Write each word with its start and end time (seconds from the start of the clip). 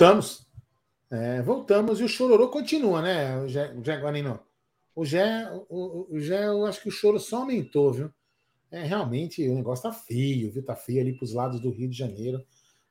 Voltamos. 0.00 0.46
É, 1.10 1.42
voltamos 1.42 2.00
e 2.00 2.04
o 2.04 2.08
chororô 2.08 2.48
continua, 2.48 3.02
né, 3.02 3.38
o 3.38 3.46
Jé, 3.46 3.74
o 3.74 3.84
Jé 3.84 3.98
Guarino? 3.98 4.40
O 4.96 5.04
Jé, 5.04 5.46
o, 5.68 6.06
o 6.10 6.18
Jé, 6.18 6.46
eu 6.46 6.64
acho 6.64 6.80
que 6.80 6.88
o 6.88 6.90
choro 6.90 7.20
só 7.20 7.40
aumentou, 7.40 7.92
viu? 7.92 8.10
É, 8.70 8.82
realmente 8.82 9.46
o 9.46 9.54
negócio 9.54 9.82
tá 9.82 9.92
feio, 9.92 10.50
viu? 10.50 10.64
Tá 10.64 10.74
feio 10.74 11.02
ali 11.02 11.12
para 11.12 11.24
os 11.26 11.34
lados 11.34 11.60
do 11.60 11.70
Rio 11.70 11.86
de 11.86 11.98
Janeiro. 11.98 12.42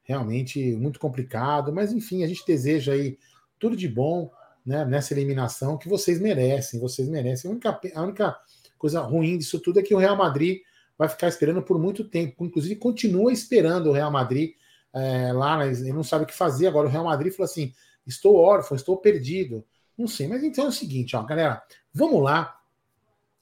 Realmente 0.03 0.75
muito 0.75 0.99
complicado, 0.99 1.73
mas 1.73 1.91
enfim, 1.91 2.23
a 2.23 2.27
gente 2.27 2.45
deseja 2.45 2.93
aí 2.93 3.17
tudo 3.57 3.75
de 3.75 3.87
bom 3.87 4.31
né, 4.63 4.85
nessa 4.85 5.11
eliminação 5.11 5.79
que 5.79 5.89
vocês 5.89 6.21
merecem. 6.21 6.79
Vocês 6.79 7.09
merecem. 7.09 7.49
A 7.49 7.53
única, 7.53 7.81
a 7.95 8.03
única 8.03 8.39
coisa 8.77 9.01
ruim 9.01 9.39
disso 9.39 9.59
tudo 9.59 9.79
é 9.79 9.83
que 9.83 9.95
o 9.95 9.97
Real 9.97 10.15
Madrid 10.15 10.59
vai 10.95 11.09
ficar 11.09 11.27
esperando 11.27 11.63
por 11.63 11.79
muito 11.79 12.03
tempo. 12.03 12.45
Inclusive, 12.45 12.75
continua 12.75 13.33
esperando 13.33 13.89
o 13.89 13.93
Real 13.93 14.11
Madrid 14.11 14.51
é, 14.93 15.31
lá, 15.31 15.65
ele 15.65 15.93
não 15.93 16.03
sabe 16.03 16.23
o 16.23 16.27
que 16.27 16.33
fazer. 16.33 16.67
Agora, 16.67 16.87
o 16.87 16.91
Real 16.91 17.03
Madrid 17.03 17.31
falou 17.31 17.45
assim: 17.45 17.73
estou 18.05 18.35
órfão, 18.35 18.75
estou 18.75 18.97
perdido. 18.97 19.65
Não 19.97 20.07
sei, 20.07 20.27
mas 20.27 20.43
então 20.43 20.65
é 20.65 20.69
o 20.69 20.71
seguinte, 20.71 21.15
ó, 21.15 21.23
galera, 21.23 21.61
vamos 21.93 22.23
lá. 22.23 22.55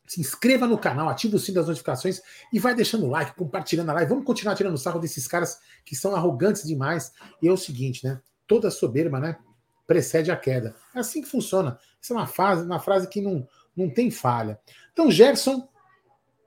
Se 0.08 0.22
inscreva 0.22 0.66
no 0.66 0.78
canal, 0.78 1.10
ativa 1.10 1.36
o 1.36 1.40
sininho 1.40 1.60
das 1.60 1.68
notificações 1.68 2.22
e 2.52 2.60
vai 2.60 2.74
deixando 2.74 3.06
o 3.06 3.10
like, 3.10 3.36
compartilhando 3.36 3.90
a 3.90 3.94
live. 3.94 4.10
Vamos 4.10 4.26
continuar 4.26 4.56
tirando 4.56 4.78
sarro 4.78 5.00
desses 5.00 5.28
caras 5.28 5.60
que 5.86 5.96
são 5.96 6.16
arrogantes 6.16 6.64
demais. 6.64 7.12
E 7.42 7.48
é 7.48 7.52
o 7.52 7.58
seguinte, 7.58 8.06
né? 8.06 8.22
Toda 8.48 8.72
soberba, 8.72 9.20
né? 9.20 9.38
Precede 9.86 10.32
a 10.32 10.38
queda. 10.38 10.76
É 10.96 11.00
assim 11.00 11.22
que 11.22 11.28
funciona. 11.28 11.78
Essa 12.02 12.14
é 12.14 12.18
uma 12.18 12.26
frase, 12.26 12.66
uma 12.66 12.80
frase 12.80 13.10
que 13.10 13.20
não, 13.20 13.46
não 13.76 13.90
tem 13.90 14.10
falha. 14.10 14.58
Então, 14.94 15.12
Gerson, 15.12 15.68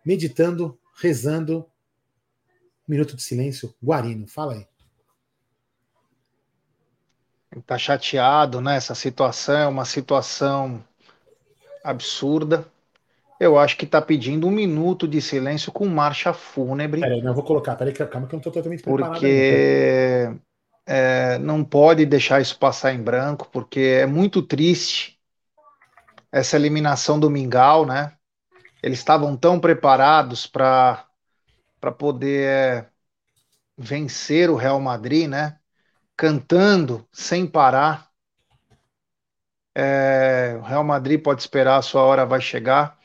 meditando, 0.05 0.79
rezando. 0.97 1.67
Minuto 2.89 3.15
de 3.15 3.23
silêncio. 3.23 3.75
Guarino, 3.81 4.27
fala 4.27 4.55
aí. 4.55 4.67
Tá 7.67 7.77
chateado, 7.77 8.61
né? 8.61 8.77
Essa 8.77 8.95
situação 8.95 9.59
é 9.59 9.67
uma 9.67 9.85
situação 9.85 10.83
absurda. 11.85 12.65
Eu 13.41 13.59
acho 13.59 13.77
que 13.77 13.85
está 13.85 14.01
pedindo 14.03 14.47
um 14.47 14.51
minuto 14.51 15.09
de 15.09 15.21
silêncio 15.21 15.73
com 15.73 15.87
marcha 15.87 16.33
fúnebre. 16.33 17.01
Peraí, 17.01 17.23
não 17.23 17.35
vou 17.35 17.43
colocar. 17.43 17.75
Peraí, 17.75 17.95
calma 17.95 18.27
que 18.27 18.35
eu 18.35 18.37
não 18.37 18.39
estou 18.39 18.53
totalmente 18.53 18.83
preparado. 18.83 19.21
Porque 19.21 20.31
é, 20.87 21.39
não 21.39 21.65
pode 21.65 22.05
deixar 22.05 22.41
isso 22.41 22.59
passar 22.59 22.93
em 22.93 23.03
branco, 23.03 23.49
porque 23.51 23.81
é 24.03 24.07
muito 24.07 24.43
triste 24.43 25.19
essa 26.33 26.57
eliminação 26.57 27.19
do 27.19 27.31
Mingau, 27.31 27.87
né? 27.87 28.13
Eles 28.83 28.99
estavam 28.99 29.37
tão 29.37 29.61
preparados 29.61 30.47
para 30.47 31.07
poder 31.99 32.49
é, 32.49 32.87
vencer 33.79 34.51
o 34.51 34.57
Real 34.57 34.81
Madrid, 34.81 35.29
né? 35.29 35.60
Cantando 36.21 37.09
sem 37.11 37.47
parar. 37.47 38.13
É, 39.75 40.55
o 40.59 40.61
Real 40.61 40.85
Madrid 40.85 41.19
pode 41.23 41.41
esperar, 41.41 41.79
a 41.79 41.83
sua 41.83 42.03
hora 42.03 42.27
vai 42.27 42.43
chegar. 42.43 43.01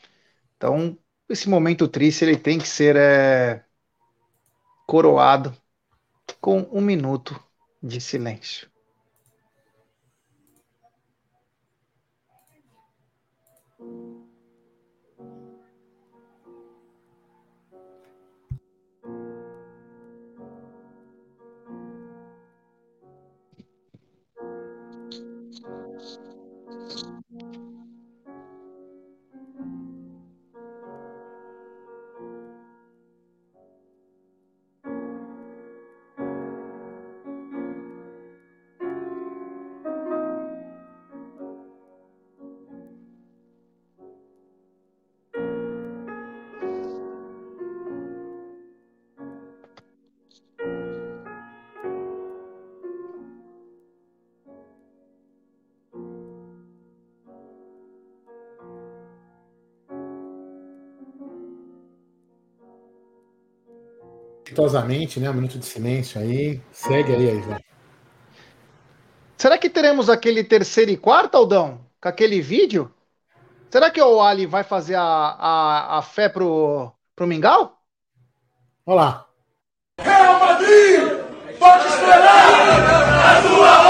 Então, 0.54 0.98
esse 1.26 1.48
momento 1.48 1.88
triste 1.88 2.26
ele 2.26 2.36
tem 2.36 2.58
que 2.58 2.68
ser 2.68 2.94
é, 2.94 3.64
coroado 4.86 5.56
com 6.42 6.68
um 6.70 6.82
minuto 6.82 7.42
de 7.82 8.02
silêncio. 8.02 8.70
Respeitosamente, 64.56 65.20
né? 65.20 65.30
Um 65.30 65.34
minuto 65.34 65.58
de 65.58 65.66
silêncio 65.66 66.20
aí. 66.20 66.60
Segue 66.72 67.14
aí, 67.14 67.30
aí, 67.30 67.42
João. 67.42 67.58
Será 69.36 69.58
que 69.58 69.68
teremos 69.68 70.08
aquele 70.08 70.42
terceiro 70.42 70.90
e 70.90 70.96
quarto, 70.96 71.36
Aldão? 71.36 71.80
Com 72.00 72.08
aquele 72.08 72.40
vídeo? 72.40 72.90
Será 73.70 73.90
que 73.90 74.00
o 74.00 74.22
Ali 74.22 74.46
vai 74.46 74.64
fazer 74.64 74.94
a, 74.94 75.02
a, 75.02 75.98
a 75.98 76.02
fé 76.02 76.28
pro, 76.28 76.90
pro 77.14 77.26
Mingau? 77.26 77.76
Olha 78.86 78.96
lá. 78.96 79.26
Real 80.00 80.40
Madrid, 80.40 81.00
pode 81.58 81.86
esperar! 81.86 83.26
A 83.26 83.42
sua 83.42 83.85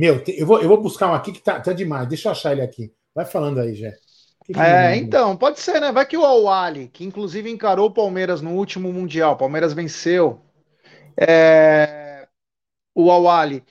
Meu, 0.00 0.24
eu 0.26 0.46
vou, 0.46 0.62
eu 0.62 0.66
vou 0.66 0.80
buscar 0.80 1.10
um 1.10 1.12
aqui 1.12 1.30
que 1.30 1.42
tá, 1.42 1.60
tá 1.60 1.74
demais. 1.74 2.08
Deixa 2.08 2.28
eu 2.28 2.32
achar 2.32 2.52
ele 2.52 2.62
aqui. 2.62 2.90
Vai 3.14 3.26
falando 3.26 3.60
aí, 3.60 3.74
Jé. 3.74 3.94
É, 4.56 4.96
então, 4.96 5.36
pode 5.36 5.60
ser, 5.60 5.78
né? 5.78 5.92
Vai 5.92 6.06
que 6.06 6.16
o 6.16 6.24
Al-Ali, 6.24 6.88
que 6.88 7.04
inclusive 7.04 7.50
encarou 7.50 7.88
o 7.88 7.92
Palmeiras 7.92 8.40
no 8.40 8.52
último 8.52 8.90
Mundial, 8.90 9.36
Palmeiras 9.36 9.74
venceu 9.74 10.40
é, 11.18 12.26
o 12.94 13.10
Al-Ali 13.10 13.62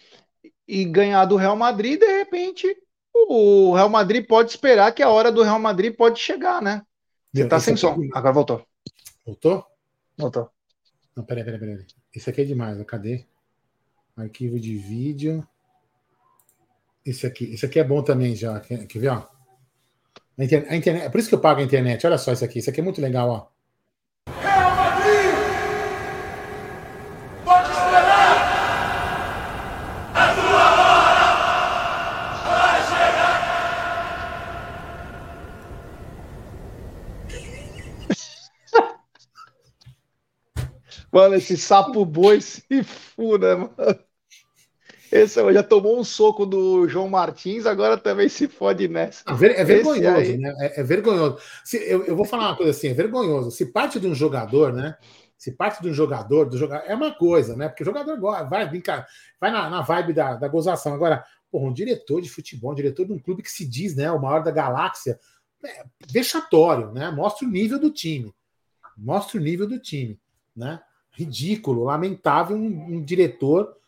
e 0.67 0.85
ganhar 0.85 1.25
do 1.25 1.35
Real 1.35 1.55
Madrid, 1.55 1.99
de 1.99 2.05
repente 2.05 2.77
o 3.11 3.73
Real 3.73 3.89
Madrid 3.89 4.23
pode 4.27 4.51
esperar 4.51 4.93
que 4.93 5.01
a 5.01 5.09
hora 5.09 5.31
do 5.31 5.41
Real 5.41 5.59
Madrid 5.59 5.95
pode 5.95 6.19
chegar, 6.19 6.61
né? 6.61 6.83
Você 7.33 7.47
tá 7.47 7.59
sem 7.59 7.75
som. 7.75 7.97
Agora 8.13 8.33
voltou. 8.33 8.63
Voltou? 9.25 9.65
Voltou. 10.15 10.47
Não, 11.15 11.23
peraí, 11.23 11.43
peraí, 11.43 11.59
peraí. 11.59 11.87
Esse 12.13 12.29
aqui 12.29 12.41
é 12.41 12.45
demais, 12.45 12.79
cadê? 12.83 13.25
Arquivo 14.15 14.59
de 14.59 14.77
vídeo. 14.77 15.43
Esse 17.09 17.25
aqui, 17.25 17.45
esse 17.45 17.65
aqui 17.65 17.79
é 17.79 17.83
bom 17.83 18.03
também 18.03 18.35
já. 18.35 18.59
Quer, 18.59 18.85
quer 18.85 18.99
ver, 18.99 19.07
ó? 19.07 19.27
A 20.37 20.43
internet, 20.43 20.71
a 20.71 20.75
internet, 20.75 21.05
é 21.05 21.09
por 21.09 21.19
isso 21.19 21.27
que 21.27 21.33
eu 21.33 21.41
pago 21.41 21.59
a 21.59 21.63
internet. 21.63 22.05
Olha 22.05 22.19
só 22.19 22.31
isso 22.31 22.45
aqui. 22.45 22.59
Isso 22.59 22.69
aqui 22.69 22.81
é 22.81 22.83
muito 22.83 23.01
legal, 23.01 23.29
ó. 23.29 23.47
Real 24.39 24.75
Madrid, 24.75 25.33
pode 27.43 27.71
esperar! 27.71 28.37
A 30.13 30.35
sua 30.35 30.71
hora 30.85 31.33
vai 32.45 32.79
chegar! 32.83 33.39
Mano, 41.11 41.33
esse 41.33 41.57
sapo 41.57 42.05
boi 42.05 42.39
se 42.39 42.83
fura, 42.83 43.57
mano. 43.57 44.08
Esse 45.11 45.53
já 45.53 45.63
tomou 45.63 45.99
um 45.99 46.03
soco 46.03 46.45
do 46.45 46.87
João 46.87 47.09
Martins, 47.09 47.65
agora 47.65 47.97
também 47.97 48.29
se 48.29 48.47
fode 48.47 48.87
nessa. 48.87 49.23
É, 49.27 49.33
ver- 49.33 49.57
é 49.57 49.63
vergonhoso, 49.63 50.37
né? 50.37 50.55
É, 50.59 50.81
é 50.81 50.83
vergonhoso. 50.83 51.37
Se, 51.63 51.77
eu, 51.77 52.05
eu 52.05 52.15
vou 52.15 52.25
falar 52.25 52.49
uma 52.49 52.55
coisa 52.55 52.71
assim, 52.71 52.89
é 52.89 52.93
vergonhoso. 52.93 53.51
Se 53.51 53.65
parte 53.65 53.99
de 53.99 54.07
um 54.07 54.13
jogador, 54.13 54.71
né? 54.71 54.95
Se 55.37 55.51
parte 55.51 55.81
de 55.81 55.89
um 55.89 55.93
jogador, 55.93 56.49
do 56.49 56.57
jogador, 56.57 56.83
é 56.85 56.93
uma 56.93 57.11
coisa, 57.15 57.55
né? 57.55 57.69
Porque 57.69 57.83
o 57.83 57.85
jogador 57.85 58.17
gosta, 58.19 58.43
vai 58.43 58.67
brincar, 58.67 59.07
vai 59.39 59.51
na, 59.51 59.69
na 59.69 59.81
vibe 59.81 60.13
da, 60.13 60.35
da 60.35 60.47
gozação. 60.47 60.93
Agora, 60.93 61.23
porra, 61.51 61.65
um 61.65 61.73
diretor 61.73 62.21
de 62.21 62.29
futebol, 62.29 62.71
um 62.71 62.75
diretor 62.75 63.05
de 63.05 63.13
um 63.13 63.19
clube 63.19 63.41
que 63.41 63.51
se 63.51 63.65
diz, 63.65 63.95
né, 63.95 64.11
o 64.11 64.21
maior 64.21 64.43
da 64.43 64.51
galáxia, 64.51 65.19
é 65.65 65.83
vexatório, 66.11 66.91
né? 66.91 67.09
Mostra 67.09 67.47
o 67.47 67.51
nível 67.51 67.79
do 67.79 67.89
time. 67.89 68.33
Mostra 68.97 69.39
o 69.39 69.43
nível 69.43 69.65
do 69.67 69.79
time, 69.79 70.19
né? 70.55 70.81
Ridículo, 71.11 71.85
lamentável 71.85 72.55
um, 72.55 72.95
um 72.97 73.01
diretor 73.03 73.78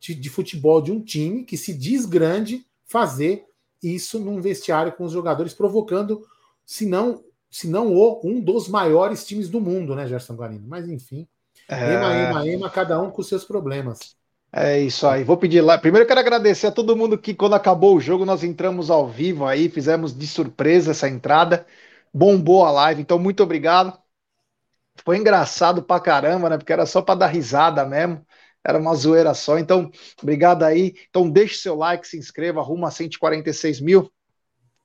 de, 0.00 0.14
de 0.14 0.30
futebol 0.30 0.80
de 0.82 0.92
um 0.92 1.00
time 1.02 1.44
que 1.44 1.56
se 1.56 1.74
diz 1.74 2.06
grande 2.06 2.66
fazer 2.86 3.44
isso 3.82 4.18
num 4.18 4.40
vestiário 4.40 4.92
com 4.92 5.04
os 5.04 5.12
jogadores, 5.12 5.54
provocando, 5.54 6.26
se 6.64 6.86
não, 6.86 7.24
se 7.50 7.68
não 7.68 7.94
o, 7.94 8.20
um 8.24 8.40
dos 8.40 8.68
maiores 8.68 9.24
times 9.26 9.48
do 9.48 9.60
mundo, 9.60 9.94
né, 9.94 10.06
Gerson 10.06 10.34
Guarino? 10.34 10.66
Mas 10.66 10.88
enfim, 10.88 11.26
É. 11.68 11.76
ema, 11.84 12.14
ema, 12.14 12.46
ema, 12.48 12.70
cada 12.70 13.00
um 13.00 13.10
com 13.10 13.22
seus 13.22 13.44
problemas. 13.44 14.16
É 14.52 14.80
isso 14.80 15.06
aí. 15.06 15.22
Vou 15.24 15.36
pedir 15.36 15.60
lá. 15.60 15.76
Primeiro 15.78 16.04
eu 16.04 16.08
quero 16.08 16.20
agradecer 16.20 16.66
a 16.68 16.72
todo 16.72 16.96
mundo 16.96 17.18
que, 17.18 17.34
quando 17.34 17.54
acabou 17.54 17.96
o 17.96 18.00
jogo, 18.00 18.24
nós 18.24 18.42
entramos 18.42 18.90
ao 18.90 19.08
vivo 19.08 19.44
aí, 19.44 19.68
fizemos 19.68 20.16
de 20.16 20.26
surpresa 20.26 20.92
essa 20.92 21.08
entrada. 21.08 21.66
Bombou 22.12 22.64
a 22.64 22.70
live, 22.70 23.02
então 23.02 23.18
muito 23.18 23.42
obrigado. 23.42 23.96
Foi 25.04 25.16
engraçado 25.18 25.82
pra 25.82 26.00
caramba, 26.00 26.50
né? 26.50 26.58
Porque 26.58 26.72
era 26.72 26.86
só 26.86 27.02
para 27.02 27.20
dar 27.20 27.26
risada 27.28 27.84
mesmo. 27.84 28.24
Era 28.66 28.78
uma 28.78 28.94
zoeira 28.94 29.32
só. 29.34 29.58
Então, 29.58 29.90
obrigado 30.20 30.62
aí. 30.62 30.94
Então, 31.08 31.30
deixe 31.30 31.56
seu 31.56 31.76
like, 31.76 32.06
se 32.06 32.18
inscreva, 32.18 32.62
rumo 32.62 32.86
a 32.86 32.90
146 32.90 33.80
mil. 33.80 34.10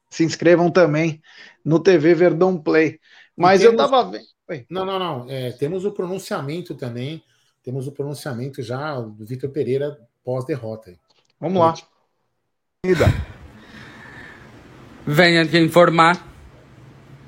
Se 0.10 0.24
inscrevam 0.24 0.70
também 0.70 1.22
no 1.64 1.80
TV 1.80 2.14
Verdão 2.14 2.62
Play. 2.62 3.00
Mas 3.36 3.62
temos... 3.62 3.74
eu 3.74 3.90
tava 3.90 4.12
vendo. 4.12 4.66
Não, 4.70 4.86
não, 4.86 5.00
não. 5.00 5.30
É, 5.30 5.52
temos 5.54 5.86
o 5.86 5.92
pronunciamento 5.92 6.76
também 6.76 7.24
temos 7.64 7.88
o 7.88 7.92
pronunciamento 7.92 8.62
já 8.64 9.00
do 9.00 9.24
Vitor 9.26 9.50
Pereira 9.50 9.98
pós-derrota. 10.24 10.96
Vamos 11.40 11.60
lá. 11.60 11.76
Venha 15.06 15.46
te 15.46 15.58
informar 15.60 16.28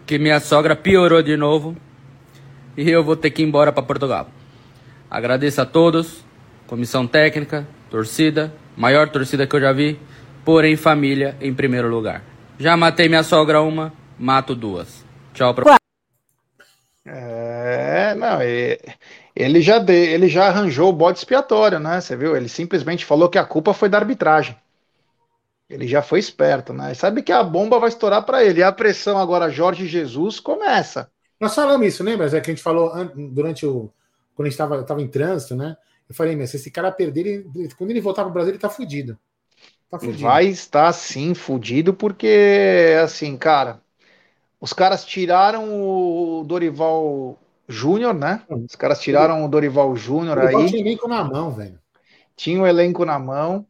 que 0.06 0.18
minha 0.18 0.40
sogra 0.40 0.76
piorou 0.76 1.22
de 1.22 1.38
novo 1.38 1.78
e 2.76 2.90
eu 2.90 3.04
vou 3.04 3.16
ter 3.16 3.30
que 3.30 3.44
ir 3.44 3.46
embora 3.46 3.72
para 3.72 3.84
Portugal. 3.84 4.28
Agradeço 5.10 5.62
a 5.62 5.66
todos, 5.66 6.26
comissão 6.74 7.06
técnica, 7.06 7.68
torcida, 7.88 8.52
maior 8.76 9.08
torcida 9.08 9.46
que 9.46 9.56
eu 9.56 9.62
já 9.62 9.72
vi, 9.72 10.00
porém 10.44 10.76
família 10.76 11.38
em 11.40 11.54
primeiro 11.54 11.88
lugar. 11.88 12.24
Já 12.58 12.76
matei 12.76 13.08
minha 13.08 13.22
sogra 13.22 13.62
uma, 13.62 13.94
mato 14.18 14.56
duas. 14.56 15.06
Tchau 15.36 15.54
pra... 15.54 15.78
É, 17.06 18.16
não, 18.16 18.42
é, 18.42 18.80
ele 19.36 19.62
já, 19.62 19.78
de, 19.78 19.94
ele 19.94 20.28
já 20.28 20.48
arranjou 20.48 20.90
o 20.90 20.94
bode 20.94 21.20
expiatório, 21.20 21.78
né? 21.78 22.02
Você 22.02 22.16
viu? 22.16 22.36
Ele 22.36 22.50
simplesmente 22.50 23.06
falou 23.06 23.30
que 23.30 23.38
a 23.38 23.46
culpa 23.46 23.72
foi 23.72 23.88
da 23.88 24.00
arbitragem. 24.00 24.58
Ele 25.70 25.88
já 25.88 26.02
foi 26.02 26.18
esperto, 26.18 26.74
né? 26.74 26.96
Sabe 26.96 27.22
que 27.22 27.32
a 27.32 27.44
bomba 27.44 27.78
vai 27.78 27.90
estourar 27.90 28.24
para 28.24 28.44
ele. 28.44 28.62
E 28.62 28.64
a 28.64 28.72
pressão 28.72 29.20
agora, 29.20 29.52
Jorge 29.52 29.86
Jesus, 29.86 30.40
começa. 30.40 31.08
Nós 31.40 31.54
falamos 31.54 31.86
isso, 31.86 32.04
lembra? 32.04 32.26
É 32.26 32.42
que 32.42 32.50
a 32.50 32.54
gente 32.54 32.64
falou 32.64 32.92
durante 33.32 33.64
o. 33.64 33.92
Quando 34.34 34.48
a 34.48 34.50
gente 34.50 34.60
estava 34.60 35.02
em 35.04 35.08
trânsito, 35.08 35.56
né? 35.56 35.78
Eu 36.14 36.16
falei, 36.16 36.36
mas 36.36 36.52
se 36.52 36.58
esse 36.58 36.70
cara 36.70 36.92
perder, 36.92 37.26
ele, 37.26 37.70
quando 37.76 37.90
ele 37.90 38.00
voltar 38.00 38.22
para 38.22 38.30
o 38.30 38.34
Brasil, 38.34 38.52
ele 38.52 38.60
tá 38.60 38.70
fudido. 38.70 39.18
Tá 39.90 39.98
fudido. 39.98 40.20
Vai 40.20 40.46
estar 40.46 40.94
sim 40.94 41.34
fudido, 41.34 41.92
porque, 41.92 42.96
assim, 43.04 43.36
cara, 43.36 43.82
os 44.62 44.74
caras 44.74 45.04
tiraram 45.04 45.82
o 45.82 46.44
Dorival 46.44 47.40
Júnior, 47.68 48.14
né? 48.14 48.44
Os 48.48 48.76
caras 48.76 49.02
tiraram 49.02 49.44
o 49.44 49.48
Dorival 49.48 49.96
Júnior 49.96 50.38
aí. 50.38 50.68
Tinha 50.68 50.82
elenco 50.82 51.08
na 51.08 51.24
mão, 51.24 51.50
velho. 51.50 51.80
Tinha 52.36 52.62
o 52.62 52.68
elenco 52.68 53.04
na 53.06 53.18
mão. 53.18 53.66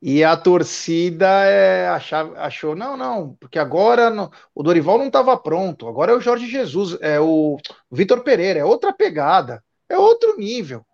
E 0.00 0.22
a 0.22 0.36
torcida 0.36 1.26
é, 1.46 1.88
achava, 1.88 2.38
achou, 2.38 2.76
não, 2.76 2.96
não, 2.96 3.34
porque 3.40 3.58
agora 3.58 4.12
o 4.54 4.62
Dorival 4.62 4.96
não 4.96 5.08
estava 5.08 5.36
pronto, 5.36 5.88
agora 5.88 6.12
é 6.12 6.14
o 6.14 6.20
Jorge 6.20 6.46
Jesus, 6.46 6.96
é 7.00 7.18
o 7.18 7.56
Vitor 7.90 8.22
Pereira, 8.22 8.60
é 8.60 8.64
outra 8.64 8.92
pegada, 8.92 9.60
é 9.88 9.98
outro 9.98 10.38
nível, 10.38 10.86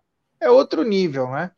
é 0.45 0.51
outro 0.51 0.83
nível, 0.83 1.31
né? 1.31 1.51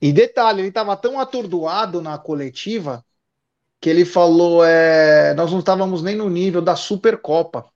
E 0.00 0.12
detalhe, 0.12 0.60
ele 0.60 0.68
estava 0.68 0.96
tão 0.96 1.20
atordoado 1.20 2.02
na 2.02 2.18
coletiva 2.18 3.04
que 3.80 3.88
ele 3.88 4.04
falou, 4.04 4.64
é, 4.64 5.34
nós 5.34 5.50
não 5.50 5.58
estávamos 5.58 6.02
nem 6.02 6.16
no 6.16 6.28
nível 6.28 6.60
da 6.60 6.76
Supercopa 6.76 7.72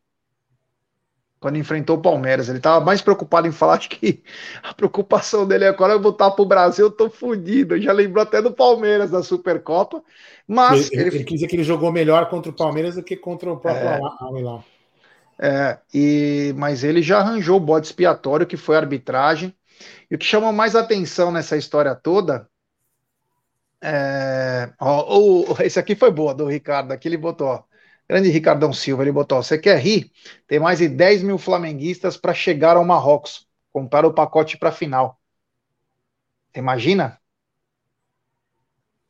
quando 1.38 1.58
enfrentou 1.58 1.96
o 1.96 2.02
Palmeiras. 2.02 2.48
Ele 2.48 2.58
estava 2.58 2.84
mais 2.84 3.00
preocupado 3.00 3.46
em 3.46 3.52
falar 3.52 3.74
acho 3.74 3.88
que 3.88 4.22
a 4.62 4.74
preocupação 4.74 5.46
dele 5.46 5.64
é 5.64 5.68
agora 5.68 5.92
eu 5.92 6.00
voltar 6.00 6.30
para 6.30 6.42
o 6.42 6.46
Brasil, 6.46 6.86
eu 6.86 6.90
tô 6.90 7.08
fodido. 7.08 7.80
Já 7.80 7.92
lembrou 7.92 8.22
até 8.22 8.42
do 8.42 8.52
Palmeiras 8.52 9.10
da 9.10 9.22
Supercopa. 9.22 10.02
Mas 10.46 10.90
ele, 10.90 11.02
ele... 11.02 11.16
ele, 11.16 11.24
quis 11.24 11.34
dizer 11.34 11.46
que 11.48 11.56
ele 11.56 11.64
jogou 11.64 11.92
melhor 11.92 12.28
contra 12.28 12.50
o 12.50 12.54
Palmeiras 12.54 12.94
do 12.96 13.02
que 13.02 13.16
contra 13.16 13.52
o 13.52 13.58
próprio 13.58 13.88
é, 13.88 14.00
Al 14.00 14.64
É, 15.38 15.78
e, 15.92 16.54
mas 16.56 16.82
ele 16.82 17.02
já 17.02 17.18
arranjou 17.18 17.58
o 17.58 17.60
bode 17.60 17.86
expiatório, 17.86 18.46
que 18.46 18.56
foi 18.56 18.76
a 18.76 18.80
arbitragem. 18.80 19.54
E 20.10 20.14
o 20.14 20.18
que 20.18 20.24
chama 20.24 20.52
mais 20.52 20.76
atenção 20.76 21.30
nessa 21.32 21.56
história 21.56 21.94
toda. 21.94 22.48
É, 23.82 24.72
esse 25.64 25.78
aqui 25.78 25.94
foi 25.94 26.10
boa 26.10 26.34
do 26.34 26.46
Ricardo, 26.46 26.92
aqui 26.92 27.08
ele 27.08 27.16
botou. 27.16 27.48
Ó, 27.48 27.62
Grande 28.08 28.30
Ricardão 28.30 28.72
Silva, 28.72 29.02
ele 29.02 29.12
botou: 29.12 29.42
você 29.42 29.58
quer 29.58 29.78
rir? 29.78 30.12
Tem 30.46 30.60
mais 30.60 30.78
de 30.78 30.88
10 30.88 31.22
mil 31.22 31.38
flamenguistas 31.38 32.16
para 32.16 32.32
chegar 32.32 32.76
ao 32.76 32.84
Marrocos, 32.84 33.46
comprar 33.72 34.04
o 34.04 34.14
pacote 34.14 34.56
para 34.56 34.70
final. 34.70 35.20
Você 36.52 36.60
imagina? 36.60 37.20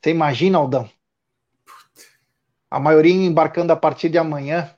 Você 0.00 0.10
imagina, 0.10 0.58
Aldão? 0.58 0.90
A 2.70 2.80
maioria 2.80 3.12
embarcando 3.12 3.72
a 3.72 3.76
partir 3.76 4.08
de 4.08 4.18
amanhã. 4.18 4.74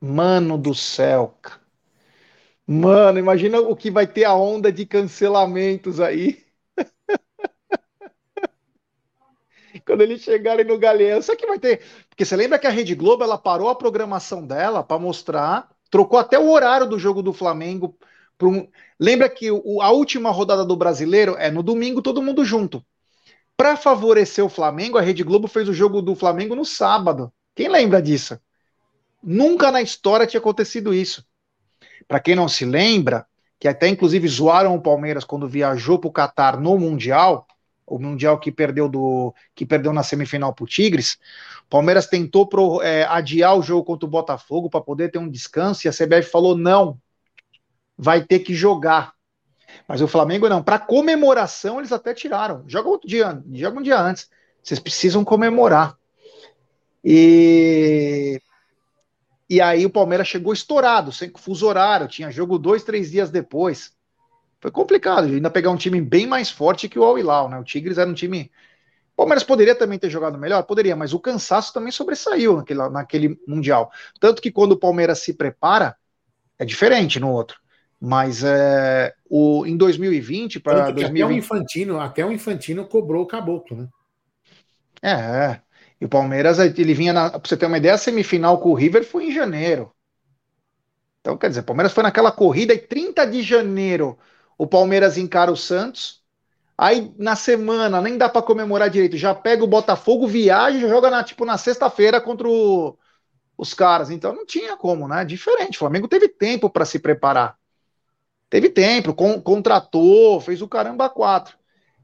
Mano 0.00 0.58
do 0.58 0.74
céu. 0.74 1.38
Mano, 2.66 3.18
imagina 3.18 3.60
o 3.60 3.76
que 3.76 3.90
vai 3.90 4.06
ter 4.06 4.24
a 4.24 4.34
onda 4.34 4.72
de 4.72 4.86
cancelamentos 4.86 6.00
aí. 6.00 6.44
quando 9.86 10.02
eles 10.02 10.22
chegarem 10.22 10.64
no 10.64 10.78
Galeão. 10.78 11.20
Só 11.22 11.36
que 11.36 11.46
vai 11.46 11.58
ter. 11.58 11.82
Porque 12.08 12.24
você 12.24 12.36
lembra 12.36 12.58
que 12.58 12.66
a 12.66 12.70
Rede 12.70 12.94
Globo 12.94 13.24
ela 13.24 13.38
parou 13.38 13.68
a 13.68 13.74
programação 13.74 14.46
dela 14.46 14.82
para 14.82 14.98
mostrar, 14.98 15.70
trocou 15.90 16.18
até 16.18 16.38
o 16.38 16.50
horário 16.50 16.88
do 16.88 16.98
jogo 16.98 17.22
do 17.22 17.32
Flamengo. 17.32 17.96
Um... 18.42 18.68
Lembra 18.98 19.28
que 19.28 19.50
o, 19.50 19.80
a 19.80 19.90
última 19.90 20.30
rodada 20.30 20.64
do 20.64 20.76
brasileiro 20.76 21.36
é 21.38 21.50
no 21.50 21.62
domingo, 21.62 22.02
todo 22.02 22.22
mundo 22.22 22.44
junto. 22.44 22.84
Para 23.56 23.76
favorecer 23.76 24.44
o 24.44 24.48
Flamengo, 24.48 24.98
a 24.98 25.00
Rede 25.00 25.22
Globo 25.22 25.46
fez 25.46 25.68
o 25.68 25.72
jogo 25.72 26.02
do 26.02 26.14
Flamengo 26.14 26.54
no 26.54 26.64
sábado. 26.64 27.32
Quem 27.54 27.68
lembra 27.68 28.02
disso? 28.02 28.38
Nunca 29.22 29.70
na 29.70 29.80
história 29.80 30.26
tinha 30.26 30.40
acontecido 30.40 30.92
isso. 30.92 31.24
Para 32.06 32.20
quem 32.20 32.34
não 32.34 32.48
se 32.48 32.64
lembra, 32.64 33.26
que 33.58 33.68
até 33.68 33.88
inclusive 33.88 34.28
zoaram 34.28 34.74
o 34.74 34.80
Palmeiras 34.80 35.24
quando 35.24 35.48
viajou 35.48 35.98
para 35.98 36.08
o 36.08 36.12
Catar 36.12 36.60
no 36.60 36.78
Mundial, 36.78 37.46
o 37.86 37.98
Mundial 37.98 38.38
que 38.38 38.50
perdeu 38.50 38.88
do 38.88 39.34
que 39.54 39.66
perdeu 39.66 39.92
na 39.92 40.02
semifinal 40.02 40.52
para 40.52 40.64
o 40.64 40.66
Tigres. 40.66 41.18
Palmeiras 41.68 42.06
tentou 42.06 42.46
pro, 42.46 42.82
é, 42.82 43.04
adiar 43.04 43.56
o 43.56 43.62
jogo 43.62 43.84
contra 43.84 44.06
o 44.06 44.10
Botafogo 44.10 44.70
para 44.70 44.80
poder 44.80 45.10
ter 45.10 45.18
um 45.18 45.28
descanso 45.28 45.86
e 45.86 45.88
a 45.88 45.92
CBF 45.92 46.30
falou 46.30 46.56
não, 46.56 46.98
vai 47.96 48.22
ter 48.22 48.40
que 48.40 48.54
jogar. 48.54 49.12
Mas 49.88 50.00
o 50.00 50.08
Flamengo 50.08 50.48
não. 50.48 50.62
Para 50.62 50.78
comemoração 50.78 51.78
eles 51.78 51.92
até 51.92 52.14
tiraram. 52.14 52.64
Joga 52.66 52.88
outro 52.88 53.08
dia, 53.08 53.42
joga 53.52 53.78
um 53.78 53.82
dia 53.82 54.00
antes. 54.00 54.28
Vocês 54.62 54.80
precisam 54.80 55.24
comemorar. 55.24 55.96
E 57.02 58.40
e 59.54 59.60
aí 59.60 59.86
o 59.86 59.90
Palmeiras 59.90 60.26
chegou 60.26 60.52
estourado, 60.52 61.12
sem 61.12 61.30
fuso 61.36 61.66
horário, 61.66 62.08
tinha 62.08 62.30
jogo 62.30 62.58
dois, 62.58 62.82
três 62.82 63.10
dias 63.10 63.30
depois 63.30 63.92
foi 64.64 64.70
complicado. 64.70 65.26
Ainda 65.26 65.50
pegar 65.50 65.70
um 65.70 65.76
time 65.76 66.00
bem 66.00 66.26
mais 66.26 66.50
forte 66.50 66.88
que 66.88 66.98
o 66.98 67.04
Al 67.04 67.18
Hilal, 67.18 67.50
né? 67.50 67.58
O 67.58 67.64
Tigres 67.64 67.98
era 67.98 68.08
um 68.08 68.14
time. 68.14 68.50
O 69.12 69.16
Palmeiras 69.16 69.44
poderia 69.44 69.74
também 69.74 69.98
ter 69.98 70.08
jogado 70.08 70.38
melhor? 70.38 70.62
Poderia, 70.62 70.96
mas 70.96 71.12
o 71.12 71.20
cansaço 71.20 71.72
também 71.72 71.92
sobressaiu 71.92 72.56
naquele, 72.56 72.88
naquele 72.88 73.40
Mundial. 73.46 73.92
Tanto 74.18 74.40
que 74.40 74.50
quando 74.50 74.72
o 74.72 74.78
Palmeiras 74.78 75.18
se 75.18 75.34
prepara, 75.34 75.94
é 76.58 76.64
diferente 76.64 77.20
no 77.20 77.30
outro. 77.30 77.60
Mas 78.00 78.42
é, 78.42 79.14
o, 79.28 79.66
em 79.66 79.76
2020 79.76 80.58
para 80.60 80.90
2020... 80.90 81.22
Até 81.22 81.26
o 81.26 81.36
Infantino, 81.36 82.00
até 82.00 82.26
o 82.26 82.32
Infantino 82.32 82.86
cobrou 82.86 83.22
o 83.22 83.26
caboclo, 83.26 83.76
né? 83.76 83.88
É, 85.02 85.12
é. 85.12 85.60
E 86.04 86.06
o 86.06 86.08
Palmeiras, 86.10 86.58
ele 86.58 86.92
vinha, 86.92 87.14
pra 87.14 87.40
você 87.42 87.56
ter 87.56 87.64
uma 87.64 87.78
ideia, 87.78 87.94
a 87.94 87.96
semifinal 87.96 88.58
com 88.58 88.68
o 88.68 88.74
River 88.74 89.06
foi 89.06 89.24
em 89.24 89.32
janeiro. 89.32 89.90
Então, 91.22 91.34
quer 91.38 91.48
dizer, 91.48 91.60
o 91.60 91.64
Palmeiras 91.64 91.94
foi 91.94 92.02
naquela 92.02 92.30
corrida 92.30 92.74
e 92.74 92.78
30 92.78 93.24
de 93.24 93.40
janeiro 93.42 94.18
o 94.58 94.66
Palmeiras 94.66 95.16
encara 95.16 95.50
o 95.50 95.56
Santos. 95.56 96.22
Aí 96.76 97.10
na 97.16 97.34
semana 97.34 98.02
nem 98.02 98.18
dá 98.18 98.28
para 98.28 98.42
comemorar 98.42 98.90
direito, 98.90 99.16
já 99.16 99.34
pega 99.34 99.64
o 99.64 99.66
Botafogo, 99.66 100.28
viaja 100.28 100.76
e 100.76 100.80
joga 100.82 101.08
na 101.08 101.24
tipo 101.24 101.46
na 101.46 101.56
sexta-feira 101.56 102.20
contra 102.20 102.46
o, 102.46 102.98
os 103.56 103.72
caras. 103.72 104.10
Então 104.10 104.34
não 104.34 104.44
tinha 104.44 104.76
como, 104.76 105.08
né? 105.08 105.24
Diferente. 105.24 105.76
O 105.76 105.78
Flamengo 105.78 106.06
teve 106.06 106.28
tempo 106.28 106.68
para 106.68 106.84
se 106.84 106.98
preparar. 106.98 107.56
Teve 108.50 108.68
tempo, 108.68 109.14
con 109.14 109.40
contratou, 109.40 110.38
fez 110.38 110.60
o 110.60 110.68
caramba 110.68 111.08
quatro. 111.08 111.56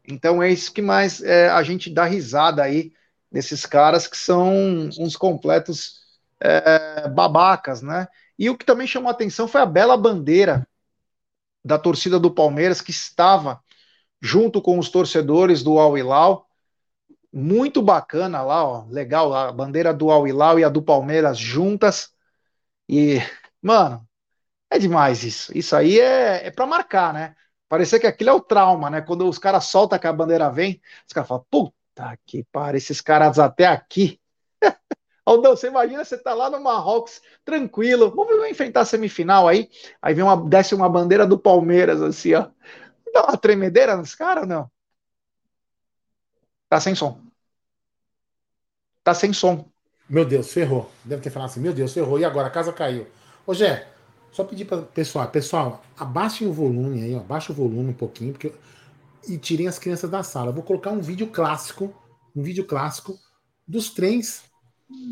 Então 0.08 0.42
é 0.42 0.50
isso 0.50 0.72
que 0.72 0.80
mais 0.80 1.22
é, 1.22 1.50
a 1.50 1.62
gente 1.62 1.90
dá 1.90 2.06
risada 2.06 2.62
aí 2.62 2.98
desses 3.30 3.64
caras 3.64 4.06
que 4.06 4.16
são 4.16 4.88
uns 4.98 5.16
completos 5.16 6.00
é, 6.40 7.08
babacas, 7.08 7.82
né? 7.82 8.08
E 8.38 8.48
o 8.50 8.56
que 8.56 8.64
também 8.64 8.86
chamou 8.86 9.08
a 9.08 9.12
atenção 9.12 9.46
foi 9.46 9.60
a 9.60 9.66
bela 9.66 9.96
bandeira 9.96 10.66
da 11.64 11.78
torcida 11.78 12.18
do 12.18 12.30
Palmeiras 12.30 12.80
que 12.80 12.90
estava 12.90 13.62
junto 14.20 14.60
com 14.62 14.78
os 14.78 14.88
torcedores 14.88 15.62
do 15.62 15.78
Al 15.78 15.96
Hilal. 15.96 16.48
Muito 17.32 17.80
bacana 17.82 18.42
lá, 18.42 18.64
ó, 18.64 18.86
legal, 18.88 19.32
a 19.34 19.52
bandeira 19.52 19.94
do 19.94 20.10
Al 20.10 20.26
Hilal 20.26 20.58
e 20.58 20.64
a 20.64 20.68
do 20.68 20.82
Palmeiras 20.82 21.38
juntas. 21.38 22.12
E, 22.88 23.18
mano, 23.62 24.06
é 24.70 24.78
demais 24.78 25.24
isso. 25.24 25.56
Isso 25.56 25.76
aí 25.76 26.00
é, 26.00 26.46
é 26.46 26.50
para 26.50 26.66
marcar, 26.66 27.14
né? 27.14 27.36
Parecia 27.68 28.00
que 28.00 28.06
aquilo 28.06 28.30
é 28.30 28.32
o 28.32 28.40
trauma, 28.40 28.90
né? 28.90 29.00
Quando 29.02 29.28
os 29.28 29.38
caras 29.38 29.66
soltam 29.66 29.98
que 29.98 30.06
a 30.06 30.12
bandeira 30.12 30.50
vem, 30.50 30.80
os 31.06 31.12
caras 31.12 31.28
falam, 31.28 31.46
puta 31.50 31.79
que 32.26 32.44
pariu, 32.52 32.78
esses 32.78 33.00
caras 33.00 33.38
até 33.38 33.66
aqui. 33.66 34.20
Aldão, 35.24 35.54
você 35.54 35.68
imagina, 35.68 36.04
você 36.04 36.18
tá 36.18 36.34
lá 36.34 36.50
no 36.50 36.60
Marrocos, 36.60 37.20
tranquilo, 37.44 38.10
vamos 38.14 38.48
enfrentar 38.48 38.80
a 38.80 38.84
semifinal 38.84 39.46
aí, 39.46 39.68
aí 40.00 40.14
vem 40.14 40.24
uma, 40.24 40.36
desce 40.48 40.74
uma 40.74 40.88
bandeira 40.88 41.26
do 41.26 41.38
Palmeiras, 41.38 42.02
assim, 42.02 42.34
ó. 42.34 42.48
Dá 43.12 43.24
uma 43.24 43.36
tremedeira 43.36 43.96
nos 43.96 44.14
caras 44.14 44.42
ou 44.44 44.48
não? 44.48 44.70
Tá 46.68 46.80
sem 46.80 46.94
som. 46.94 47.20
Tá 49.02 49.14
sem 49.14 49.32
som. 49.32 49.68
Meu 50.08 50.24
Deus, 50.24 50.52
ferrou. 50.52 50.90
Deve 51.04 51.22
ter 51.22 51.30
falado 51.30 51.50
assim, 51.50 51.60
meu 51.60 51.72
Deus, 51.72 51.92
ferrou. 51.92 52.18
E 52.18 52.24
agora? 52.24 52.48
A 52.48 52.50
casa 52.50 52.72
caiu. 52.72 53.06
Ô, 53.46 53.54
Gé, 53.54 53.88
só 54.32 54.44
pedir 54.44 54.64
para 54.64 54.82
pessoal, 54.82 55.28
pessoal, 55.28 55.82
abaixem 55.98 56.46
o 56.46 56.52
volume 56.52 57.02
aí, 57.02 57.14
ó, 57.14 57.18
abaixa 57.18 57.52
o 57.52 57.54
volume 57.54 57.90
um 57.90 57.94
pouquinho, 57.94 58.32
porque 58.32 58.52
e 59.28 59.38
tirem 59.38 59.68
as 59.68 59.78
crianças 59.78 60.10
da 60.10 60.22
sala. 60.22 60.52
Vou 60.52 60.62
colocar 60.62 60.90
um 60.90 61.00
vídeo 61.00 61.26
clássico, 61.26 61.94
um 62.34 62.42
vídeo 62.42 62.66
clássico 62.66 63.18
dos 63.66 63.90
trens 63.90 64.42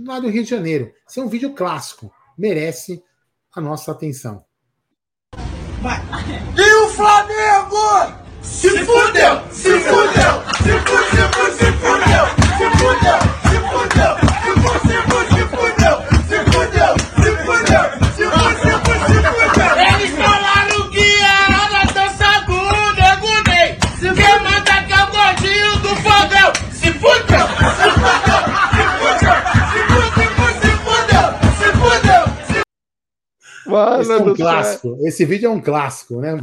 lá 0.04 0.18
do 0.20 0.28
Rio 0.28 0.44
de 0.44 0.50
Janeiro. 0.50 0.92
Esse 1.08 1.20
é 1.20 1.22
um 1.22 1.28
vídeo 1.28 1.54
clássico, 1.54 2.12
merece 2.36 3.02
a 3.54 3.60
nossa 3.60 3.92
atenção. 3.92 4.44
Vai. 5.80 6.00
E 6.56 6.74
o 6.84 6.88
Flamengo? 6.88 8.28
Se 8.42 8.70
fudeu! 8.84 9.42
Se 9.50 9.80
fudeu! 9.80 10.42
Se 10.52 10.80
fudeu! 10.80 10.82
Se 10.82 10.82
fudeu! 10.82 11.52
Se 11.52 11.72
fudeu! 11.72 12.24
Se 12.58 12.78
fudeu! 12.78 13.47
Mano 33.68 34.02
Esse 34.02 34.12
é 34.12 34.16
um 34.16 34.24
do 34.24 34.36
céu. 34.36 34.46
clássico. 34.46 34.98
Esse 35.02 35.24
vídeo 35.24 35.46
é 35.46 35.50
um 35.50 35.60
clássico, 35.60 36.20
né? 36.20 36.36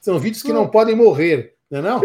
São 0.00 0.18
vídeos 0.18 0.42
que 0.42 0.52
não 0.52 0.68
podem 0.68 0.96
morrer, 0.96 1.54
não 1.70 1.78
é 1.78 1.82
não? 1.82 2.00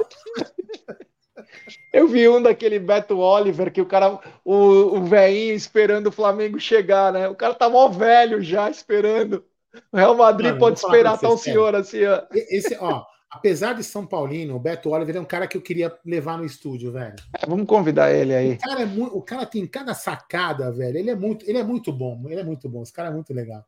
Eu 1.94 2.08
vi 2.08 2.28
um 2.28 2.42
daquele 2.42 2.78
Beto 2.78 3.18
Oliver 3.20 3.72
que 3.72 3.82
o 3.82 3.86
cara, 3.86 4.20
o, 4.44 4.54
o 4.98 5.04
velhinho 5.06 5.54
esperando 5.56 6.08
o 6.08 6.12
Flamengo 6.12 6.60
chegar, 6.60 7.14
né? 7.14 7.28
O 7.30 7.36
cara 7.36 7.54
tá 7.54 7.70
mó 7.70 7.88
velho 7.88 8.42
já 8.42 8.70
esperando. 8.70 9.44
O 9.92 9.98
Real 9.98 10.16
Madrid 10.16 10.50
Mano, 10.50 10.60
pode 10.60 10.80
esperar 10.80 11.18
vocês, 11.18 11.42
senhor 11.42 11.76
assim, 11.76 12.06
ó. 12.06 12.22
Esse, 12.34 12.78
ó, 12.80 13.04
apesar 13.32 13.74
de 13.74 13.84
São 13.84 14.06
Paulino, 14.06 14.56
o 14.56 14.60
Beto 14.60 14.90
Oliver 14.90 15.16
é 15.16 15.20
um 15.22 15.26
cara 15.26 15.48
que 15.48 15.56
eu 15.58 15.62
queria 15.62 15.94
levar 16.06 16.38
no 16.38 16.46
estúdio, 16.46 16.92
velho. 16.92 17.16
É, 17.42 17.46
vamos 17.48 17.66
convidar 17.66 18.14
ele 18.14 18.34
aí. 18.36 18.54
O 18.54 18.60
cara, 18.60 18.82
é 18.82 18.86
mu- 18.86 19.12
o 19.14 19.22
cara 19.22 19.46
tem 19.46 19.66
cada 19.66 19.94
sacada, 19.94 20.72
velho. 20.72 20.98
Ele 20.98 21.10
é 21.10 21.16
muito, 21.16 21.50
ele 21.50 21.58
é 21.58 21.64
muito 21.64 21.92
bom. 21.94 22.22
Ele 22.30 22.40
é 22.42 22.44
muito 22.44 22.68
bom. 22.70 22.84
Esse 22.84 22.94
cara 22.94 23.10
é 23.10 23.14
muito 23.14 23.34
legal. 23.34 23.66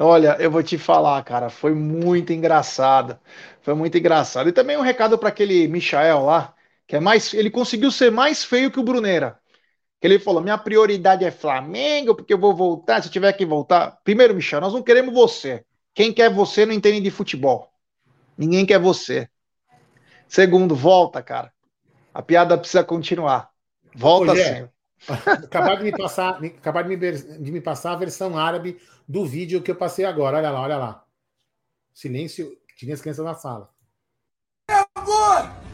Olha, 0.00 0.36
eu 0.40 0.50
vou 0.50 0.62
te 0.62 0.76
falar, 0.76 1.22
cara, 1.22 1.48
foi 1.48 1.72
muito 1.74 2.32
engraçado. 2.32 3.18
Foi 3.62 3.74
muito 3.74 3.96
engraçado. 3.96 4.48
E 4.48 4.52
também 4.52 4.76
um 4.76 4.80
recado 4.82 5.16
para 5.18 5.28
aquele 5.28 5.68
Michael 5.68 6.24
lá, 6.24 6.54
que 6.86 6.96
é 6.96 7.00
mais, 7.00 7.32
ele 7.32 7.50
conseguiu 7.50 7.90
ser 7.90 8.10
mais 8.10 8.44
feio 8.44 8.70
que 8.70 8.80
o 8.80 8.82
Brunera. 8.82 9.38
Que 10.00 10.06
ele 10.08 10.18
falou: 10.20 10.42
"Minha 10.42 10.58
prioridade 10.58 11.24
é 11.24 11.30
Flamengo, 11.32 12.14
porque 12.16 12.34
eu 12.34 12.38
vou 12.38 12.54
voltar, 12.54 13.02
se 13.02 13.08
eu 13.08 13.12
tiver 13.12 13.32
que 13.34 13.46
voltar". 13.46 14.00
Primeiro, 14.04 14.34
Michel, 14.34 14.60
nós 14.60 14.74
não 14.74 14.82
queremos 14.82 15.14
você. 15.14 15.64
Quem 15.94 16.12
quer 16.12 16.30
você 16.32 16.66
não 16.66 16.74
entende 16.74 17.00
de 17.00 17.10
futebol. 17.10 17.70
Ninguém 18.38 18.66
quer 18.66 18.80
você. 18.80 19.28
Segundo, 20.28 20.74
volta, 20.74 21.22
cara. 21.22 21.52
A 22.14 22.22
piada 22.22 22.58
precisa 22.58 22.84
continuar. 22.84 23.50
Volta 23.94 24.36
sempre. 24.36 24.72
Acabar 25.08 25.76
de 25.76 25.84
me 25.84 25.92
passar, 25.92 26.40
me- 26.40 26.48
acabar 26.48 26.82
de 26.82 26.88
me, 26.88 27.12
de 27.12 27.52
me 27.52 27.60
passar 27.60 27.92
a 27.92 27.96
versão 27.96 28.38
árabe 28.38 28.80
do 29.06 29.24
vídeo 29.26 29.62
que 29.62 29.70
eu 29.70 29.76
passei 29.76 30.04
agora. 30.04 30.38
Olha 30.38 30.50
lá, 30.50 30.60
olha 30.60 30.76
lá. 30.76 31.04
Silêncio, 31.92 32.56
tinha 32.76 32.94
as 32.94 33.00
crianças 33.00 33.24
na 33.24 33.34
sala. 33.34 33.70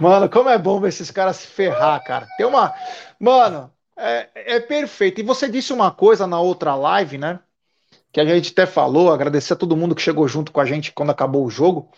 Mano, 0.00 0.28
como 0.30 0.48
é 0.50 0.58
bom 0.58 0.78
ver 0.80 0.88
esses 0.90 1.10
caras 1.10 1.36
se 1.38 1.46
ferrar, 1.46 2.02
cara. 2.04 2.26
Tem 2.36 2.46
uma. 2.46 2.72
Mano, 3.18 3.72
é, 3.98 4.30
é 4.56 4.60
perfeito. 4.60 5.20
E 5.20 5.24
você 5.24 5.48
disse 5.48 5.72
uma 5.72 5.90
coisa 5.90 6.26
na 6.26 6.40
outra 6.40 6.74
live, 6.74 7.18
né? 7.18 7.40
Que 8.12 8.20
a 8.20 8.26
gente 8.26 8.52
até 8.52 8.66
falou, 8.66 9.12
agradecer 9.12 9.54
a 9.54 9.56
todo 9.56 9.76
mundo 9.76 9.94
que 9.94 10.02
chegou 10.02 10.28
junto 10.28 10.52
com 10.52 10.60
a 10.60 10.66
gente 10.66 10.92
quando 10.92 11.10
acabou 11.10 11.44
o 11.46 11.50
jogo. 11.50 11.90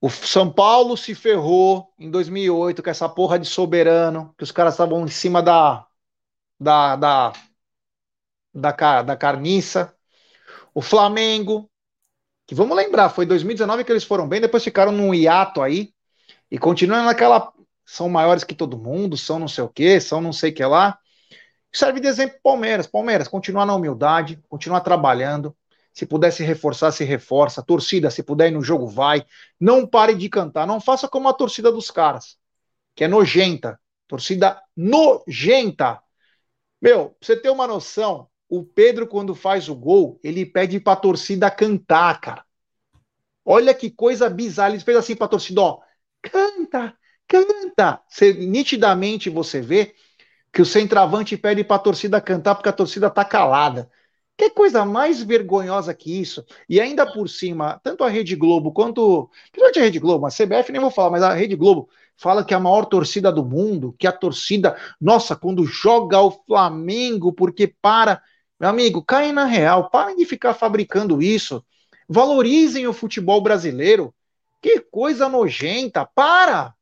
O 0.00 0.08
São 0.10 0.50
Paulo 0.52 0.96
se 0.96 1.14
ferrou 1.14 1.92
em 1.98 2.10
2008 2.10 2.82
com 2.82 2.90
essa 2.90 3.08
porra 3.08 3.38
de 3.38 3.46
soberano, 3.46 4.32
que 4.38 4.44
os 4.44 4.52
caras 4.52 4.74
estavam 4.74 5.04
em 5.04 5.08
cima 5.08 5.42
da 5.42 5.86
da 6.60 6.96
da 6.96 7.32
da, 8.54 8.72
ca- 8.72 9.02
da 9.02 9.16
carniça. 9.16 9.94
O 10.74 10.82
Flamengo, 10.82 11.70
que 12.46 12.54
vamos 12.56 12.76
lembrar, 12.76 13.10
foi 13.10 13.26
2019 13.26 13.84
que 13.84 13.92
eles 13.92 14.04
foram 14.04 14.28
bem, 14.28 14.42
depois 14.42 14.64
ficaram 14.64 14.92
num 14.92 15.14
hiato 15.14 15.62
aí 15.62 15.92
e 16.50 16.58
continuam 16.58 17.04
naquela 17.04 17.52
são 17.88 18.06
maiores 18.06 18.44
que 18.44 18.54
todo 18.54 18.76
mundo, 18.76 19.16
são 19.16 19.38
não 19.38 19.48
sei 19.48 19.64
o 19.64 19.68
que, 19.68 19.98
são 19.98 20.20
não 20.20 20.30
sei 20.30 20.50
o 20.50 20.54
que 20.54 20.62
lá. 20.62 20.98
Serve 21.72 22.00
de 22.00 22.06
exemplo 22.06 22.34
pro 22.34 22.42
Palmeiras. 22.42 22.86
Palmeiras, 22.86 23.28
continuar 23.28 23.64
na 23.64 23.74
humildade, 23.74 24.38
continuar 24.46 24.82
trabalhando. 24.82 25.56
Se 25.90 26.04
puder 26.04 26.30
se 26.30 26.44
reforçar, 26.44 26.92
se 26.92 27.02
reforça. 27.02 27.62
Torcida, 27.62 28.10
se 28.10 28.22
puder 28.22 28.48
ir 28.48 28.50
no 28.50 28.60
jogo, 28.60 28.86
vai. 28.86 29.24
Não 29.58 29.86
pare 29.86 30.14
de 30.14 30.28
cantar. 30.28 30.66
Não 30.66 30.82
faça 30.82 31.08
como 31.08 31.30
a 31.30 31.32
torcida 31.32 31.72
dos 31.72 31.90
caras, 31.90 32.36
que 32.94 33.04
é 33.04 33.08
nojenta. 33.08 33.80
Torcida 34.06 34.60
nojenta. 34.76 35.98
Meu, 36.82 37.08
pra 37.08 37.16
você 37.22 37.36
ter 37.36 37.48
uma 37.48 37.66
noção, 37.66 38.28
o 38.50 38.62
Pedro, 38.62 39.06
quando 39.06 39.34
faz 39.34 39.66
o 39.66 39.74
gol, 39.74 40.20
ele 40.22 40.44
pede 40.44 40.78
pra 40.78 40.94
torcida 40.94 41.50
cantar, 41.50 42.20
cara. 42.20 42.44
Olha 43.46 43.72
que 43.72 43.90
coisa 43.90 44.28
bizarra. 44.28 44.74
Ele 44.74 44.80
fez 44.80 44.98
assim 44.98 45.16
pra 45.16 45.26
torcida, 45.26 45.62
ó. 45.62 45.80
Canta, 46.20 46.97
canta. 47.28 48.00
Você, 48.08 48.32
nitidamente 48.32 49.30
você 49.30 49.60
vê 49.60 49.94
que 50.52 50.62
o 50.62 50.66
centroavante 50.66 51.36
pede 51.36 51.62
para 51.62 51.76
a 51.76 51.80
torcida 51.80 52.20
cantar 52.20 52.54
porque 52.54 52.68
a 52.68 52.72
torcida 52.72 53.10
tá 53.10 53.24
calada. 53.24 53.90
Que 54.36 54.50
coisa 54.50 54.84
mais 54.84 55.20
vergonhosa 55.20 55.92
que 55.92 56.20
isso. 56.20 56.44
E 56.68 56.80
ainda 56.80 57.04
por 57.04 57.28
cima, 57.28 57.80
tanto 57.82 58.04
a 58.04 58.08
Rede 58.08 58.36
Globo 58.36 58.72
quanto. 58.72 59.28
Principalmente 59.50 59.78
a 59.80 59.82
Rede 59.82 59.98
Globo, 59.98 60.26
a 60.26 60.30
CBF 60.30 60.70
nem 60.70 60.80
vou 60.80 60.92
falar, 60.92 61.10
mas 61.10 61.22
a 61.24 61.34
Rede 61.34 61.56
Globo 61.56 61.88
fala 62.16 62.44
que 62.44 62.54
é 62.54 62.56
a 62.56 62.60
maior 62.60 62.86
torcida 62.86 63.32
do 63.32 63.44
mundo, 63.44 63.94
que 63.98 64.06
a 64.06 64.12
torcida, 64.12 64.76
nossa, 65.00 65.34
quando 65.34 65.64
joga 65.64 66.20
o 66.20 66.30
Flamengo, 66.30 67.32
porque 67.32 67.66
para. 67.66 68.22
Meu 68.60 68.70
amigo, 68.70 69.02
caem 69.04 69.32
na 69.32 69.44
real, 69.44 69.90
parem 69.90 70.16
de 70.16 70.24
ficar 70.24 70.54
fabricando 70.54 71.20
isso. 71.20 71.64
Valorizem 72.08 72.86
o 72.86 72.92
futebol 72.92 73.40
brasileiro. 73.40 74.14
Que 74.60 74.80
coisa 74.80 75.28
nojenta, 75.28 76.04
para! 76.06 76.77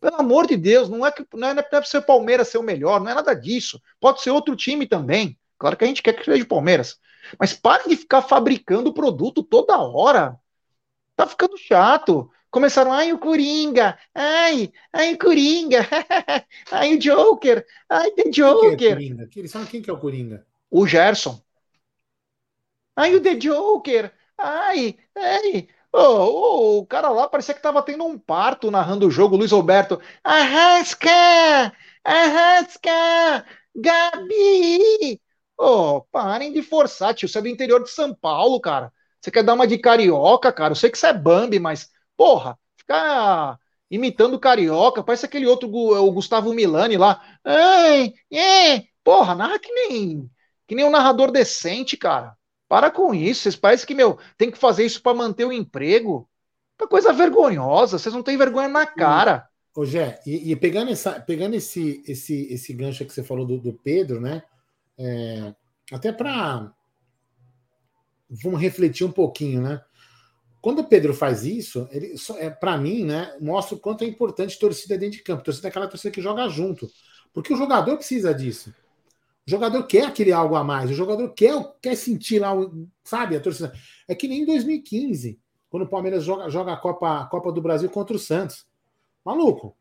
Pelo 0.00 0.16
amor 0.16 0.46
de 0.46 0.56
Deus, 0.56 0.88
não 0.88 1.04
é 1.04 1.12
que 1.12 1.24
não 1.34 1.48
é, 1.48 1.54
não 1.54 1.60
é 1.60 1.62
para 1.62 1.84
ser 1.84 1.98
o 1.98 2.02
Palmeiras 2.02 2.48
ser 2.48 2.58
o 2.58 2.62
melhor, 2.62 3.00
não 3.00 3.10
é 3.10 3.14
nada 3.14 3.34
disso. 3.34 3.80
Pode 4.00 4.22
ser 4.22 4.30
outro 4.30 4.56
time 4.56 4.86
também. 4.86 5.38
Claro 5.58 5.76
que 5.76 5.84
a 5.84 5.86
gente 5.86 6.02
quer 6.02 6.14
que 6.14 6.24
seja 6.24 6.42
o 6.42 6.48
Palmeiras. 6.48 6.98
Mas 7.38 7.52
pare 7.52 7.88
de 7.88 7.96
ficar 7.96 8.22
fabricando 8.22 8.94
produto 8.94 9.42
toda 9.42 9.78
hora. 9.78 10.38
Tá 11.16 11.26
ficando 11.26 11.56
chato. 11.58 12.30
Começaram, 12.50 12.92
ai, 12.92 13.12
o 13.12 13.18
Coringa, 13.18 13.96
ai, 14.14 14.72
ai, 14.92 15.14
o 15.14 15.18
Coringa, 15.18 15.86
ai, 16.72 16.94
o 16.96 16.98
Joker, 16.98 17.64
ai, 17.88 18.10
The 18.10 18.24
Quem 18.24 18.32
que 18.32 18.88
é 18.88 18.96
Joker, 18.96 19.48
Sabe 19.48 19.70
quem 19.70 19.82
que 19.82 19.90
é 19.90 19.92
o 19.92 19.98
Coringa? 20.00 20.44
o 20.70 20.86
Gerson, 20.86 21.40
ai, 22.96 23.14
o 23.14 23.20
The 23.22 23.34
Joker, 23.36 24.12
ai, 24.38 24.96
ai, 25.14 25.68
Ô, 25.92 26.78
o 26.80 26.86
cara 26.86 27.08
lá 27.10 27.28
parecia 27.28 27.54
que 27.54 27.62
tava 27.62 27.82
tendo 27.82 28.04
um 28.04 28.18
parto 28.18 28.70
narrando 28.70 29.06
o 29.06 29.10
jogo, 29.10 29.36
Luiz 29.36 29.50
Roberto. 29.52 30.00
Arrasca! 30.22 31.10
Arrasca! 32.04 33.44
Gabi! 33.74 35.20
Ô, 35.58 36.02
parem 36.12 36.52
de 36.52 36.62
forçar, 36.62 37.14
tio. 37.14 37.28
Você 37.28 37.38
é 37.38 37.42
do 37.42 37.48
interior 37.48 37.82
de 37.82 37.90
São 37.90 38.14
Paulo, 38.14 38.60
cara. 38.60 38.92
Você 39.20 39.30
quer 39.30 39.42
dar 39.42 39.54
uma 39.54 39.66
de 39.66 39.78
carioca, 39.78 40.52
cara? 40.52 40.72
Eu 40.72 40.76
sei 40.76 40.90
que 40.90 40.96
você 40.98 41.08
é 41.08 41.12
Bambi, 41.12 41.58
mas, 41.58 41.90
porra, 42.16 42.58
ficar 42.76 43.58
imitando 43.90 44.38
carioca, 44.38 45.02
parece 45.02 45.26
aquele 45.26 45.46
outro, 45.46 45.68
Gu- 45.68 45.94
o 45.98 46.12
Gustavo 46.12 46.54
Milani 46.54 46.96
lá. 46.96 47.20
Ai, 47.44 48.14
é, 48.32 48.84
porra, 49.04 49.34
narra 49.34 49.58
que 49.58 49.70
nem, 49.72 50.30
que 50.66 50.74
nem 50.74 50.84
um 50.84 50.90
narrador 50.90 51.30
decente, 51.32 51.96
cara. 51.96 52.36
Para 52.70 52.88
com 52.88 53.12
isso, 53.12 53.42
vocês 53.42 53.56
parecem 53.56 53.84
que, 53.84 53.96
meu, 53.96 54.16
tem 54.38 54.48
que 54.48 54.56
fazer 54.56 54.86
isso 54.86 55.02
para 55.02 55.12
manter 55.12 55.44
o 55.44 55.52
emprego. 55.52 56.30
Que 56.78 56.86
coisa 56.86 57.12
vergonhosa, 57.12 57.98
vocês 57.98 58.14
não 58.14 58.22
têm 58.22 58.36
vergonha 58.36 58.68
na 58.68 58.86
cara. 58.86 59.48
Ô, 59.74 59.84
Gé, 59.84 60.20
e, 60.24 60.52
e, 60.52 60.54
pegando, 60.54 60.92
essa, 60.92 61.18
pegando 61.18 61.56
esse, 61.56 62.00
esse, 62.06 62.46
esse 62.52 62.72
gancho 62.72 63.04
que 63.04 63.12
você 63.12 63.24
falou 63.24 63.44
do, 63.44 63.58
do 63.58 63.72
Pedro, 63.72 64.20
né? 64.20 64.44
É, 64.96 65.52
até 65.90 66.12
para. 66.12 66.72
Vamos 68.30 68.60
refletir 68.60 69.04
um 69.04 69.10
pouquinho, 69.10 69.60
né? 69.62 69.82
Quando 70.60 70.78
o 70.78 70.84
Pedro 70.84 71.12
faz 71.12 71.44
isso, 71.44 71.88
ele 71.90 72.14
é, 72.38 72.50
para 72.50 72.78
mim, 72.78 73.02
né, 73.02 73.36
mostra 73.40 73.74
o 73.74 73.80
quanto 73.80 74.04
é 74.04 74.06
importante 74.06 74.56
torcida 74.60 74.96
dentro 74.96 75.18
de 75.18 75.24
campo. 75.24 75.42
Torcida 75.42 75.66
é 75.66 75.70
aquela 75.70 75.88
torcida 75.88 76.12
que 76.12 76.22
joga 76.22 76.48
junto. 76.48 76.88
Porque 77.32 77.52
o 77.52 77.56
jogador 77.56 77.96
precisa 77.96 78.32
disso. 78.32 78.72
O 79.46 79.50
jogador 79.50 79.82
quer 79.84 80.06
aquele 80.06 80.32
algo 80.32 80.54
a 80.54 80.64
mais. 80.64 80.90
O 80.90 80.94
jogador 80.94 81.28
quer, 81.30 81.54
quer 81.80 81.96
sentir 81.96 82.38
lá, 82.38 82.52
sabe, 83.04 83.36
a 83.36 83.40
torcida. 83.40 83.72
É 84.06 84.14
que 84.14 84.28
nem 84.28 84.42
em 84.42 84.46
2015, 84.46 85.40
quando 85.68 85.84
o 85.84 85.88
Palmeiras 85.88 86.24
joga, 86.24 86.48
joga 86.50 86.72
a, 86.72 86.76
Copa, 86.76 87.26
Copa 87.26 87.52
do 87.52 87.62
Brasil 87.62 87.88
contra 87.90 88.16
o 88.16 88.18
Santos. 88.18 88.66
Maluco, 89.24 89.76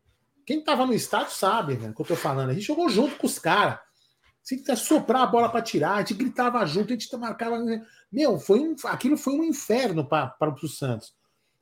quem 0.46 0.64
tava 0.64 0.86
no 0.86 0.94
estádio 0.94 1.34
sabe, 1.34 1.76
né, 1.78 1.90
o 1.90 1.94
que 1.94 2.02
eu 2.02 2.06
tô 2.06 2.16
falando. 2.16 2.50
A 2.50 2.54
gente 2.54 2.66
jogou 2.66 2.90
junto 2.90 3.16
com 3.18 3.28
os 3.28 3.38
caras. 3.38 3.80
Se 4.42 4.64
soprar 4.76 5.24
a 5.24 5.28
bola 5.28 5.50
para 5.50 5.62
tirar, 5.62 5.96
a 5.96 6.00
gente 6.00 6.16
gritava 6.16 6.66
junto, 6.66 6.94
a 6.94 6.96
gente 6.96 7.16
marcava. 7.18 7.58
Meu, 8.12 8.40
foi 8.40 8.60
um, 8.60 8.76
aquilo 8.86 9.16
foi 9.18 9.34
um 9.34 9.44
inferno 9.44 10.04
para 10.08 10.36
o 10.42 10.68
Santos. 10.68 11.14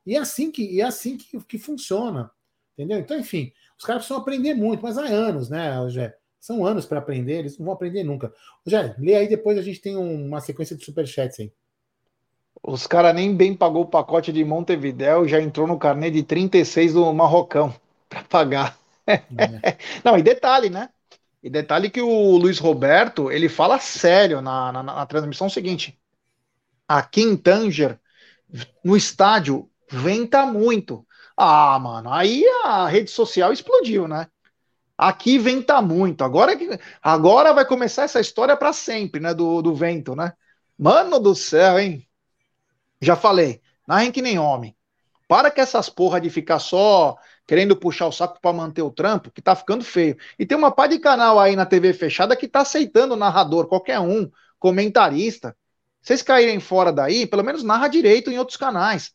E 0.05 0.15
é 0.15 0.19
assim 0.19 0.49
que, 0.49 0.79
é 0.79 0.85
assim 0.85 1.17
que, 1.17 1.37
que 1.43 1.57
funciona. 1.57 2.31
Entendeu? 2.73 2.99
Então, 2.99 3.19
enfim, 3.19 3.51
os 3.77 3.83
caras 3.83 4.03
precisam 4.03 4.21
aprender 4.21 4.53
muito, 4.53 4.83
mas 4.83 4.97
há 4.97 5.03
anos, 5.03 5.49
né, 5.49 5.75
Rogério? 5.75 6.15
São 6.47 6.65
anos 6.65 6.85
para 6.85 6.99
aprender, 6.99 7.39
eles 7.39 7.57
não 7.57 7.65
vão 7.65 7.73
aprender 7.73 8.05
nunca. 8.05 8.33
Rogério, 8.65 8.95
lê 8.97 9.15
aí 9.15 9.27
depois 9.27 9.57
a 9.57 9.61
gente 9.61 9.81
tem 9.81 9.97
uma 9.97 10.39
sequência 10.39 10.77
de 10.77 10.85
superchats 10.85 11.41
aí. 11.41 11.51
Os 12.63 12.87
caras 12.87 13.13
nem 13.13 13.35
bem 13.35 13.53
pagou 13.53 13.81
o 13.81 13.89
pacote 13.89 14.31
de 14.31 14.45
Montevidéu 14.45 15.27
já 15.27 15.41
entrou 15.41 15.67
no 15.67 15.77
carnê 15.77 16.09
de 16.09 16.23
36 16.23 16.93
do 16.93 17.13
Marrocão 17.13 17.75
para 18.07 18.23
pagar. 18.23 18.79
É. 19.05 19.19
não, 20.05 20.17
e 20.17 20.23
detalhe, 20.23 20.69
né? 20.69 20.87
E 21.43 21.49
detalhe 21.49 21.89
que 21.89 22.01
o 22.01 22.37
Luiz 22.37 22.59
Roberto, 22.59 23.29
ele 23.29 23.49
fala 23.49 23.77
sério 23.77 24.41
na, 24.41 24.71
na, 24.71 24.81
na 24.81 25.05
transmissão 25.05 25.49
seguinte. 25.49 25.99
Aqui 26.87 27.23
em 27.23 27.35
Tanger, 27.35 27.99
no 28.81 28.95
estádio, 28.95 29.69
venta 29.91 30.45
muito. 30.45 31.05
Ah, 31.35 31.77
mano, 31.77 32.09
aí 32.09 32.45
a 32.63 32.87
rede 32.87 33.11
social 33.11 33.51
explodiu, 33.51 34.07
né? 34.07 34.29
Aqui 34.97 35.37
venta 35.37 35.81
muito. 35.81 36.23
Agora, 36.23 36.53
agora 37.01 37.53
vai 37.53 37.65
começar 37.65 38.03
essa 38.03 38.19
história 38.19 38.57
para 38.57 38.73
sempre, 38.73 39.21
né? 39.21 39.33
Do, 39.33 39.61
do 39.61 39.75
vento, 39.75 40.15
né? 40.15 40.33
Mano 40.77 41.19
do 41.19 41.35
céu, 41.35 41.79
hein? 41.79 42.07
Já 42.99 43.15
falei, 43.15 43.61
narrem 43.87 44.11
que 44.11 44.21
nem 44.21 44.39
homem. 44.39 44.75
Para 45.27 45.51
com 45.51 45.61
essas 45.61 45.89
porra 45.89 46.19
de 46.21 46.29
ficar 46.29 46.59
só 46.59 47.17
querendo 47.45 47.77
puxar 47.77 48.07
o 48.07 48.11
saco 48.11 48.39
para 48.41 48.53
manter 48.53 48.81
o 48.81 48.91
trampo, 48.91 49.31
que 49.31 49.41
tá 49.41 49.55
ficando 49.55 49.83
feio. 49.83 50.17
E 50.37 50.45
tem 50.45 50.57
uma 50.57 50.71
pá 50.71 50.87
de 50.87 50.99
canal 50.99 51.39
aí 51.39 51.55
na 51.55 51.65
TV 51.65 51.93
fechada 51.93 52.35
que 52.35 52.47
tá 52.47 52.61
aceitando 52.61 53.15
narrador, 53.15 53.67
qualquer 53.67 53.99
um, 53.99 54.29
comentarista. 54.59 55.55
Vocês 56.01 56.21
caírem 56.21 56.59
fora 56.59 56.91
daí, 56.91 57.25
pelo 57.25 57.43
menos 57.43 57.63
narra 57.63 57.87
direito 57.87 58.29
em 58.29 58.37
outros 58.37 58.57
canais. 58.57 59.13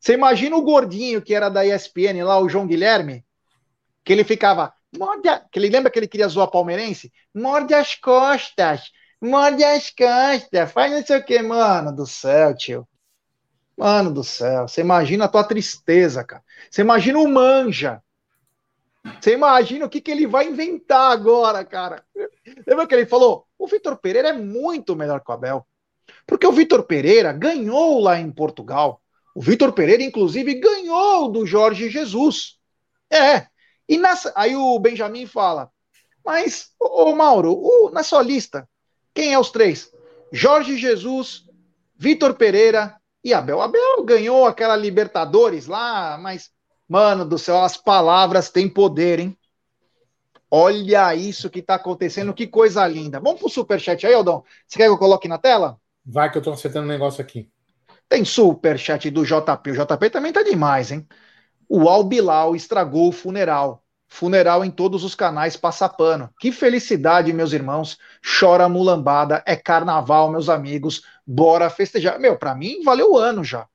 Você 0.00 0.14
imagina 0.14 0.56
o 0.56 0.62
gordinho 0.62 1.22
que 1.22 1.34
era 1.34 1.48
da 1.48 1.64
ESPN 1.64 2.24
lá, 2.24 2.38
o 2.40 2.48
João 2.48 2.66
Guilherme, 2.66 3.24
que 4.02 4.12
ele 4.12 4.24
ficava, 4.24 4.72
morde 4.96 5.28
a... 5.28 5.40
que 5.40 5.58
ele 5.58 5.68
lembra 5.68 5.90
que 5.90 5.98
ele 5.98 6.08
queria 6.08 6.28
zoar 6.28 6.50
palmeirense? 6.50 7.12
Morde 7.34 7.74
as 7.74 7.94
costas, 7.94 8.90
morde 9.20 9.62
as 9.64 9.90
costas, 9.90 10.72
faz 10.72 10.92
não 10.92 11.04
sei 11.04 11.18
o 11.18 11.24
que, 11.24 11.40
mano 11.42 11.94
do 11.94 12.06
céu, 12.06 12.56
tio. 12.56 12.88
Mano 13.76 14.12
do 14.12 14.22
céu, 14.22 14.68
você 14.68 14.82
imagina 14.82 15.24
a 15.24 15.28
tua 15.28 15.44
tristeza, 15.44 16.22
cara. 16.22 16.42
Você 16.70 16.82
imagina 16.82 17.18
o 17.18 17.28
manja. 17.28 18.02
Você 19.18 19.32
imagina 19.32 19.86
o 19.86 19.88
que, 19.88 20.00
que 20.00 20.10
ele 20.10 20.26
vai 20.26 20.46
inventar 20.46 21.12
agora, 21.12 21.64
cara. 21.64 22.04
Lembra 22.66 22.86
que 22.86 22.94
ele 22.94 23.06
falou? 23.06 23.46
O 23.58 23.66
Vitor 23.66 23.96
Pereira 23.96 24.28
é 24.28 24.32
muito 24.32 24.94
melhor 24.94 25.20
que 25.24 25.30
o 25.30 25.34
Abel. 25.34 25.66
Porque 26.26 26.46
o 26.46 26.52
Vitor 26.52 26.82
Pereira 26.82 27.32
ganhou 27.32 28.00
lá 28.00 28.18
em 28.18 28.30
Portugal. 28.30 29.00
O 29.34 29.40
Vitor 29.40 29.72
Pereira, 29.72 30.02
inclusive, 30.02 30.54
ganhou 30.54 31.30
do 31.30 31.46
Jorge 31.46 31.88
Jesus. 31.88 32.58
É. 33.10 33.46
E 33.90 33.98
nessa, 33.98 34.32
aí 34.36 34.54
o 34.54 34.78
Benjamin 34.78 35.26
fala: 35.26 35.68
Mas, 36.24 36.68
ô, 36.78 37.12
Mauro, 37.12 37.52
o, 37.52 37.90
na 37.90 38.04
sua 38.04 38.22
lista, 38.22 38.68
quem 39.12 39.34
é 39.34 39.38
os 39.38 39.50
três? 39.50 39.90
Jorge 40.32 40.78
Jesus, 40.78 41.44
Vitor 41.96 42.34
Pereira 42.34 42.94
e 43.24 43.34
Abel. 43.34 43.60
Abel 43.60 44.04
ganhou 44.04 44.46
aquela 44.46 44.76
Libertadores 44.76 45.66
lá, 45.66 46.16
mas, 46.16 46.50
mano 46.88 47.24
do 47.24 47.36
céu, 47.36 47.60
as 47.64 47.76
palavras 47.76 48.48
têm 48.48 48.68
poder, 48.68 49.18
hein? 49.18 49.36
Olha 50.48 51.12
isso 51.16 51.50
que 51.50 51.60
tá 51.60 51.74
acontecendo, 51.74 52.32
que 52.32 52.46
coisa 52.46 52.86
linda. 52.86 53.18
Vamos 53.18 53.40
pro 53.40 53.48
superchat 53.48 54.06
aí, 54.06 54.14
Aldão. 54.14 54.44
Você 54.68 54.78
quer 54.78 54.84
que 54.84 54.90
eu 54.90 54.98
coloque 54.98 55.26
na 55.26 55.38
tela? 55.38 55.76
Vai 56.06 56.30
que 56.30 56.38
eu 56.38 56.42
tô 56.42 56.52
acertando 56.52 56.86
um 56.86 56.88
negócio 56.88 57.20
aqui. 57.20 57.50
Tem 58.08 58.24
superchat 58.24 59.10
do 59.10 59.24
JP. 59.24 59.70
O 59.70 59.74
JP 59.74 60.10
também 60.10 60.32
tá 60.32 60.44
demais, 60.44 60.92
hein? 60.92 61.06
O 61.72 61.88
Albilau 61.88 62.56
estragou 62.56 63.10
o 63.10 63.12
funeral. 63.12 63.84
Funeral 64.08 64.64
em 64.64 64.72
todos 64.72 65.04
os 65.04 65.14
canais 65.14 65.56
passa 65.56 65.88
pano. 65.88 66.28
Que 66.40 66.50
felicidade, 66.50 67.32
meus 67.32 67.52
irmãos. 67.52 67.96
Chora 68.40 68.68
mulambada, 68.68 69.40
é 69.46 69.54
carnaval, 69.54 70.32
meus 70.32 70.48
amigos. 70.48 71.02
Bora 71.24 71.70
festejar. 71.70 72.18
Meu, 72.18 72.36
para 72.36 72.56
mim 72.56 72.82
valeu 72.82 73.12
o 73.12 73.16
ano 73.16 73.44
já. 73.44 73.68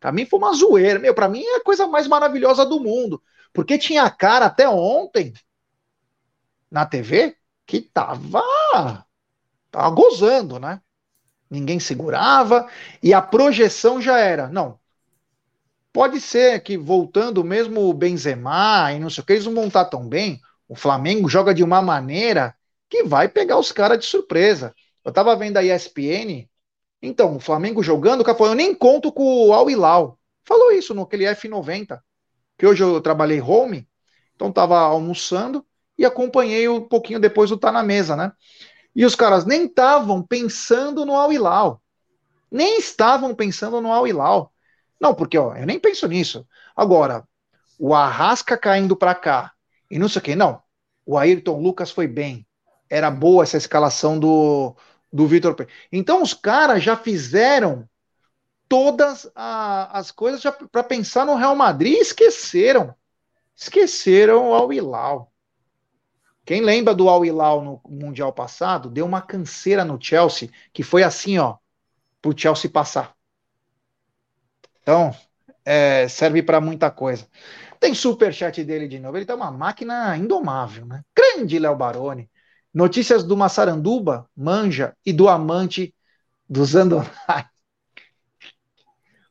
Para 0.00 0.10
mim 0.10 0.26
foi 0.26 0.40
uma 0.40 0.52
zoeira. 0.54 0.98
Meu, 0.98 1.14
para 1.14 1.28
mim 1.28 1.40
é 1.40 1.58
a 1.58 1.62
coisa 1.62 1.86
mais 1.86 2.08
maravilhosa 2.08 2.66
do 2.66 2.80
mundo. 2.80 3.22
Porque 3.52 3.78
tinha 3.78 4.10
cara 4.10 4.46
até 4.46 4.68
ontem 4.68 5.32
na 6.68 6.84
TV 6.84 7.36
que 7.64 7.80
tava 7.80 8.42
tava 9.70 9.90
gozando, 9.90 10.58
né? 10.58 10.80
Ninguém 11.48 11.78
segurava 11.78 12.68
e 13.00 13.14
a 13.14 13.22
projeção 13.22 14.02
já 14.02 14.18
era, 14.18 14.48
não, 14.48 14.80
Pode 15.96 16.20
ser 16.20 16.60
que 16.60 16.76
voltando 16.76 17.42
mesmo 17.42 17.88
o 17.88 17.94
Benzema 17.94 18.92
e 18.92 19.00
não 19.00 19.08
sei 19.08 19.22
o 19.22 19.26
que, 19.26 19.32
eles 19.32 19.46
não 19.46 19.54
vão 19.54 19.68
estar 19.68 19.86
tão 19.86 20.06
bem. 20.06 20.38
O 20.68 20.76
Flamengo 20.76 21.26
joga 21.26 21.54
de 21.54 21.64
uma 21.64 21.80
maneira 21.80 22.54
que 22.86 23.02
vai 23.02 23.30
pegar 23.30 23.58
os 23.58 23.72
caras 23.72 23.98
de 23.98 24.04
surpresa. 24.04 24.74
Eu 25.02 25.10
tava 25.10 25.34
vendo 25.34 25.56
a 25.56 25.64
ESPN, 25.64 26.46
então, 27.00 27.36
o 27.36 27.40
Flamengo 27.40 27.82
jogando, 27.82 28.20
o 28.20 28.24
cara 28.24 28.36
falou, 28.36 28.52
eu 28.52 28.56
nem 28.58 28.74
conto 28.74 29.10
com 29.10 29.48
o 29.48 29.54
Al 29.54 29.70
Hilal. 29.70 30.18
Falou 30.44 30.70
isso 30.70 30.92
no 30.92 31.00
aquele 31.00 31.24
F90, 31.24 31.98
que 32.58 32.66
hoje 32.66 32.82
eu 32.82 33.00
trabalhei 33.00 33.40
home, 33.40 33.88
então 34.34 34.52
tava 34.52 34.78
almoçando 34.78 35.64
e 35.96 36.04
acompanhei 36.04 36.68
um 36.68 36.82
pouquinho 36.82 37.18
depois 37.18 37.48
do 37.48 37.56
Tá 37.56 37.72
na 37.72 37.82
Mesa, 37.82 38.14
né? 38.14 38.32
E 38.94 39.06
os 39.06 39.14
caras 39.14 39.46
nem 39.46 39.64
estavam 39.64 40.22
pensando 40.22 41.06
no 41.06 41.14
Al 41.16 41.32
Hilal. 41.32 41.80
Nem 42.50 42.76
estavam 42.76 43.34
pensando 43.34 43.80
no 43.80 43.90
Al 43.90 44.06
Hilal. 44.06 44.52
Não, 45.00 45.14
porque 45.14 45.36
ó, 45.38 45.54
eu 45.54 45.66
nem 45.66 45.78
penso 45.78 46.06
nisso. 46.08 46.46
Agora, 46.74 47.26
o 47.78 47.94
Arrasca 47.94 48.56
caindo 48.56 48.96
para 48.96 49.14
cá 49.14 49.52
e 49.90 49.98
não 49.98 50.08
sei 50.08 50.20
o 50.20 50.22
que, 50.22 50.34
não. 50.34 50.62
O 51.04 51.16
Ayrton 51.16 51.60
Lucas 51.60 51.90
foi 51.90 52.06
bem. 52.06 52.46
Era 52.88 53.10
boa 53.10 53.42
essa 53.42 53.56
escalação 53.56 54.18
do, 54.18 54.74
do 55.12 55.26
Vitor 55.26 55.56
Então 55.90 56.22
os 56.22 56.34
caras 56.34 56.82
já 56.82 56.96
fizeram 56.96 57.88
todas 58.68 59.30
a, 59.34 59.98
as 59.98 60.10
coisas 60.10 60.42
para 60.70 60.82
pensar 60.82 61.24
no 61.24 61.36
Real 61.36 61.54
Madrid 61.54 61.94
e 61.94 62.00
esqueceram. 62.00 62.94
Esqueceram 63.54 64.50
o 64.50 64.54
Al 64.54 64.72
Hilal. 64.72 65.32
Quem 66.44 66.60
lembra 66.60 66.94
do 66.94 67.08
Al 67.08 67.24
Hilal 67.24 67.62
no 67.62 67.80
Mundial 67.88 68.32
passado, 68.32 68.88
deu 68.88 69.04
uma 69.04 69.20
canseira 69.20 69.84
no 69.84 70.00
Chelsea, 70.00 70.50
que 70.72 70.82
foi 70.82 71.02
assim, 71.02 71.38
ó, 71.38 71.56
pro 72.22 72.36
Chelsea 72.36 72.70
passar. 72.70 73.15
Então, 74.86 75.10
é, 75.64 76.06
serve 76.06 76.44
para 76.44 76.60
muita 76.60 76.92
coisa. 76.92 77.26
Tem 77.80 77.92
super 77.92 78.32
chat 78.32 78.62
dele 78.62 78.86
de 78.86 79.00
novo. 79.00 79.16
Ele 79.18 79.26
tá 79.26 79.34
uma 79.34 79.50
máquina 79.50 80.16
indomável, 80.16 80.86
né? 80.86 81.02
Grande 81.16 81.58
Léo 81.58 81.74
Baroni. 81.74 82.30
Notícias 82.72 83.24
do 83.24 83.36
Massaranduba, 83.36 84.30
Manja 84.36 84.96
e 85.04 85.12
do 85.12 85.28
amante 85.28 85.92
do 86.48 86.64
Zandoná. 86.64 87.10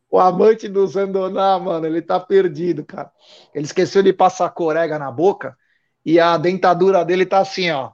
O 0.10 0.20
amante 0.20 0.70
do 0.70 0.86
Zandoná, 0.88 1.60
mano, 1.60 1.86
ele 1.86 2.02
tá 2.02 2.20
perdido, 2.20 2.86
cara. 2.86 3.12
Ele 3.54 3.66
esqueceu 3.66 4.02
de 4.02 4.14
passar 4.14 4.50
corega 4.52 4.98
na 4.98 5.12
boca 5.12 5.58
e 6.06 6.20
a 6.20 6.38
dentadura 6.38 7.04
dele 7.04 7.26
tá 7.26 7.40
assim, 7.40 7.70
ó. 7.72 7.92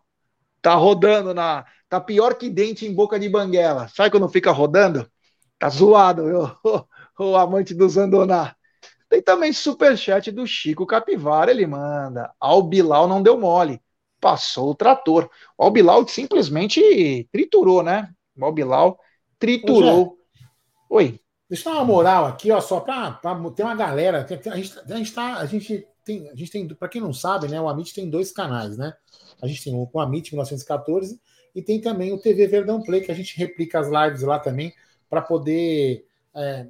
Tá 0.61 0.75
rodando 0.75 1.33
na. 1.33 1.65
Tá 1.89 1.99
pior 2.01 2.35
que 2.35 2.49
dente 2.49 2.85
em 2.85 2.93
boca 2.93 3.19
de 3.19 3.29
banguela. 3.29 3.87
Sabe 3.89 4.11
quando 4.11 4.29
fica 4.29 4.51
rodando? 4.51 5.09
Tá 5.59 5.69
zoado, 5.69 6.25
viu? 6.25 6.49
o 7.25 7.37
amante 7.37 7.73
do 7.73 7.87
Zandoná. 7.87 8.55
Tem 9.09 9.21
também 9.21 9.51
superchat 9.51 10.31
do 10.31 10.47
Chico 10.47 10.85
Capivara, 10.85 11.51
ele 11.51 11.67
manda. 11.67 12.33
Albilau 12.39 13.07
não 13.07 13.21
deu 13.21 13.37
mole, 13.37 13.81
passou 14.21 14.69
o 14.71 14.75
trator. 14.75 15.29
O 15.57 15.63
Albilau 15.63 16.07
simplesmente 16.07 17.27
triturou, 17.31 17.83
né? 17.83 18.09
O 18.37 18.45
Albilau 18.45 18.97
triturou. 19.37 20.17
Oi. 20.89 21.19
Deixa 21.49 21.67
eu 21.67 21.73
dar 21.73 21.79
uma 21.79 21.85
moral 21.85 22.25
aqui, 22.25 22.49
ó, 22.51 22.61
só 22.61 22.79
para 22.79 23.19
ter 23.53 23.63
uma 23.63 23.75
galera. 23.75 24.23
A 24.23 24.27
gente, 24.27 24.47
a 24.49 24.95
gente, 24.95 25.13
tá, 25.13 25.37
a 25.37 25.45
gente 25.45 25.85
tem, 26.05 26.29
a 26.29 26.35
gente 26.35 26.49
tem, 26.49 26.67
para 26.67 26.87
quem 26.87 27.01
não 27.01 27.13
sabe, 27.13 27.49
né, 27.49 27.59
o 27.59 27.67
Amit 27.67 27.93
tem 27.93 28.09
dois 28.09 28.31
canais, 28.31 28.77
né? 28.77 28.93
A 29.41 29.47
gente 29.47 29.63
tem 29.63 29.75
o 29.75 29.99
Amit 29.99 30.31
1914 30.31 31.19
e 31.53 31.61
tem 31.61 31.81
também 31.81 32.13
o 32.13 32.17
TV 32.17 32.47
Verdão 32.47 32.81
Play, 32.81 33.01
que 33.01 33.11
a 33.11 33.15
gente 33.15 33.37
replica 33.37 33.79
as 33.79 33.89
lives 33.89 34.21
lá 34.21 34.39
também 34.39 34.73
para 35.09 35.21
poder 35.21 36.05
é, 36.33 36.67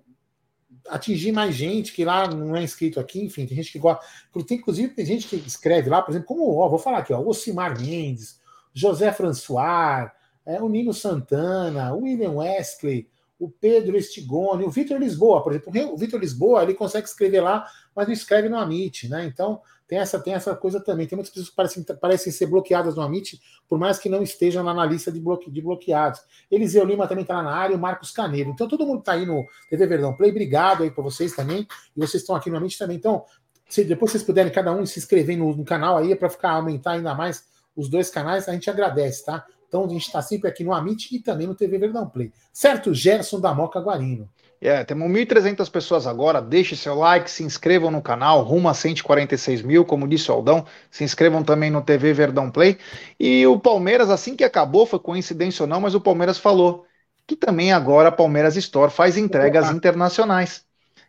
atingir 0.92 1.32
mais 1.32 1.56
gente 1.56 1.94
que 1.94 2.06
lá 2.06 2.28
não 2.28 2.56
é 2.56 2.64
inscrito 2.64 3.00
aqui, 3.00 3.24
enfim, 3.24 3.46
tem 3.46 3.56
gente 3.56 3.72
que 3.72 3.80
gosta. 3.80 4.06
Tem, 4.46 4.58
inclusive, 4.58 4.94
tem 4.94 5.06
gente 5.06 5.28
que 5.28 5.36
escreve 5.36 5.90
lá, 5.90 6.02
por 6.02 6.12
exemplo, 6.12 6.28
como, 6.28 6.56
ó, 6.58 6.68
vou 6.68 6.78
falar 6.78 7.00
aqui, 7.00 7.14
ó, 7.14 7.20
Ocimar 7.20 7.80
Mendes, 7.80 8.40
José 8.74 9.12
François, 9.12 10.12
é, 10.46 10.62
o 10.62 10.70
Nino 10.70 10.94
Santana, 10.94 11.94
o 11.94 12.02
William 12.02 12.32
Wesley, 12.32 13.08
o 13.40 13.50
Pedro 13.50 13.98
Estigone, 13.98 14.64
o 14.64 14.70
Vitor 14.70 15.00
Lisboa, 15.00 15.42
por 15.42 15.52
exemplo. 15.54 15.94
O 15.94 15.98
Vitor 15.98 16.20
Lisboa, 16.20 16.62
ele 16.62 16.76
consegue 16.76 17.08
escrever 17.08 17.42
lá, 17.42 17.66
mas 17.96 18.08
não 18.08 18.14
escreve 18.14 18.48
no 18.48 18.58
Amit, 18.58 19.10
né? 19.10 19.26
Então, 19.26 19.62
tem 19.92 20.00
essa, 20.00 20.18
tem 20.18 20.34
essa 20.34 20.56
coisa 20.56 20.80
também. 20.80 21.06
Tem 21.06 21.18
muitas 21.18 21.34
pessoas 21.34 21.50
que 21.50 21.56
parecem, 21.56 21.84
parecem 21.84 22.32
ser 22.32 22.46
bloqueadas 22.46 22.96
no 22.96 23.02
Amit, 23.02 23.42
por 23.68 23.78
mais 23.78 24.00
que 24.00 24.08
não 24.08 24.24
estejam 24.24 24.64
na, 24.64 24.86
lista 24.86 25.12
de, 25.12 25.20
bloque, 25.20 25.52
de 25.52 25.62
bloqueados. 25.62 26.22
Eliseu 26.50 26.86
Lima 26.86 27.10
também 27.10 27.24
está 27.24 27.44
na 27.44 27.54
área, 27.54 27.76
o 27.76 27.80
Marcos 27.80 28.10
Caneiro. 28.10 28.52
Então, 28.52 28.70
todo 28.70 28.88
mundo 28.88 29.00
está 29.00 29.12
aí 29.12 29.26
no 29.26 29.46
TV 29.70 29.86
Verdão 29.88 30.16
Play. 30.16 30.32
Obrigado 30.32 30.84
aí 30.84 30.90
para 30.90 31.04
vocês 31.04 31.36
também. 31.36 31.68
E 31.94 32.00
vocês 32.00 32.24
estão 32.24 32.38
aqui 32.38 32.50
no 32.50 32.56
Amit 32.56 32.78
também. 32.78 32.96
Então, 32.96 33.26
se 33.68 33.84
depois 33.84 34.14
vocês 34.14 34.24
puderem 34.24 34.50
cada 34.50 34.72
um 34.72 34.86
se 34.86 34.98
inscrever 34.98 35.38
no, 35.38 35.54
no 35.54 35.66
canal 35.66 35.98
aí, 35.98 36.16
para 36.16 36.30
ficar 36.30 36.52
aumentar 36.52 36.92
ainda 36.92 37.14
mais 37.14 37.44
os 37.76 37.90
dois 37.90 38.10
canais, 38.10 38.48
a 38.48 38.54
gente 38.54 38.70
agradece, 38.70 39.26
tá? 39.26 39.46
Então 39.68 39.84
a 39.84 39.90
gente 39.90 40.06
está 40.06 40.22
sempre 40.22 40.48
aqui 40.50 40.64
no 40.64 40.74
Amit 40.74 41.14
e 41.14 41.20
também 41.20 41.48
no 41.48 41.56
TV 41.56 41.78
Verdão 41.78 42.08
Play. 42.08 42.32
Certo, 42.54 42.94
Gerson 42.94 43.42
da 43.42 43.54
Moca 43.54 43.82
Guarino. 43.82 44.30
É, 44.62 44.68
yeah, 44.68 44.86
temos 44.86 45.10
1.300 45.10 45.68
pessoas 45.70 46.06
agora. 46.06 46.40
Deixe 46.40 46.76
seu 46.76 46.94
like, 46.94 47.30
se 47.32 47.44
inscrevam 47.44 47.90
no 47.90 48.02
canal, 48.02 48.44
rumo 48.44 48.70
a 48.70 48.74
146 48.76 49.64
mil, 49.64 49.84
como 49.84 50.08
disse 50.08 50.30
o 50.30 50.36
Aldão. 50.36 50.66
Se 50.92 51.04
inscrevam 51.04 51.44
também 51.44 51.72
no 51.72 51.82
TV 51.82 52.14
Verdão 52.14 52.52
Play. 52.52 52.78
E 53.20 53.46
o 53.48 53.60
Palmeiras, 53.60 54.10
assim 54.12 54.36
que 54.36 54.44
acabou, 54.44 54.86
foi 54.86 55.00
coincidência 55.00 55.64
ou 55.64 55.68
não, 55.68 55.82
mas 55.82 55.96
o 55.96 56.02
Palmeiras 56.02 56.38
falou 56.38 56.86
que 57.26 57.36
também 57.36 57.74
agora 57.74 58.10
a 58.10 58.12
Palmeiras 58.12 58.56
Store 58.56 58.92
faz 58.92 59.18
entregas 59.18 59.72
internacionais. 59.72 60.64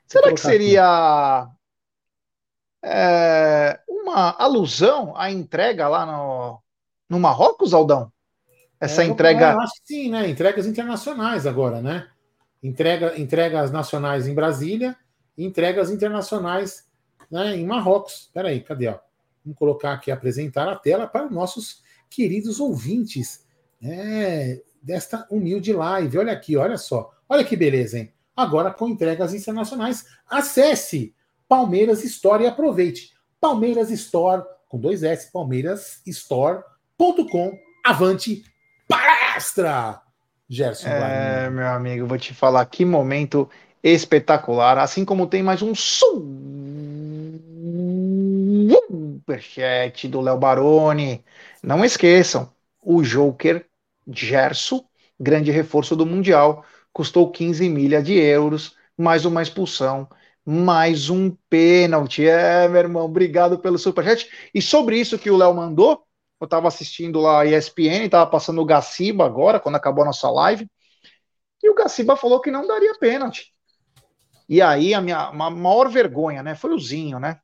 Será 0.07 0.33
que 0.33 0.41
seria 0.41 1.49
é, 2.83 3.79
uma 3.87 4.35
alusão 4.39 5.15
à 5.17 5.31
entrega 5.31 5.89
lá 5.89 6.07
no, 6.07 6.63
no 7.09 7.21
Marrocos, 7.21 7.75
Aldão? 7.75 8.11
essa 8.83 9.05
é, 9.05 9.07
entrega. 9.07 9.51
É, 9.51 9.53
eu 9.53 9.61
acho 9.61 9.75
que 9.75 9.95
sim, 9.95 10.11
né? 10.11 10.29
Entregas 10.29 10.67
internacionais 10.67 11.47
agora, 11.47 11.81
né? 11.81 12.09
Entrega, 12.63 13.19
entregas 13.19 13.71
nacionais 13.71 14.29
em 14.29 14.35
Brasília 14.35 14.97
e 15.37 15.45
entregas 15.45 15.91
internacionais 15.91 16.87
né, 17.31 17.57
em 17.57 17.67
Marrocos. 17.67 18.31
Peraí, 18.33 18.61
cadê? 18.61 18.89
Ó? 18.89 18.99
Vamos 19.45 19.59
colocar 19.59 19.95
aqui, 19.95 20.11
apresentar 20.11 20.69
a 20.69 20.77
tela 20.77 21.07
para 21.07 21.27
os 21.27 21.33
nossos 21.33 21.83
queridos 22.09 22.61
ouvintes 22.61 23.45
é, 23.83 24.63
desta 24.81 25.27
humilde 25.31 25.73
live. 25.73 26.19
Olha 26.19 26.33
aqui, 26.33 26.57
olha 26.57 26.79
só. 26.79 27.13
Olha 27.29 27.45
que 27.45 27.57
beleza, 27.57 27.99
hein? 27.99 28.13
Agora 28.37 28.71
com 28.71 28.89
entregas 28.89 29.35
internacionais. 29.35 30.07
Acesse 30.29 31.13
Palmeiras 31.49 32.05
Store 32.05 32.45
e 32.45 32.47
aproveite. 32.47 33.13
Palmeiras 33.41 33.91
Store, 33.91 34.45
com 34.69 34.79
dois 34.79 35.03
S, 35.03 35.33
palmeirasstore.com. 35.33 37.59
Avante 37.85 38.45
palestra! 38.87 40.02
Gerson. 40.53 40.89
É, 40.89 41.49
meu 41.49 41.67
amigo, 41.67 42.07
vou 42.07 42.19
te 42.19 42.35
falar 42.35 42.67
que 42.67 42.85
momento 42.85 43.49
espetacular. 43.83 44.77
Assim 44.79 45.05
como 45.05 45.27
tem 45.27 45.43
mais 45.43 45.63
um 45.63 45.75
superchat 49.25 50.07
do 50.09 50.21
Léo 50.21 50.37
Baroni. 50.39 51.25
Não 51.63 51.83
esqueçam, 51.83 52.53
o 52.83 53.03
Joker 53.03 53.67
Gerson, 54.07 54.85
grande 55.19 55.51
reforço 55.51 55.97
do 55.97 56.05
Mundial, 56.05 56.65
custou 56.93 57.31
15 57.31 57.69
milha 57.71 58.03
de 58.03 58.13
euros, 58.19 58.77
mais 58.97 59.25
uma 59.25 59.43
expulsão, 59.43 60.07
mais 60.45 61.09
um 61.09 61.31
pênalti. 61.49 62.27
É, 62.27 62.69
meu 62.69 62.81
irmão, 62.81 63.05
obrigado 63.05 63.59
pelo 63.59 63.79
superchat. 63.79 64.29
E 64.55 64.61
sobre 64.61 64.99
isso 64.99 65.19
que 65.19 65.31
o 65.31 65.37
Léo 65.37 65.55
mandou, 65.55 66.05
eu 66.43 66.47
estava 66.47 66.67
assistindo 66.67 67.21
lá 67.21 67.43
a 67.43 67.47
ESPN, 67.47 68.07
estava 68.07 68.29
passando 68.29 68.61
o 68.61 68.65
Gaciba 68.65 69.25
agora, 69.25 69.61
quando 69.61 69.77
acabou 69.77 70.03
a 70.03 70.07
nossa 70.07 70.29
live, 70.29 70.69
e 71.63 71.71
o 71.71 71.75
Gaciba 71.75 72.17
falou 72.17 72.41
que 72.41 72.51
não 72.51 72.67
daria 72.67 72.99
pênalti. 72.99 73.55
E 74.49 74.61
aí 74.61 74.93
a 74.93 75.01
minha 75.01 75.29
a 75.29 75.33
maior 75.33 75.89
vergonha, 75.89 76.43
né, 76.43 76.57
foi 76.57 76.75
o 76.75 76.79
Zinho, 76.81 77.21
né? 77.21 77.39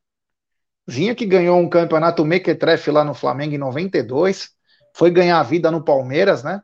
Zinho 0.91 1.15
que 1.15 1.25
ganhou 1.25 1.57
um 1.57 1.69
campeonato 1.69 2.25
mequetrefe 2.25 2.91
lá 2.91 3.05
no 3.05 3.13
Flamengo 3.13 3.55
em 3.55 3.57
92, 3.57 4.49
foi 4.93 5.09
ganhar 5.09 5.39
a 5.39 5.43
vida 5.43 5.71
no 5.71 5.81
Palmeiras, 5.81 6.43
né? 6.43 6.61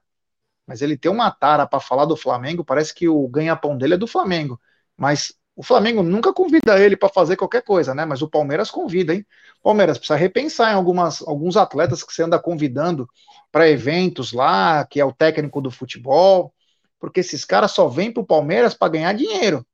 Mas 0.68 0.82
ele 0.82 0.98
tem 0.98 1.10
uma 1.10 1.32
tara 1.32 1.66
para 1.66 1.80
falar 1.80 2.04
do 2.04 2.18
Flamengo, 2.18 2.66
parece 2.66 2.94
que 2.94 3.08
o 3.08 3.26
ganha-pão 3.30 3.78
dele 3.78 3.94
é 3.94 3.98
do 3.98 4.08
Flamengo. 4.08 4.60
Mas 4.98 5.34
o 5.56 5.64
Flamengo 5.64 6.04
nunca 6.04 6.34
convida 6.34 6.78
ele 6.80 6.98
para 6.98 7.08
fazer 7.08 7.38
qualquer 7.38 7.64
coisa, 7.64 7.96
né? 7.96 8.04
Mas 8.04 8.22
o 8.22 8.30
Palmeiras 8.30 8.70
convida, 8.70 9.14
hein? 9.14 9.26
Palmeiras 9.64 9.98
precisa 9.98 10.18
repensar 10.18 10.72
em 10.72 10.76
algumas, 10.76 11.22
alguns 11.22 11.56
atletas 11.56 12.04
que 12.04 12.14
você 12.14 12.24
anda 12.24 12.38
convidando 12.38 13.08
para 13.52 13.70
eventos 13.70 14.34
lá, 14.34 14.86
que 14.86 15.00
é 15.00 15.06
o 15.06 15.14
técnico 15.14 15.62
do 15.62 15.72
futebol, 15.72 16.54
porque 17.00 17.22
esses 17.22 17.46
caras 17.46 17.72
só 17.72 17.88
vêm 17.88 18.12
para 18.12 18.22
o 18.22 18.26
Palmeiras 18.26 18.74
para 18.74 18.92
ganhar 18.92 19.14
dinheiro. 19.14 19.66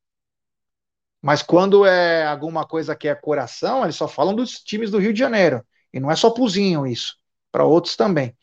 Mas 1.21 1.41
quando 1.41 1.85
é 1.85 2.25
alguma 2.25 2.65
coisa 2.65 2.95
que 2.95 3.07
é 3.07 3.15
coração, 3.15 3.83
eles 3.83 3.95
só 3.95 4.07
falam 4.07 4.35
dos 4.35 4.59
times 4.59 4.91
do 4.91 4.99
Rio 4.99 5.13
de 5.13 5.19
Janeiro. 5.19 5.65
E 5.93 5.99
não 5.99 6.11
é 6.11 6.15
só 6.15 6.29
Puzinho 6.29 6.85
isso, 6.85 7.17
para 7.51 7.65
outros 7.65 7.95
também. 7.95 8.35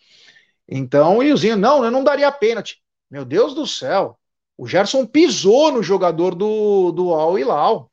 Então, 0.69 1.23
e 1.23 1.33
o 1.33 1.37
Zinho, 1.37 1.57
não, 1.57 1.85
eu 1.85 1.91
não 1.91 2.05
daria 2.05 2.31
pênalti. 2.31 2.83
Meu 3.11 3.25
Deus 3.25 3.55
do 3.55 3.67
céu, 3.67 4.19
o 4.59 4.67
Gerson 4.67 5.07
pisou 5.07 5.71
no 5.71 5.83
jogador 5.85 6.35
do, 6.35 6.91
do 6.91 7.15
Al 7.15 7.39
Hilal. 7.39 7.89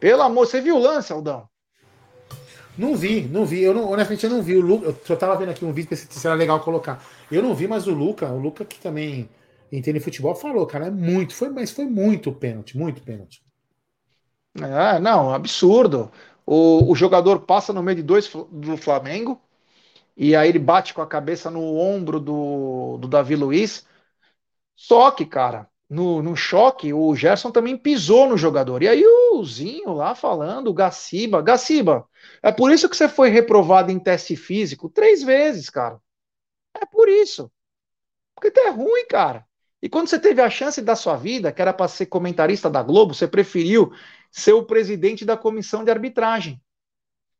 Pelo 0.00 0.22
amor, 0.22 0.46
você 0.46 0.60
viu 0.60 0.76
o 0.76 0.80
lance, 0.80 1.12
Aldão? 1.12 1.48
Não 2.76 2.96
vi, 2.96 3.22
não 3.22 3.46
vi. 3.46 3.62
Eu 3.62 3.72
não, 3.72 3.88
honestamente 3.88 4.24
eu 4.24 4.30
não 4.30 4.42
vi. 4.42 4.56
O 4.56 4.60
Luca, 4.60 4.86
eu 4.86 4.96
só 5.04 5.14
tava 5.14 5.36
vendo 5.36 5.50
aqui 5.50 5.64
um 5.64 5.72
vídeo 5.72 5.88
que 5.88 5.96
seria 5.96 6.36
legal 6.36 6.60
colocar. 6.60 7.04
Eu 7.30 7.42
não 7.42 7.54
vi, 7.54 7.68
mas 7.68 7.86
o 7.86 7.94
Luca, 7.94 8.28
o 8.30 8.38
Luca 8.38 8.64
que 8.64 8.80
também 8.80 9.28
entende 9.70 10.00
futebol, 10.00 10.34
falou, 10.34 10.66
cara, 10.66 10.86
é 10.86 10.90
muito, 10.90 11.34
foi, 11.34 11.48
mas 11.48 11.70
foi 11.70 11.84
muito 11.84 12.32
pênalti, 12.32 12.76
muito 12.76 13.00
pênalti. 13.02 13.42
É, 14.60 14.98
não, 14.98 15.32
absurdo. 15.32 16.10
O, 16.44 16.90
o 16.90 16.94
jogador 16.96 17.40
passa 17.40 17.72
no 17.72 17.82
meio 17.82 17.96
de 17.96 18.02
dois 18.02 18.28
do 18.50 18.76
Flamengo 18.76 19.40
e 20.16 20.34
aí 20.34 20.48
ele 20.48 20.58
bate 20.58 20.92
com 20.92 21.02
a 21.02 21.06
cabeça 21.06 21.50
no 21.50 21.76
ombro 21.76 22.18
do, 22.18 22.98
do 22.98 23.06
Davi 23.06 23.36
Luiz. 23.36 23.86
Só 24.80 25.10
que, 25.10 25.26
cara, 25.26 25.68
no, 25.90 26.22
no 26.22 26.36
choque, 26.36 26.92
o 26.92 27.12
Gerson 27.16 27.50
também 27.50 27.76
pisou 27.76 28.28
no 28.28 28.38
jogador. 28.38 28.80
E 28.80 28.86
aí 28.86 29.04
o 29.04 29.44
Zinho 29.44 29.92
lá 29.92 30.14
falando, 30.14 30.68
o 30.68 30.72
Gaciba, 30.72 31.42
Gaciba, 31.42 32.06
é 32.40 32.52
por 32.52 32.70
isso 32.70 32.88
que 32.88 32.96
você 32.96 33.08
foi 33.08 33.28
reprovado 33.28 33.90
em 33.90 33.98
teste 33.98 34.36
físico 34.36 34.88
três 34.88 35.20
vezes, 35.24 35.68
cara. 35.68 36.00
É 36.80 36.86
por 36.86 37.08
isso. 37.08 37.50
Porque 38.36 38.52
tu 38.52 38.60
é 38.60 38.70
ruim, 38.70 39.04
cara. 39.08 39.44
E 39.82 39.88
quando 39.88 40.06
você 40.06 40.18
teve 40.18 40.40
a 40.40 40.48
chance 40.48 40.80
da 40.80 40.94
sua 40.94 41.16
vida, 41.16 41.50
que 41.50 41.60
era 41.60 41.72
para 41.72 41.88
ser 41.88 42.06
comentarista 42.06 42.70
da 42.70 42.80
Globo, 42.80 43.14
você 43.14 43.26
preferiu 43.26 43.92
ser 44.30 44.52
o 44.52 44.64
presidente 44.64 45.24
da 45.24 45.36
comissão 45.36 45.82
de 45.82 45.90
arbitragem. 45.90 46.62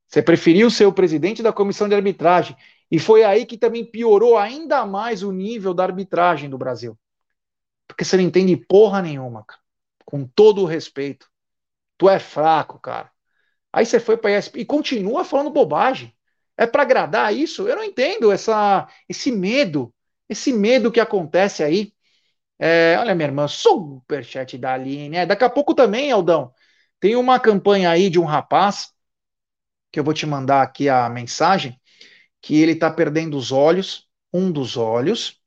Você 0.09 0.20
preferiu 0.20 0.72
ser 0.72 0.87
o 0.87 0.92
presidente 0.92 1.40
da 1.40 1.53
comissão 1.53 1.88
de 1.88 1.94
arbitragem. 1.94 2.57
E 2.90 2.98
foi 2.98 3.22
aí 3.22 3.46
que 3.46 3.57
também 3.57 3.85
piorou 3.85 4.37
ainda 4.37 4.85
mais 4.85 5.22
o 5.22 5.31
nível 5.31 5.72
da 5.72 5.85
arbitragem 5.85 6.51
do 6.51 6.59
Brasil. 6.59 6.98
Porque 7.88 8.05
você 8.05 8.16
não 8.18 8.24
entende 8.24 8.57
porra 8.57 9.03
nenhuma, 9.03 9.44
cara. 9.44 9.61
Com 10.07 10.27
todo 10.27 10.62
o 10.62 10.66
respeito. 10.66 11.29
Tu 11.98 12.09
é 12.09 12.18
fraco, 12.20 12.79
cara. 12.81 13.11
Aí 13.72 13.87
você 13.87 14.01
foi 14.01 14.16
para 14.16 14.33
ESP 14.38 14.61
e 14.61 14.64
continua 14.64 15.24
falando 15.24 15.51
bobagem. 15.51 16.14
É 16.57 16.66
para 16.66 16.83
agradar 16.83 17.35
isso? 17.35 17.68
Eu 17.68 17.77
não 17.77 17.85
entendo 17.85 18.33
essa, 18.33 18.88
esse 19.09 19.31
medo, 19.33 19.94
esse 20.29 20.53
medo 20.53 20.92
que 20.92 21.01
acontece 21.01 21.62
aí. 21.62 21.92
É, 22.59 22.96
olha, 22.98 23.14
minha 23.14 23.29
irmã, 23.29 23.48
superchat 23.48 24.59
da 24.59 24.74
Aline. 24.74 25.16
É, 25.16 25.27
daqui 25.27 25.44
a 25.44 25.51
pouco 25.51 25.74
também, 25.74 26.11
Aldão, 26.12 26.53
tem 27.01 27.16
uma 27.16 27.40
campanha 27.40 27.90
aí 27.90 28.11
de 28.11 28.18
um 28.18 28.24
rapaz, 28.24 28.92
que 29.92 29.98
eu 30.01 30.05
vou 30.05 30.14
te 30.14 30.27
mandar 30.27 30.62
aqui 30.62 30.88
a 30.88 31.09
mensagem, 31.09 31.81
que 32.42 32.61
ele 32.61 32.77
tá 32.77 32.90
perdendo 32.90 33.37
os 33.37 33.53
olhos, 33.53 34.09
um 34.33 34.53
dos 34.53 34.77
olhos, 34.77 35.38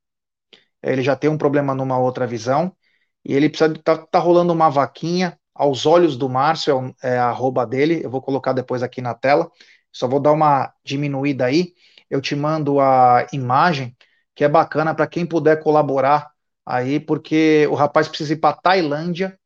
ele 0.84 1.02
já 1.02 1.16
tem 1.16 1.30
um 1.30 1.38
problema 1.38 1.74
numa 1.76 1.98
outra 1.98 2.28
visão, 2.28 2.76
e 3.24 3.34
ele 3.34 3.50
precisa 3.50 3.74
tá, 3.84 3.98
tá 3.98 4.20
rolando 4.20 4.54
uma 4.54 4.70
vaquinha 4.70 5.38
aos 5.54 5.86
olhos 5.86 6.18
do 6.18 6.28
Márcio, 6.30 6.96
é, 7.04 7.16
é 7.16 7.18
a 7.20 7.30
arroba 7.30 7.66
dele, 7.66 8.02
eu 8.04 8.10
vou 8.10 8.22
colocar 8.22 8.54
depois 8.54 8.82
aqui 8.84 9.02
na 9.02 9.14
tela, 9.14 9.50
só 9.92 10.08
vou 10.08 10.20
dar 10.20 10.32
uma 10.32 10.74
diminuída 10.84 11.46
aí, 11.46 11.74
eu 12.10 12.22
te 12.22 12.36
mando 12.36 12.80
a 12.80 13.28
imagem, 13.32 13.96
que 14.36 14.44
é 14.44 14.50
bacana 14.50 14.96
para 14.96 15.08
quem 15.08 15.26
puder 15.26 15.62
colaborar 15.62 16.32
aí, 16.66 17.00
porque 17.00 17.68
o 17.70 17.76
rapaz 17.76 18.08
precisa 18.08 18.34
ir 18.34 18.38
para 18.38 18.56
Tailândia 18.56 19.38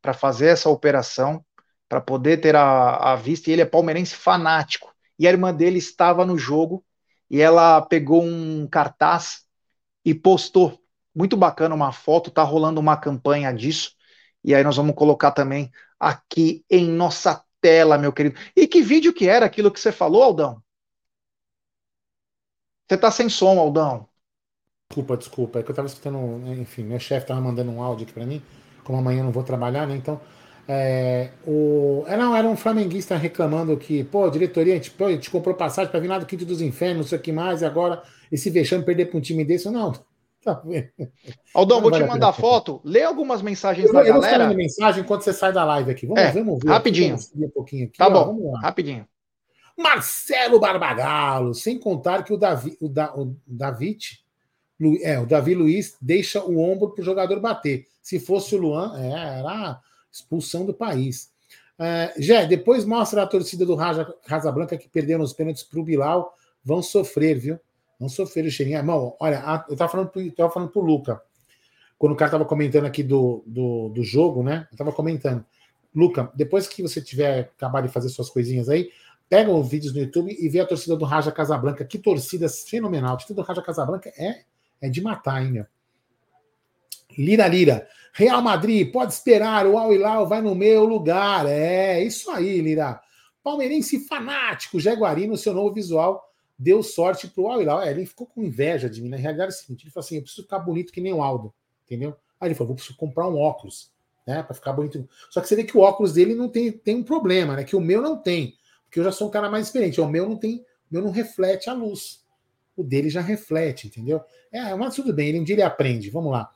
para 0.00 0.14
fazer 0.14 0.46
essa 0.48 0.70
operação, 0.70 1.44
para 1.88 2.00
poder 2.00 2.38
ter 2.38 2.54
a, 2.56 3.12
a 3.12 3.16
vista, 3.16 3.50
e 3.50 3.52
ele 3.52 3.62
é 3.62 3.66
palmeirense 3.66 4.14
fanático. 4.14 4.94
E 5.18 5.26
a 5.26 5.30
irmã 5.30 5.52
dele 5.52 5.78
estava 5.78 6.24
no 6.24 6.38
jogo 6.38 6.84
e 7.30 7.40
ela 7.40 7.82
pegou 7.82 8.22
um 8.22 8.66
cartaz 8.66 9.47
e 10.08 10.14
postou. 10.14 10.80
Muito 11.14 11.36
bacana 11.36 11.74
uma 11.74 11.92
foto, 11.92 12.30
tá 12.30 12.42
rolando 12.42 12.80
uma 12.80 12.96
campanha 12.96 13.52
disso. 13.52 13.92
E 14.42 14.54
aí 14.54 14.64
nós 14.64 14.76
vamos 14.76 14.94
colocar 14.94 15.32
também 15.32 15.70
aqui 16.00 16.64
em 16.70 16.88
nossa 16.88 17.44
tela, 17.60 17.98
meu 17.98 18.12
querido. 18.12 18.38
E 18.56 18.66
que 18.66 18.80
vídeo 18.80 19.12
que 19.12 19.28
era 19.28 19.44
aquilo 19.44 19.70
que 19.70 19.78
você 19.78 19.92
falou, 19.92 20.22
Aldão? 20.22 20.62
Você 22.88 22.96
tá 22.96 23.10
sem 23.10 23.28
som, 23.28 23.58
Aldão. 23.58 24.08
Desculpa, 24.88 25.16
desculpa. 25.18 25.58
É 25.58 25.62
que 25.62 25.70
eu 25.70 25.74
tava 25.74 25.88
escutando, 25.88 26.18
enfim, 26.58 26.84
meu 26.84 26.98
chefe 26.98 27.26
tava 27.26 27.40
mandando 27.40 27.70
um 27.70 27.82
áudio 27.82 28.04
aqui 28.04 28.14
para 28.14 28.24
mim, 28.24 28.42
como 28.84 28.96
amanhã 28.96 29.20
eu 29.20 29.24
não 29.24 29.32
vou 29.32 29.42
trabalhar, 29.42 29.86
né? 29.86 29.94
Então, 29.94 30.18
é, 30.70 31.30
o, 31.46 32.04
era, 32.06 32.22
é, 32.22 32.38
era 32.40 32.46
um 32.46 32.56
flamenguista 32.56 33.16
reclamando 33.16 33.74
que, 33.78 34.04
pô, 34.04 34.28
diretoria, 34.28 34.74
a 34.74 34.76
gente, 34.76 34.90
pô, 34.90 35.06
a 35.06 35.12
gente 35.12 35.30
comprou 35.30 35.56
passagem 35.56 35.90
para 35.90 35.98
vir 35.98 36.08
lá 36.08 36.18
do 36.18 36.26
Quinto 36.26 36.44
dos 36.44 36.60
Infernos, 36.60 36.96
não 36.98 37.04
sei 37.04 37.18
o 37.18 37.22
que 37.22 37.32
mais, 37.32 37.62
e 37.62 37.64
agora 37.64 38.02
esse 38.30 38.50
vexame 38.50 38.84
perder 38.84 39.06
para 39.06 39.16
um 39.16 39.20
time 39.22 39.44
desse, 39.44 39.70
não. 39.70 39.92
Tá 40.44 40.62
Aldão, 41.52 41.80
vou 41.82 41.90
te 41.90 42.02
mandar 42.04 42.32
foto. 42.32 42.80
Lê 42.84 43.02
algumas 43.02 43.42
mensagens 43.42 43.88
eu, 43.88 43.92
da 43.92 44.02
eu 44.02 44.14
galera. 44.14 44.44
Eu 44.44 44.56
mensagem 44.56 45.02
enquanto 45.02 45.22
você 45.22 45.32
sai 45.32 45.52
da 45.52 45.64
live 45.64 45.90
aqui. 45.90 46.06
Vamos, 46.06 46.22
é, 46.22 46.30
vamos 46.30 46.60
ver. 46.62 46.68
Rapidinho. 46.70 47.16
Aqui, 47.16 47.44
um 47.44 47.50
pouquinho 47.50 47.86
aqui, 47.86 47.98
tá 47.98 48.06
ó, 48.06 48.10
bom, 48.10 48.52
rapidinho. 48.52 49.04
Marcelo 49.76 50.60
Barbagalo, 50.60 51.52
sem 51.54 51.76
contar 51.78 52.22
que 52.22 52.32
o 52.32 52.36
Davi, 52.36 52.78
o, 52.80 52.88
da, 52.88 53.12
o 53.14 53.36
David, 53.44 54.20
é, 55.02 55.18
o 55.18 55.26
Davi 55.26 55.54
Luiz 55.54 55.96
deixa 56.00 56.42
o 56.42 56.60
ombro 56.60 56.90
para 56.90 57.02
o 57.02 57.04
jogador 57.04 57.40
bater. 57.40 57.86
Se 58.00 58.20
fosse 58.20 58.54
o 58.54 58.58
Luan, 58.58 58.96
é, 58.96 59.40
era 59.40 59.80
expulsão 60.10 60.64
do 60.64 60.74
país. 60.74 61.32
É, 61.78 62.12
Jé, 62.18 62.46
depois 62.46 62.84
mostra 62.84 63.22
a 63.22 63.26
torcida 63.26 63.64
do 63.64 63.74
Raja, 63.74 64.04
Casa 64.26 64.50
Branca 64.50 64.76
que 64.76 64.88
perdeu 64.88 65.18
nos 65.18 65.32
pênaltis 65.32 65.62
para 65.62 65.78
o 65.78 65.84
Bilal. 65.84 66.34
Vão 66.64 66.82
sofrer, 66.82 67.38
viu? 67.38 67.58
Vão 67.98 68.08
sofrer 68.08 68.44
o 68.44 68.50
cheirinho. 68.50 68.78
Irmão, 68.78 69.16
olha, 69.20 69.64
eu 69.68 69.72
estava 69.72 69.90
falando, 69.90 70.10
eu 70.16 70.34
tava 70.34 70.50
falando 70.50 70.70
pro 70.70 70.80
Luca, 70.80 71.22
quando 71.96 72.12
o 72.12 72.16
cara 72.16 72.28
estava 72.28 72.44
comentando 72.44 72.84
aqui 72.86 73.02
do, 73.02 73.42
do, 73.46 73.88
do 73.90 74.02
jogo, 74.02 74.42
né? 74.42 74.66
Eu 74.70 74.74
estava 74.74 74.92
comentando. 74.92 75.44
Luca, 75.94 76.30
depois 76.34 76.66
que 76.66 76.82
você 76.82 77.00
tiver 77.00 77.50
acabado 77.56 77.86
de 77.86 77.92
fazer 77.92 78.08
suas 78.08 78.28
coisinhas 78.28 78.68
aí, 78.68 78.90
pega 79.28 79.50
os 79.50 79.68
vídeos 79.68 79.92
no 79.92 80.00
YouTube 80.00 80.36
e 80.38 80.48
vê 80.48 80.60
a 80.60 80.66
torcida 80.66 80.96
do 80.96 81.04
Raja 81.04 81.32
Casabranca. 81.32 81.84
Que 81.84 81.98
torcida 81.98 82.48
fenomenal. 82.48 83.14
A 83.14 83.16
torcida 83.16 83.40
do 83.40 83.46
Raja 83.46 83.62
Casabranca 83.62 84.12
é, 84.16 84.42
é 84.80 84.88
de 84.88 85.00
matar, 85.00 85.44
hein, 85.44 85.52
meu? 85.52 85.66
Lira 87.16 87.48
Lira. 87.48 87.88
Real 88.12 88.42
Madrid, 88.42 88.90
pode 88.90 89.12
esperar, 89.12 89.66
o 89.66 89.78
Al 89.78 89.92
Hilal 89.92 90.26
vai 90.26 90.40
no 90.40 90.54
meu 90.54 90.84
lugar. 90.84 91.46
É, 91.46 92.02
isso 92.02 92.30
aí, 92.30 92.60
Lira. 92.60 93.00
Palmeirense 93.42 94.00
fanático, 94.00 94.80
Jaguarino, 94.80 95.36
seu 95.36 95.54
novo 95.54 95.72
visual 95.72 96.28
deu 96.58 96.82
sorte 96.82 97.28
pro 97.28 97.46
Al 97.46 97.62
Hilal. 97.62 97.82
É, 97.82 97.90
ele 97.90 98.04
ficou 98.04 98.26
com 98.26 98.42
inveja 98.42 98.90
de 98.90 99.00
mim. 99.00 99.08
Na 99.08 99.16
realidade 99.16 99.52
é 99.52 99.54
o 99.54 99.58
seguinte, 99.58 99.84
ele 99.84 99.92
falou 99.92 100.04
assim, 100.04 100.16
eu 100.16 100.22
preciso 100.22 100.42
ficar 100.42 100.58
bonito 100.58 100.92
que 100.92 101.00
nem 101.00 101.12
o 101.12 101.22
Aldo, 101.22 101.54
entendeu? 101.86 102.16
Aí 102.40 102.48
ele 102.48 102.54
falou, 102.54 102.68
vou 102.68 102.76
preciso 102.76 102.96
comprar 102.98 103.28
um 103.28 103.38
óculos, 103.38 103.92
né, 104.26 104.42
para 104.42 104.54
ficar 104.54 104.72
bonito. 104.72 105.08
Só 105.30 105.40
que 105.40 105.48
você 105.48 105.56
vê 105.56 105.64
que 105.64 105.76
o 105.76 105.80
óculos 105.80 106.12
dele 106.12 106.34
não 106.34 106.48
tem, 106.48 106.72
tem 106.72 106.96
um 106.96 107.04
problema, 107.04 107.56
né, 107.56 107.64
que 107.64 107.76
o 107.76 107.80
meu 107.80 108.02
não 108.02 108.16
tem, 108.16 108.54
porque 108.84 108.98
eu 108.98 109.04
já 109.04 109.12
sou 109.12 109.28
um 109.28 109.30
cara 109.30 109.50
mais 109.50 109.66
experiente. 109.66 110.00
O 110.00 110.08
meu 110.08 110.28
não 110.28 110.36
tem, 110.36 110.56
o 110.90 110.94
meu 110.94 111.02
não 111.02 111.10
reflete 111.10 111.70
a 111.70 111.72
luz. 111.72 112.26
O 112.76 112.82
dele 112.82 113.10
já 113.10 113.20
reflete, 113.20 113.86
entendeu? 113.86 114.20
É, 114.52 114.74
mas 114.74 114.94
tudo 114.94 115.12
bem, 115.12 115.28
ele 115.28 115.40
um 115.40 115.44
dia 115.44 115.54
ele 115.54 115.62
aprende. 115.62 116.10
Vamos 116.10 116.32
lá. 116.32 116.50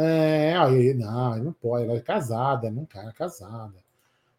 É, 0.00 0.54
não, 0.94 1.34
ele 1.34 1.44
não 1.44 1.52
pode, 1.52 1.84
ela 1.84 1.94
é 1.94 2.00
casada, 2.00 2.70
não 2.70 2.86
cara 2.86 3.12
casada. 3.12 3.74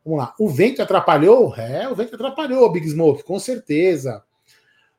Vamos 0.05 0.19
lá. 0.19 0.33
O 0.39 0.47
vento 0.47 0.81
atrapalhou? 0.81 1.53
É, 1.55 1.89
o 1.89 1.95
vento 1.95 2.15
atrapalhou, 2.15 2.71
Big 2.71 2.89
Smoke, 2.89 3.23
com 3.23 3.37
certeza. 3.37 4.23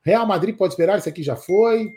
Real 0.02 0.26
Madrid 0.26 0.54
pode 0.54 0.74
esperar, 0.74 0.98
isso 0.98 1.08
aqui 1.08 1.22
já 1.22 1.34
foi. 1.34 1.90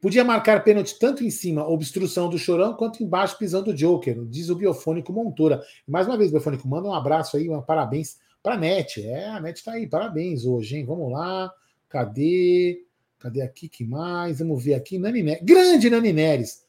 Podia 0.00 0.24
marcar 0.24 0.64
pênalti 0.64 0.98
tanto 0.98 1.22
em 1.22 1.30
cima, 1.30 1.68
obstrução 1.68 2.30
do 2.30 2.38
Chorão, 2.38 2.74
quanto 2.74 3.02
embaixo, 3.02 3.36
pisão 3.36 3.62
do 3.62 3.74
Joker, 3.74 4.24
diz 4.24 4.48
o 4.48 4.56
Biofônico 4.56 5.12
Montura. 5.12 5.62
Mais 5.86 6.06
uma 6.06 6.16
vez, 6.16 6.30
Biofônico, 6.30 6.66
manda 6.66 6.88
um 6.88 6.94
abraço 6.94 7.36
aí, 7.36 7.50
um 7.50 7.60
parabéns 7.60 8.16
para 8.42 8.56
NET. 8.56 9.06
É, 9.06 9.28
a 9.28 9.40
NET 9.40 9.58
está 9.58 9.72
aí, 9.72 9.86
parabéns 9.86 10.46
hoje, 10.46 10.78
hein? 10.78 10.86
Vamos 10.86 11.12
lá. 11.12 11.52
Cadê? 11.86 12.82
Cadê 13.18 13.42
aqui? 13.42 13.68
Que 13.68 13.84
mais? 13.84 14.38
Vamos 14.38 14.64
ver 14.64 14.74
aqui. 14.74 14.98
Nani 14.98 15.22
Neres. 15.22 15.42
Grande 15.44 15.90
Nani 15.90 16.12
Neres. 16.12 16.63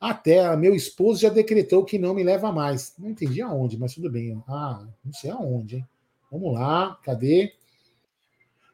Até 0.00 0.56
meu 0.56 0.74
esposo 0.74 1.20
já 1.20 1.28
decretou 1.28 1.84
que 1.84 1.98
não 1.98 2.14
me 2.14 2.24
leva 2.24 2.50
mais. 2.50 2.94
Não 2.98 3.10
entendi 3.10 3.42
aonde, 3.42 3.78
mas 3.78 3.94
tudo 3.94 4.10
bem. 4.10 4.42
Ah, 4.48 4.86
não 5.04 5.12
sei 5.12 5.30
aonde, 5.30 5.76
hein? 5.76 5.88
Vamos 6.32 6.54
lá, 6.54 6.98
cadê? 7.02 7.52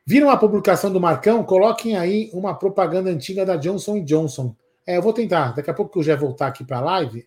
Viram 0.07 0.31
a 0.31 0.37
publicação 0.37 0.93
do 0.93 1.01
Marcão? 1.01 1.43
Coloquem 1.43 1.97
aí 1.97 2.31
uma 2.33 2.55
propaganda 2.55 3.11
antiga 3.11 3.45
da 3.45 3.57
Johnson 3.57 4.05
Johnson. 4.05 4.55
É, 4.87 4.97
eu 4.99 5.03
vou 5.03 5.13
tentar. 5.13 5.53
Daqui 5.53 5.69
a 5.69 5.75
pouco 5.75 5.93
que 5.93 5.99
eu 5.99 6.03
já 6.05 6.15
voltar 6.15 6.47
aqui 6.47 6.65
para 6.65 6.79
a 6.79 6.83
live, 6.83 7.27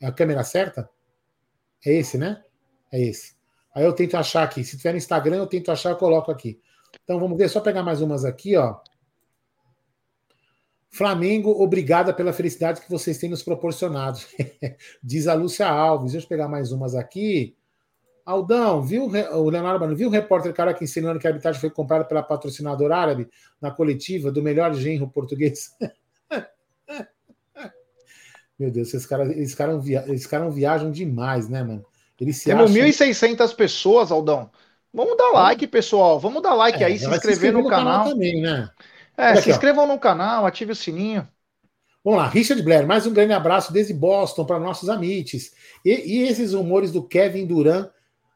é 0.00 0.06
a 0.06 0.12
câmera 0.12 0.44
certa? 0.44 0.88
É 1.84 1.92
esse, 1.92 2.16
né? 2.16 2.40
É 2.92 3.00
esse. 3.00 3.34
Aí 3.74 3.84
eu 3.84 3.92
tento 3.92 4.16
achar 4.16 4.44
aqui. 4.44 4.62
Se 4.62 4.76
tiver 4.76 4.92
no 4.92 4.98
Instagram, 4.98 5.38
eu 5.38 5.46
tento 5.46 5.72
achar, 5.72 5.90
eu 5.90 5.96
coloco 5.96 6.30
aqui. 6.30 6.60
Então 7.02 7.18
vamos 7.18 7.36
ver, 7.36 7.48
só 7.48 7.60
pegar 7.60 7.82
mais 7.82 8.00
umas 8.00 8.24
aqui, 8.24 8.56
ó. 8.56 8.76
Flamengo, 10.90 11.50
obrigada 11.62 12.12
pela 12.12 12.32
felicidade 12.32 12.80
que 12.80 12.90
vocês 12.90 13.16
têm 13.16 13.30
nos 13.30 13.44
proporcionado. 13.44 14.18
Diz 15.02 15.28
a 15.28 15.34
Lúcia 15.34 15.68
Alves. 15.68 16.12
Deixa 16.12 16.24
eu 16.24 16.28
pegar 16.28 16.48
mais 16.48 16.72
umas 16.72 16.96
aqui. 16.96 17.54
Aldão, 18.26 18.82
viu 18.82 19.04
o 19.04 19.50
Leonardo 19.50 19.80
Mano, 19.80 19.96
viu 19.96 20.08
o 20.08 20.10
repórter 20.10 20.52
caraca 20.52 20.84
ensinando 20.84 21.18
que 21.18 21.26
a 21.26 21.30
arbitragem 21.30 21.60
foi 21.60 21.70
comprada 21.70 22.04
pela 22.04 22.22
patrocinadora 22.22 22.96
árabe 22.96 23.28
na 23.60 23.70
coletiva 23.70 24.30
do 24.30 24.42
melhor 24.42 24.74
genro 24.74 25.08
português? 25.08 25.70
Meu 28.58 28.70
Deus, 28.70 28.88
esses 28.88 29.06
caras, 29.06 29.30
esses 29.30 29.54
caras, 29.54 29.82
via, 29.82 30.04
caras 30.28 30.54
viajam 30.54 30.90
demais, 30.90 31.48
né, 31.48 31.62
mano? 31.62 31.86
Eles 32.20 32.36
se 32.36 32.44
Temos 32.44 32.70
acham... 32.70 32.84
1.600 32.84 33.56
pessoas, 33.56 34.12
Aldão. 34.12 34.50
Vamos 34.92 35.16
dar 35.16 35.30
like, 35.30 35.66
pessoal. 35.66 36.20
Vamos 36.20 36.42
dar 36.42 36.54
like 36.54 36.82
é, 36.82 36.86
aí, 36.86 36.98
se 36.98 37.06
inscrever, 37.06 37.20
se 37.20 37.32
inscrever 37.32 37.52
no, 37.54 37.62
no, 37.62 37.68
canal. 37.68 38.00
canal 38.00 38.12
também, 38.12 38.42
né? 38.42 38.68
É, 39.20 39.32
aqui, 39.32 39.42
se 39.42 39.50
inscrevam 39.50 39.84
ó. 39.84 39.86
no 39.86 39.98
canal, 39.98 40.46
ative 40.46 40.72
o 40.72 40.76
sininho. 40.76 41.28
Vamos 42.04 42.18
lá, 42.18 42.28
Richard 42.28 42.62
Blair, 42.62 42.86
mais 42.86 43.06
um 43.06 43.12
grande 43.12 43.34
abraço 43.34 43.72
desde 43.72 43.92
Boston 43.92 44.44
para 44.46 44.58
nossos 44.58 44.88
amites. 44.88 45.52
E, 45.84 45.90
e, 45.90 46.28
esses 46.28 46.54
rumores 46.54 46.90
do 46.90 47.02
Kevin 47.02 47.46
Durant 47.46 47.90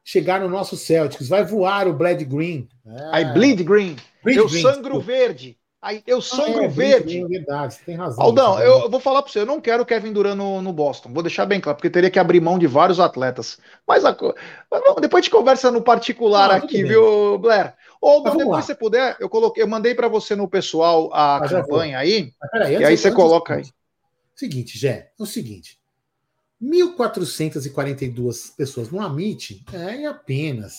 chegar 0.05 0.41
no 0.41 0.49
nosso 0.49 0.77
Celtics? 0.77 1.29
Vai 1.29 1.45
voar 1.45 1.89
o 1.89 1.95
Bled 1.95 2.23
Green. 2.27 2.69
É. 2.87 3.09
Aí, 3.11 3.25
Bleed 3.33 3.65
Green. 3.65 3.97
Bleed 4.23 4.39
eu 4.39 4.49
green, 4.49 4.63
sangro 4.63 5.01
verde. 5.01 5.57
Aí, 5.85 6.03
eu 6.07 6.23
sangro 6.23 6.63
ah, 6.63 6.65
é, 6.65 6.69
verde. 6.69 7.21
É 7.21 7.27
verdade, 7.27 7.79
tem 7.85 7.95
razão. 7.95 8.25
Aldão, 8.25 8.59
eu, 8.59 8.85
eu, 8.85 8.91
vou 8.91 8.99
falar 8.99 9.21
para 9.21 9.31
você, 9.31 9.41
eu 9.41 9.45
não 9.45 9.61
quero 9.61 9.83
o 9.83 9.87
Kevin 9.87 10.15
Durant 10.15 10.35
no, 10.35 10.63
no, 10.63 10.73
Boston. 10.73 11.13
Vou 11.13 11.23
deixar 11.23 11.45
bem 11.45 11.61
claro, 11.61 11.77
porque 11.77 11.91
teria 11.91 12.11
que 12.11 12.19
abrir 12.19 12.41
mão 12.41 12.59
de 12.59 12.67
vários 12.67 12.99
atletas. 12.99 13.59
Mas 13.87 14.03
a, 14.03 14.13
depois 14.13 15.13
a 15.13 15.21
gente 15.21 15.31
conversa 15.31 15.71
no 15.71 15.83
particular 15.83 16.51
ah, 16.51 16.55
aqui, 16.57 16.83
viu, 16.83 17.37
Blair? 17.39 17.75
Ou 18.01 18.23
depois 18.23 18.47
lá. 18.47 18.63
você 18.63 18.75
puder, 18.75 19.15
eu 19.21 19.29
coloquei, 19.29 19.63
eu 19.63 19.69
mandei 19.69 19.95
para 19.95 20.09
você 20.09 20.35
no 20.35 20.49
pessoal 20.49 21.11
a 21.13 21.37
ah, 21.37 21.47
campanha 21.47 21.99
aí. 21.99 22.33
E 22.81 22.83
aí 22.83 22.97
você 22.97 23.13
coloca 23.13 23.57
aí. 23.57 23.65
Seguinte, 24.35 24.79
Jé, 24.79 25.11
é 25.21 25.23
o 25.23 25.27
seguinte. 25.27 25.79
1.442 26.63 28.57
pessoas 28.57 28.89
no 28.91 29.03
Amit 29.03 29.63
é 29.71 30.07
apenas 30.07 30.77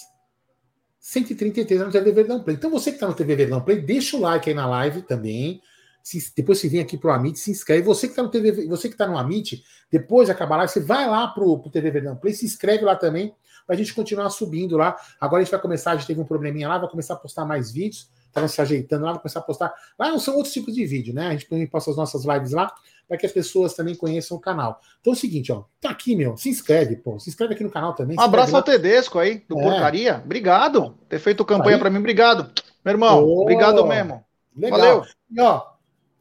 133 1.05 1.81
no 1.81 1.91
TV 1.91 2.11
Verdão 2.11 2.41
Play. 2.41 2.55
Então 2.55 2.71
você 2.71 2.89
que 2.89 2.95
está 2.95 3.07
no 3.07 3.13
TV 3.13 3.35
Verdão 3.35 3.61
Play, 3.61 3.79
deixa 3.79 4.17
o 4.17 4.21
like 4.21 4.49
aí 4.49 4.55
na 4.55 4.65
live 4.65 5.03
também. 5.03 5.61
Se, 6.01 6.33
depois 6.35 6.57
você 6.57 6.67
vem 6.67 6.79
aqui 6.79 6.97
para 6.97 7.11
o 7.11 7.13
Amit, 7.13 7.37
se 7.37 7.51
inscreve. 7.51 7.83
Você 7.83 8.07
que 8.07 8.13
está 8.13 8.23
no 8.23 8.29
TV, 8.29 8.67
você 8.67 8.87
que 8.87 8.95
está 8.95 9.05
no 9.05 9.15
Amit, 9.15 9.63
depois 9.91 10.25
de 10.25 10.31
acabar 10.31 10.55
a 10.55 10.57
live, 10.59 10.73
você 10.73 10.79
vai 10.79 11.07
lá 11.07 11.27
para 11.27 11.43
o 11.43 11.69
TV 11.69 11.91
Verdão 11.91 12.15
Play, 12.15 12.33
se 12.33 12.43
inscreve 12.43 12.83
lá 12.83 12.95
também 12.95 13.35
para 13.67 13.75
a 13.75 13.77
gente 13.77 13.93
continuar 13.93 14.31
subindo 14.31 14.77
lá. 14.77 14.95
Agora 15.21 15.41
a 15.41 15.43
gente 15.43 15.51
vai 15.51 15.61
começar, 15.61 15.91
a 15.91 15.95
gente 15.95 16.07
teve 16.07 16.19
um 16.19 16.25
probleminha 16.25 16.67
lá, 16.67 16.79
vai 16.79 16.89
começar 16.89 17.13
a 17.13 17.17
postar 17.17 17.45
mais 17.45 17.71
vídeos, 17.71 18.09
estava 18.35 18.47
se 18.49 18.61
ajeitando 18.61 19.05
lá, 19.05 19.13
vai 19.13 19.21
começar 19.21 19.39
a 19.39 19.43
postar. 19.43 19.73
Lá 19.97 20.09
não 20.09 20.19
são 20.19 20.35
outros 20.35 20.53
tipos 20.53 20.75
de 20.75 20.85
vídeo, 20.85 21.13
né? 21.13 21.27
A 21.27 21.31
gente 21.31 21.47
também 21.47 21.65
posta 21.65 21.89
as 21.89 21.97
nossas 21.97 22.25
lives 22.25 22.51
lá, 22.51 22.73
para 23.07 23.17
que 23.17 23.25
as 23.25 23.31
pessoas 23.31 23.73
também 23.73 23.95
conheçam 23.95 24.35
o 24.35 24.39
canal. 24.39 24.81
Então 24.99 25.13
é 25.13 25.15
o 25.15 25.19
seguinte, 25.19 25.51
ó, 25.51 25.63
tá 25.79 25.89
aqui, 25.89 26.15
meu, 26.15 26.35
se 26.35 26.49
inscreve, 26.49 26.97
pô, 26.97 27.17
se 27.17 27.29
inscreve 27.29 27.53
aqui 27.53 27.63
no 27.63 27.71
canal 27.71 27.93
também. 27.93 28.17
Um 28.17 28.21
abraço 28.21 28.55
ao 28.55 28.61
Tedesco 28.61 29.17
aí, 29.17 29.43
do 29.47 29.57
é. 29.59 29.63
Porcaria. 29.63 30.21
Obrigado, 30.23 30.97
ter 31.07 31.19
feito 31.19 31.45
campanha 31.45 31.79
para 31.79 31.89
mim, 31.89 31.99
obrigado. 31.99 32.51
Meu 32.83 32.93
irmão, 32.93 33.23
oh, 33.23 33.41
obrigado 33.41 33.85
mesmo. 33.85 34.23
Legal. 34.55 34.79
Valeu. 34.79 35.03
E 35.31 35.41
ó, 35.41 35.63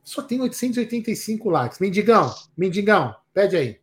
só 0.03 0.23
tem 0.23 0.41
885 0.41 1.51
likes. 1.51 1.79
Mendigão, 1.81 2.33
Mendigão, 2.57 3.15
pede 3.33 3.57
aí. 3.57 3.81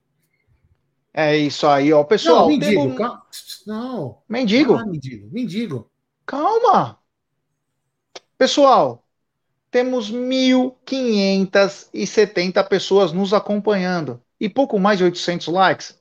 É 1.13 1.35
isso 1.35 1.67
aí, 1.67 1.91
ó. 1.91 2.03
Pessoal, 2.05 2.41
não, 2.41 2.47
mendigo. 2.47 2.81
Um... 2.81 2.95
Calma. 2.95 3.21
Não. 3.67 4.17
Mendigo. 4.29 4.75
Ah, 4.75 4.85
mendigo. 4.85 5.29
Mendigo. 5.29 5.91
Calma. 6.25 7.00
Pessoal, 8.41 9.05
temos 9.69 10.11
1.570 10.11 12.67
pessoas 12.67 13.13
nos 13.13 13.35
acompanhando 13.35 14.19
e 14.39 14.49
pouco 14.49 14.79
mais 14.79 14.97
de 14.97 15.03
800 15.03 15.47
likes. 15.49 15.95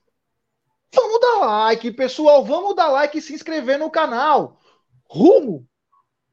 Vamos 0.95 1.21
dar 1.21 1.45
like, 1.45 1.91
pessoal. 1.91 2.43
Vamos 2.43 2.75
dar 2.75 2.89
like 2.89 3.19
e 3.19 3.21
se 3.21 3.35
inscrever 3.35 3.79
no 3.79 3.91
canal. 3.91 4.59
Rumo 5.05 5.69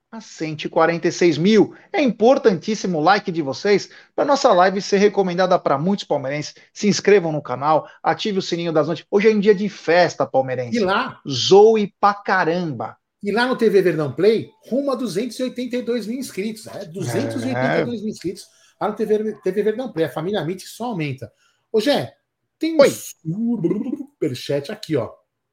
a 0.10 0.22
146 0.22 1.38
mil. 1.38 1.76
É 1.92 2.02
importantíssimo 2.02 3.00
o 3.00 3.04
like 3.04 3.30
de 3.30 3.42
vocês 3.42 3.90
para 4.16 4.24
nossa 4.24 4.54
live 4.54 4.82
ser 4.82 5.00
recomendada 5.00 5.60
para 5.60 5.78
muitos 5.78 6.06
palmeirenses. 6.06 6.56
Se 6.72 6.88
inscrevam 6.88 7.34
no 7.34 7.42
canal, 7.42 7.86
ative 8.02 8.40
o 8.40 8.42
sininho 8.42 8.72
das 8.72 8.88
notícias. 8.88 9.10
Hoje 9.12 9.30
é 9.30 9.36
um 9.36 9.42
dia 9.42 9.54
de 9.54 9.68
festa 9.68 10.26
palmeirense. 10.26 10.78
E 10.78 10.80
lá, 10.80 11.20
Zoe 11.28 11.94
pra 12.00 12.14
caramba. 12.14 12.96
E 13.28 13.32
lá 13.32 13.46
no 13.46 13.58
TV 13.58 13.82
Verdão 13.82 14.14
Play, 14.14 14.50
rumo 14.70 14.90
a 14.90 14.96
282 14.96 16.08
mil 16.08 16.18
inscritos. 16.18 16.66
É, 16.66 16.86
282 16.86 18.02
mil 18.02 18.10
inscritos 18.10 18.46
lá 18.80 18.88
no 18.88 18.96
TV, 18.96 19.38
TV 19.44 19.64
Verdão 19.64 19.92
Play. 19.92 20.06
A 20.06 20.10
família 20.10 20.40
Amit 20.40 20.66
só 20.66 20.86
aumenta. 20.86 21.30
Ô, 21.70 21.82
Gé, 21.82 22.16
tem 22.58 22.76
um 22.76 22.80
Oi. 22.80 22.90
superchat 22.90 24.72
aqui, 24.72 24.96
ó. 24.96 25.12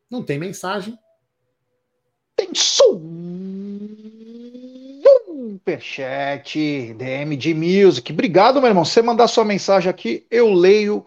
Não 0.09 0.23
tem 0.23 0.39
mensagem. 0.39 0.97
Tem 2.37 2.55
superchat, 5.25 6.95
DM 6.95 7.37
de 7.37 7.55
Music. 7.55 8.13
Obrigado, 8.13 8.61
meu 8.61 8.69
irmão. 8.69 8.85
Você 8.85 9.03
mandar 9.03 9.27
sua 9.27 9.45
mensagem 9.45 9.91
aqui, 9.91 10.25
eu 10.31 10.53
leio 10.53 11.05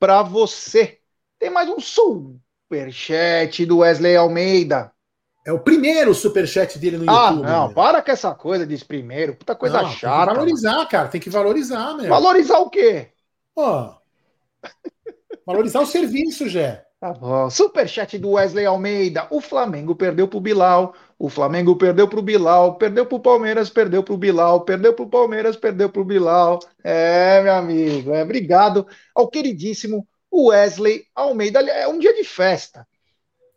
para 0.00 0.24
você. 0.24 0.98
Tem 1.38 1.48
mais 1.48 1.68
um 1.68 1.78
superchat 1.78 3.64
do 3.64 3.78
Wesley 3.78 4.16
Almeida. 4.16 4.92
É 5.48 5.52
o 5.52 5.58
primeiro 5.58 6.12
superchat 6.12 6.78
dele 6.78 6.98
no 6.98 7.10
Ah, 7.10 7.30
YouTube. 7.30 7.46
não, 7.46 7.66
meu. 7.68 7.74
para 7.74 8.02
com 8.02 8.10
essa 8.10 8.34
coisa 8.34 8.66
de 8.66 8.84
primeiro. 8.84 9.34
Puta 9.34 9.54
coisa 9.54 9.80
Não, 9.80 9.88
Tem 9.88 9.96
chata. 9.96 10.26
que 10.30 10.34
valorizar, 10.36 10.86
cara. 10.86 11.08
Tem 11.08 11.20
que 11.22 11.30
valorizar, 11.30 11.86
meu. 11.86 11.96
mano. 11.96 12.08
Valorizar 12.10 12.58
o 12.58 12.68
quê? 12.68 13.08
Valorizar 15.46 15.80
o 15.80 15.86
serviço, 15.86 16.46
Gé. 16.50 16.84
Tá 17.00 17.14
bom. 17.14 17.48
Superchat 17.48 18.18
do 18.18 18.32
Wesley 18.32 18.66
Almeida. 18.66 19.26
O 19.30 19.40
Flamengo 19.40 19.94
perdeu 19.94 20.28
pro 20.28 20.38
Bilal. 20.38 20.94
O 21.18 21.30
Flamengo 21.30 21.76
perdeu 21.76 22.06
pro 22.06 22.20
Bilal. 22.20 22.76
Perdeu 22.76 23.06
pro 23.06 23.18
Palmeiras, 23.18 23.70
perdeu 23.70 24.02
pro 24.02 24.18
Bilal. 24.18 24.66
Perdeu 24.66 24.92
pro 24.92 25.08
Palmeiras, 25.08 25.56
perdeu 25.56 25.88
pro 25.88 26.04
Bilal. 26.04 26.58
É, 26.84 27.40
meu 27.40 27.54
amigo. 27.54 28.12
É, 28.12 28.22
obrigado 28.22 28.86
ao 29.14 29.28
queridíssimo 29.28 30.06
Wesley 30.30 31.04
Almeida. 31.14 31.60
É 31.60 31.88
um 31.88 31.98
dia 31.98 32.14
de 32.14 32.24
festa. 32.24 32.86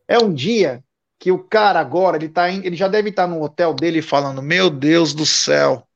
É 0.08 0.18
um 0.20 0.34
dia 0.34 0.82
que 1.22 1.32
o 1.32 1.40
cara 1.44 1.80
agora, 1.80 2.18
ele, 2.18 2.30
tá 2.30 2.50
em- 2.52 2.66
ele 2.66 2.76
já 2.76 2.90
deve 2.90 3.12
estar 3.12 3.28
no 3.28 3.44
hotel 3.44 3.76
dele 3.76 4.02
falando: 4.02 4.42
Meu 4.42 4.72
Deus 4.72 5.14
do 5.14 5.26
céu, 5.26 5.88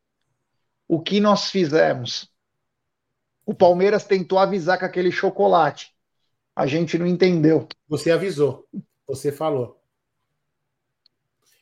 o 0.88 1.02
que 1.02 1.20
nós 1.20 1.52
fizemos? 1.52 2.32
O 3.46 3.56
Palmeiras 3.56 4.06
tentou 4.06 4.38
avisar 4.38 4.78
com 4.78 4.86
aquele 4.86 5.12
chocolate. 5.12 5.92
A 6.56 6.68
gente 6.68 6.98
não 6.98 7.08
entendeu. 7.08 7.68
Você 7.88 8.12
avisou. 8.12 8.68
Você 9.08 9.32
falou. 9.32 9.82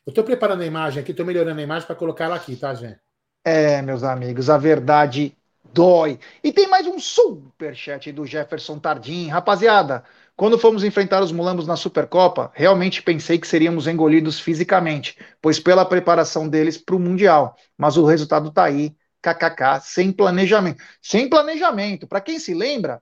Eu 0.06 0.14
tô 0.14 0.24
preparando 0.24 0.62
a 0.62 0.66
imagem 0.66 1.02
aqui, 1.02 1.12
tô 1.12 1.26
melhorando 1.26 1.60
a 1.60 1.62
imagem 1.62 1.86
para 1.86 1.94
colocar 1.96 2.24
ela 2.24 2.36
aqui, 2.36 2.56
tá, 2.56 2.74
Gé? 2.74 2.98
É, 3.44 3.82
meus 3.82 4.02
amigos, 4.02 4.48
a 4.48 4.56
verdade 4.58 5.36
dói. 5.72 6.18
E 6.42 6.52
tem 6.52 6.66
mais 6.68 6.86
um 6.86 6.98
superchat 6.98 8.10
do 8.12 8.24
Jefferson 8.26 8.78
Tardim. 8.78 9.28
Rapaziada, 9.28 10.04
quando 10.36 10.58
fomos 10.58 10.82
enfrentar 10.82 11.22
os 11.22 11.30
mulambos 11.30 11.66
na 11.66 11.76
Supercopa, 11.76 12.50
realmente 12.54 13.02
pensei 13.02 13.38
que 13.38 13.46
seríamos 13.46 13.86
engolidos 13.86 14.40
fisicamente, 14.40 15.16
pois 15.40 15.60
pela 15.60 15.84
preparação 15.84 16.48
deles 16.48 16.76
para 16.76 16.96
o 16.96 16.98
Mundial. 16.98 17.56
Mas 17.78 17.96
o 17.96 18.04
resultado 18.04 18.50
tá 18.50 18.64
aí, 18.64 18.96
kkk, 19.22 19.80
sem 19.82 20.12
planejamento. 20.12 20.82
Sem 21.00 21.28
planejamento. 21.28 22.06
Para 22.08 22.20
quem 22.20 22.40
se 22.40 22.52
lembra, 22.52 23.00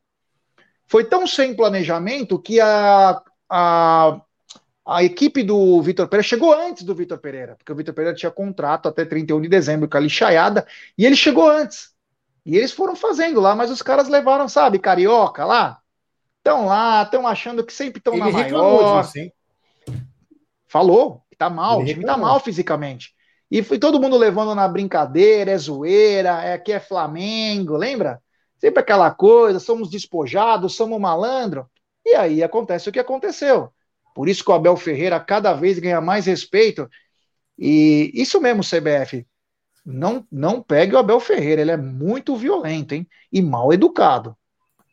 foi 0.87 1.05
tão 1.05 1.27
sem 1.27 1.57
planejamento 1.57 2.39
que 2.39 2.61
a, 2.61 3.23
a, 3.49 4.21
a 4.87 5.03
equipe 5.03 5.43
do 5.43 5.81
Vitor 5.81 6.09
Pereira 6.09 6.29
chegou 6.29 6.53
antes 6.53 6.83
do 6.83 6.95
Vitor 6.95 7.17
Pereira, 7.17 7.57
porque 7.57 7.73
o 7.73 7.77
Vitor 7.77 7.95
Pereira 7.95 8.17
tinha 8.17 8.31
contrato 8.31 8.89
até 8.89 9.07
31 9.07 9.41
de 9.41 9.49
dezembro 9.49 9.89
com 9.89 9.97
a 9.97 10.01
lixaiada, 10.01 10.67
e 10.99 11.07
ele 11.07 11.17
chegou 11.17 11.49
antes. 11.49 11.93
E 12.45 12.59
eles 12.59 12.73
foram 12.73 12.95
fazendo 12.95 13.41
lá, 13.41 13.55
mas 13.55 13.71
os 13.71 13.81
caras 13.81 14.09
levaram, 14.09 14.49
sabe, 14.49 14.79
carioca 14.79 15.47
lá. 15.47 15.82
Estão 16.43 16.67
lá, 16.67 17.05
estão 17.05 17.25
achando 17.25 17.65
que 17.65 17.73
sempre 17.73 18.01
estão 18.01 18.17
na 18.17 18.29
maior. 18.29 19.05
disso, 19.05 19.17
hein? 19.17 19.33
Falou, 20.67 21.23
tá 21.39 21.49
mal, 21.49 21.81
Ele 21.81 21.91
o 21.91 21.95
time 21.95 22.05
tá 22.05 22.17
mal 22.17 22.41
fisicamente. 22.41 23.15
E 23.49 23.63
foi 23.63 23.79
todo 23.79 24.01
mundo 24.01 24.17
levando 24.17 24.53
na 24.53 24.67
brincadeira, 24.67 25.53
é 25.53 25.57
zoeira, 25.59 26.43
é 26.43 26.55
aqui 26.55 26.73
é 26.73 26.81
Flamengo, 26.81 27.77
lembra? 27.77 28.21
Sempre 28.59 28.81
aquela 28.81 29.11
coisa, 29.13 29.61
somos 29.61 29.89
despojados, 29.89 30.75
somos 30.75 31.01
malandro. 31.01 31.71
E 32.05 32.17
aí 32.17 32.43
acontece 32.43 32.89
o 32.89 32.93
que 32.93 32.99
aconteceu. 32.99 33.73
Por 34.13 34.29
isso 34.29 34.45
que 34.45 34.51
o 34.51 34.55
Abel 34.55 34.77
Ferreira 34.77 35.21
cada 35.21 35.53
vez 35.53 35.79
ganha 35.79 36.01
mais 36.01 36.27
respeito. 36.27 36.91
E 37.57 38.11
isso 38.15 38.41
mesmo, 38.41 38.65
CBF. 38.65 39.25
Não, 39.87 40.27
não 40.31 40.61
pegue 40.61 40.97
o 40.97 40.99
Abel 40.99 41.21
Ferreira, 41.21 41.61
ele 41.61 41.71
é 41.71 41.77
muito 41.77 42.35
violento, 42.35 42.95
hein? 42.95 43.07
E 43.33 43.41
mal 43.41 43.73
educado. 43.73 44.37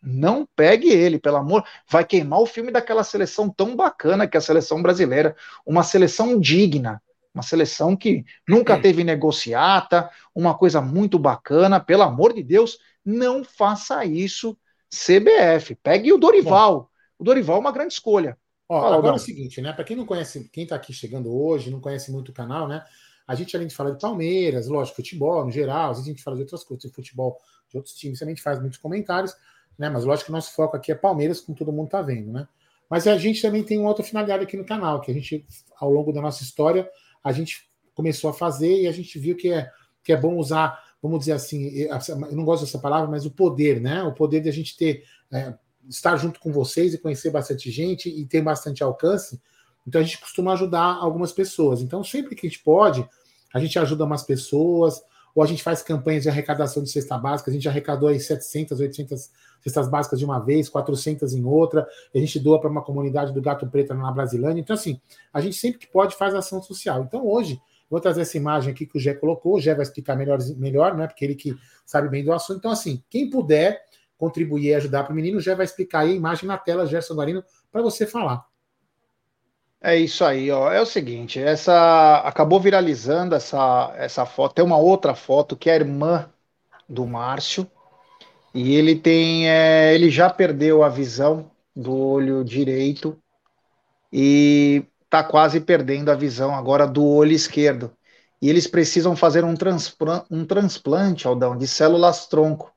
Não 0.02 0.48
pegue 0.56 0.90
ele, 0.90 1.20
pelo 1.20 1.38
amor. 1.38 1.64
Vai 1.90 2.06
queimar 2.06 2.40
o 2.40 2.46
filme 2.46 2.72
daquela 2.72 3.04
seleção 3.04 3.50
tão 3.50 3.76
bacana 3.76 4.28
que 4.28 4.38
é 4.38 4.40
a 4.40 4.42
seleção 4.42 4.82
brasileira. 4.82 5.36
Uma 5.66 5.84
seleção 5.84 6.40
digna. 6.40 7.02
Uma 7.34 7.44
seleção 7.44 7.96
que 7.96 8.24
nunca 8.48 8.80
teve 8.80 9.04
negociata. 9.04 10.10
Uma 10.34 10.58
coisa 10.58 10.82
muito 10.82 11.20
bacana. 11.20 11.80
Pelo 11.80 12.04
amor 12.04 12.34
de 12.34 12.44
Deus, 12.44 12.80
não 13.06 13.44
faça 13.44 14.06
isso, 14.06 14.58
CBF. 14.90 15.76
Pegue 15.76 16.14
o 16.14 16.18
Dorival. 16.18 16.90
O 17.18 17.24
Dorival 17.24 17.58
é 17.58 17.60
uma 17.60 17.72
grande 17.72 17.94
escolha. 17.94 18.38
Ó, 18.68 18.82
Fala, 18.82 18.98
agora 18.98 19.16
é 19.16 19.18
o 19.18 19.20
seguinte, 19.20 19.62
né? 19.62 19.74
Para 19.74 19.84
quem 19.84 19.98
não 19.98 20.06
conhece, 20.06 20.48
quem 20.54 20.66
tá 20.66 20.76
aqui 20.76 20.94
chegando 20.94 21.36
hoje, 21.36 21.72
não 21.72 21.82
conhece 21.82 22.12
muito 22.12 22.30
o 22.30 22.34
canal, 22.34 22.68
né? 22.68 22.84
A 23.28 23.36
gente, 23.36 23.56
além 23.56 23.68
de 23.68 23.76
falar 23.76 23.92
de 23.92 24.00
Palmeiras, 24.00 24.68
lógico, 24.68 24.98
futebol 24.98 25.44
no 25.44 25.52
geral, 25.52 25.92
às 25.92 25.98
vezes 25.98 26.08
a 26.08 26.12
gente 26.12 26.24
fala 26.24 26.36
de 26.36 26.44
outras 26.44 26.64
coisas, 26.64 26.90
de 26.90 26.96
futebol 26.96 27.38
de 27.70 27.78
outros 27.78 27.96
times, 27.96 28.20
também 28.20 28.34
a 28.34 28.36
gente 28.36 28.44
faz 28.44 28.60
muitos 28.60 28.80
comentários, 28.80 29.36
né? 29.80 29.90
Mas 29.90 30.04
lógico 30.04 30.26
que 30.26 30.32
nosso 30.34 30.54
foco 30.54 30.76
aqui 30.76 30.92
é 30.92 30.96
Palmeiras, 30.96 31.40
como 31.40 31.58
todo 31.58 31.72
mundo 31.72 31.90
tá 31.90 32.02
vendo, 32.02 32.34
né? 32.34 32.46
Mas 32.90 33.08
a 33.08 33.18
gente 33.18 33.42
também 33.42 33.64
tem 33.64 33.80
uma 33.80 33.88
outra 33.88 34.04
finalidade 34.04 34.44
aqui 34.44 34.58
no 34.58 34.66
canal, 34.66 35.00
que 35.00 35.10
a 35.10 35.14
gente, 35.14 35.46
ao 35.80 35.90
longo 35.90 36.12
da 36.12 36.22
nossa 36.22 36.44
história, 36.44 36.90
a 37.24 37.32
gente 37.32 37.70
começou 37.94 38.30
a 38.30 38.34
fazer 38.34 38.82
e 38.82 38.88
a 38.88 38.92
gente 38.92 39.18
viu 39.18 39.38
que 39.38 39.54
é, 39.54 39.72
que 40.04 40.12
é 40.12 40.18
bom 40.18 40.36
usar, 40.36 40.84
vamos 41.02 41.20
dizer 41.20 41.34
assim, 41.34 41.70
eu 41.70 42.36
não 42.36 42.44
gosto 42.44 42.66
dessa 42.66 42.80
palavra, 42.80 43.10
mas 43.10 43.26
o 43.26 43.32
poder, 43.32 43.80
né? 43.80 44.04
O 44.04 44.14
poder 44.14 44.42
de 44.42 44.50
a 44.50 44.54
gente 44.54 44.76
ter, 44.76 45.04
é, 45.32 45.54
estar 45.88 46.18
junto 46.18 46.40
com 46.40 46.52
vocês 46.52 46.94
e 46.94 46.98
conhecer 46.98 47.30
bastante 47.30 47.72
gente 47.72 48.10
e 48.10 48.26
ter 48.26 48.42
bastante 48.42 48.84
alcance. 48.84 49.42
Então 49.88 50.02
a 50.02 50.04
gente 50.04 50.20
costuma 50.20 50.54
ajudar 50.54 50.98
algumas 51.00 51.32
pessoas. 51.32 51.82
Então 51.82 52.04
sempre 52.04 52.36
que 52.36 52.46
a 52.46 52.50
gente 52.50 52.62
pode, 52.62 53.08
a 53.54 53.60
gente 53.60 53.80
ajuda 53.80 54.04
umas 54.04 54.24
pessoas, 54.24 55.02
ou 55.40 55.44
a 55.44 55.48
gente 55.48 55.64
faz 55.64 55.82
campanhas 55.82 56.24
de 56.24 56.30
arrecadação 56.30 56.84
de 56.84 56.90
cesta 56.90 57.18
básica. 57.18 57.50
A 57.50 57.54
gente 57.54 57.66
arrecadou 57.66 58.10
aí 58.10 58.20
700, 58.20 58.78
800 58.78 59.32
cestas 59.62 59.90
básicas 59.90 60.20
de 60.20 60.26
uma 60.26 60.38
vez, 60.38 60.68
400 60.68 61.34
em 61.34 61.46
outra. 61.46 61.88
A 62.14 62.18
gente 62.18 62.38
doa 62.42 62.60
para 62.60 62.70
uma 62.70 62.82
comunidade 62.82 63.32
do 63.32 63.42
Gato 63.42 63.66
Preto 63.66 63.94
na 63.94 64.12
Brasilândia. 64.12 64.60
Então, 64.60 64.74
assim, 64.74 65.00
a 65.32 65.40
gente 65.40 65.56
sempre 65.56 65.80
que 65.80 65.88
pode 65.88 66.18
faz 66.18 66.36
ação 66.36 66.62
social. 66.62 67.06
Então, 67.06 67.26
hoje, 67.26 67.58
vou 67.90 68.02
trazer 68.02 68.24
essa 68.24 68.36
imagem 68.36 68.74
aqui 68.74 68.86
que 68.86 68.98
o 68.98 69.00
Gé 69.00 69.14
colocou. 69.14 69.56
O 69.56 69.62
Gé 69.62 69.74
vai 69.74 69.84
explicar 69.84 70.18
melhor, 70.18 70.40
melhor 70.58 70.94
né? 70.94 71.08
Porque 71.08 71.24
ele 71.24 71.36
que 71.36 71.56
sabe 71.86 72.10
bem 72.10 72.22
do 72.22 72.34
assunto. 72.34 72.58
Então, 72.58 72.72
assim, 72.72 73.02
quem 73.10 73.30
puder 73.30 73.82
contribuir 74.18 74.66
e 74.66 74.76
ajudar 74.76 75.06
para 75.06 75.14
o 75.14 75.16
menino, 75.16 75.38
o 75.38 75.42
Gé 75.42 75.56
vai 75.56 75.64
explicar 75.64 76.00
aí 76.00 76.12
a 76.12 76.16
imagem 76.16 76.50
na 76.50 76.58
tela, 76.58 76.86
Gerson 76.86 77.16
Guarino, 77.16 77.46
para 77.72 77.82
você 77.82 78.06
falar. 78.06 78.44
É 79.82 79.96
isso 79.96 80.26
aí, 80.26 80.52
ó. 80.52 80.72
É 80.72 80.82
o 80.82 80.86
seguinte, 80.86 81.40
essa 81.40 82.18
acabou 82.26 82.60
viralizando 82.60 83.34
essa 83.36 83.94
essa 83.96 84.26
foto. 84.26 84.56
Tem 84.56 84.66
uma 84.66 84.78
outra 84.78 85.16
foto 85.16 85.56
que 85.56 85.70
é 85.70 85.74
a 85.74 85.76
irmã 85.78 86.30
do 86.90 87.06
Márcio 87.08 87.70
e 88.54 88.76
ele 88.76 88.96
tem, 88.96 89.50
é, 89.50 89.94
ele 89.96 90.10
já 90.10 90.30
perdeu 90.30 90.84
a 90.84 90.90
visão 90.90 91.52
do 91.76 91.96
olho 91.96 92.44
direito 92.46 93.18
e 94.14 94.86
tá 95.10 95.24
quase 95.24 95.60
perdendo 95.62 96.12
a 96.12 96.16
visão 96.16 96.56
agora 96.56 96.88
do 96.88 97.06
olho 97.06 97.32
esquerdo. 97.34 97.92
E 98.42 98.50
eles 98.50 98.68
precisam 98.68 99.16
fazer 99.16 99.44
um, 99.44 99.56
transplan- 99.56 100.26
um 100.32 100.46
transplante, 100.46 101.28
Aldão, 101.28 101.58
de 101.58 101.68
células 101.68 102.28
tronco. 102.28 102.74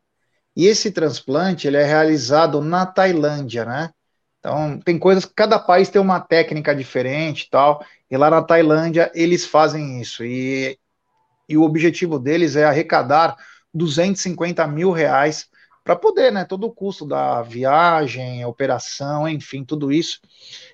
E 0.57 0.66
esse 0.66 0.92
transplante 0.92 1.66
ele 1.68 1.76
é 1.78 1.84
realizado 1.84 2.61
na 2.62 2.86
Tailândia, 2.86 3.64
né? 3.64 3.90
Então, 4.43 4.80
tem 4.80 4.99
coisas 4.99 5.24
que 5.24 5.32
cada 5.32 5.57
país 5.57 5.88
tem 5.88 6.03
uma 6.03 6.18
técnica 6.18 6.74
diferente 6.74 7.43
e 7.43 7.51
tal. 7.51 7.84
E 8.11 8.16
lá 8.16 8.28
na 8.28 8.43
Tailândia 8.43 9.09
eles 9.14 9.47
fazem 9.47 10.01
isso. 10.01 10.24
E, 10.24 10.76
e 11.49 11.57
o 11.57 11.62
objetivo 11.62 12.18
deles 12.18 12.57
é 12.57 12.64
arrecadar 12.64 13.36
250 13.72 14.66
mil 14.66 14.90
reais 14.90 15.49
para 15.84 15.95
poder, 15.95 16.32
né? 16.32 16.45
Todo 16.45 16.66
o 16.66 16.72
custo 16.72 17.07
da 17.07 17.40
viagem, 17.43 18.45
operação, 18.45 19.28
enfim, 19.28 19.64
tudo 19.64 19.93
isso. 19.93 20.18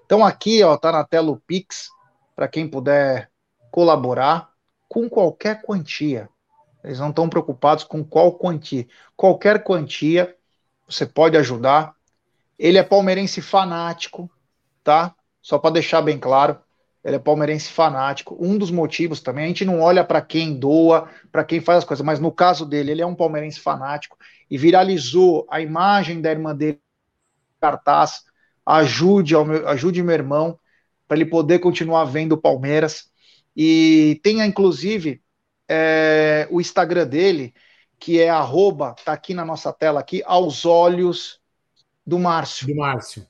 Então, 0.06 0.24
aqui, 0.24 0.62
ó, 0.62 0.74
tá 0.78 0.90
na 0.90 1.04
tela 1.04 1.30
o 1.30 1.36
Pix, 1.38 1.90
para 2.34 2.48
quem 2.48 2.66
puder 2.66 3.30
colaborar 3.70 4.48
com 4.88 5.10
qualquer 5.10 5.60
quantia. 5.60 6.26
Eles 6.82 7.00
não 7.00 7.10
estão 7.10 7.28
preocupados 7.28 7.84
com 7.84 8.02
qual 8.02 8.32
quantia. 8.32 8.86
Qualquer 9.14 9.62
quantia 9.62 10.34
você 10.88 11.04
pode 11.04 11.36
ajudar. 11.36 11.97
Ele 12.58 12.78
é 12.78 12.82
palmeirense 12.82 13.40
fanático, 13.40 14.30
tá? 14.82 15.14
Só 15.40 15.58
para 15.58 15.74
deixar 15.74 16.02
bem 16.02 16.18
claro, 16.18 16.58
ele 17.04 17.16
é 17.16 17.18
palmeirense 17.18 17.70
fanático. 17.70 18.36
Um 18.40 18.58
dos 18.58 18.70
motivos 18.70 19.20
também, 19.20 19.44
a 19.44 19.48
gente 19.48 19.64
não 19.64 19.80
olha 19.80 20.04
para 20.04 20.20
quem 20.20 20.58
doa, 20.58 21.08
para 21.30 21.44
quem 21.44 21.60
faz 21.60 21.78
as 21.78 21.84
coisas, 21.84 22.04
mas 22.04 22.18
no 22.18 22.32
caso 22.32 22.66
dele, 22.66 22.90
ele 22.90 23.02
é 23.02 23.06
um 23.06 23.14
palmeirense 23.14 23.60
fanático 23.60 24.18
e 24.50 24.58
viralizou 24.58 25.46
a 25.50 25.60
imagem 25.60 26.20
da 26.20 26.30
irmã 26.30 26.54
dele 26.54 26.80
cartaz. 27.60 28.22
Ajude, 28.66 29.34
ao 29.34 29.44
meu, 29.44 29.66
ajude 29.68 30.02
meu 30.02 30.14
irmão 30.14 30.58
para 31.06 31.16
ele 31.16 31.26
poder 31.26 31.58
continuar 31.58 32.04
vendo 32.04 32.32
o 32.32 32.40
Palmeiras. 32.40 33.10
E 33.56 34.20
tenha, 34.22 34.44
inclusive, 34.44 35.22
é, 35.68 36.46
o 36.50 36.60
Instagram 36.60 37.06
dele, 37.06 37.54
que 37.98 38.20
é 38.20 38.28
arroba, 38.28 38.94
tá 39.04 39.12
aqui 39.12 39.32
na 39.32 39.44
nossa 39.44 39.72
tela 39.72 40.00
aqui, 40.00 40.22
aos 40.26 40.66
olhos 40.66 41.40
do 42.08 42.18
Márcio. 42.18 42.66
Do 42.66 42.74
Márcio. 42.74 43.26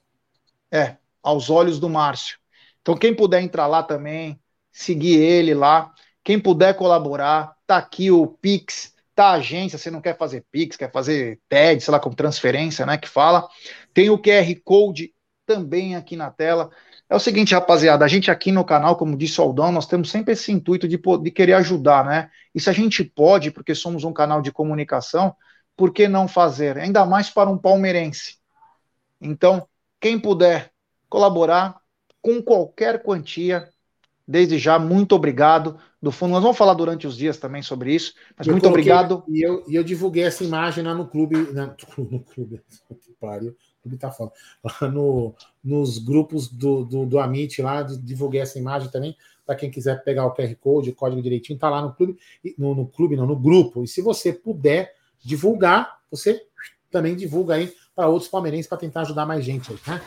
É, 0.71 0.97
aos 1.21 1.51
olhos 1.51 1.81
do 1.81 1.89
Márcio. 1.89 2.39
Então, 2.81 2.97
quem 2.97 3.13
puder 3.13 3.43
entrar 3.43 3.67
lá 3.67 3.83
também, 3.83 4.41
seguir 4.71 5.21
ele 5.21 5.53
lá. 5.53 5.93
Quem 6.23 6.39
puder 6.39 6.75
colaborar, 6.75 7.57
tá 7.67 7.77
aqui 7.77 8.11
o 8.13 8.27
Pix, 8.27 8.95
tá 9.17 9.31
a 9.31 9.33
agência, 9.33 9.77
você 9.77 9.91
não 9.91 10.01
quer 10.01 10.17
fazer 10.17 10.45
Pix, 10.53 10.77
quer 10.77 10.93
fazer 10.93 11.41
TED, 11.49 11.83
sei 11.83 11.91
lá, 11.91 11.99
com 11.99 12.13
transferência, 12.13 12.87
né, 12.87 12.97
que 12.97 13.09
fala. 13.09 13.49
Tem 13.93 14.11
o 14.11 14.19
QR 14.19 14.55
Code 14.65 15.13
também 15.45 15.97
aqui 15.97 16.15
na 16.15 16.31
tela. 16.31 16.71
É 17.11 17.17
o 17.17 17.21
seguinte, 17.21 17.55
rapaziada, 17.55 18.05
a 18.05 18.09
gente 18.09 18.31
aqui 18.31 18.53
no 18.53 18.65
canal, 18.65 18.95
como 18.95 19.17
disse 19.17 19.41
o 19.41 19.45
Aldão, 19.45 19.73
nós 19.73 19.87
temos 19.87 20.09
sempre 20.09 20.35
esse 20.35 20.53
intuito 20.53 20.87
de, 20.87 21.01
de 21.23 21.31
querer 21.33 21.55
ajudar, 21.55 22.05
né? 22.05 22.31
E 22.55 22.61
se 22.61 22.71
a 22.71 22.73
gente 22.73 23.03
pode, 23.03 23.51
porque 23.51 23.75
somos 23.75 24.05
um 24.05 24.13
canal 24.13 24.41
de 24.41 24.53
comunicação, 24.53 25.35
por 25.77 25.93
que 25.93 26.07
não 26.07 26.29
fazer? 26.29 26.79
Ainda 26.79 27.05
mais 27.05 27.29
para 27.29 27.51
um 27.51 27.59
palmeirense. 27.59 28.39
Então, 29.21 29.67
quem 30.01 30.19
puder 30.19 30.71
colaborar 31.09 31.81
com 32.21 32.43
qualquer 32.43 33.03
quantia, 33.03 33.69
desde 34.27 34.59
já, 34.59 34.79
muito 34.79 35.15
obrigado 35.15 35.79
do 36.01 36.13
fundo. 36.13 36.33
Nós 36.33 36.43
vamos 36.43 36.59
falar 36.59 36.75
durante 36.75 37.07
os 37.07 37.17
dias 37.17 37.39
também 37.39 37.63
sobre 37.63 37.95
isso, 37.95 38.15
mas 38.37 38.47
eu 38.47 38.53
muito 38.53 38.65
coloquei, 38.65 38.93
obrigado. 38.93 39.25
E 39.29 39.43
eu, 39.43 39.65
e 39.69 39.75
eu 39.75 39.83
divulguei 39.83 40.25
essa 40.25 40.45
imagem 40.45 40.85
lá 40.85 40.95
no 40.95 41.07
clube, 41.07 41.37
na, 41.53 41.75
no 41.99 42.21
clube, 42.21 42.61
que 43.01 43.13
pariu, 43.21 43.57
clube 43.83 43.97
tá 43.97 44.11
falando, 44.11 44.33
lá 44.63 44.89
no, 44.89 45.35
nos 45.63 45.99
grupos 45.99 46.49
do, 46.49 46.85
do, 46.85 47.07
do 47.07 47.19
Amit 47.19 47.61
lá, 47.63 47.83
divulguei 47.83 48.41
essa 48.41 48.59
imagem 48.59 48.91
também, 48.91 49.17
para 49.47 49.57
quem 49.57 49.71
quiser 49.71 50.05
pegar 50.05 50.27
o 50.27 50.35
QR 50.35 50.55
Code, 50.57 50.91
o 50.91 50.95
código 50.95 51.23
direitinho, 51.23 51.59
tá 51.59 51.71
lá 51.71 51.81
no 51.81 51.95
clube, 51.95 52.19
no, 52.59 52.75
no 52.75 52.87
clube 52.87 53.17
não, 53.17 53.27
no 53.27 53.37
grupo, 53.37 53.83
e 53.83 53.89
se 53.89 54.03
você 54.03 54.33
puder 54.33 54.95
divulgar, 55.25 56.01
você 56.11 56.43
também 56.91 57.17
divulga 57.17 57.55
aí 57.55 57.73
para 57.99 58.07
outros 58.07 58.31
palmeirenses 58.31 58.69
para 58.69 58.79
tentar 58.79 59.01
ajudar 59.01 59.27
mais 59.27 59.45
gente 59.45 59.73
aí, 59.73 59.79
tá? 59.79 60.01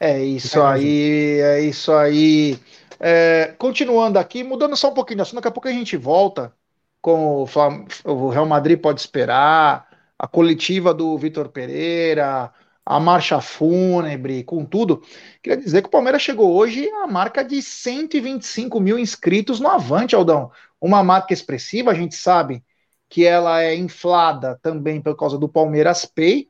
É 0.00 0.20
isso 0.20 0.60
aí, 0.60 1.38
é 1.40 1.60
isso 1.60 1.92
aí. 1.92 2.58
É, 2.98 3.54
continuando 3.56 4.18
aqui, 4.18 4.42
mudando 4.42 4.76
só 4.76 4.90
um 4.90 4.94
pouquinho 4.94 5.18
de 5.18 5.22
assunto, 5.22 5.36
daqui 5.36 5.46
a 5.46 5.52
pouco 5.52 5.68
a 5.68 5.72
gente 5.72 5.96
volta 5.96 6.52
com 7.00 7.42
o, 7.42 7.46
Flam 7.46 7.84
o 8.04 8.30
Real 8.30 8.46
Madrid 8.46 8.80
pode 8.80 8.98
esperar, 8.98 9.86
a 10.18 10.26
coletiva 10.26 10.92
do 10.92 11.16
Vitor 11.16 11.50
Pereira, 11.50 12.52
a 12.84 12.98
marcha 12.98 13.40
fúnebre, 13.40 14.42
com 14.42 14.64
tudo. 14.64 15.00
Queria 15.40 15.56
dizer 15.56 15.82
que 15.82 15.88
o 15.88 15.92
Palmeiras 15.92 16.22
chegou 16.22 16.52
hoje 16.52 16.90
à 16.90 17.06
marca 17.06 17.44
de 17.44 17.62
125 17.62 18.80
mil 18.80 18.98
inscritos 18.98 19.60
no 19.60 19.68
Avante, 19.68 20.16
Aldão. 20.16 20.50
Uma 20.80 21.04
marca 21.04 21.32
expressiva, 21.32 21.92
a 21.92 21.94
gente 21.94 22.16
sabe 22.16 22.64
que 23.08 23.24
ela 23.24 23.62
é 23.62 23.72
inflada 23.76 24.58
também 24.60 25.00
por 25.00 25.16
causa 25.16 25.38
do 25.38 25.48
Palmeiras 25.48 26.04
Pay, 26.04 26.49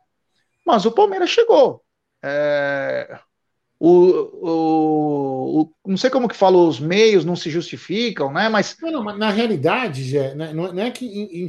mas 0.67 0.85
o 0.85 0.93
Palmeiras 0.93 1.31
chegou. 1.31 1.83
É, 2.23 3.19
o, 3.79 3.89
o, 4.43 5.61
o, 5.63 5.73
não 5.87 5.97
sei 5.97 6.11
como 6.11 6.29
que 6.29 6.37
fala, 6.37 6.59
os 6.59 6.79
meios 6.79 7.25
não 7.25 7.35
se 7.35 7.49
justificam, 7.49 8.31
né? 8.31 8.49
Mas. 8.49 8.77
Não, 8.81 8.91
não, 8.91 9.03
mas 9.03 9.19
na 9.19 9.31
realidade, 9.31 10.03
Gé, 10.05 10.35
né, 10.35 10.53
não, 10.53 10.71
não 10.73 10.83
é 10.83 10.91
que 10.91 11.49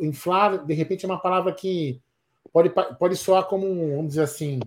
inflar, 0.00 0.64
de 0.64 0.74
repente, 0.74 1.04
é 1.04 1.08
uma 1.08 1.20
palavra 1.20 1.52
que 1.52 2.00
pode, 2.52 2.70
pode 2.98 3.16
soar 3.16 3.44
como, 3.46 3.66
vamos 3.96 4.08
dizer 4.08 4.22
assim. 4.22 4.60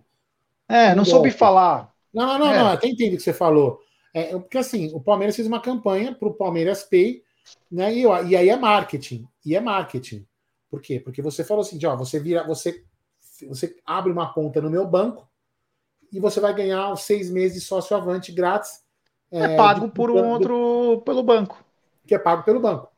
É, 0.68 0.94
não 0.94 1.06
soube 1.06 1.32
falar. 1.32 1.94
Não, 2.14 2.26
não, 2.26 2.40
não, 2.40 2.54
é. 2.54 2.58
não, 2.60 2.68
até 2.68 2.88
entendi 2.88 3.16
o 3.16 3.18
que 3.18 3.24
você 3.24 3.34
falou. 3.34 3.80
É, 4.14 4.38
porque 4.38 4.58
assim, 4.58 4.92
o 4.94 5.00
Palmeiras 5.00 5.36
fez 5.36 5.48
uma 5.48 5.62
campanha 5.62 6.14
para 6.14 6.28
o 6.28 6.34
Palmeiras 6.34 6.84
Pay, 6.84 7.22
né? 7.72 7.94
E, 7.94 8.02
e, 8.02 8.36
aí 8.36 8.50
é 8.50 8.56
marketing. 8.58 9.28
E 9.46 9.56
é 9.56 9.62
marketing. 9.62 10.26
Por 10.70 10.82
quê? 10.82 11.00
Porque 11.00 11.22
você 11.22 11.44
falou 11.44 11.62
assim, 11.62 11.80
ó, 11.86 11.96
você 11.96 12.20
vira, 12.20 12.46
você, 12.46 12.84
você 13.48 13.76
abre 13.86 14.12
uma 14.12 14.34
conta 14.34 14.62
no 14.62 14.70
meu 14.70 14.86
banco 14.86 15.28
e 16.12 16.20
você 16.20 16.40
vai 16.40 16.54
ganhar 16.54 16.92
os 16.92 17.04
seis 17.04 17.30
meses 17.30 17.62
de 17.62 17.68
sócio 17.68 17.96
avante 17.96 18.32
grátis. 18.32 18.84
É, 19.32 19.44
é 19.44 19.56
pago 19.58 19.88
de, 19.88 19.94
por 19.94 20.10
um 20.10 20.30
outro 20.30 21.02
pelo 21.06 21.24
banco. 21.24 21.64
Que 22.08 22.16
é 22.16 22.20
pago 22.20 22.44
pelo 22.44 22.60
banco. 22.60 22.90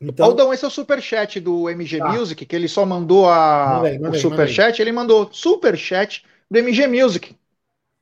Então, 0.00 0.26
Aldão, 0.26 0.52
esse 0.52 0.64
é 0.64 0.68
o 0.68 0.70
superchat 0.70 1.40
do 1.40 1.68
MG 1.68 1.98
tá. 1.98 2.08
Music, 2.08 2.46
que 2.46 2.56
ele 2.56 2.68
só 2.68 2.86
mandou 2.86 3.28
a, 3.28 3.74
mandei, 3.76 3.98
mandei, 3.98 4.18
o 4.18 4.22
superchat, 4.22 4.80
ele 4.80 4.92
mandou 4.92 5.28
superchat 5.32 6.24
do 6.50 6.58
MG 6.58 6.86
Music. 6.86 7.36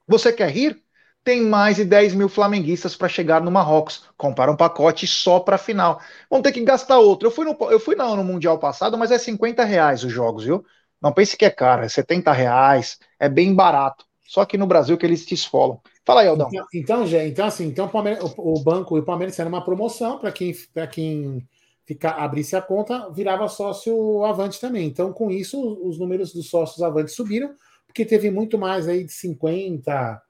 Você 0.07 0.33
quer 0.33 0.51
rir? 0.51 0.83
Tem 1.24 1.43
mais 1.43 1.77
de 1.77 1.85
10 1.85 2.14
mil 2.14 2.29
flamenguistas 2.29 2.95
para 2.95 3.09
chegar 3.09 3.41
no 3.41 3.51
Marrocos. 3.51 4.05
Compara 4.16 4.53
um 4.53 4.57
pacote 4.57 5.07
só 5.07 5.41
para 5.41 5.59
final. 5.59 6.01
Vão 6.31 6.41
ter 6.41 6.53
que 6.53 6.62
gastar 6.62 6.99
outro. 6.99 7.27
Eu 7.27 7.33
fui, 7.33 7.45
no, 7.45 7.57
eu 7.70 7.81
fui 7.81 7.97
não, 7.97 8.14
no 8.14 8.22
Mundial 8.22 8.59
passado, 8.59 8.97
mas 8.97 9.11
é 9.11 9.18
50 9.18 9.64
reais 9.64 10.05
os 10.05 10.12
jogos, 10.12 10.45
viu? 10.45 10.64
Não 11.01 11.13
pense 11.13 11.37
que 11.37 11.45
é 11.45 11.51
caro, 11.51 11.85
é 11.85 11.89
70 11.89 12.33
reais, 12.33 12.99
é 13.19 13.29
bem 13.29 13.55
barato. 13.55 14.05
Só 14.27 14.45
que 14.45 14.59
no 14.59 14.67
Brasil 14.67 14.99
que 14.99 15.07
eles 15.07 15.25
te 15.25 15.35
esfolam. 15.35 15.81
Fala 16.05 16.23
aí, 16.23 16.29
Aldão. 16.29 16.49
Então, 16.49 16.67
então, 16.73 17.07
então 17.07 17.47
assim, 17.47 17.67
então 17.67 17.91
o, 18.37 18.55
o, 18.55 18.61
banco 18.61 18.97
e 18.97 19.01
o 19.01 19.05
Palmeiras 19.05 19.39
era 19.39 19.49
uma 19.49 19.65
promoção 19.65 20.19
para 20.19 20.33
quem, 20.33 20.55
quem 20.91 21.47
ficar, 21.85 22.13
abrisse 22.13 22.57
a 22.57 22.63
conta, 22.63 23.09
virava 23.11 23.49
sócio 23.49 24.25
avante 24.25 24.61
também. 24.61 24.87
Então, 24.87 25.13
com 25.13 25.31
isso, 25.31 25.61
os 25.83 25.99
números 25.99 26.33
dos 26.33 26.49
sócios 26.49 26.83
avante 26.83 27.13
subiram, 27.13 27.55
porque 27.87 28.05
teve 28.05 28.31
muito 28.31 28.59
mais 28.59 28.89
aí 28.89 29.05
de 29.05 29.13
50, 29.13 30.23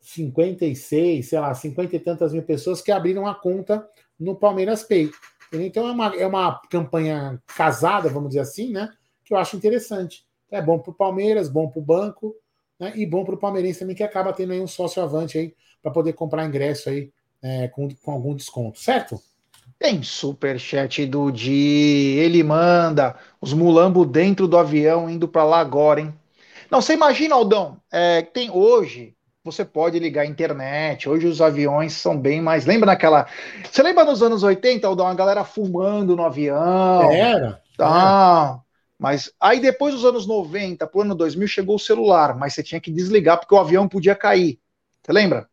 56, 0.00 1.28
sei 1.28 1.40
lá, 1.40 1.54
50 1.54 1.96
e 1.96 1.98
tantas 1.98 2.32
mil 2.32 2.42
pessoas 2.42 2.82
que 2.82 2.92
abriram 2.92 3.26
a 3.26 3.34
conta 3.34 3.86
no 4.20 4.36
Palmeiras 4.36 4.82
Pay. 4.82 5.10
Então 5.52 5.88
é 5.88 5.92
uma, 5.92 6.16
é 6.16 6.26
uma 6.26 6.60
campanha 6.70 7.40
casada, 7.46 8.08
vamos 8.08 8.30
dizer 8.30 8.40
assim, 8.40 8.72
né? 8.72 8.90
Que 9.24 9.34
eu 9.34 9.38
acho 9.38 9.56
interessante. 9.56 10.24
É 10.50 10.60
bom 10.60 10.78
para 10.78 10.90
o 10.90 10.94
Palmeiras, 10.94 11.48
bom 11.48 11.68
para 11.68 11.80
o 11.80 11.82
banco 11.82 12.36
né? 12.78 12.92
E 12.96 13.06
bom 13.06 13.24
para 13.24 13.34
o 13.34 13.38
palmeirense 13.38 13.80
também 13.80 13.96
que 13.96 14.02
acaba 14.02 14.32
tendo 14.32 14.52
aí 14.52 14.60
um 14.60 14.66
sócio 14.66 15.02
avante 15.02 15.38
aí 15.38 15.54
para 15.82 15.92
poder 15.92 16.12
comprar 16.12 16.44
ingresso 16.44 16.88
aí 16.88 17.10
é, 17.42 17.68
com, 17.68 17.88
com 17.94 18.12
algum 18.12 18.34
desconto, 18.34 18.78
certo? 18.78 19.20
Tem 19.78 20.02
superchat 20.02 21.04
do 21.06 21.30
Di, 21.30 22.16
ele 22.18 22.42
manda 22.42 23.16
os 23.40 23.52
mulambo 23.52 24.04
dentro 24.04 24.46
do 24.46 24.56
avião 24.56 25.10
indo 25.10 25.28
para 25.28 25.44
lá 25.44 25.60
agora, 25.60 26.00
hein? 26.00 26.14
Não, 26.70 26.80
você 26.80 26.94
imagina, 26.94 27.34
Aldão, 27.34 27.76
é, 27.92 28.22
tem 28.22 28.50
hoje, 28.50 29.14
você 29.44 29.64
pode 29.64 29.98
ligar 29.98 30.22
a 30.22 30.26
internet, 30.26 31.08
hoje 31.08 31.26
os 31.26 31.40
aviões 31.40 31.92
são 31.92 32.18
bem 32.18 32.40
mais. 32.40 32.64
Lembra 32.64 32.86
naquela. 32.86 33.26
Você 33.70 33.82
lembra 33.82 34.04
nos 34.04 34.22
anos 34.22 34.42
80, 34.42 34.86
Aldão, 34.86 35.06
a 35.06 35.14
galera 35.14 35.44
fumando 35.44 36.16
no 36.16 36.24
avião? 36.24 37.12
Era. 37.12 37.60
Tá. 37.76 38.63
Mas 38.98 39.32
aí 39.40 39.60
depois 39.60 39.94
dos 39.94 40.04
anos 40.04 40.26
90, 40.26 40.86
pro 40.86 41.02
ano 41.02 41.14
2000, 41.14 41.48
chegou 41.48 41.76
o 41.76 41.80
celular, 41.80 42.36
mas 42.36 42.54
você 42.54 42.62
tinha 42.62 42.80
que 42.80 42.90
desligar 42.90 43.38
porque 43.38 43.54
o 43.54 43.58
avião 43.58 43.88
podia 43.88 44.14
cair. 44.14 44.60
Você 45.02 45.12
lembra? 45.12 45.48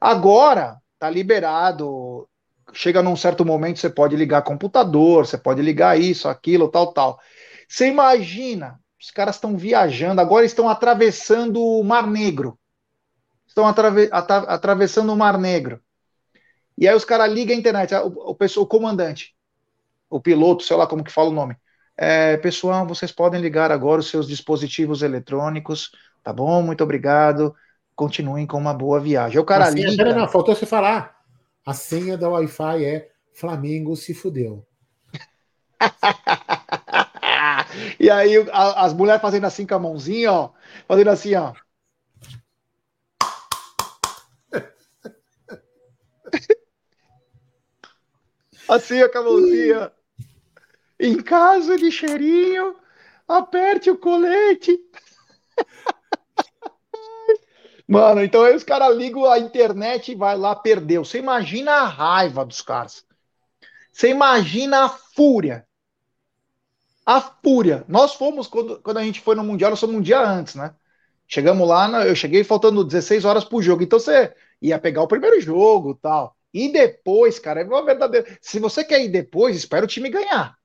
Agora 0.00 0.78
tá 0.98 1.10
liberado. 1.10 2.28
Chega 2.72 3.02
num 3.02 3.16
certo 3.16 3.44
momento, 3.44 3.78
você 3.78 3.90
pode 3.90 4.16
ligar 4.16 4.42
computador, 4.42 5.26
você 5.26 5.36
pode 5.36 5.62
ligar 5.62 6.00
isso, 6.00 6.28
aquilo, 6.28 6.68
tal, 6.68 6.92
tal. 6.92 7.20
Você 7.68 7.88
imagina, 7.88 8.80
os 9.00 9.10
caras 9.10 9.36
estão 9.36 9.56
viajando, 9.56 10.20
agora 10.20 10.46
estão 10.46 10.68
atravessando 10.68 11.62
o 11.62 11.84
Mar 11.84 12.06
Negro. 12.06 12.58
Estão 13.46 13.66
atrave 13.66 14.08
atra 14.10 14.38
atravessando 14.38 15.12
o 15.12 15.16
Mar 15.16 15.38
Negro. 15.38 15.80
E 16.76 16.88
aí 16.88 16.94
os 16.94 17.04
caras 17.04 17.32
ligam 17.32 17.54
a 17.54 17.58
internet, 17.58 17.94
o, 17.94 18.36
o, 18.38 18.62
o 18.62 18.66
comandante, 18.66 19.36
o 20.10 20.20
piloto, 20.20 20.64
sei 20.64 20.76
lá 20.76 20.86
como 20.86 21.04
que 21.04 21.12
fala 21.12 21.28
o 21.28 21.32
nome 21.32 21.56
é, 21.96 22.36
pessoal, 22.38 22.84
vocês 22.86 23.12
podem 23.12 23.40
ligar 23.40 23.70
agora 23.70 24.00
os 24.00 24.10
seus 24.10 24.26
dispositivos 24.26 25.02
eletrônicos, 25.02 25.92
tá 26.22 26.32
bom? 26.32 26.60
Muito 26.60 26.82
obrigado. 26.82 27.54
Continuem 27.94 28.44
com 28.46 28.58
uma 28.58 28.74
boa 28.74 28.98
viagem. 28.98 29.38
O 29.38 29.44
cara 29.44 29.70
senha, 29.70 29.90
liga... 29.90 30.12
Não, 30.14 30.28
faltou 30.28 30.56
você 30.56 30.66
falar. 30.66 31.22
A 31.64 31.72
senha 31.72 32.18
da 32.18 32.28
Wi-Fi 32.28 32.84
é 32.84 33.12
Flamengo 33.32 33.94
se 33.94 34.12
fudeu. 34.12 34.66
e 38.00 38.10
aí 38.10 38.44
a, 38.50 38.84
as 38.84 38.92
mulheres 38.92 39.22
fazendo 39.22 39.46
assim 39.46 39.64
com 39.64 39.74
a 39.74 39.78
mãozinha, 39.78 40.32
ó, 40.32 40.50
fazendo 40.88 41.10
assim, 41.10 41.36
ó. 41.36 41.52
assim, 48.68 49.00
ó, 49.02 49.08
com 49.08 49.18
a 49.18 49.22
mãozinha. 49.22 49.92
Em 50.98 51.22
caso 51.22 51.76
de 51.76 51.90
cheirinho, 51.90 52.76
aperte 53.26 53.90
o 53.90 53.98
colete. 53.98 54.78
Mano, 57.86 58.22
então 58.22 58.42
aí 58.42 58.54
os 58.54 58.64
caras 58.64 58.96
ligam 58.96 59.30
a 59.30 59.38
internet 59.38 60.12
e 60.12 60.14
vai 60.14 60.36
lá, 60.36 60.56
perdeu. 60.56 61.04
Você 61.04 61.18
imagina 61.18 61.72
a 61.72 61.86
raiva 61.86 62.44
dos 62.44 62.62
caras. 62.62 63.04
Você 63.92 64.08
imagina 64.08 64.84
a 64.84 64.88
fúria. 64.88 65.66
A 67.04 67.20
fúria. 67.20 67.84
Nós 67.86 68.14
fomos, 68.14 68.46
quando, 68.46 68.80
quando 68.80 68.96
a 68.96 69.04
gente 69.04 69.20
foi 69.20 69.34
no 69.34 69.44
Mundial, 69.44 69.70
nós 69.70 69.80
fomos 69.80 69.96
um 69.96 70.00
dia 70.00 70.20
antes, 70.20 70.54
né? 70.54 70.74
Chegamos 71.28 71.68
lá, 71.68 72.06
eu 72.06 72.14
cheguei 72.14 72.44
faltando 72.44 72.84
16 72.84 73.24
horas 73.24 73.44
pro 73.44 73.62
jogo. 73.62 73.82
Então 73.82 73.98
você 73.98 74.34
ia 74.60 74.78
pegar 74.78 75.02
o 75.02 75.08
primeiro 75.08 75.40
jogo 75.40 75.94
tal. 75.94 76.36
E 76.52 76.72
depois, 76.72 77.38
cara, 77.38 77.60
é 77.60 77.64
uma 77.64 77.84
verdadeira. 77.84 78.38
Se 78.40 78.58
você 78.58 78.84
quer 78.84 79.02
ir 79.02 79.08
depois, 79.08 79.56
espera 79.56 79.84
o 79.84 79.88
time 79.88 80.08
ganhar. 80.08 80.56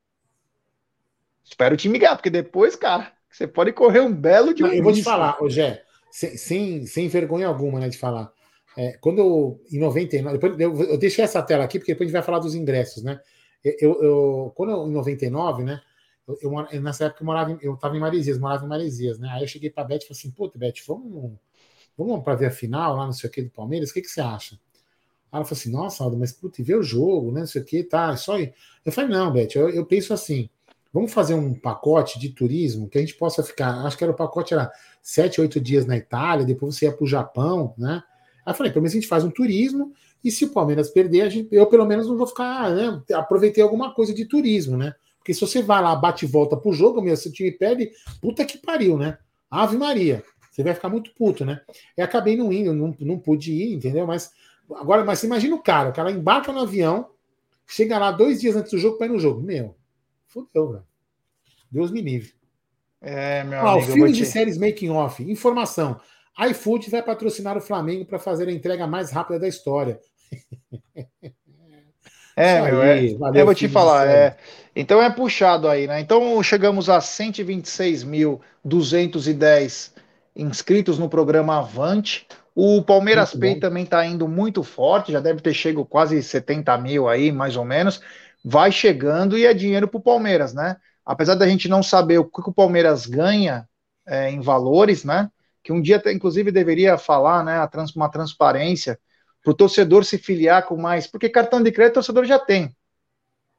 Espera 1.50 1.74
o 1.74 1.78
time 1.78 1.98
ganhar, 1.98 2.16
porque 2.16 2.30
depois, 2.30 2.76
cara, 2.76 3.12
você 3.30 3.48
pode 3.48 3.74
correr 3.74 4.02
um 4.02 4.14
belo 4.14 4.54
de 4.54 4.64
um 4.64 4.68
Eu 4.68 4.84
vou 4.84 4.94
te 4.94 5.02
falar, 5.02 5.38
Gé, 5.48 5.84
sem, 6.12 6.38
sem, 6.38 6.86
sem 6.86 7.08
vergonha 7.08 7.48
alguma, 7.48 7.80
né, 7.80 7.90
de 7.90 7.98
falar. 7.98 8.32
É, 8.78 8.94
quando 9.02 9.18
eu, 9.18 9.62
em 9.72 9.80
99, 9.80 10.38
depois 10.38 10.60
eu, 10.60 10.92
eu 10.92 10.98
deixei 10.98 11.24
essa 11.24 11.42
tela 11.42 11.64
aqui, 11.64 11.80
porque 11.80 11.94
depois 11.94 12.06
a 12.06 12.10
gente 12.10 12.14
vai 12.14 12.24
falar 12.24 12.40
dos 12.40 12.54
ingressos, 12.54 13.04
né? 13.04 13.20
Eu, 13.64 14.02
eu 14.02 14.54
quando 14.56 14.72
eu, 14.72 14.88
em 14.88 14.92
99, 14.92 15.64
né? 15.64 15.82
Eu, 16.28 16.38
eu, 16.42 16.82
nessa 16.82 17.06
época 17.06 17.24
eu 17.24 17.26
morava, 17.26 17.58
eu 17.62 17.74
estava 17.74 17.98
em 17.98 18.00
Maresias, 18.00 18.38
morava 18.38 18.64
em 18.64 18.70
Maresias, 18.70 19.18
né? 19.20 19.28
Aí 19.32 19.42
eu 19.42 19.48
cheguei 19.48 19.70
para 19.70 19.84
a 19.84 19.88
Beth 19.88 19.98
e 19.98 20.08
falei 20.08 20.12
assim: 20.12 20.32
Puta, 20.32 20.58
Beth, 20.58 20.76
vamos, 20.88 21.34
vamos 21.98 22.24
para 22.24 22.36
ver 22.36 22.46
a 22.46 22.52
final 22.52 22.96
lá, 22.96 23.06
não 23.06 23.12
sei 23.12 23.28
o 23.30 23.34
que, 23.34 23.42
do 23.42 23.50
Palmeiras, 23.50 23.90
o 23.90 23.94
que, 23.94 24.02
que 24.02 24.08
você 24.08 24.22
acha? 24.22 24.56
Aí 25.32 25.40
ela 25.40 25.46
falou 25.46 25.60
assim: 25.60 25.72
Nossa, 25.72 26.04
Aldo, 26.04 26.18
mas 26.18 26.32
puta, 26.32 26.64
ver 26.64 26.76
o 26.76 26.84
jogo, 26.84 27.32
né? 27.32 27.42
Não 27.42 27.48
sei 27.48 27.62
o 27.62 27.66
que, 27.66 27.84
tá, 27.84 28.14
é 28.14 28.16
só. 28.16 28.38
Eu 28.40 28.92
falei: 28.92 29.10
Não, 29.10 29.34
Beth, 29.34 29.56
eu, 29.56 29.70
eu 29.70 29.86
penso 29.86 30.14
assim: 30.14 30.50
vamos 30.94 31.14
fazer 31.14 31.34
um 31.34 31.54
pacote 31.54 32.20
de 32.20 32.30
turismo 32.30 32.90
que 32.90 32.98
a 32.98 33.02
gente 33.02 33.16
possa 33.16 33.44
ficar. 33.44 33.86
Acho 33.86 33.98
que 33.98 34.04
era 34.04 34.14
o 34.14 34.16
pacote 34.16 34.54
era 34.54 34.72
sete, 35.02 35.40
oito 35.42 35.60
dias 35.60 35.86
na 35.86 35.98
Itália, 35.98 36.46
depois 36.46 36.76
você 36.76 36.86
ia 36.86 36.92
para 36.92 37.04
o 37.04 37.08
Japão, 37.08 37.74
né? 37.78 38.04
Aí 38.46 38.52
eu 38.52 38.56
falei: 38.56 38.72
pelo 38.72 38.84
menos 38.84 38.94
a 38.94 39.00
gente 39.00 39.08
faz 39.08 39.24
um 39.24 39.32
turismo. 39.32 39.94
E 40.24 40.30
se 40.30 40.46
o 40.46 40.50
Palmeiras 40.50 40.90
perder, 40.90 41.30
gente, 41.30 41.48
eu 41.52 41.66
pelo 41.68 41.86
menos 41.86 42.08
não 42.08 42.18
vou 42.18 42.28
ficar, 42.28 42.72
né? 42.72 43.02
Aproveitei 43.14 43.64
alguma 43.64 43.94
coisa 43.94 44.14
de 44.14 44.26
turismo, 44.26 44.76
né? 44.76 44.94
Porque 45.18 45.34
se 45.34 45.40
você 45.42 45.62
vai 45.62 45.82
lá, 45.82 45.96
bate 45.96 46.26
e 46.26 46.28
volta 46.28 46.58
pro 46.58 46.74
jogo, 46.74 47.02
meu, 47.02 47.16
se 47.16 47.30
o 47.30 47.32
time 47.32 47.52
perde, 47.52 47.92
puta 48.22 48.44
que 48.44 48.58
pariu, 48.58 48.98
né? 48.98 49.18
Ave 49.50 49.78
Maria. 49.78 50.24
Você 50.52 50.64
vai 50.64 50.74
ficar 50.74 50.90
muito 50.90 51.14
puto, 51.14 51.46
né? 51.46 51.62
E 51.98 52.02
acabei 52.02 52.36
não 52.36 52.52
indo, 52.52 52.74
não, 52.74 52.94
não 53.00 53.18
pude 53.18 53.54
ir, 53.54 53.76
entendeu? 53.76 54.06
Mas 54.06 54.32
agora, 54.76 55.06
mas 55.06 55.24
imagina 55.24 55.56
o 55.56 55.64
cara, 55.64 55.90
o 55.90 55.94
cara 55.94 56.12
embarca 56.12 56.52
no 56.52 56.60
avião, 56.60 57.10
chega 57.66 57.98
lá 57.98 58.12
dois 58.12 58.42
dias 58.42 58.56
antes 58.56 58.72
do 58.72 58.78
jogo 58.78 58.98
para 58.98 59.08
ir 59.08 59.12
no 59.12 59.20
jogo. 59.20 59.42
Meu, 59.42 59.76
fudeu, 60.30 60.72
velho. 60.72 60.84
Deus 61.70 61.92
me 61.92 62.02
livre. 62.02 62.34
É, 63.02 63.44
meu 63.44 63.60
ah, 63.60 63.74
amigo. 63.74 63.90
O 63.90 63.94
filme 63.94 64.12
de 64.12 64.26
séries 64.26 64.58
making 64.58 64.90
off. 64.90 65.22
Informação. 65.24 66.02
iFood 66.50 66.90
vai 66.90 67.04
patrocinar 67.04 67.56
o 67.58 67.62
Flamengo 67.62 68.06
para 68.06 68.18
fazer 68.18 68.48
a 68.48 68.52
entrega 68.52 68.88
mais 68.88 69.12
rápida 69.12 69.38
da 69.40 69.48
história. 69.48 70.00
É, 72.36 72.62
meu, 72.62 72.82
é, 72.82 73.14
valeu, 73.16 73.42
eu 73.42 73.46
vou 73.46 73.54
te 73.54 73.68
falar, 73.68 74.08
é, 74.08 74.36
então 74.74 75.04
é 75.04 75.10
puxado 75.10 75.68
aí, 75.68 75.86
né? 75.88 76.00
Então 76.00 76.42
chegamos 76.42 76.90
a 76.90 77.00
126.210 77.00 79.92
inscritos 80.34 80.98
no 80.98 81.10
programa 81.10 81.58
Avante. 81.58 82.26
O 82.56 82.82
Palmeiras 82.82 83.36
Pay 83.36 83.60
também 83.60 83.84
está 83.84 84.06
indo 84.06 84.26
muito 84.26 84.64
forte, 84.64 85.12
já 85.12 85.20
deve 85.20 85.42
ter 85.42 85.54
chegado 85.54 85.84
quase 85.84 86.24
70 86.24 86.78
mil 86.78 87.10
aí, 87.10 87.30
mais 87.30 87.58
ou 87.58 87.66
menos. 87.66 88.00
Vai 88.44 88.72
chegando 88.72 89.38
e 89.38 89.46
é 89.46 89.54
dinheiro 89.54 89.88
para 89.88 89.98
o 89.98 90.04
Palmeiras, 90.04 90.54
né? 90.54 90.78
Apesar 91.06 91.36
da 91.36 91.48
gente 91.48 91.68
não 91.68 91.84
saber 91.84 92.20
o 92.20 92.26
que 92.26 92.50
o 92.50 92.54
Palmeiras 92.54 93.06
ganha 93.06 93.68
é, 94.06 94.30
em 94.30 94.40
valores, 94.40 95.04
né? 95.04 95.30
Que 95.64 95.74
um 95.74 95.82
dia, 95.82 96.02
inclusive, 96.08 96.52
deveria 96.52 96.98
falar, 96.98 97.44
né? 97.44 97.68
Uma 97.96 98.10
transparência 98.10 99.00
para 99.44 99.52
o 99.52 99.54
torcedor 99.54 100.06
se 100.06 100.18
filiar 100.18 100.66
com 100.66 100.78
mais, 100.78 101.08
porque 101.08 101.30
cartão 101.30 101.62
de 101.62 101.72
crédito 101.72 101.94
o 101.94 101.96
torcedor 101.96 102.26
já 102.26 102.40
tem. 102.40 102.76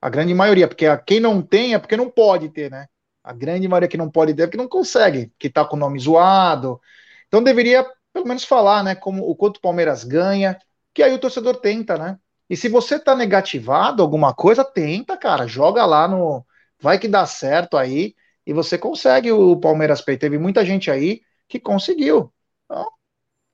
A 0.01 0.09
grande 0.09 0.33
maioria, 0.33 0.67
porque 0.67 0.85
quem 1.07 1.21
não 1.21 1.43
tem 1.43 1.75
é 1.75 1.79
porque 1.79 1.97
não 1.97 2.11
pode 2.11 2.49
ter, 2.49 2.71
né? 2.71 2.87
A 3.23 3.33
grande 3.33 3.69
maioria 3.69 3.89
que 3.89 3.99
não 3.99 4.11
pode 4.11 4.33
ter 4.35 4.43
é 4.43 4.47
porque 4.47 4.57
não 4.57 4.69
consegue, 4.69 5.33
que 5.39 5.49
está 5.49 5.65
com 5.65 5.77
o 5.77 5.79
nome 5.79 5.99
zoado. 5.99 6.81
Então 7.29 7.43
deveria 7.43 7.85
pelo 8.13 8.27
menos 8.27 8.45
falar, 8.45 8.83
né, 8.83 8.95
como 8.95 9.23
o 9.29 9.37
quanto 9.37 9.59
o 9.59 9.61
Palmeiras 9.61 10.05
ganha, 10.05 10.59
que 10.93 11.03
aí 11.03 11.13
o 11.15 11.19
torcedor 11.19 11.57
tenta, 11.57 11.97
né? 11.97 12.19
E 12.51 12.57
se 12.57 12.69
você 12.69 12.99
tá 12.99 13.15
negativado 13.15 14.03
alguma 14.03 14.35
coisa, 14.35 14.65
tenta, 14.65 15.17
cara, 15.17 15.47
joga 15.47 15.87
lá 15.87 16.09
no 16.09 16.45
vai 16.81 16.99
que 16.99 17.07
dá 17.07 17.25
certo 17.25 17.77
aí 17.77 18.17
e 18.45 18.53
você 18.53 18.77
consegue 18.77 19.31
o 19.31 19.57
Palmeiras 19.57 20.01
Pay. 20.01 20.17
Teve 20.17 20.37
muita 20.37 20.65
gente 20.67 20.91
aí 20.91 21.23
que 21.49 21.61
conseguiu. 21.61 22.33
Então, 22.65 22.91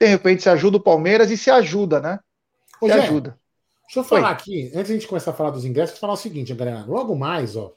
de 0.00 0.06
repente 0.06 0.42
se 0.42 0.48
ajuda 0.48 0.78
o 0.78 0.82
Palmeiras 0.82 1.30
e 1.30 1.36
se 1.36 1.50
ajuda, 1.50 2.00
né? 2.00 2.18
Se 2.78 2.88
Zé, 2.88 2.94
ajuda. 2.94 3.38
Deixa 3.82 4.00
eu 4.00 4.04
falar 4.04 4.28
Oi. 4.28 4.32
aqui, 4.32 4.66
antes 4.74 4.86
de 4.86 4.92
a 4.92 4.96
gente 4.96 5.08
começar 5.08 5.32
a 5.32 5.34
falar 5.34 5.50
dos 5.50 5.66
ingressos, 5.66 5.98
falar 5.98 6.14
o 6.14 6.16
seguinte, 6.16 6.54
galera. 6.54 6.84
Logo 6.86 7.14
mais, 7.14 7.54
ó. 7.54 7.74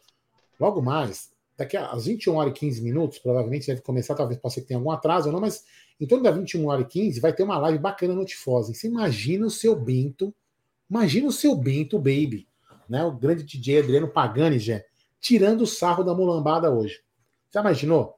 Logo 0.57 0.81
mais, 0.81 1.31
daqui 1.57 1.75
às 1.75 2.05
21 2.05 2.35
horas 2.35 2.51
e 2.51 2.59
15 2.59 2.81
minutos, 2.81 3.19
provavelmente 3.19 3.67
deve 3.67 3.81
começar, 3.81 4.15
talvez 4.15 4.39
possa 4.39 4.61
tenha 4.61 4.77
algum 4.79 4.91
atraso 4.91 5.27
ou 5.27 5.33
não, 5.33 5.41
mas 5.41 5.65
em 5.99 6.07
torno 6.07 6.23
da 6.23 6.31
21 6.31 6.65
horas 6.67 6.85
e 6.85 6.87
15 6.87 7.19
vai 7.19 7.33
ter 7.33 7.43
uma 7.43 7.57
live 7.59 7.77
bacana 7.77 8.13
no 8.13 8.25
Tifose. 8.25 8.73
Você 8.73 8.87
imagina 8.87 9.45
o 9.45 9.51
seu 9.51 9.75
Bento, 9.75 10.33
imagina 10.89 11.27
o 11.27 11.31
seu 11.31 11.55
Bento 11.55 11.97
Baby, 11.97 12.47
né? 12.87 13.03
O 13.03 13.11
grande 13.11 13.43
DJ 13.43 13.79
Adriano 13.79 14.07
Pagani, 14.07 14.59
já, 14.59 14.81
tirando 15.19 15.61
o 15.61 15.67
sarro 15.67 16.03
da 16.03 16.13
mulambada 16.13 16.71
hoje. 16.71 17.01
Já 17.53 17.61
imaginou? 17.61 18.17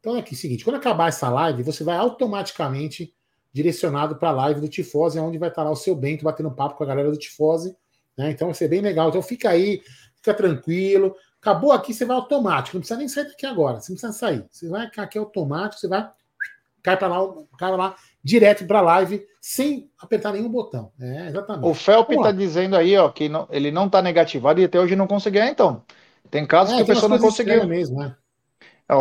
Então 0.00 0.16
é 0.16 0.20
aqui, 0.20 0.36
seguinte, 0.36 0.64
quando 0.64 0.76
acabar 0.76 1.08
essa 1.08 1.28
live, 1.28 1.62
você 1.62 1.82
vai 1.82 1.96
automaticamente 1.96 3.12
direcionado 3.52 4.16
para 4.16 4.28
a 4.28 4.32
live 4.32 4.60
do 4.60 4.68
Tifose, 4.68 5.18
onde 5.18 5.38
vai 5.38 5.48
estar 5.48 5.64
lá 5.64 5.70
o 5.70 5.76
seu 5.76 5.96
Bento 5.96 6.24
batendo 6.24 6.50
papo 6.50 6.76
com 6.76 6.84
a 6.84 6.86
galera 6.86 7.10
do 7.10 7.16
Tifose. 7.16 7.76
Né? 8.16 8.30
Então 8.30 8.48
vai 8.48 8.54
ser 8.54 8.68
bem 8.68 8.80
legal. 8.80 9.08
Então 9.08 9.22
fica 9.22 9.50
aí, 9.50 9.82
fica 10.16 10.34
tranquilo. 10.34 11.14
Acabou 11.40 11.72
aqui, 11.72 11.94
você 11.94 12.04
vai 12.04 12.16
automático. 12.16 12.76
Não 12.76 12.80
precisa 12.80 12.98
nem 12.98 13.08
sair 13.08 13.24
daqui 13.24 13.46
agora. 13.46 13.80
Você 13.80 13.92
não 13.92 13.98
precisa 13.98 14.12
sair. 14.12 14.46
Você 14.50 14.68
vai 14.68 14.86
aqui 14.96 15.18
automático, 15.18 15.80
você 15.80 15.88
vai 15.88 16.08
cai 16.82 16.96
para 16.96 17.08
lá, 17.08 17.34
cai 17.58 17.76
lá 17.76 17.96
direto 18.22 18.64
para 18.64 18.78
a 18.78 18.82
live 18.82 19.26
sem 19.48 19.88
apertar 19.96 20.32
nenhum 20.32 20.48
botão. 20.48 20.90
É, 21.00 21.28
exatamente. 21.28 21.70
O 21.70 21.72
Felp 21.72 22.10
está 22.10 22.32
dizendo 22.32 22.74
aí, 22.74 22.96
ó, 22.96 23.08
que 23.08 23.28
não, 23.28 23.46
ele 23.48 23.70
não 23.70 23.86
está 23.86 24.02
negativado 24.02 24.60
e 24.60 24.64
até 24.64 24.80
hoje 24.80 24.96
não 24.96 25.06
conseguiu, 25.06 25.44
então. 25.44 25.84
Tem 26.28 26.44
casos 26.44 26.74
é, 26.74 26.78
que 26.78 26.82
a 26.82 26.86
pessoa 26.86 27.08
não 27.08 27.20
conseguiu. 27.20 27.64
Mesmo, 27.64 28.00
né? 28.00 28.16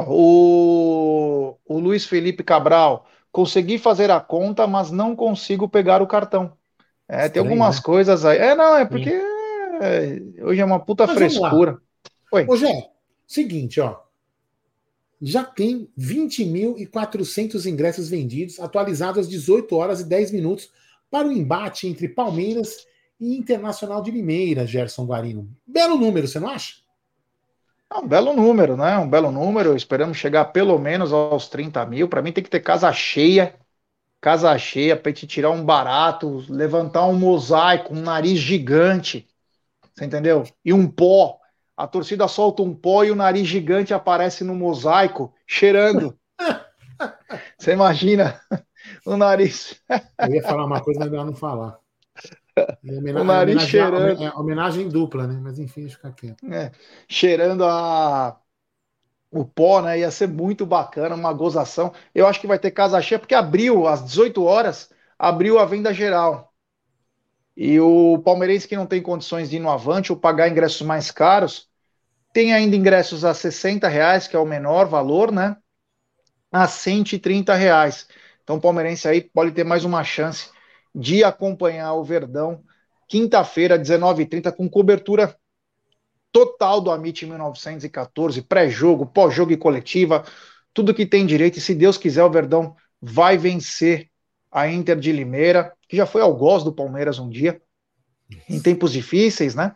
o, 0.07 1.55
o 1.65 1.79
Luiz 1.79 2.05
Felipe 2.05 2.43
Cabral 2.43 3.07
consegui 3.31 3.79
fazer 3.79 4.11
a 4.11 4.19
conta, 4.19 4.67
mas 4.67 4.91
não 4.91 5.15
consigo 5.15 5.67
pegar 5.67 6.03
o 6.03 6.07
cartão. 6.07 6.53
É, 7.09 7.27
tem 7.27 7.41
algumas 7.41 7.77
né? 7.77 7.81
coisas 7.81 8.23
aí. 8.23 8.37
É, 8.37 8.53
não, 8.53 8.77
é 8.77 8.85
porque 8.85 9.09
é, 9.81 10.21
hoje 10.43 10.61
é 10.61 10.65
uma 10.65 10.79
puta 10.79 11.07
mas 11.07 11.15
frescura. 11.15 11.79
Oi. 12.31 12.45
Ô, 12.47 12.55
Jé, 12.55 12.91
seguinte, 13.25 13.81
ó. 13.81 13.97
Já 15.21 15.43
tem 15.43 15.89
20.400 15.97 17.65
ingressos 17.65 18.09
vendidos, 18.09 18.59
atualizados 18.59 19.21
às 19.21 19.29
18 19.29 19.75
horas 19.75 20.01
e 20.01 20.05
10 20.05 20.31
minutos, 20.31 20.69
para 21.09 21.27
o 21.27 21.31
embate 21.31 21.87
entre 21.87 22.09
Palmeiras 22.09 22.85
e 23.19 23.37
Internacional 23.37 24.01
de 24.01 24.11
Limeira, 24.11 24.65
Gerson 24.65 25.05
Guarino. 25.05 25.49
Belo 25.65 25.97
número, 25.97 26.27
você 26.27 26.39
não 26.39 26.49
acha? 26.49 26.75
É 27.91 27.97
um 27.97 28.07
belo 28.07 28.33
número, 28.33 28.75
né? 28.75 28.97
Um 28.97 29.09
belo 29.09 29.31
número. 29.31 29.75
Esperamos 29.75 30.17
chegar 30.17 30.45
pelo 30.45 30.77
menos 30.77 31.13
aos 31.13 31.47
30 31.47 31.85
mil. 31.85 32.09
Para 32.09 32.21
mim 32.21 32.31
tem 32.31 32.43
que 32.43 32.49
ter 32.49 32.59
casa 32.59 32.91
cheia. 32.91 33.55
Casa 34.19 34.57
cheia 34.57 34.97
para 34.97 35.13
te 35.13 35.27
tirar 35.27 35.51
um 35.51 35.63
barato, 35.63 36.43
levantar 36.49 37.05
um 37.05 37.13
mosaico, 37.13 37.93
um 37.93 38.01
nariz 38.01 38.39
gigante. 38.39 39.27
Você 39.93 40.05
entendeu? 40.05 40.43
E 40.63 40.73
um 40.73 40.87
pó. 40.87 41.39
A 41.77 41.87
torcida 41.87 42.27
solta 42.27 42.61
um 42.61 42.73
pó 42.73 43.03
e 43.03 43.11
o 43.11 43.15
nariz 43.15 43.47
gigante 43.47 43.93
aparece 43.93 44.43
no 44.43 44.55
mosaico, 44.55 45.33
cheirando. 45.45 46.17
Você 47.57 47.73
imagina 47.73 48.39
o 49.05 49.17
nariz. 49.17 49.81
Eu 50.19 50.35
ia 50.35 50.43
falar 50.43 50.65
uma 50.65 50.81
coisa, 50.81 50.99
mas 51.01 51.09
melhor 51.09 51.25
não 51.25 51.35
falar. 51.35 51.77
O 53.19 53.23
nariz 53.25 53.63
cheirando. 53.63 54.23
É, 54.23 54.31
homenagem 54.33 54.87
dupla, 54.87 55.27
né? 55.27 55.37
Mas 55.43 55.59
enfim, 55.59 55.81
deixa 55.81 55.95
eu 55.95 55.97
ficar 55.97 56.13
quieto. 56.13 56.45
É, 56.53 56.71
cheirando 57.05 57.65
a 57.65 58.39
o 59.29 59.43
pó, 59.43 59.81
né? 59.81 59.99
Ia 59.99 60.09
ser 60.09 60.27
muito 60.27 60.65
bacana, 60.65 61.15
uma 61.15 61.33
gozação. 61.33 61.91
Eu 62.13 62.25
acho 62.25 62.39
que 62.39 62.47
vai 62.47 62.57
ter 62.57 62.71
casa 62.71 63.01
cheia, 63.01 63.19
porque 63.19 63.35
abriu 63.35 63.85
às 63.87 64.03
18 64.05 64.41
horas, 64.43 64.89
abriu 65.19 65.59
a 65.59 65.65
venda 65.65 65.93
geral. 65.93 66.54
E 67.55 67.79
o 67.79 68.19
palmeirense 68.19 68.67
que 68.67 68.75
não 68.75 68.85
tem 68.85 69.01
condições 69.01 69.49
de 69.49 69.55
ir 69.55 69.59
no 69.59 69.69
Avante 69.69 70.11
ou 70.11 70.17
pagar 70.17 70.49
ingressos 70.49 70.81
mais 70.81 71.09
caros, 71.09 71.69
tem 72.33 72.53
ainda 72.53 72.75
ingressos 72.75 73.23
a 73.23 73.33
60 73.33 73.87
reais, 73.87 74.27
que 74.27 74.35
é 74.35 74.39
o 74.39 74.45
menor 74.45 74.87
valor, 74.87 75.31
né? 75.31 75.55
A 76.51 76.67
130 76.67 77.53
reais. 77.55 78.07
Então 78.43 78.57
o 78.57 78.61
palmeirense 78.61 79.07
aí 79.07 79.21
pode 79.21 79.51
ter 79.51 79.63
mais 79.63 79.85
uma 79.85 80.03
chance 80.03 80.49
de 80.93 81.23
acompanhar 81.23 81.93
o 81.93 82.03
Verdão, 82.03 82.63
quinta-feira, 83.07 83.77
19h30, 83.77 84.51
com 84.51 84.69
cobertura 84.69 85.35
total 86.31 86.81
do 86.81 86.91
Amit 86.91 87.25
1914, 87.25 88.41
pré-jogo, 88.41 89.05
pós-jogo 89.05 89.53
e 89.53 89.57
coletiva, 89.57 90.25
tudo 90.73 90.93
que 90.93 91.05
tem 91.05 91.25
direito, 91.25 91.57
e 91.57 91.61
se 91.61 91.73
Deus 91.73 91.97
quiser, 91.97 92.23
o 92.23 92.29
Verdão 92.29 92.75
vai 93.01 93.37
vencer 93.37 94.09
a 94.51 94.67
Inter 94.67 94.97
de 94.97 95.11
Limeira, 95.11 95.73
que 95.87 95.97
já 95.97 96.05
foi 96.05 96.21
algoz 96.21 96.63
do 96.63 96.73
Palmeiras 96.73 97.19
um 97.19 97.29
dia, 97.29 97.61
em 98.49 98.59
tempos 98.59 98.91
difíceis, 98.91 99.55
né? 99.55 99.75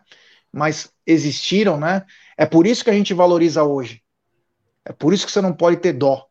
Mas 0.52 0.92
existiram, 1.06 1.78
né? 1.78 2.04
É 2.36 2.44
por 2.44 2.66
isso 2.66 2.82
que 2.82 2.90
a 2.90 2.94
gente 2.94 3.14
valoriza 3.14 3.62
hoje. 3.62 4.02
É 4.84 4.92
por 4.92 5.12
isso 5.12 5.26
que 5.26 5.32
você 5.32 5.40
não 5.40 5.52
pode 5.52 5.76
ter 5.76 5.92
dó. 5.92 6.26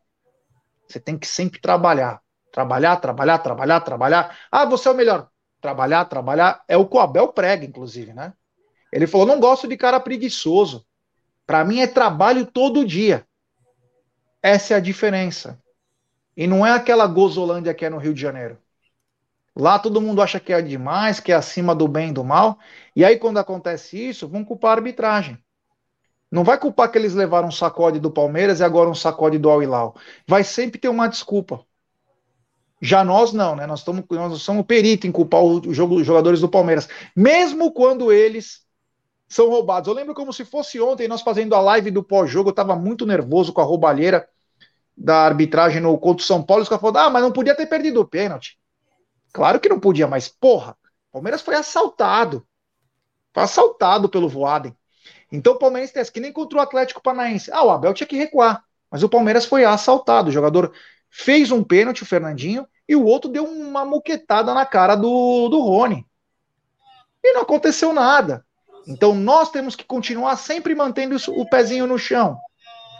Você 0.86 1.00
tem 1.00 1.16
que 1.16 1.26
sempre 1.26 1.60
trabalhar. 1.60 2.20
Trabalhar, 2.52 2.96
trabalhar, 2.96 3.38
trabalhar, 3.38 3.80
trabalhar. 3.80 4.38
Ah, 4.50 4.64
você 4.64 4.88
é 4.88 4.90
o 4.90 4.94
melhor. 4.94 5.28
Trabalhar, 5.60 6.04
trabalhar. 6.06 6.62
É 6.66 6.76
o 6.76 6.86
que 6.86 6.96
o 6.96 7.00
Abel 7.00 7.28
prega, 7.28 7.64
inclusive, 7.64 8.12
né? 8.12 8.32
Ele 8.92 9.06
falou: 9.06 9.26
não 9.26 9.38
gosto 9.38 9.68
de 9.68 9.76
cara 9.76 10.00
preguiçoso. 10.00 10.84
Para 11.46 11.64
mim 11.64 11.80
é 11.80 11.86
trabalho 11.86 12.44
todo 12.44 12.84
dia. 12.84 13.26
Essa 14.42 14.74
é 14.74 14.76
a 14.76 14.80
diferença. 14.80 15.60
E 16.36 16.46
não 16.46 16.66
é 16.66 16.72
aquela 16.72 17.06
gozolândia 17.06 17.74
que 17.74 17.84
é 17.84 17.90
no 17.90 17.98
Rio 17.98 18.14
de 18.14 18.20
Janeiro. 18.20 18.58
Lá 19.56 19.78
todo 19.78 20.00
mundo 20.00 20.22
acha 20.22 20.38
que 20.38 20.52
é 20.52 20.62
demais, 20.62 21.20
que 21.20 21.32
é 21.32 21.34
acima 21.34 21.74
do 21.74 21.88
bem 21.88 22.10
e 22.10 22.12
do 22.12 22.24
mal. 22.24 22.58
E 22.94 23.04
aí, 23.04 23.18
quando 23.18 23.38
acontece 23.38 23.96
isso, 24.08 24.28
vão 24.28 24.44
culpar 24.44 24.72
a 24.72 24.74
arbitragem. 24.74 25.38
Não 26.30 26.44
vai 26.44 26.58
culpar 26.58 26.90
que 26.90 26.96
eles 26.96 27.14
levaram 27.14 27.48
um 27.48 27.52
sacode 27.52 27.98
do 27.98 28.10
Palmeiras 28.10 28.60
e 28.60 28.64
agora 28.64 28.88
um 28.88 28.94
sacode 28.94 29.36
do 29.38 29.50
Al 29.50 29.62
Hilal. 29.62 29.96
Vai 30.26 30.44
sempre 30.44 30.78
ter 30.78 30.88
uma 30.88 31.08
desculpa. 31.08 31.64
Já 32.80 33.04
nós 33.04 33.32
não, 33.32 33.56
né? 33.56 33.66
Nós, 33.66 33.80
estamos, 33.80 34.04
nós 34.08 34.40
somos 34.40 34.64
perito 34.64 35.06
em 35.06 35.12
culpar 35.12 35.42
os 35.42 35.76
jogadores 35.76 36.40
do 36.40 36.48
Palmeiras, 36.48 36.88
mesmo 37.14 37.72
quando 37.72 38.12
eles 38.12 38.64
são 39.28 39.48
roubados. 39.48 39.88
Eu 39.88 39.94
lembro 39.94 40.14
como 40.14 40.32
se 40.32 40.44
fosse 40.44 40.80
ontem, 40.80 41.08
nós 41.08 41.20
fazendo 41.20 41.54
a 41.54 41.60
live 41.60 41.90
do 41.90 42.02
pós-jogo, 42.02 42.48
eu 42.48 42.52
estava 42.52 42.76
muito 42.76 43.04
nervoso 43.04 43.52
com 43.52 43.60
a 43.60 43.64
roubalheira 43.64 44.28
da 44.96 45.24
arbitragem 45.24 45.80
no 45.80 45.98
contra 45.98 46.22
o 46.22 46.26
São 46.26 46.42
Paulo. 46.42 46.62
Os 46.62 46.68
caras 46.68 46.80
falaram, 46.80 47.08
ah, 47.08 47.10
mas 47.10 47.22
não 47.22 47.32
podia 47.32 47.54
ter 47.54 47.66
perdido 47.66 48.00
o 48.00 48.06
pênalti. 48.06 48.59
Claro 49.32 49.60
que 49.60 49.68
não 49.68 49.80
podia, 49.80 50.06
mas 50.06 50.28
porra, 50.28 50.76
Palmeiras 51.12 51.42
foi 51.42 51.54
assaltado. 51.54 52.46
Foi 53.32 53.42
assaltado 53.42 54.08
pelo 54.08 54.28
Voaden. 54.28 54.76
Então 55.30 55.54
o 55.54 55.58
Palmeiras 55.58 55.92
tem 55.92 56.04
que 56.04 56.20
nem 56.20 56.32
contra 56.32 56.58
o 56.58 56.60
Atlético 56.60 57.02
Paranaense. 57.02 57.50
Ah, 57.52 57.64
o 57.64 57.70
Abel 57.70 57.94
tinha 57.94 58.06
que 58.06 58.16
recuar, 58.16 58.64
mas 58.90 59.02
o 59.02 59.08
Palmeiras 59.08 59.44
foi 59.44 59.64
assaltado. 59.64 60.28
O 60.28 60.32
jogador 60.32 60.72
fez 61.08 61.50
um 61.50 61.62
pênalti, 61.62 62.02
o 62.02 62.06
Fernandinho, 62.06 62.66
e 62.88 62.96
o 62.96 63.04
outro 63.04 63.30
deu 63.30 63.44
uma 63.44 63.84
moquetada 63.84 64.52
na 64.54 64.66
cara 64.66 64.96
do, 64.96 65.48
do 65.48 65.60
Rony. 65.60 66.06
E 67.22 67.32
não 67.32 67.42
aconteceu 67.42 67.92
nada. 67.92 68.44
Então 68.86 69.14
nós 69.14 69.50
temos 69.50 69.76
que 69.76 69.84
continuar 69.84 70.36
sempre 70.36 70.74
mantendo 70.74 71.16
o 71.28 71.48
pezinho 71.48 71.86
no 71.86 71.98
chão, 71.98 72.38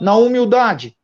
na 0.01 0.15
humildade. 0.15 0.97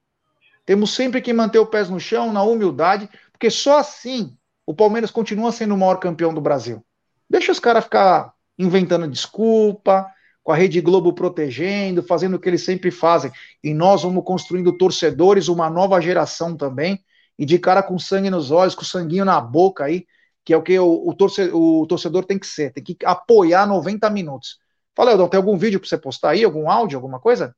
Temos 0.64 0.94
sempre 0.94 1.20
que 1.20 1.32
manter 1.32 1.58
o 1.58 1.66
pé 1.66 1.84
no 1.84 1.98
chão, 1.98 2.32
na 2.32 2.42
humildade, 2.42 3.08
porque 3.32 3.50
só 3.50 3.78
assim 3.78 4.35
o 4.66 4.74
Palmeiras 4.74 5.10
continua 5.10 5.52
sendo 5.52 5.74
o 5.74 5.78
maior 5.78 5.96
campeão 5.96 6.34
do 6.34 6.40
Brasil. 6.40 6.84
Deixa 7.30 7.52
os 7.52 7.60
caras 7.60 7.84
ficar 7.84 8.34
inventando 8.58 9.08
desculpa, 9.08 10.06
com 10.42 10.52
a 10.52 10.56
Rede 10.56 10.80
Globo 10.80 11.12
protegendo, 11.12 12.02
fazendo 12.02 12.34
o 12.34 12.38
que 12.38 12.48
eles 12.48 12.64
sempre 12.64 12.90
fazem. 12.90 13.30
E 13.62 13.74
nós 13.74 14.02
vamos 14.02 14.24
construindo 14.24 14.76
torcedores, 14.76 15.48
uma 15.48 15.68
nova 15.68 16.00
geração 16.00 16.56
também, 16.56 17.04
e 17.38 17.44
de 17.44 17.58
cara 17.58 17.82
com 17.82 17.98
sangue 17.98 18.30
nos 18.30 18.50
olhos, 18.50 18.74
com 18.74 18.84
sanguinho 18.84 19.24
na 19.24 19.40
boca 19.40 19.84
aí, 19.84 20.06
que 20.44 20.52
é 20.52 20.56
o 20.56 20.62
que 20.62 20.78
o, 20.78 21.08
o, 21.08 21.14
torcedor, 21.14 21.60
o 21.60 21.86
torcedor 21.86 22.24
tem 22.24 22.38
que 22.38 22.46
ser, 22.46 22.72
tem 22.72 22.82
que 22.82 22.96
apoiar 23.04 23.66
90 23.66 24.08
minutos. 24.10 24.58
Fala, 24.94 25.10
Eldon, 25.10 25.28
tem 25.28 25.36
algum 25.36 25.58
vídeo 25.58 25.80
para 25.80 25.88
você 25.88 25.98
postar 25.98 26.30
aí, 26.30 26.44
algum 26.44 26.70
áudio, 26.70 26.96
alguma 26.96 27.18
coisa? 27.18 27.54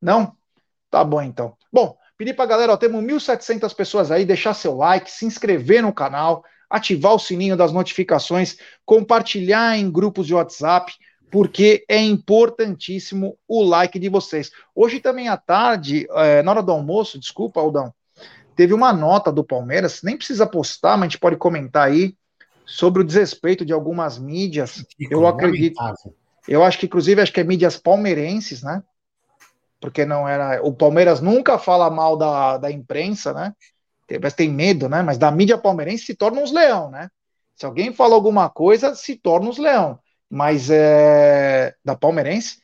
Não? 0.00 0.36
Tá 0.90 1.02
bom 1.02 1.22
então. 1.22 1.56
Bom, 1.72 1.96
pedir 2.16 2.34
pra 2.34 2.46
galera, 2.46 2.72
ó, 2.72 2.76
temos 2.76 3.02
1.700 3.02 3.74
pessoas 3.74 4.10
aí, 4.10 4.24
deixar 4.24 4.54
seu 4.54 4.76
like, 4.76 5.10
se 5.10 5.26
inscrever 5.26 5.82
no 5.82 5.92
canal, 5.92 6.44
ativar 6.68 7.14
o 7.14 7.18
sininho 7.18 7.56
das 7.56 7.72
notificações, 7.72 8.56
compartilhar 8.84 9.78
em 9.78 9.90
grupos 9.90 10.26
de 10.26 10.34
WhatsApp, 10.34 10.92
porque 11.30 11.84
é 11.88 12.00
importantíssimo 12.00 13.36
o 13.46 13.62
like 13.62 13.98
de 13.98 14.08
vocês. 14.08 14.50
Hoje 14.74 15.00
também 15.00 15.28
à 15.28 15.36
tarde, 15.36 16.06
é, 16.10 16.42
na 16.42 16.52
hora 16.52 16.62
do 16.62 16.72
almoço, 16.72 17.18
desculpa, 17.18 17.60
Aldão, 17.60 17.92
teve 18.54 18.72
uma 18.72 18.92
nota 18.92 19.30
do 19.30 19.44
Palmeiras, 19.44 20.00
nem 20.02 20.16
precisa 20.16 20.46
postar, 20.46 20.96
mas 20.96 21.02
a 21.02 21.08
gente 21.08 21.18
pode 21.18 21.36
comentar 21.36 21.88
aí, 21.88 22.14
sobre 22.66 23.00
o 23.00 23.04
desrespeito 23.04 23.64
de 23.64 23.72
algumas 23.72 24.18
mídias. 24.18 24.84
Eu 25.08 25.26
acredito. 25.26 25.80
Eu 26.48 26.64
acho 26.64 26.78
que, 26.78 26.86
inclusive, 26.86 27.20
acho 27.20 27.32
que 27.32 27.40
é 27.40 27.44
mídias 27.44 27.76
palmeirenses, 27.76 28.62
né? 28.62 28.82
Porque 29.86 30.04
não 30.04 30.28
era. 30.28 30.60
O 30.64 30.74
Palmeiras 30.74 31.20
nunca 31.20 31.60
fala 31.60 31.88
mal 31.88 32.16
da, 32.16 32.58
da 32.58 32.72
imprensa, 32.72 33.32
né? 33.32 33.54
Mas 34.20 34.34
tem 34.34 34.50
medo, 34.50 34.88
né? 34.88 35.00
Mas 35.00 35.16
da 35.16 35.30
mídia 35.30 35.56
palmeirense 35.56 36.06
se 36.06 36.14
torna 36.16 36.40
uns 36.40 36.50
leão, 36.50 36.90
né? 36.90 37.08
Se 37.54 37.64
alguém 37.64 37.92
fala 37.92 38.16
alguma 38.16 38.50
coisa, 38.50 38.96
se 38.96 39.14
torna 39.14 39.48
uns 39.48 39.58
leão. 39.58 39.96
Mas 40.28 40.70
é 40.70 41.72
da 41.84 41.94
palmeirense, 41.94 42.58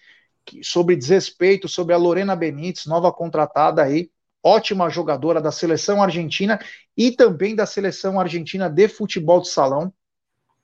sobre 0.64 0.96
desrespeito, 0.96 1.68
sobre 1.68 1.94
a 1.94 1.96
Lorena 1.96 2.34
Benítez, 2.34 2.86
nova 2.86 3.12
contratada 3.12 3.84
aí, 3.84 4.10
ótima 4.42 4.90
jogadora 4.90 5.40
da 5.40 5.52
seleção 5.52 6.02
argentina 6.02 6.58
e 6.96 7.12
também 7.12 7.54
da 7.54 7.66
seleção 7.66 8.18
argentina 8.18 8.68
de 8.68 8.88
futebol 8.88 9.40
de 9.40 9.48
salão. 9.48 9.92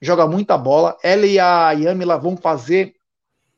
Joga 0.02 0.26
muita 0.26 0.58
bola. 0.58 0.98
Ela 1.04 1.24
e 1.24 1.38
a 1.38 1.70
Yamila 1.70 2.18
vão 2.18 2.36
fazer 2.36 2.96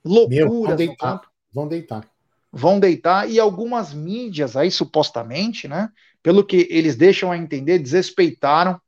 loucuras 0.04 0.38
Meu, 0.38 0.48
vão 0.50 0.76
deitar, 0.76 1.22
Vão 1.50 1.66
deitar. 1.66 2.09
Vão 2.52 2.80
deitar 2.80 3.30
e 3.30 3.38
algumas 3.38 3.94
mídias 3.94 4.56
aí, 4.56 4.70
supostamente, 4.70 5.68
né? 5.68 5.88
Pelo 6.22 6.44
que 6.44 6.66
eles 6.70 6.96
deixam 6.96 7.30
a 7.30 7.38
entender, 7.38 7.78
desrespeitaram 7.78 8.80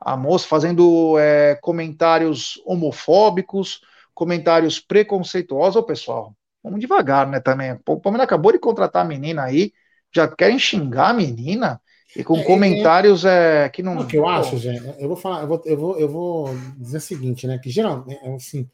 a 0.00 0.16
moça, 0.16 0.46
fazendo 0.46 1.18
é, 1.18 1.54
comentários 1.62 2.60
homofóbicos, 2.64 3.80
comentários 4.12 4.80
preconceituosos. 4.80 5.76
Ô, 5.76 5.82
pessoal, 5.82 6.34
vamos 6.62 6.80
devagar, 6.80 7.26
né? 7.26 7.40
Também. 7.40 7.78
O 7.86 8.00
Palmeiras 8.00 8.24
acabou 8.24 8.52
de 8.52 8.58
contratar 8.58 9.04
a 9.04 9.08
menina 9.08 9.44
aí, 9.44 9.72
já 10.14 10.28
querem 10.28 10.58
xingar 10.58 11.10
a 11.10 11.14
menina 11.14 11.80
e 12.16 12.24
com 12.24 12.36
é, 12.36 12.40
é 12.40 12.44
comentários 12.44 13.24
é, 13.24 13.68
que 13.68 13.82
não. 13.82 13.98
O 13.98 14.06
que 14.06 14.16
eu 14.16 14.26
acho, 14.26 14.56
gente, 14.58 14.82
eu 14.98 15.08
vou 15.08 15.16
falar, 15.16 15.42
eu 15.42 15.48
vou, 15.48 15.62
eu 15.64 15.76
vou, 15.76 15.98
eu 15.98 16.08
vou 16.08 16.56
dizer 16.76 16.98
o 16.98 17.00
seguinte, 17.00 17.46
né? 17.46 17.58
Que 17.58 17.70
geralmente, 17.70 18.68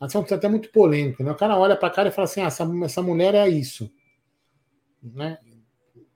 é, 0.00 0.34
até 0.34 0.48
muito 0.48 0.70
polêmico, 0.70 1.22
né? 1.22 1.32
O 1.32 1.36
cara 1.36 1.56
olha 1.56 1.76
pra 1.76 1.90
cara 1.90 2.08
e 2.08 2.12
fala 2.12 2.24
assim: 2.24 2.40
ah, 2.40 2.46
essa, 2.46 2.68
essa 2.84 3.02
mulher 3.02 3.34
é 3.34 3.48
isso. 3.48 3.90
Né? 5.02 5.38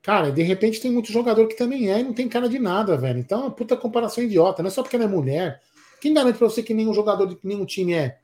Cara, 0.02 0.30
de 0.30 0.42
repente 0.42 0.80
tem 0.80 0.90
muito 0.90 1.12
jogador 1.12 1.46
que 1.46 1.56
também 1.56 1.90
é 1.90 2.00
e 2.00 2.02
não 2.02 2.12
tem 2.12 2.28
cara 2.28 2.48
de 2.48 2.58
nada, 2.58 2.96
velho. 2.96 3.18
Então 3.18 3.40
é 3.40 3.42
uma 3.44 3.50
puta 3.50 3.76
comparação 3.76 4.24
idiota. 4.24 4.62
Não 4.62 4.68
é 4.68 4.70
só 4.70 4.82
porque 4.82 4.96
ela 4.96 5.04
é 5.04 5.08
mulher. 5.08 5.60
Quem 6.00 6.14
garante 6.14 6.38
pra 6.38 6.48
você 6.48 6.62
que 6.62 6.72
nenhum 6.72 6.94
jogador 6.94 7.26
de 7.26 7.38
nenhum 7.44 7.66
time 7.66 7.92
é? 7.92 8.18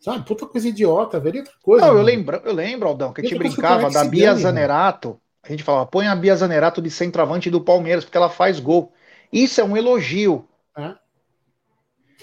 Sabe? 0.00 0.26
Puta 0.26 0.46
coisa 0.46 0.68
idiota, 0.68 1.20
velho. 1.20 1.38
Outra 1.38 1.54
coisa. 1.62 1.86
Não, 1.86 1.96
eu 1.96 2.02
lembro, 2.02 2.40
eu 2.44 2.52
lembro, 2.52 2.88
Aldão, 2.88 3.12
que 3.12 3.20
a 3.20 3.24
gente 3.24 3.38
brincava 3.38 3.88
da 3.88 4.04
Bia 4.04 4.34
Zanerato. 4.34 5.20
A 5.44 5.48
gente 5.48 5.62
falava, 5.62 5.86
põe 5.86 6.08
a 6.08 6.16
Bia 6.16 6.34
Zanerato 6.34 6.82
de 6.82 6.90
centroavante 6.90 7.50
do 7.50 7.60
Palmeiras, 7.60 8.04
porque 8.04 8.16
ela 8.16 8.28
faz 8.28 8.58
gol. 8.58 8.92
Isso 9.32 9.60
é 9.60 9.64
um 9.64 9.76
elogio. 9.76 10.48
É. 10.76 10.94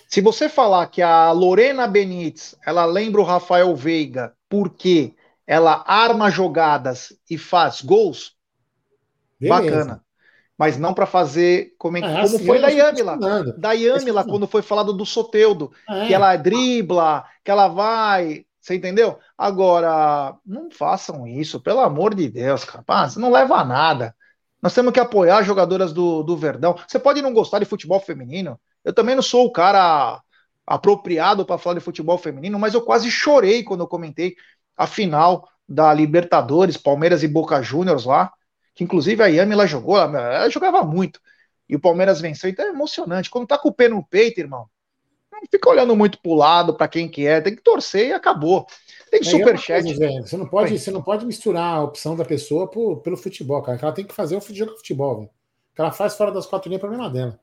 Se 0.07 0.21
você 0.21 0.47
falar 0.47 0.87
que 0.87 1.01
a 1.01 1.31
Lorena 1.31 1.87
Benítez, 1.87 2.55
ela 2.65 2.85
lembra 2.85 3.21
o 3.21 3.25
Rafael 3.25 3.75
Veiga 3.75 4.33
porque 4.47 5.15
ela 5.45 5.83
arma 5.87 6.29
jogadas 6.29 7.13
e 7.29 7.37
faz 7.37 7.81
gols, 7.81 8.35
Beleza. 9.39 9.61
bacana. 9.61 10.03
Mas 10.57 10.77
não 10.77 10.93
para 10.93 11.05
fazer 11.05 11.73
como, 11.77 11.97
é, 11.97 12.01
como 12.01 12.19
assim, 12.19 12.45
foi 12.45 12.59
da 12.59 12.67
Yamila. 12.67 13.17
Da 13.57 13.71
Yamila, 13.71 14.25
quando 14.25 14.45
foi 14.45 14.61
falado 14.61 14.91
do 14.91 15.05
Soteudo, 15.05 15.71
é. 15.89 16.07
que 16.07 16.13
ela 16.13 16.35
dribla, 16.35 17.23
que 17.43 17.49
ela 17.49 17.67
vai. 17.67 18.45
Você 18.59 18.75
entendeu? 18.75 19.17
Agora, 19.37 20.35
não 20.45 20.69
façam 20.69 21.25
isso, 21.25 21.61
pelo 21.61 21.79
amor 21.79 22.13
de 22.13 22.27
Deus, 22.27 22.63
rapaz, 22.65 23.15
não 23.15 23.31
leva 23.31 23.55
a 23.55 23.65
nada. 23.65 24.15
Nós 24.61 24.73
temos 24.73 24.91
que 24.91 24.99
apoiar 24.99 25.41
jogadoras 25.43 25.93
do, 25.93 26.21
do 26.23 26.35
Verdão. 26.35 26.75
Você 26.87 26.99
pode 26.99 27.21
não 27.21 27.33
gostar 27.33 27.59
de 27.59 27.65
futebol 27.65 27.99
feminino, 27.99 28.59
eu 28.83 28.93
também 28.93 29.15
não 29.15 29.21
sou 29.21 29.45
o 29.45 29.51
cara 29.51 30.21
apropriado 30.65 31.45
para 31.45 31.57
falar 31.57 31.75
de 31.79 31.83
futebol 31.83 32.17
feminino, 32.17 32.59
mas 32.59 32.73
eu 32.73 32.81
quase 32.81 33.09
chorei 33.09 33.63
quando 33.63 33.81
eu 33.81 33.87
comentei 33.87 34.35
a 34.77 34.85
final 34.85 35.47
da 35.67 35.93
Libertadores, 35.93 36.77
Palmeiras 36.77 37.23
e 37.23 37.27
Boca 37.27 37.61
Juniors 37.61 38.05
lá, 38.05 38.31
que 38.75 38.83
inclusive 38.83 39.21
a 39.21 39.27
Yami 39.27 39.53
ela 39.53 39.67
jogou, 39.67 39.97
ela 39.97 40.49
jogava 40.49 40.83
muito. 40.83 41.19
E 41.67 41.75
o 41.75 41.79
Palmeiras 41.79 42.21
venceu, 42.21 42.49
então 42.49 42.65
é 42.65 42.69
emocionante. 42.69 43.29
Quando 43.29 43.47
tá 43.47 43.57
com 43.57 43.69
o 43.69 43.73
pé 43.73 43.87
no 43.87 44.03
peito, 44.03 44.39
irmão, 44.39 44.67
não 45.31 45.41
fica 45.49 45.69
olhando 45.69 45.95
muito 45.95 46.19
pro 46.21 46.33
lado, 46.33 46.73
para 46.73 46.87
quem 46.87 47.07
que 47.07 47.25
é, 47.25 47.41
tem 47.41 47.55
que 47.55 47.61
torcer 47.61 48.07
e 48.07 48.13
acabou. 48.13 48.65
Tem 49.09 49.21
é, 49.21 49.23
superchat. 49.23 49.83
você 49.93 50.37
não 50.37 50.47
pode, 50.47 50.77
você 50.77 50.91
não 50.91 51.01
pode 51.01 51.25
misturar 51.25 51.75
a 51.75 51.83
opção 51.83 52.15
da 52.15 52.25
pessoa 52.25 52.69
por, 52.69 52.97
pelo 53.01 53.17
futebol, 53.17 53.61
cara. 53.61 53.79
Ela 53.81 53.91
tem 53.91 54.05
que 54.05 54.13
fazer 54.13 54.35
o 54.35 54.41
jogo 54.53 54.77
futebol, 54.77 55.17
velho. 55.17 55.29
O 55.71 55.75
que 55.75 55.81
ela 55.81 55.91
faz 55.91 56.15
fora 56.15 56.31
das 56.31 56.45
quatro 56.45 56.69
linhas, 56.69 56.81
problema 56.81 57.09
dela. 57.09 57.39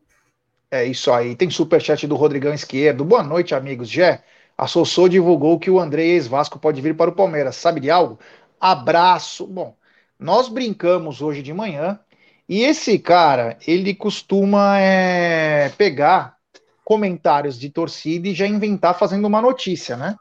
É 0.71 0.85
isso 0.85 1.13
aí. 1.13 1.37
Tem 1.37 1.49
superchat 1.51 2.07
do 2.07 2.17
Rodrigão 2.17 2.53
Esquerdo. 2.53 3.05
Boa 3.05 3.23
noite, 3.23 3.55
amigos. 3.55 3.89
Gé, 3.89 4.23
a 4.59 4.67
Sossô 4.67 5.09
divulgou 5.09 5.59
que 5.59 5.71
o 5.71 5.79
André 5.81 6.03
ex-Vasco 6.05 6.59
pode 6.59 6.81
vir 6.81 6.97
para 6.97 7.11
o 7.11 7.15
Palmeiras. 7.15 7.57
Sabe 7.57 7.81
de 7.81 7.91
algo? 7.91 8.19
Abraço. 8.61 9.47
Bom, 9.47 9.77
nós 10.19 10.49
brincamos 10.49 11.23
hoje 11.23 11.43
de 11.43 11.53
manhã 11.53 12.01
E 12.49 12.63
esse 12.65 12.99
cara, 12.99 13.59
ele 13.69 13.95
costuma 13.95 14.81
é, 14.81 15.71
pegar 15.79 16.39
comentários 16.85 17.59
de 17.61 17.71
torcida 17.71 18.29
e 18.29 18.35
já 18.35 18.47
inventar 18.49 18.99
fazendo 18.99 19.27
uma 19.27 19.43
notícia, 19.43 19.97
né? 19.99 20.17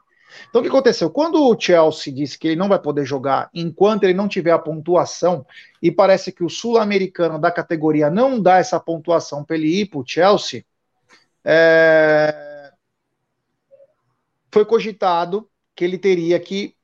Então 0.48 0.60
o 0.60 0.62
que 0.62 0.68
aconteceu? 0.68 1.10
Quando 1.10 1.42
o 1.42 1.58
Chelsea 1.58 2.12
disse 2.12 2.38
que 2.38 2.48
ele 2.48 2.56
não 2.56 2.68
vai 2.68 2.78
poder 2.78 3.04
jogar 3.04 3.50
enquanto 3.54 4.04
ele 4.04 4.14
não 4.14 4.28
tiver 4.28 4.52
a 4.52 4.58
pontuação, 4.58 5.44
e 5.82 5.90
parece 5.90 6.32
que 6.32 6.44
o 6.44 6.48
sul-americano 6.48 7.38
da 7.38 7.50
categoria 7.50 8.10
não 8.10 8.40
dá 8.40 8.58
essa 8.58 8.78
pontuação 8.80 9.44
para 9.44 9.56
ele 9.56 9.82
ir 9.82 9.86
para 9.86 10.00
o 10.00 10.04
Chelsea, 10.06 10.64
é... 11.44 12.72
foi 14.52 14.64
cogitado 14.64 15.48
que 15.74 15.84
ele 15.84 15.98
teria 15.98 16.40
que 16.40 16.74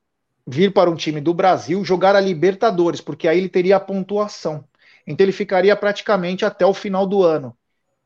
vir 0.47 0.73
para 0.73 0.91
um 0.91 0.97
time 0.97 1.21
do 1.21 1.33
Brasil 1.33 1.85
jogar 1.85 2.17
a 2.17 2.21
Libertadores, 2.21 3.01
porque 3.01 3.29
aí 3.29 3.39
ele 3.39 3.49
teria 3.49 3.77
a 3.77 3.81
pontuação. 3.81 4.65
Então 5.07 5.25
ele 5.25 5.33
ficaria 5.33 5.75
praticamente 5.77 6.45
até 6.45 6.65
o 6.67 6.75
final 6.75 7.07
do 7.07 7.23
ano. 7.23 7.57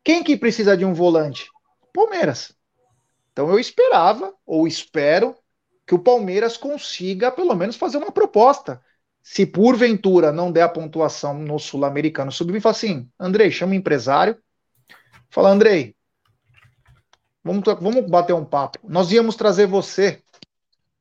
Quem 0.04 0.22
que 0.22 0.36
precisa 0.36 0.76
de 0.76 0.84
um 0.84 0.94
volante? 0.94 1.50
Palmeiras. 1.92 2.54
Então 3.36 3.50
eu 3.50 3.58
esperava, 3.58 4.32
ou 4.46 4.66
espero, 4.66 5.36
que 5.86 5.94
o 5.94 5.98
Palmeiras 5.98 6.56
consiga 6.56 7.30
pelo 7.30 7.54
menos 7.54 7.76
fazer 7.76 7.98
uma 7.98 8.10
proposta. 8.10 8.82
Se 9.22 9.44
porventura 9.44 10.32
não 10.32 10.50
der 10.50 10.62
a 10.62 10.68
pontuação 10.70 11.34
no 11.34 11.58
Sul-Americano 11.58 12.32
subir, 12.32 12.62
fala 12.62 12.74
assim: 12.74 13.10
Andrei, 13.20 13.50
chama 13.50 13.72
o 13.72 13.74
empresário. 13.74 14.38
Fala, 15.28 15.50
Andrei, 15.50 15.94
vamos, 17.44 17.62
vamos 17.78 18.08
bater 18.08 18.32
um 18.32 18.44
papo. 18.44 18.78
Nós 18.82 19.12
íamos 19.12 19.36
trazer 19.36 19.66
você 19.66 20.22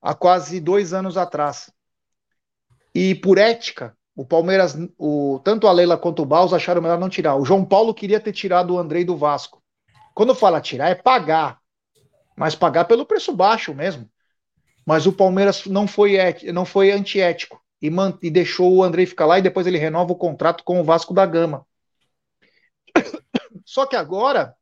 há 0.01 0.13
quase 0.13 0.59
dois 0.59 0.93
anos 0.93 1.15
atrás. 1.15 1.71
E 2.93 3.15
por 3.15 3.37
ética, 3.37 3.95
o 4.13 4.25
Palmeiras, 4.25 4.77
o, 4.97 5.39
tanto 5.41 5.67
a 5.67 5.71
Leila 5.71 5.97
quanto 5.97 6.21
o 6.21 6.25
Baus 6.25 6.51
acharam 6.51 6.81
melhor 6.81 6.99
não 6.99 7.07
tirar. 7.07 7.37
O 7.37 7.45
João 7.45 7.63
Paulo 7.63 7.93
queria 7.93 8.19
ter 8.19 8.33
tirado 8.33 8.73
o 8.73 8.77
Andrei 8.77 9.05
do 9.05 9.15
Vasco. 9.15 9.63
Quando 10.13 10.35
fala 10.35 10.59
tirar, 10.59 10.89
é 10.89 10.95
pagar 10.95 11.63
mas 12.35 12.55
pagar 12.55 12.85
pelo 12.85 13.05
preço 13.05 13.33
baixo 13.33 13.73
mesmo. 13.73 14.09
Mas 14.85 15.07
o 15.07 15.13
Palmeiras 15.13 15.65
não 15.65 15.87
foi, 15.87 16.17
não 16.53 16.65
foi 16.65 16.91
antiético 16.91 17.61
e, 17.81 17.89
e 18.21 18.29
deixou 18.29 18.73
o 18.73 18.83
Andrei 18.83 19.05
ficar 19.05 19.25
lá 19.25 19.39
e 19.39 19.41
depois 19.41 19.65
ele 19.65 19.77
renova 19.77 20.11
o 20.11 20.17
contrato 20.17 20.63
com 20.63 20.79
o 20.79 20.83
Vasco 20.83 21.13
da 21.13 21.25
Gama. 21.25 21.65
Só 23.65 23.85
que 23.85 23.95
agora 23.95 24.55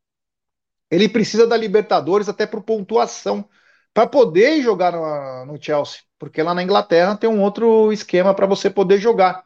ele 0.90 1.08
precisa 1.08 1.46
da 1.46 1.56
Libertadores 1.56 2.28
até 2.28 2.46
por 2.46 2.62
pontuação 2.62 3.48
para 3.92 4.06
poder 4.06 4.60
jogar 4.62 4.92
no, 4.92 5.52
no, 5.52 5.62
Chelsea, 5.62 6.00
porque 6.18 6.42
lá 6.42 6.54
na 6.54 6.62
Inglaterra 6.62 7.16
tem 7.16 7.30
um 7.30 7.42
outro 7.42 7.92
esquema 7.92 8.34
para 8.34 8.46
você 8.46 8.70
poder 8.70 8.98
jogar. 8.98 9.44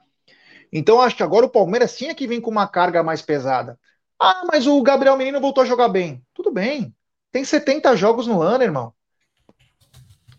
Então 0.73 1.01
acho 1.01 1.17
que 1.17 1.23
agora 1.23 1.47
o 1.47 1.51
Palmeiras 1.51 1.97
tinha 1.97 2.15
que 2.15 2.27
vir 2.27 2.41
com 2.41 2.51
uma 2.51 2.67
carga 2.67 3.03
mais 3.03 3.23
pesada. 3.23 3.79
Ah, 4.19 4.45
mas 4.51 4.67
o 4.67 4.83
Gabriel 4.83 5.17
Menino 5.17 5.41
voltou 5.41 5.63
a 5.63 5.67
jogar 5.67 5.89
bem. 5.89 6.23
Tudo 6.35 6.51
bem. 6.51 6.95
Tem 7.31 7.45
70 7.45 7.95
jogos 7.97 8.27
no 8.27 8.41
ano, 8.43 8.65
irmão. 8.65 8.93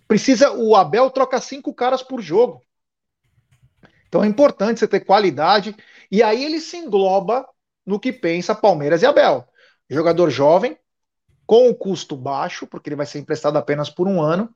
Precisa. 0.07 0.51
O 0.51 0.75
Abel 0.75 1.09
troca 1.11 1.39
cinco 1.39 1.73
caras 1.73 2.01
por 2.01 2.21
jogo. 2.21 2.61
Então 4.07 4.23
é 4.23 4.27
importante 4.27 4.79
você 4.79 4.87
ter 4.87 5.01
qualidade. 5.01 5.75
E 6.11 6.23
aí 6.23 6.43
ele 6.43 6.59
se 6.59 6.77
engloba 6.77 7.47
no 7.85 7.99
que 7.99 8.11
pensa 8.11 8.55
Palmeiras 8.55 9.01
e 9.01 9.05
Abel. 9.05 9.47
Jogador 9.89 10.29
jovem, 10.29 10.77
com 11.45 11.69
o 11.69 11.75
custo 11.75 12.15
baixo, 12.15 12.67
porque 12.67 12.89
ele 12.89 12.95
vai 12.95 13.05
ser 13.05 13.19
emprestado 13.19 13.57
apenas 13.57 13.89
por 13.89 14.07
um 14.07 14.21
ano, 14.21 14.53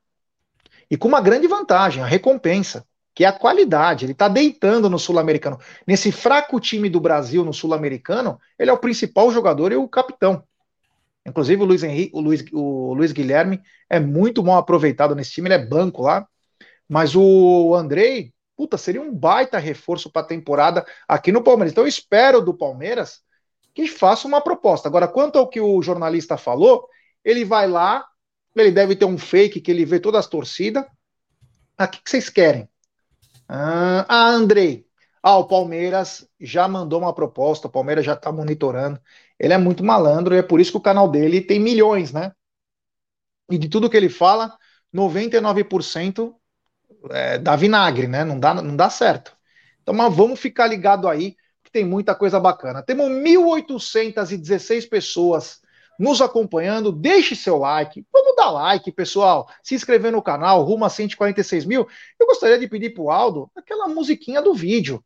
e 0.90 0.96
com 0.96 1.08
uma 1.08 1.20
grande 1.20 1.48
vantagem, 1.48 2.02
a 2.02 2.06
recompensa, 2.06 2.86
que 3.14 3.24
é 3.24 3.28
a 3.28 3.32
qualidade. 3.32 4.04
Ele 4.04 4.12
está 4.12 4.28
deitando 4.28 4.88
no 4.88 4.98
Sul-Americano. 4.98 5.58
Nesse 5.86 6.12
fraco 6.12 6.60
time 6.60 6.88
do 6.88 7.00
Brasil 7.00 7.44
no 7.44 7.52
Sul-Americano, 7.52 8.40
ele 8.58 8.70
é 8.70 8.72
o 8.72 8.78
principal 8.78 9.32
jogador 9.32 9.72
e 9.72 9.76
o 9.76 9.88
capitão. 9.88 10.44
Inclusive 11.26 11.62
o 11.62 11.64
Luiz 11.64 11.82
Henrique, 11.82 12.10
o 12.14 12.20
Luiz, 12.20 12.44
o 12.52 12.94
Luiz 12.94 13.12
Guilherme 13.12 13.62
é 13.88 13.98
muito 13.98 14.42
mal 14.42 14.58
aproveitado 14.58 15.14
nesse 15.14 15.32
time, 15.32 15.48
ele 15.48 15.54
é 15.54 15.66
banco 15.66 16.02
lá. 16.02 16.26
Mas 16.88 17.16
o 17.16 17.74
Andrei, 17.74 18.32
puta, 18.56 18.76
seria 18.76 19.00
um 19.00 19.14
baita 19.14 19.58
reforço 19.58 20.10
para 20.10 20.22
a 20.22 20.28
temporada 20.28 20.84
aqui 21.08 21.32
no 21.32 21.42
Palmeiras. 21.42 21.72
Então 21.72 21.84
eu 21.84 21.88
espero 21.88 22.42
do 22.42 22.52
Palmeiras 22.52 23.22
que 23.74 23.88
faça 23.88 24.28
uma 24.28 24.40
proposta. 24.40 24.88
Agora, 24.88 25.08
quanto 25.08 25.38
ao 25.38 25.48
que 25.48 25.60
o 25.60 25.82
jornalista 25.82 26.36
falou, 26.36 26.86
ele 27.24 27.44
vai 27.44 27.66
lá, 27.66 28.06
ele 28.54 28.70
deve 28.70 28.94
ter 28.94 29.04
um 29.04 29.18
fake 29.18 29.60
que 29.60 29.70
ele 29.70 29.84
vê 29.84 29.98
todas 29.98 30.20
as 30.20 30.26
torcidas. 30.26 30.84
Ah, 31.76 31.84
o 31.84 31.88
que, 31.88 32.02
que 32.02 32.10
vocês 32.10 32.28
querem? 32.28 32.68
Ah, 33.48 34.06
ah, 34.08 34.28
Andrei. 34.28 34.86
Ah, 35.22 35.38
o 35.38 35.46
Palmeiras 35.46 36.28
já 36.38 36.68
mandou 36.68 37.00
uma 37.00 37.14
proposta, 37.14 37.66
o 37.66 37.70
Palmeiras 37.70 38.04
já 38.04 38.12
está 38.12 38.30
monitorando. 38.30 39.00
Ele 39.44 39.52
é 39.52 39.58
muito 39.58 39.84
malandro 39.84 40.34
e 40.34 40.38
é 40.38 40.42
por 40.42 40.58
isso 40.58 40.70
que 40.70 40.78
o 40.78 40.80
canal 40.80 41.06
dele 41.06 41.40
tem 41.40 41.60
milhões, 41.60 42.12
né? 42.12 42.32
E 43.50 43.58
de 43.58 43.68
tudo 43.68 43.90
que 43.90 43.96
ele 43.96 44.08
fala, 44.08 44.56
99% 44.92 46.34
é, 47.10 47.36
dá 47.36 47.54
vinagre, 47.54 48.08
né? 48.08 48.24
Não 48.24 48.40
dá, 48.40 48.54
não 48.54 48.74
dá 48.74 48.88
certo. 48.88 49.36
Então, 49.82 49.94
mas 49.94 50.14
vamos 50.14 50.40
ficar 50.40 50.66
ligado 50.66 51.06
aí, 51.06 51.36
que 51.62 51.70
tem 51.70 51.84
muita 51.84 52.14
coisa 52.14 52.40
bacana. 52.40 52.82
Temos 52.82 53.06
1.816 53.10 54.88
pessoas 54.88 55.60
nos 55.98 56.22
acompanhando. 56.22 56.90
Deixe 56.90 57.36
seu 57.36 57.58
like. 57.58 58.02
Vamos 58.10 58.34
dar 58.36 58.50
like, 58.50 58.90
pessoal. 58.92 59.46
Se 59.62 59.74
inscrever 59.74 60.10
no 60.10 60.22
canal, 60.22 60.62
rumo 60.62 60.86
a 60.86 60.88
146 60.88 61.66
mil. 61.66 61.86
Eu 62.18 62.26
gostaria 62.26 62.58
de 62.58 62.66
pedir 62.66 62.94
pro 62.94 63.10
Aldo 63.10 63.50
aquela 63.54 63.88
musiquinha 63.88 64.40
do 64.40 64.54
vídeo. 64.54 65.04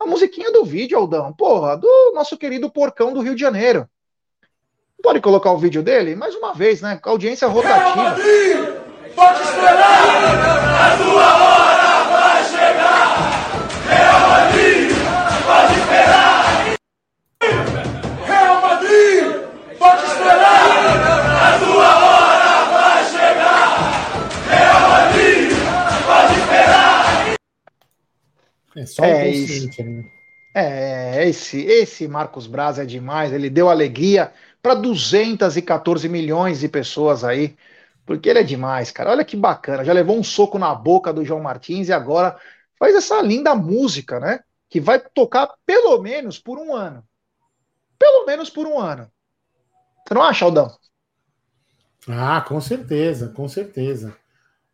A 0.00 0.06
musiquinha 0.06 0.52
do 0.52 0.64
vídeo, 0.64 0.96
Aldão, 0.96 1.32
porra, 1.32 1.76
do 1.76 2.12
nosso 2.14 2.36
querido 2.36 2.70
porcão 2.70 3.12
do 3.12 3.20
Rio 3.20 3.34
de 3.34 3.40
Janeiro. 3.40 3.88
Pode 5.02 5.20
colocar 5.20 5.52
o 5.52 5.58
vídeo 5.58 5.82
dele? 5.82 6.14
Mais 6.14 6.34
uma 6.34 6.52
vez, 6.52 6.80
né? 6.80 6.96
Com 6.96 7.10
audiência 7.10 7.48
rotativa. 7.48 8.16
pode 9.14 9.42
esperar! 9.42 10.78
A 10.80 10.96
sua 10.98 11.44
hora 11.44 11.57
só 28.98 29.04
é 29.04 29.28
isso. 29.28 29.82
Né? 29.84 30.04
É, 30.52 31.28
esse, 31.28 31.60
esse 31.60 32.08
Marcos 32.08 32.48
Braz 32.48 32.80
é 32.80 32.84
demais. 32.84 33.32
Ele 33.32 33.48
deu 33.48 33.70
alegria 33.70 34.32
para 34.60 34.74
214 34.74 36.08
milhões 36.08 36.58
de 36.58 36.68
pessoas 36.68 37.22
aí, 37.22 37.56
porque 38.04 38.28
ele 38.28 38.40
é 38.40 38.42
demais, 38.42 38.90
cara. 38.90 39.10
Olha 39.10 39.24
que 39.24 39.36
bacana. 39.36 39.84
Já 39.84 39.92
levou 39.92 40.18
um 40.18 40.24
soco 40.24 40.58
na 40.58 40.74
boca 40.74 41.12
do 41.12 41.24
João 41.24 41.40
Martins 41.40 41.88
e 41.88 41.92
agora 41.92 42.36
faz 42.76 42.94
essa 42.94 43.22
linda 43.22 43.54
música, 43.54 44.18
né? 44.18 44.40
Que 44.68 44.80
vai 44.80 44.98
tocar 44.98 45.54
pelo 45.64 46.02
menos 46.02 46.40
por 46.40 46.58
um 46.58 46.74
ano. 46.74 47.04
Pelo 47.96 48.26
menos 48.26 48.50
por 48.50 48.66
um 48.66 48.80
ano. 48.80 49.08
Você 50.06 50.14
não 50.14 50.22
acha, 50.22 50.44
Aldão? 50.44 50.76
Ah, 52.08 52.40
com 52.40 52.60
certeza, 52.60 53.28
com 53.28 53.46
certeza. 53.48 54.16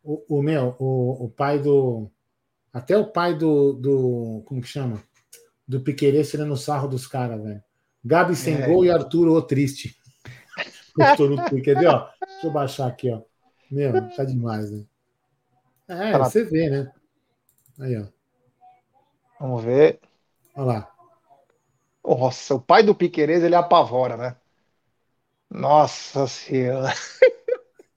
O, 0.03 0.39
o 0.39 0.41
meu, 0.41 0.75
o, 0.79 1.25
o 1.25 1.29
pai 1.29 1.59
do, 1.59 2.09
até 2.75 2.97
o 2.97 3.07
pai 3.07 3.33
do. 3.33 3.71
do 3.71 4.43
como 4.45 4.61
que 4.61 4.67
chama? 4.67 5.01
Do 5.65 5.79
Piquerez 5.79 6.29
tirando 6.29 6.57
sarro 6.57 6.89
dos 6.89 7.07
caras, 7.07 7.41
velho. 7.41 7.63
Gabi 8.03 8.35
sem 8.35 8.55
é. 8.55 8.67
gol 8.67 8.83
e 8.83 8.91
Arthur 8.91 9.29
o 9.29 9.41
triste. 9.41 9.97
Gostou 10.93 11.29
no 11.29 11.37
Twitter. 11.45 11.77
Quer 11.79 11.87
ó? 11.87 12.09
Deixa 12.19 12.47
eu 12.47 12.51
baixar 12.51 12.87
aqui, 12.87 13.09
ó. 13.09 13.21
Meu, 13.71 13.93
tá 14.09 14.25
demais, 14.25 14.69
né? 14.71 14.83
É, 15.87 16.11
tá 16.11 16.17
você 16.25 16.43
vê, 16.43 16.69
né? 16.69 16.91
Aí, 17.79 17.97
ó. 17.97 18.07
Vamos 19.39 19.63
ver. 19.63 20.01
Olha 20.53 20.65
lá. 20.65 20.91
Nossa, 22.03 22.55
o 22.55 22.61
pai 22.61 22.83
do 22.83 22.93
Piquerez, 22.93 23.41
ele 23.41 23.55
apavora, 23.55 24.17
né? 24.17 24.35
Nossa 25.49 26.27
Senhora. 26.27 26.93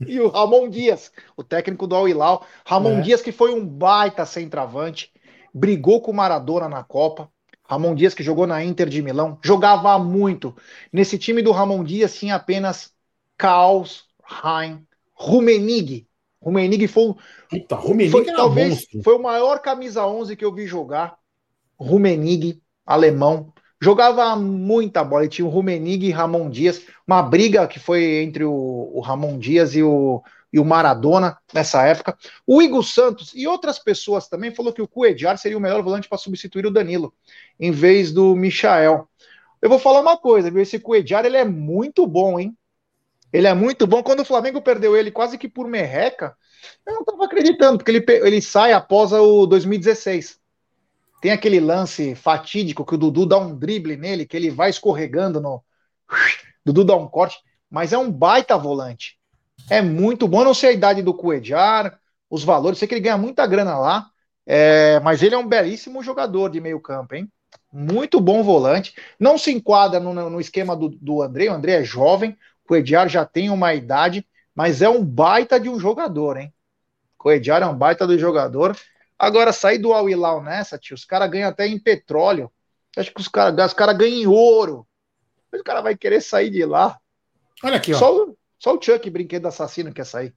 e 0.06 0.20
o 0.20 0.28
Ramon 0.28 0.68
Dias, 0.68 1.12
o 1.36 1.42
técnico 1.42 1.86
do 1.86 1.94
Al 1.96 2.08
Hilal. 2.08 2.46
Ramon 2.64 2.98
é. 2.98 3.00
Dias, 3.00 3.22
que 3.22 3.32
foi 3.32 3.52
um 3.52 3.66
baita 3.66 4.24
centroavante, 4.24 5.12
brigou 5.52 6.00
com 6.00 6.10
o 6.10 6.14
Maradona 6.14 6.68
na 6.68 6.82
Copa. 6.84 7.30
Ramon 7.64 7.94
Dias, 7.94 8.14
que 8.14 8.22
jogou 8.22 8.46
na 8.46 8.64
Inter 8.64 8.88
de 8.88 9.02
Milão, 9.02 9.38
jogava 9.42 9.98
muito. 9.98 10.56
Nesse 10.92 11.18
time 11.18 11.42
do 11.42 11.52
Ramon 11.52 11.84
Dias 11.84 12.14
tinha 12.16 12.34
apenas 12.36 12.92
Caos, 13.36 14.08
Hein, 14.44 14.86
Rumenig. 15.14 16.06
Rumenig 16.40 16.86
foi, 16.86 17.14
Puta, 17.50 17.74
Rumenig 17.76 18.10
foi 18.10 18.24
talvez 18.24 18.70
monstro. 18.70 19.02
foi 19.02 19.14
o 19.14 19.22
maior 19.22 19.60
camisa 19.60 20.06
11 20.06 20.36
que 20.36 20.44
eu 20.44 20.54
vi 20.54 20.66
jogar. 20.66 21.18
Rumenig, 21.78 22.60
alemão, 22.86 23.52
jogava 23.80 24.34
muita 24.36 25.04
bola. 25.04 25.24
E 25.24 25.28
tinha 25.28 25.46
o 25.46 25.50
Rumenig 25.50 26.06
e 26.06 26.10
Ramon 26.10 26.50
Dias, 26.50 26.82
uma 27.06 27.22
briga 27.22 27.66
que 27.66 27.78
foi 27.78 28.22
entre 28.22 28.44
o, 28.44 28.90
o 28.92 29.00
Ramon 29.00 29.38
Dias 29.38 29.74
e 29.74 29.82
o 29.82 30.22
e 30.52 30.58
o 30.58 30.64
Maradona 30.64 31.36
nessa 31.52 31.84
época. 31.86 32.16
O 32.46 32.62
Igor 32.62 32.82
Santos 32.82 33.32
e 33.34 33.46
outras 33.46 33.78
pessoas 33.78 34.28
também 34.28 34.50
falou 34.50 34.72
que 34.72 34.82
o 34.82 34.88
Cuejar 34.88 35.36
seria 35.38 35.58
o 35.58 35.60
melhor 35.60 35.82
volante 35.82 36.08
para 36.08 36.18
substituir 36.18 36.66
o 36.66 36.70
Danilo, 36.70 37.12
em 37.60 37.70
vez 37.70 38.12
do 38.12 38.34
Michael. 38.34 39.08
Eu 39.60 39.68
vou 39.68 39.78
falar 39.78 40.00
uma 40.00 40.16
coisa, 40.16 40.50
viu? 40.50 40.62
Esse 40.62 40.78
Cuejar, 40.78 41.24
ele 41.24 41.36
é 41.36 41.44
muito 41.44 42.06
bom, 42.06 42.38
hein? 42.38 42.56
Ele 43.32 43.46
é 43.46 43.52
muito 43.52 43.86
bom. 43.86 44.02
Quando 44.02 44.20
o 44.20 44.24
Flamengo 44.24 44.62
perdeu 44.62 44.96
ele 44.96 45.10
quase 45.10 45.36
que 45.36 45.48
por 45.48 45.68
merreca, 45.68 46.34
eu 46.86 46.94
não 46.94 47.00
estava 47.00 47.24
acreditando, 47.24 47.78
porque 47.78 47.90
ele, 47.90 48.04
ele 48.26 48.40
sai 48.40 48.72
após 48.72 49.12
o 49.12 49.46
2016. 49.46 50.37
Tem 51.20 51.32
aquele 51.32 51.58
lance 51.58 52.14
fatídico 52.14 52.84
que 52.84 52.94
o 52.94 52.98
Dudu 52.98 53.26
dá 53.26 53.38
um 53.38 53.56
drible 53.56 53.96
nele, 53.96 54.26
que 54.26 54.36
ele 54.36 54.50
vai 54.50 54.70
escorregando 54.70 55.40
no. 55.40 55.62
Dudu 56.64 56.84
dá 56.84 56.96
um 56.96 57.08
corte, 57.08 57.38
mas 57.70 57.92
é 57.92 57.98
um 57.98 58.10
baita 58.10 58.56
volante. 58.56 59.18
É 59.68 59.82
muito 59.82 60.28
bom. 60.28 60.40
Eu 60.40 60.46
não 60.46 60.54
sei 60.54 60.70
a 60.70 60.72
idade 60.72 61.02
do 61.02 61.14
Cuejar, 61.14 61.98
os 62.30 62.44
valores, 62.44 62.78
sei 62.78 62.86
que 62.86 62.94
ele 62.94 63.00
ganha 63.00 63.18
muita 63.18 63.46
grana 63.46 63.78
lá, 63.78 64.06
é... 64.46 65.00
mas 65.00 65.22
ele 65.22 65.34
é 65.34 65.38
um 65.38 65.46
belíssimo 65.46 66.02
jogador 66.02 66.50
de 66.50 66.60
meio 66.60 66.80
campo, 66.80 67.14
hein? 67.14 67.30
Muito 67.72 68.20
bom 68.20 68.42
volante. 68.42 68.94
Não 69.18 69.36
se 69.36 69.52
enquadra 69.52 70.00
no, 70.00 70.12
no 70.30 70.40
esquema 70.40 70.76
do, 70.76 70.88
do 70.88 71.22
André. 71.22 71.48
O 71.48 71.54
André 71.54 71.72
é 71.72 71.84
jovem, 71.84 72.36
o 72.68 72.76
Ediar 72.76 73.08
já 73.08 73.24
tem 73.24 73.50
uma 73.50 73.74
idade, 73.74 74.26
mas 74.54 74.82
é 74.82 74.88
um 74.88 75.04
baita 75.04 75.58
de 75.58 75.68
um 75.68 75.78
jogador, 75.78 76.36
hein? 76.36 76.52
O 77.22 77.30
Ediar 77.30 77.62
é 77.62 77.66
um 77.66 77.76
baita 77.76 78.06
do 78.06 78.18
jogador. 78.18 78.76
Agora, 79.18 79.52
sair 79.52 79.78
do 79.78 79.92
Al 79.92 80.08
Hilal 80.08 80.42
nessa, 80.42 80.78
tio, 80.78 80.94
os 80.94 81.04
caras 81.04 81.28
ganham 81.28 81.48
até 81.48 81.66
em 81.66 81.78
petróleo. 81.78 82.50
Acho 82.96 83.12
que 83.12 83.20
os 83.20 83.28
caras 83.28 83.66
os 83.66 83.74
cara 83.74 83.92
ganham 83.92 84.16
em 84.16 84.26
ouro. 84.26 84.86
Mas 85.50 85.60
o 85.60 85.64
cara 85.64 85.80
vai 85.80 85.96
querer 85.96 86.20
sair 86.20 86.50
de 86.50 86.64
lá. 86.64 86.98
Olha 87.64 87.76
aqui, 87.76 87.92
ó. 87.92 87.98
Só, 87.98 88.26
só 88.58 88.76
o 88.76 88.82
Chuck, 88.82 89.10
brinquedo 89.10 89.46
assassino, 89.46 89.92
quer 89.92 90.06
sair. 90.06 90.32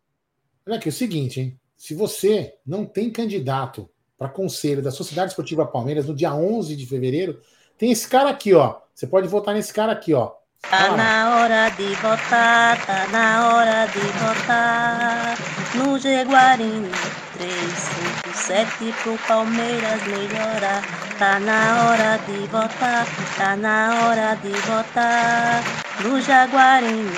Olha 0.65 0.77
aqui, 0.77 0.89
é 0.89 0.91
o 0.91 0.93
seguinte, 0.93 1.39
hein? 1.39 1.59
Se 1.77 1.93
você 1.93 2.55
não 2.65 2.85
tem 2.85 3.11
candidato 3.11 3.89
para 4.17 4.29
conselho 4.29 4.81
da 4.81 4.91
Sociedade 4.91 5.31
Esportiva 5.31 5.65
Palmeiras 5.65 6.07
no 6.07 6.15
dia 6.15 6.33
11 6.33 6.75
de 6.75 6.85
fevereiro, 6.85 7.39
tem 7.77 7.91
esse 7.91 8.07
cara 8.07 8.29
aqui, 8.29 8.53
ó. 8.53 8.79
Você 8.93 9.05
pode 9.05 9.27
votar 9.27 9.53
nesse 9.53 9.73
cara 9.73 9.91
aqui, 9.91 10.13
ó. 10.13 10.33
Tá 10.61 10.95
na 10.95 11.39
hora 11.39 11.69
de 11.69 11.87
votar, 11.95 12.85
tá 12.85 13.07
na 13.07 13.55
hora 13.55 13.85
de 13.87 13.99
votar. 13.99 15.37
No 15.75 15.97
Jaguarino 15.97 17.20
357 17.41 18.93
pro 19.01 19.17
Palmeiras 19.27 20.05
melhorar. 20.05 20.83
Tá 21.17 21.39
na 21.39 21.89
hora 21.89 22.17
de 22.17 22.47
votar, 22.47 23.05
tá 23.35 23.55
na 23.55 24.05
hora 24.05 24.35
de 24.35 24.51
votar. 24.51 25.63
No 26.03 26.21
Jaguarino 26.21 27.09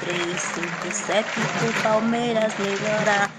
357 0.00 1.28
pro 1.58 1.82
Palmeiras 1.82 2.54
melhorar. 2.58 3.30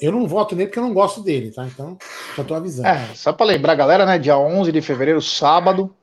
Eu 0.00 0.12
não 0.12 0.26
voto 0.26 0.54
nele 0.54 0.68
porque 0.68 0.78
eu 0.78 0.82
não 0.82 0.92
gosto 0.92 1.22
dele, 1.22 1.50
tá? 1.50 1.64
Então, 1.64 1.96
já 2.36 2.44
tô 2.44 2.54
avisando. 2.54 2.88
É, 2.88 3.14
só 3.14 3.32
para 3.32 3.46
lembrar, 3.46 3.74
galera, 3.74 4.04
né? 4.04 4.18
Dia 4.18 4.36
11 4.36 4.70
de 4.70 4.82
fevereiro, 4.82 5.22
sábado, 5.22 5.94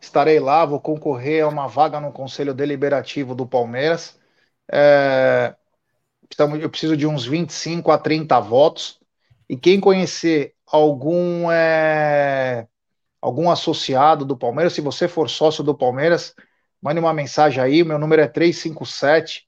estarei 0.00 0.40
lá, 0.40 0.64
vou 0.64 0.80
concorrer 0.80 1.44
a 1.44 1.48
uma 1.48 1.66
vaga 1.66 2.00
no 2.00 2.12
Conselho 2.12 2.54
Deliberativo 2.54 3.34
do 3.34 3.44
Palmeiras. 3.44 4.18
É, 4.70 5.54
eu 6.38 6.70
preciso 6.70 6.96
de 6.96 7.06
uns 7.06 7.26
25 7.26 7.90
a 7.90 7.98
30 7.98 8.38
votos. 8.40 8.98
E 9.48 9.56
quem 9.56 9.80
conhecer 9.80 10.54
algum 10.66 11.50
é, 11.50 12.66
algum 13.20 13.50
associado 13.50 14.24
do 14.24 14.36
Palmeiras, 14.36 14.72
se 14.72 14.80
você 14.80 15.08
for 15.08 15.30
sócio 15.30 15.62
do 15.62 15.74
Palmeiras, 15.74 16.34
mande 16.80 17.00
uma 17.00 17.12
mensagem 17.12 17.62
aí. 17.62 17.84
Meu 17.84 17.98
número 17.98 18.22
é 18.22 18.28
357 18.28 19.46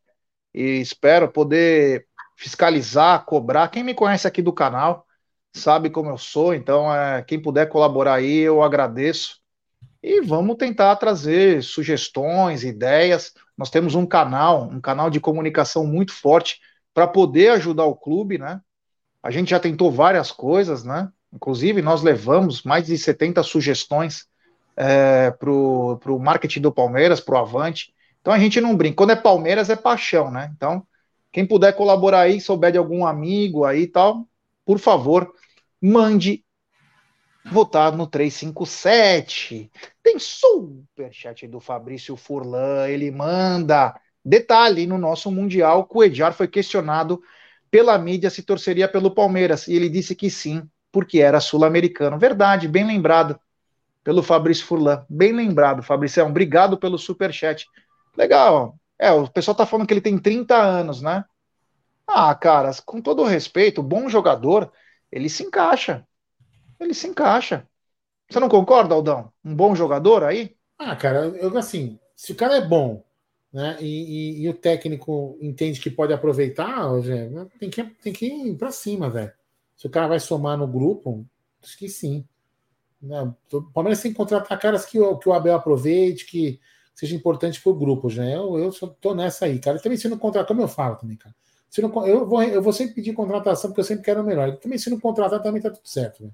e 0.55 0.80
espero 0.80 1.30
poder 1.30 2.07
fiscalizar, 2.37 3.24
cobrar. 3.24 3.68
Quem 3.68 3.82
me 3.84 3.95
conhece 3.95 4.26
aqui 4.26 4.43
do 4.43 4.53
canal 4.53 5.07
sabe 5.55 5.91
como 5.91 6.11
eu 6.11 6.18
sou, 6.18 6.55
então 6.55 6.95
é, 6.95 7.22
quem 7.22 7.41
puder 7.41 7.68
colaborar 7.68 8.14
aí, 8.14 8.39
eu 8.39 8.62
agradeço. 8.62 9.41
E 10.03 10.20
vamos 10.20 10.57
tentar 10.57 10.95
trazer 10.97 11.62
sugestões, 11.62 12.62
ideias. 12.62 13.32
Nós 13.57 13.70
temos 13.70 13.95
um 13.95 14.07
canal, 14.07 14.64
um 14.64 14.80
canal 14.80 15.11
de 15.11 15.18
comunicação 15.18 15.87
muito 15.87 16.12
forte 16.12 16.61
para 16.97 17.07
poder 17.07 17.51
ajudar 17.51 17.84
o 17.84 17.94
clube, 17.94 18.38
né? 18.38 18.59
A 19.22 19.30
gente 19.30 19.51
já 19.51 19.61
tentou 19.61 19.92
várias 19.92 20.32
coisas, 20.32 20.82
né? 20.82 21.11
Inclusive, 21.30 21.82
nós 21.82 22.03
levamos 22.03 22.62
mais 22.62 22.86
de 22.86 22.97
70 22.97 23.42
sugestões 23.42 24.26
é, 24.74 25.30
para 25.30 25.51
o 25.51 26.18
marketing 26.18 26.62
do 26.62 26.72
Palmeiras, 26.72 27.20
para 27.20 27.34
o 27.34 27.38
Avante. 27.38 27.92
Então 28.22 28.32
a 28.32 28.38
gente 28.38 28.62
não 28.62 28.74
brinca. 28.74 28.97
Quando 28.97 29.11
é 29.11 29.16
Palmeiras, 29.16 29.68
é 29.68 29.76
paixão, 29.76 30.30
né? 30.30 30.51
Então 30.57 30.86
quem 31.30 31.47
puder 31.47 31.74
colaborar 31.74 32.20
aí, 32.20 32.40
souber 32.40 32.72
de 32.72 32.78
algum 32.78 33.05
amigo 33.05 33.66
aí 33.66 33.82
e 33.82 33.86
tal, 33.86 34.26
por 34.64 34.78
favor, 34.78 35.30
mande 35.78 36.42
votar 37.44 37.94
no 37.94 38.07
357. 38.07 39.70
Tem 40.03 40.18
superchat 40.18 41.47
do 41.47 41.61
Fabrício 41.61 42.16
Furlan, 42.16 42.88
ele 42.88 43.11
manda. 43.11 43.94
Detalhe, 44.28 44.88
no 44.88 44.98
nosso 44.98 45.30
Mundial, 45.30 45.88
o 45.88 46.02
Edjar 46.02 46.32
foi 46.32 46.48
questionado 46.48 47.22
pela 47.70 47.96
mídia 47.96 48.28
se 48.28 48.42
torceria 48.42 48.88
pelo 48.88 49.14
Palmeiras, 49.14 49.68
e 49.68 49.74
ele 49.74 49.88
disse 49.88 50.16
que 50.16 50.28
sim, 50.28 50.68
porque 50.90 51.20
era 51.20 51.38
sul-americano. 51.38 52.18
Verdade, 52.18 52.66
bem 52.66 52.84
lembrado 52.84 53.38
pelo 54.02 54.24
Fabrício 54.24 54.66
Furlan. 54.66 55.06
Bem 55.08 55.32
lembrado, 55.32 55.80
Fabrício. 55.80 56.26
Obrigado 56.26 56.76
pelo 56.76 56.98
superchat. 56.98 57.66
Legal, 58.16 58.76
é, 58.98 59.12
o 59.12 59.28
pessoal 59.28 59.54
tá 59.54 59.64
falando 59.64 59.86
que 59.86 59.94
ele 59.94 60.00
tem 60.00 60.18
30 60.18 60.56
anos, 60.56 61.00
né? 61.00 61.24
Ah, 62.04 62.34
cara, 62.34 62.72
com 62.84 63.00
todo 63.00 63.22
respeito, 63.22 63.80
bom 63.80 64.08
jogador, 64.08 64.72
ele 65.12 65.28
se 65.28 65.44
encaixa. 65.44 66.04
Ele 66.80 66.94
se 66.94 67.06
encaixa. 67.06 67.64
Você 68.28 68.40
não 68.40 68.48
concorda, 68.48 68.92
Aldão? 68.92 69.32
Um 69.44 69.54
bom 69.54 69.74
jogador 69.76 70.24
aí? 70.24 70.56
Ah, 70.76 70.96
cara, 70.96 71.26
eu 71.26 71.56
assim, 71.56 71.98
se 72.16 72.32
o 72.32 72.34
cara 72.34 72.56
é 72.56 72.60
bom, 72.60 73.05
né, 73.53 73.76
e, 73.80 73.86
e, 73.86 74.42
e 74.42 74.49
o 74.49 74.55
técnico 74.55 75.38
entende 75.40 75.80
que 75.80 75.90
pode 75.90 76.12
aproveitar, 76.12 76.92
né, 76.92 77.47
tem 77.59 77.70
que, 77.70 77.84
tem 77.84 78.12
que 78.12 78.26
ir 78.26 78.57
pra 78.57 78.70
cima, 78.70 79.09
velho. 79.09 79.32
Se 79.76 79.86
o 79.86 79.90
cara 79.90 80.09
vai 80.09 80.20
somar 80.20 80.57
no 80.57 80.66
grupo, 80.66 81.26
acho 81.62 81.76
que 81.78 81.88
sim. 81.88 82.24
Né? 83.01 83.32
O 83.53 83.62
Palmeiras 83.62 84.01
tem 84.01 84.11
que 84.11 84.16
contratar 84.16 84.59
caras 84.59 84.84
que, 84.86 84.99
que 84.99 85.28
o 85.28 85.32
Abel 85.32 85.55
aproveite, 85.55 86.26
que 86.26 86.61
seja 86.94 87.14
importante 87.14 87.61
para 87.61 87.70
o 87.70 87.74
grupo, 87.74 88.09
né? 88.09 88.34
Eu, 88.34 88.59
eu 88.59 88.72
só 88.72 88.86
tô 88.86 89.14
nessa 89.14 89.44
aí, 89.44 89.59
cara. 89.59 89.78
também 89.78 89.99
se 89.99 90.09
não 90.09 90.18
contratar, 90.18 90.49
como 90.49 90.62
eu 90.62 90.68
falo 90.68 90.97
também, 90.97 91.16
cara. 91.16 91.34
Se 91.68 91.82
não, 91.82 92.07
eu, 92.07 92.26
vou, 92.26 92.42
eu 92.42 92.62
vou 92.62 92.72
sempre 92.72 92.94
pedir 92.94 93.12
contratação, 93.12 93.70
porque 93.70 93.80
eu 93.80 93.84
sempre 93.84 94.05
quero 94.05 94.22
o 94.22 94.24
melhor. 94.24 94.57
também 94.57 94.78
se 94.78 94.88
não 94.88 94.99
contratar, 94.99 95.42
também 95.42 95.61
tá 95.61 95.70
tudo 95.70 95.86
certo, 95.86 96.24
né? 96.24 96.30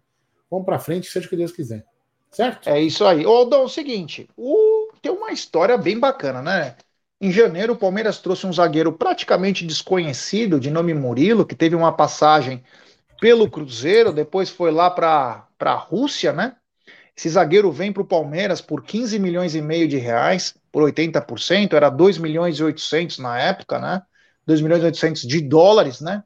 Vamos 0.48 0.64
para 0.64 0.78
frente, 0.78 1.10
seja 1.10 1.26
o 1.26 1.30
que 1.30 1.36
Deus 1.36 1.50
quiser. 1.50 1.84
Certo? 2.30 2.68
É 2.68 2.80
isso 2.80 3.04
aí. 3.04 3.26
Ô, 3.26 3.44
Dom, 3.44 3.62
é 3.62 3.64
o 3.64 3.68
seguinte, 3.68 4.28
o... 4.36 4.90
tem 5.02 5.10
uma 5.10 5.32
história 5.32 5.76
bem 5.76 5.98
bacana, 5.98 6.40
né? 6.40 6.76
Em 7.24 7.30
janeiro, 7.30 7.74
o 7.74 7.76
Palmeiras 7.76 8.18
trouxe 8.18 8.48
um 8.48 8.52
zagueiro 8.52 8.92
praticamente 8.92 9.64
desconhecido, 9.64 10.58
de 10.58 10.72
nome 10.72 10.92
Murilo, 10.92 11.46
que 11.46 11.54
teve 11.54 11.76
uma 11.76 11.92
passagem 11.92 12.64
pelo 13.20 13.48
Cruzeiro, 13.48 14.12
depois 14.12 14.50
foi 14.50 14.72
lá 14.72 14.90
para 14.90 15.46
a 15.60 15.74
Rússia, 15.74 16.32
né? 16.32 16.56
Esse 17.16 17.28
zagueiro 17.28 17.70
vem 17.70 17.92
para 17.92 18.02
o 18.02 18.06
Palmeiras 18.06 18.60
por 18.60 18.82
15 18.82 19.20
milhões 19.20 19.54
e 19.54 19.62
meio 19.62 19.86
de 19.86 19.98
reais, 19.98 20.56
por 20.72 20.82
80%, 20.82 21.74
era 21.74 21.88
2 21.88 22.18
milhões 22.18 22.58
e 22.58 22.64
800 22.64 23.20
na 23.20 23.38
época, 23.38 23.78
né? 23.78 24.02
2 24.44 24.60
milhões 24.60 24.82
e 24.82 24.86
800 24.86 25.22
de 25.22 25.40
dólares, 25.42 26.00
né? 26.00 26.24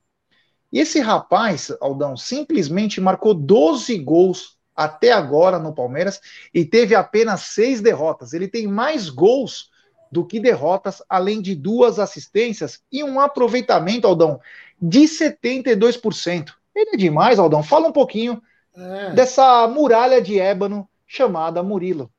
E 0.72 0.80
esse 0.80 0.98
rapaz, 1.00 1.70
Aldão, 1.78 2.16
simplesmente 2.16 3.02
marcou 3.02 3.34
12 3.34 3.98
gols 3.98 4.56
até 4.74 5.12
agora 5.12 5.58
no 5.58 5.74
Palmeiras 5.74 6.22
e 6.54 6.64
teve 6.64 6.94
apenas 6.94 7.42
seis 7.42 7.82
derrotas. 7.82 8.32
Ele 8.32 8.48
tem 8.48 8.66
mais 8.66 9.10
gols 9.10 9.75
do 10.16 10.24
que 10.24 10.40
derrotas, 10.40 11.02
além 11.10 11.42
de 11.42 11.54
duas 11.54 11.98
assistências 11.98 12.80
e 12.90 13.04
um 13.04 13.20
aproveitamento, 13.20 14.06
Aldão, 14.06 14.40
de 14.80 15.00
72%. 15.00 16.54
Ele 16.74 16.90
é 16.94 16.96
demais, 16.96 17.38
Aldão. 17.38 17.62
Fala 17.62 17.88
um 17.88 17.92
pouquinho 17.92 18.40
é. 18.74 19.12
dessa 19.12 19.68
muralha 19.68 20.22
de 20.22 20.40
ébano 20.40 20.88
chamada 21.06 21.62
Murilo. 21.62 22.10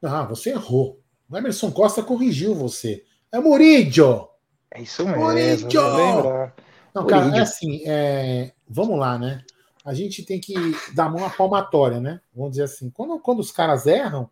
Ah, 0.00 0.22
você 0.22 0.50
errou. 0.50 1.00
O 1.28 1.36
Emerson 1.36 1.72
Costa 1.72 2.04
corrigiu 2.04 2.54
você. 2.54 3.02
É 3.32 3.40
Murillo! 3.40 4.28
É 4.72 4.82
isso 4.82 5.04
mesmo. 5.04 5.20
Murillo! 5.20 6.52
Não, 6.94 7.04
cara, 7.04 7.36
é 7.36 7.40
assim, 7.40 7.82
é... 7.84 8.52
vamos 8.68 8.96
lá, 8.96 9.18
né? 9.18 9.42
A 9.84 9.92
gente 9.92 10.24
tem 10.24 10.38
que 10.38 10.54
dar 10.94 11.12
uma 11.12 11.30
palmatória, 11.30 11.98
né? 11.98 12.20
Vamos 12.32 12.52
dizer 12.52 12.64
assim. 12.64 12.90
Quando, 12.90 13.18
quando 13.18 13.40
os 13.40 13.50
caras 13.50 13.88
erram, 13.88 14.30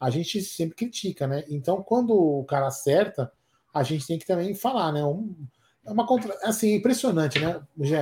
a 0.00 0.10
gente 0.10 0.40
sempre 0.42 0.76
critica, 0.76 1.26
né? 1.26 1.44
Então, 1.48 1.82
quando 1.82 2.12
o 2.14 2.44
cara 2.44 2.68
acerta, 2.68 3.32
a 3.72 3.82
gente 3.82 4.06
tem 4.06 4.18
que 4.18 4.26
também 4.26 4.54
falar, 4.54 4.92
né? 4.92 5.04
Um, 5.04 5.34
é 5.84 5.90
uma 5.90 6.06
contra... 6.06 6.36
assim, 6.42 6.74
impressionante, 6.74 7.38
né? 7.38 7.60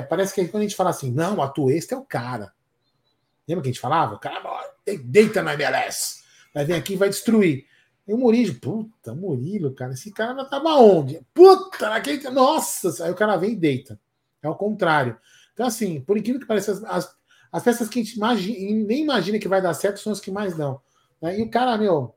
Parece 0.08 0.34
que 0.34 0.46
quando 0.48 0.62
a 0.62 0.66
gente 0.66 0.76
fala 0.76 0.90
assim, 0.90 1.10
não, 1.10 1.36
o 1.36 1.42
Atuesta 1.42 1.94
é 1.94 1.98
o 1.98 2.04
cara. 2.04 2.52
Lembra 3.48 3.62
que 3.62 3.68
a 3.68 3.72
gente 3.72 3.80
falava? 3.80 4.14
O 4.16 4.18
cara 4.18 4.42
deita 5.04 5.42
na 5.42 5.54
MLS. 5.54 6.22
Vai 6.52 6.64
vir 6.64 6.74
aqui 6.74 6.94
e 6.94 6.96
vai 6.96 7.08
destruir. 7.08 7.66
E 8.06 8.12
o 8.12 8.18
Murilo, 8.18 8.54
puta, 8.54 9.14
Murilo, 9.14 9.74
cara, 9.74 9.92
esse 9.92 10.12
cara 10.12 10.32
não 10.32 10.48
tava 10.48 10.74
onde? 10.76 11.20
Puta, 11.34 11.90
naquele. 11.90 12.28
Nossa! 12.30 13.04
Aí 13.04 13.10
o 13.10 13.16
cara 13.16 13.36
vem 13.36 13.52
e 13.52 13.56
deita. 13.56 13.98
É 14.42 14.48
o 14.48 14.54
contrário. 14.54 15.18
Então, 15.52 15.66
assim, 15.66 16.00
por 16.00 16.16
incrível 16.16 16.40
que 16.40 16.46
pareça, 16.46 16.72
as, 16.72 16.84
as, 16.84 17.16
as 17.50 17.62
peças 17.62 17.88
que 17.88 17.98
a 17.98 18.02
gente 18.02 18.16
imagina, 18.16 18.86
nem 18.86 19.02
imagina 19.02 19.38
que 19.38 19.48
vai 19.48 19.60
dar 19.60 19.74
certo 19.74 19.98
são 19.98 20.12
as 20.12 20.20
que 20.20 20.30
mais 20.30 20.56
dão. 20.56 20.80
Né? 21.20 21.38
E 21.38 21.42
o 21.42 21.50
cara, 21.50 21.76
meu, 21.78 22.14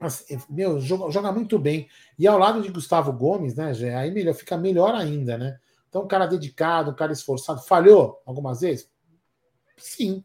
assim, 0.00 0.40
meu, 0.48 0.80
joga, 0.80 1.10
joga, 1.10 1.32
muito 1.32 1.58
bem. 1.58 1.88
E 2.18 2.26
ao 2.26 2.38
lado 2.38 2.62
de 2.62 2.70
Gustavo 2.70 3.12
Gomes, 3.12 3.54
né, 3.54 3.72
aí 3.96 4.10
melhor, 4.10 4.34
fica 4.34 4.56
melhor 4.56 4.94
ainda, 4.94 5.36
né? 5.36 5.58
Então, 5.88 6.02
um 6.02 6.08
cara 6.08 6.26
dedicado, 6.26 6.90
um 6.90 6.94
cara 6.94 7.12
esforçado. 7.12 7.62
Falhou 7.62 8.20
algumas 8.26 8.60
vezes? 8.60 8.90
Sim. 9.76 10.22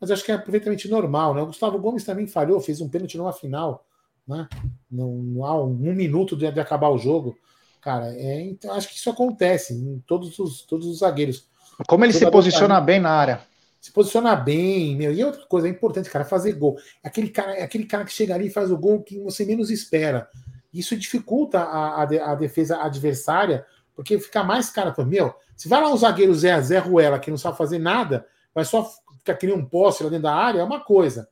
Mas 0.00 0.10
acho 0.10 0.24
que 0.24 0.32
é 0.32 0.38
perfeitamente 0.38 0.88
normal, 0.88 1.34
né? 1.34 1.42
O 1.42 1.46
Gustavo 1.46 1.78
Gomes 1.78 2.04
também 2.04 2.26
falhou, 2.26 2.60
fez 2.60 2.80
um 2.80 2.88
pênalti 2.88 3.18
numa 3.18 3.32
final 3.32 3.86
né? 4.26 4.48
Há 4.52 5.54
um, 5.54 5.70
um 5.70 5.94
minuto 5.94 6.36
de, 6.36 6.50
de, 6.50 6.60
acabar 6.60 6.88
o 6.88 6.98
jogo. 6.98 7.36
Cara, 7.80 8.14
é, 8.14 8.40
então, 8.42 8.72
acho 8.72 8.88
que 8.88 8.96
isso 8.96 9.10
acontece 9.10 9.74
em 9.74 10.02
todos 10.06 10.38
os, 10.38 10.62
todos 10.62 10.86
os 10.86 10.98
zagueiros. 10.98 11.48
Como 11.88 12.04
ele 12.04 12.12
se 12.12 12.30
posiciona 12.30 12.80
bem 12.80 13.00
na 13.00 13.10
área. 13.10 13.40
Se 13.82 13.90
posiciona 13.90 14.36
bem, 14.36 14.94
meu. 14.94 15.12
E 15.12 15.24
outra 15.24 15.44
coisa 15.46 15.66
é 15.66 15.70
importante, 15.70 16.08
cara, 16.08 16.24
fazer 16.24 16.52
gol. 16.52 16.78
Aquele 17.02 17.28
cara, 17.28 17.64
aquele 17.64 17.84
cara 17.84 18.04
que 18.04 18.12
chega 18.12 18.32
ali 18.32 18.46
e 18.46 18.50
faz 18.50 18.70
o 18.70 18.78
gol 18.78 19.02
que 19.02 19.18
você 19.18 19.44
menos 19.44 19.72
espera. 19.72 20.30
Isso 20.72 20.96
dificulta 20.96 21.58
a, 21.58 22.04
a, 22.04 22.30
a 22.30 22.34
defesa 22.36 22.80
adversária, 22.80 23.66
porque 23.96 24.20
fica 24.20 24.44
mais 24.44 24.70
cara. 24.70 24.94
Meu, 25.04 25.34
se 25.56 25.68
vai 25.68 25.82
lá 25.82 25.92
um 25.92 25.96
zagueiro 25.96 26.32
Zé, 26.32 26.60
Zé 26.62 26.78
Ruela, 26.78 27.18
que 27.18 27.28
não 27.28 27.36
sabe 27.36 27.58
fazer 27.58 27.80
nada, 27.80 28.24
vai 28.54 28.64
só 28.64 28.88
ficar 29.18 29.34
criando 29.34 29.58
um 29.58 29.68
poste 29.68 30.04
lá 30.04 30.10
dentro 30.10 30.22
da 30.22 30.34
área, 30.34 30.60
é 30.60 30.64
uma 30.64 30.84
coisa. 30.84 31.28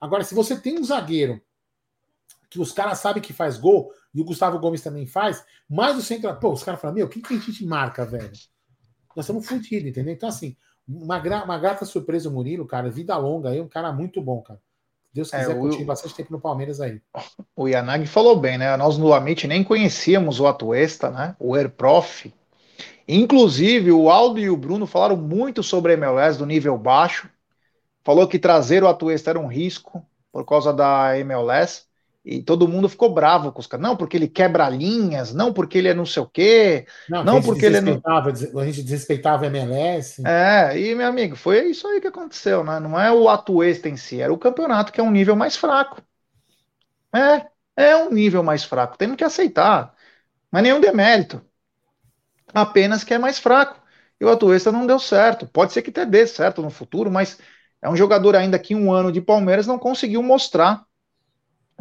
Agora, 0.00 0.24
se 0.24 0.34
você 0.34 0.58
tem 0.58 0.78
um 0.78 0.84
zagueiro 0.84 1.38
que 2.48 2.58
os 2.58 2.72
caras 2.72 2.98
sabem 2.98 3.22
que 3.22 3.34
faz 3.34 3.58
gol, 3.58 3.92
e 4.14 4.22
o 4.22 4.24
Gustavo 4.24 4.58
Gomes 4.58 4.80
também 4.80 5.06
faz, 5.06 5.44
mas 5.68 5.98
o 5.98 6.02
centro. 6.02 6.34
Pô, 6.36 6.50
os 6.50 6.64
caras 6.64 6.80
falam, 6.80 6.94
meu, 6.94 7.06
o 7.06 7.08
que, 7.10 7.20
que 7.20 7.34
a 7.34 7.38
gente 7.38 7.66
marca, 7.66 8.06
velho? 8.06 8.32
Nós 9.14 9.26
estamos 9.26 9.46
fodidos, 9.46 9.90
entendeu? 9.90 10.14
Então, 10.14 10.30
assim, 10.30 10.56
uma, 10.88 11.18
gra 11.18 11.44
uma 11.44 11.58
grata 11.58 11.84
surpresa 11.84 12.28
o 12.28 12.32
Murilo, 12.32 12.66
cara, 12.66 12.90
vida 12.90 13.16
longa 13.16 13.50
aí, 13.50 13.60
um 13.60 13.68
cara 13.68 13.92
muito 13.92 14.20
bom, 14.20 14.40
cara. 14.40 14.60
Deus 15.12 15.32
é, 15.32 15.40
quiser, 15.40 15.52
é, 15.52 15.54
o... 15.54 15.60
continue 15.60 15.84
bastante 15.84 16.14
tempo 16.14 16.32
no 16.32 16.40
Palmeiras 16.40 16.80
aí. 16.80 17.00
O 17.56 17.68
Yanagi 17.68 18.06
falou 18.06 18.38
bem, 18.38 18.56
né? 18.56 18.76
Nós 18.76 18.96
no 18.96 19.12
Amit 19.12 19.46
nem 19.46 19.64
conhecíamos 19.64 20.40
o 20.40 20.46
Atuesta, 20.46 21.10
né? 21.10 21.36
O 21.38 21.54
Airprof. 21.54 22.32
Inclusive, 23.08 23.90
o 23.90 24.08
Aldo 24.08 24.38
e 24.38 24.48
o 24.48 24.56
Bruno 24.56 24.86
falaram 24.86 25.16
muito 25.16 25.62
sobre 25.62 25.92
a 25.92 25.94
MLS 25.94 26.38
do 26.38 26.46
nível 26.46 26.78
baixo. 26.78 27.28
Falou 28.04 28.28
que 28.28 28.38
trazer 28.38 28.84
o 28.84 28.88
Atuesta 28.88 29.30
era 29.30 29.38
um 29.38 29.48
risco 29.48 30.04
por 30.32 30.44
causa 30.46 30.72
da 30.72 31.18
MLS. 31.18 31.89
E 32.30 32.40
todo 32.40 32.68
mundo 32.68 32.88
ficou 32.88 33.12
bravo 33.12 33.50
com 33.50 33.58
os 33.58 33.66
caras. 33.66 33.82
Não, 33.84 33.96
porque 33.96 34.16
ele 34.16 34.28
quebra 34.28 34.68
linhas, 34.68 35.34
não 35.34 35.52
porque 35.52 35.76
ele 35.76 35.88
é 35.88 35.94
não 35.94 36.06
sei 36.06 36.22
o 36.22 36.26
quê, 36.26 36.86
não, 37.08 37.24
não 37.24 37.42
porque 37.42 37.66
ele 37.66 37.78
é. 37.78 37.80
Não... 37.80 38.00
A 38.60 38.64
gente 38.66 38.84
desrespeitava 38.84 39.44
a 39.44 39.48
MLS. 39.48 40.22
É, 40.24 40.78
e 40.78 40.94
meu 40.94 41.08
amigo, 41.08 41.34
foi 41.34 41.64
isso 41.64 41.88
aí 41.88 42.00
que 42.00 42.06
aconteceu, 42.06 42.62
né? 42.62 42.78
Não 42.78 42.98
é 42.98 43.10
o 43.10 43.28
atuesta 43.28 43.88
em 43.88 43.96
si, 43.96 44.20
era 44.20 44.32
o 44.32 44.38
campeonato 44.38 44.92
que 44.92 45.00
é 45.00 45.02
um 45.02 45.10
nível 45.10 45.34
mais 45.34 45.56
fraco. 45.56 46.00
É, 47.12 47.46
é 47.74 47.96
um 47.96 48.12
nível 48.12 48.44
mais 48.44 48.62
fraco, 48.62 48.96
temos 48.96 49.16
que 49.16 49.24
aceitar. 49.24 49.92
Mas 50.52 50.62
nenhum 50.62 50.80
demérito. 50.80 51.42
Apenas 52.54 53.02
que 53.02 53.12
é 53.12 53.18
mais 53.18 53.40
fraco. 53.40 53.80
E 54.20 54.24
o 54.24 54.30
Atuesta 54.30 54.70
não 54.70 54.86
deu 54.86 55.00
certo. 55.00 55.48
Pode 55.48 55.72
ser 55.72 55.82
que 55.82 55.90
até 55.90 56.06
dê 56.06 56.26
certo 56.28 56.62
no 56.62 56.70
futuro, 56.70 57.10
mas 57.10 57.38
é 57.82 57.88
um 57.90 57.96
jogador 57.96 58.36
ainda 58.36 58.58
que 58.58 58.74
um 58.74 58.92
ano 58.92 59.10
de 59.10 59.20
Palmeiras 59.20 59.66
não 59.66 59.78
conseguiu 59.80 60.22
mostrar 60.22 60.84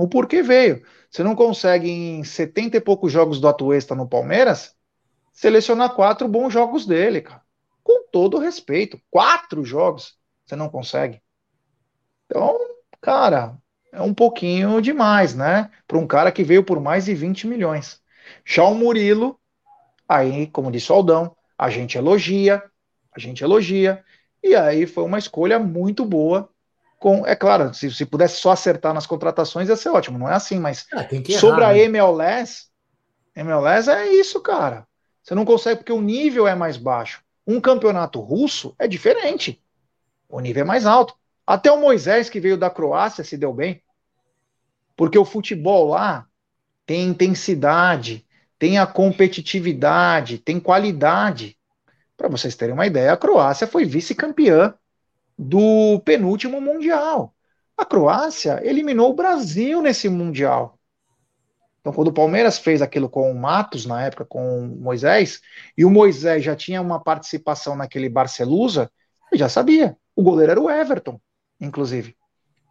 o 0.03 0.07
porquê 0.07 0.41
veio. 0.41 0.81
Você 1.11 1.23
não 1.23 1.35
consegue, 1.35 1.89
em 1.89 2.23
70 2.23 2.77
e 2.77 2.79
poucos 2.79 3.11
jogos 3.11 3.41
do 3.41 3.49
Atuesta 3.49 3.93
no 3.93 4.07
Palmeiras, 4.07 4.73
selecionar 5.33 5.93
quatro 5.93 6.25
bons 6.25 6.53
jogos 6.53 6.85
dele, 6.85 7.21
cara. 7.21 7.41
Com 7.83 8.05
todo 8.09 8.39
respeito. 8.39 8.97
Quatro 9.11 9.65
jogos 9.65 10.17
você 10.45 10.55
não 10.55 10.69
consegue. 10.69 11.21
Então, 12.25 12.57
cara, 13.01 13.57
é 13.91 14.01
um 14.01 14.13
pouquinho 14.13 14.81
demais, 14.81 15.35
né? 15.35 15.69
Para 15.85 15.97
um 15.97 16.07
cara 16.07 16.31
que 16.31 16.45
veio 16.45 16.63
por 16.63 16.79
mais 16.79 17.05
de 17.05 17.13
20 17.13 17.45
milhões. 17.45 18.01
Já 18.45 18.63
o 18.63 18.75
Murilo, 18.75 19.37
aí, 20.07 20.47
como 20.47 20.71
disse 20.71 20.93
o 20.93 20.95
Aldão, 20.95 21.35
a 21.57 21.69
gente 21.69 21.97
elogia, 21.97 22.63
a 23.11 23.19
gente 23.19 23.43
elogia. 23.43 24.01
E 24.41 24.55
aí 24.55 24.85
foi 24.85 25.03
uma 25.03 25.19
escolha 25.19 25.59
muito 25.59 26.05
boa 26.05 26.49
com. 26.99 27.25
É 27.25 27.35
claro, 27.35 27.73
se, 27.73 27.89
se 27.91 28.05
pudesse 28.05 28.35
só 28.35 28.51
acertar 28.51 28.93
nas 28.93 29.07
contratações 29.07 29.69
ia 29.69 29.75
ser 29.75 29.89
ótimo, 29.89 30.19
não 30.19 30.29
é 30.29 30.33
assim, 30.33 30.59
mas 30.59 30.85
é, 30.93 31.31
sobre 31.31 31.63
a 31.63 31.69
né? 31.69 31.79
MLS, 31.83 32.67
MLS 33.35 33.89
é 33.89 34.07
isso, 34.13 34.41
cara. 34.41 34.85
Você 35.23 35.33
não 35.33 35.45
consegue 35.45 35.77
porque 35.77 35.93
o 35.93 36.01
nível 36.01 36.47
é 36.47 36.55
mais 36.55 36.77
baixo. 36.77 37.23
Um 37.47 37.59
campeonato 37.59 38.19
russo 38.19 38.75
é 38.77 38.87
diferente. 38.87 39.61
O 40.27 40.39
nível 40.39 40.61
é 40.61 40.65
mais 40.65 40.85
alto. 40.85 41.15
Até 41.47 41.71
o 41.71 41.79
Moisés, 41.79 42.29
que 42.29 42.39
veio 42.39 42.57
da 42.57 42.69
Croácia, 42.69 43.23
se 43.23 43.37
deu 43.37 43.53
bem. 43.53 43.81
Porque 44.95 45.17
o 45.17 45.25
futebol 45.25 45.87
lá 45.87 46.27
tem 46.85 47.07
intensidade, 47.07 48.25
tem 48.57 48.77
a 48.77 48.85
competitividade, 48.85 50.37
tem 50.37 50.59
qualidade. 50.59 51.57
Para 52.17 52.27
vocês 52.27 52.55
terem 52.55 52.73
uma 52.73 52.85
ideia, 52.85 53.13
a 53.13 53.17
Croácia 53.17 53.65
foi 53.65 53.85
vice-campeã 53.85 54.73
do 55.39 56.01
penúltimo 56.01 56.59
Mundial. 56.59 57.33
A 57.77 57.85
Croácia 57.85 58.59
eliminou 58.61 59.11
o 59.11 59.15
Brasil 59.15 59.81
nesse 59.81 60.09
Mundial. 60.09 60.77
Então, 61.79 61.93
quando 61.93 62.09
o 62.09 62.13
Palmeiras 62.13 62.59
fez 62.59 62.81
aquilo 62.81 63.09
com 63.09 63.31
o 63.31 63.39
Matos, 63.39 63.85
na 63.85 64.03
época, 64.03 64.25
com 64.25 64.59
o 64.59 64.67
Moisés, 64.67 65.39
e 65.77 65.85
o 65.85 65.89
Moisés 65.89 66.43
já 66.43 66.57
tinha 66.57 66.81
uma 66.81 67.01
participação 67.01 67.73
naquele 67.73 68.09
Barcelusa, 68.09 68.91
ele 69.31 69.39
já 69.39 69.47
sabia. 69.47 69.95
O 70.13 70.21
goleiro 70.21 70.51
era 70.51 70.61
o 70.61 70.69
Everton, 70.69 71.21
inclusive. 71.57 72.17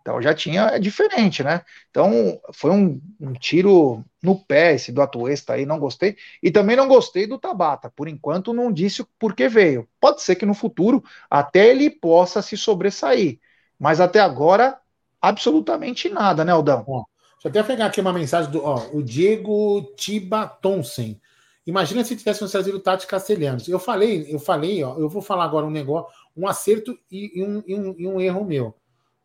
Então 0.08 0.22
já 0.22 0.32
tinha, 0.32 0.62
é 0.68 0.78
diferente, 0.78 1.44
né? 1.44 1.60
Então 1.90 2.40
foi 2.54 2.70
um, 2.70 2.98
um 3.20 3.34
tiro 3.34 4.02
no 4.22 4.42
pé 4.42 4.74
esse 4.74 4.90
do 4.90 5.02
Atuesta 5.02 5.52
aí, 5.52 5.66
não 5.66 5.78
gostei. 5.78 6.16
E 6.42 6.50
também 6.50 6.74
não 6.74 6.88
gostei 6.88 7.26
do 7.26 7.36
Tabata. 7.36 7.92
Por 7.94 8.08
enquanto 8.08 8.54
não 8.54 8.72
disse 8.72 9.04
por 9.18 9.34
que 9.34 9.50
veio. 9.50 9.86
Pode 10.00 10.22
ser 10.22 10.36
que 10.36 10.46
no 10.46 10.54
futuro 10.54 11.04
até 11.28 11.68
ele 11.68 11.90
possa 11.90 12.40
se 12.40 12.56
sobressair. 12.56 13.38
Mas 13.78 14.00
até 14.00 14.18
agora, 14.18 14.78
absolutamente 15.20 16.08
nada, 16.08 16.42
né, 16.42 16.52
Aldão? 16.52 16.86
Ó, 16.88 17.04
deixa 17.34 17.48
eu 17.48 17.50
até 17.50 17.62
pegar 17.62 17.86
aqui 17.86 18.00
uma 18.00 18.12
mensagem 18.12 18.50
do 18.50 18.64
ó, 18.64 18.88
o 18.94 19.02
Diego 19.02 19.92
Tibatonsen. 19.94 21.20
Imagina 21.66 22.02
se 22.02 22.16
tivesse 22.16 22.48
trazido 22.48 22.78
o 22.78 22.80
Tati 22.80 23.06
Castelhanos. 23.06 23.68
Eu 23.68 23.78
falei, 23.78 24.26
eu 24.30 24.38
falei, 24.38 24.82
ó, 24.82 24.96
eu 24.96 25.06
vou 25.10 25.20
falar 25.20 25.44
agora 25.44 25.66
um 25.66 25.70
negócio, 25.70 26.10
um 26.34 26.48
acerto 26.48 26.98
e, 27.12 27.38
e, 27.38 27.44
um, 27.44 27.62
e, 27.66 27.74
um, 27.74 27.94
e 27.98 28.06
um 28.06 28.18
erro 28.18 28.42
meu. 28.42 28.74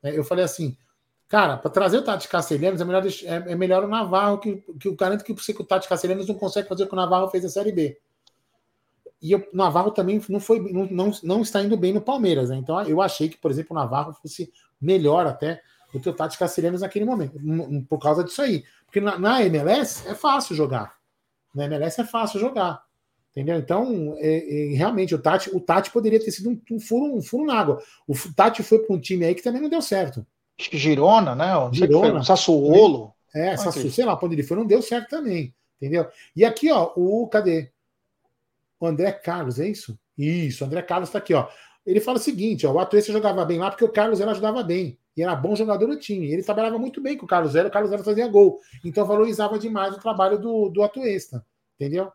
É, 0.03 0.17
eu 0.17 0.23
falei 0.23 0.43
assim, 0.43 0.77
cara, 1.27 1.57
para 1.57 1.71
trazer 1.71 1.97
o 1.97 2.03
Tati 2.03 2.27
Castelhanos 2.27 2.81
é 2.81 2.85
melhor, 2.85 3.05
é, 3.05 3.51
é, 3.51 3.55
melhor 3.55 3.83
o 3.83 3.87
Navarro, 3.87 4.37
que, 4.37 4.57
que 4.79 4.87
eu 4.87 4.95
garanto 4.95 5.23
que 5.23 5.31
o 5.31 5.63
Tati 5.63 5.87
Castelhanos 5.87 6.27
não 6.27 6.35
consegue 6.35 6.67
fazer 6.67 6.83
o 6.83 6.87
que 6.87 6.93
o 6.93 6.97
Navarro 6.97 7.29
fez 7.29 7.43
na 7.43 7.49
Série 7.49 7.71
B. 7.71 7.97
E 9.21 9.33
o 9.33 9.47
Navarro 9.53 9.91
também 9.91 10.21
não, 10.27 10.39
foi, 10.41 10.59
não, 10.59 10.85
não, 10.85 11.11
não 11.23 11.41
está 11.41 11.63
indo 11.63 11.77
bem 11.77 11.93
no 11.93 12.01
Palmeiras. 12.01 12.49
Né? 12.49 12.57
Então 12.57 12.81
eu 12.83 13.01
achei 13.01 13.29
que, 13.29 13.37
por 13.37 13.49
exemplo, 13.49 13.75
o 13.75 13.79
Navarro 13.79 14.13
fosse 14.13 14.51
melhor 14.81 15.25
até 15.25 15.61
do 15.93 15.99
que 15.99 16.09
o 16.09 16.13
Tati 16.13 16.37
Castelhanos 16.37 16.81
naquele 16.81 17.05
momento, 17.05 17.39
por 17.87 17.99
causa 17.99 18.23
disso 18.23 18.41
aí. 18.41 18.65
Porque 18.85 18.99
na, 18.99 19.17
na 19.17 19.41
MLS 19.43 20.05
é 20.07 20.13
fácil 20.13 20.55
jogar. 20.55 20.97
Na 21.55 21.65
MLS 21.65 22.01
é 22.01 22.03
fácil 22.03 22.39
jogar. 22.39 22.83
Entendeu? 23.35 23.57
Então, 23.57 24.15
é, 24.17 24.73
é, 24.73 24.75
realmente, 24.75 25.15
o 25.15 25.19
Tati, 25.19 25.49
o 25.55 25.59
Tati 25.59 25.89
poderia 25.89 26.19
ter 26.19 26.29
sido 26.29 26.51
um, 26.51 26.61
um, 26.71 26.79
furo, 26.79 27.15
um 27.15 27.21
furo 27.21 27.45
na 27.45 27.55
água. 27.55 27.81
O 28.07 28.13
Tati 28.35 28.61
foi 28.61 28.79
para 28.79 28.95
um 28.95 28.99
time 28.99 29.25
aí 29.25 29.33
que 29.33 29.41
também 29.41 29.59
não 29.59 29.69
deu 29.69 29.81
certo. 29.81 30.25
Acho 30.59 30.69
que 30.69 30.77
Girona, 30.77 31.33
né? 31.33 31.51
Girona. 31.71 32.23
Sassuolo. 32.23 33.13
É, 33.33 33.57
Sassu, 33.57 33.89
sei 33.89 34.05
lá, 34.05 34.19
onde 34.21 34.35
ele 34.35 34.43
foi, 34.43 34.55
não 34.55 34.67
deu 34.67 34.83
certo 34.83 35.09
também. 35.09 35.53
Entendeu? 35.81 36.07
E 36.35 36.45
aqui, 36.45 36.71
ó, 36.71 36.93
o. 36.95 37.27
Cadê? 37.27 37.71
O 38.79 38.85
André 38.85 39.11
Carlos, 39.11 39.59
é 39.59 39.67
isso? 39.67 39.97
Isso, 40.15 40.63
o 40.63 40.67
André 40.67 40.83
Carlos 40.83 41.09
está 41.09 41.17
aqui, 41.17 41.33
ó. 41.33 41.47
Ele 41.85 41.99
fala 41.99 42.17
o 42.17 42.21
seguinte: 42.21 42.67
ó, 42.67 42.71
o 42.71 42.79
Atuesta 42.79 43.11
jogava 43.11 43.43
bem 43.43 43.57
lá 43.57 43.71
porque 43.71 43.83
o 43.83 43.91
Carlos 43.91 44.19
Zero 44.19 44.29
ajudava 44.29 44.61
bem. 44.61 44.97
E 45.15 45.23
era 45.23 45.35
bom 45.35 45.55
jogador 45.55 45.87
do 45.87 45.97
time. 45.97 46.31
Ele 46.31 46.43
trabalhava 46.43 46.77
muito 46.77 47.01
bem 47.01 47.17
com 47.17 47.25
o 47.25 47.27
Carlos 47.27 47.51
Zero, 47.51 47.67
o 47.67 47.71
Carlos 47.71 47.89
Zero 47.89 48.03
fazia 48.03 48.27
gol. 48.27 48.59
Então 48.85 49.05
valorizava 49.05 49.59
demais 49.59 49.95
o 49.95 49.99
trabalho 49.99 50.39
do, 50.39 50.69
do 50.69 50.83
Atuesta. 50.83 51.45
Entendeu? 51.75 52.11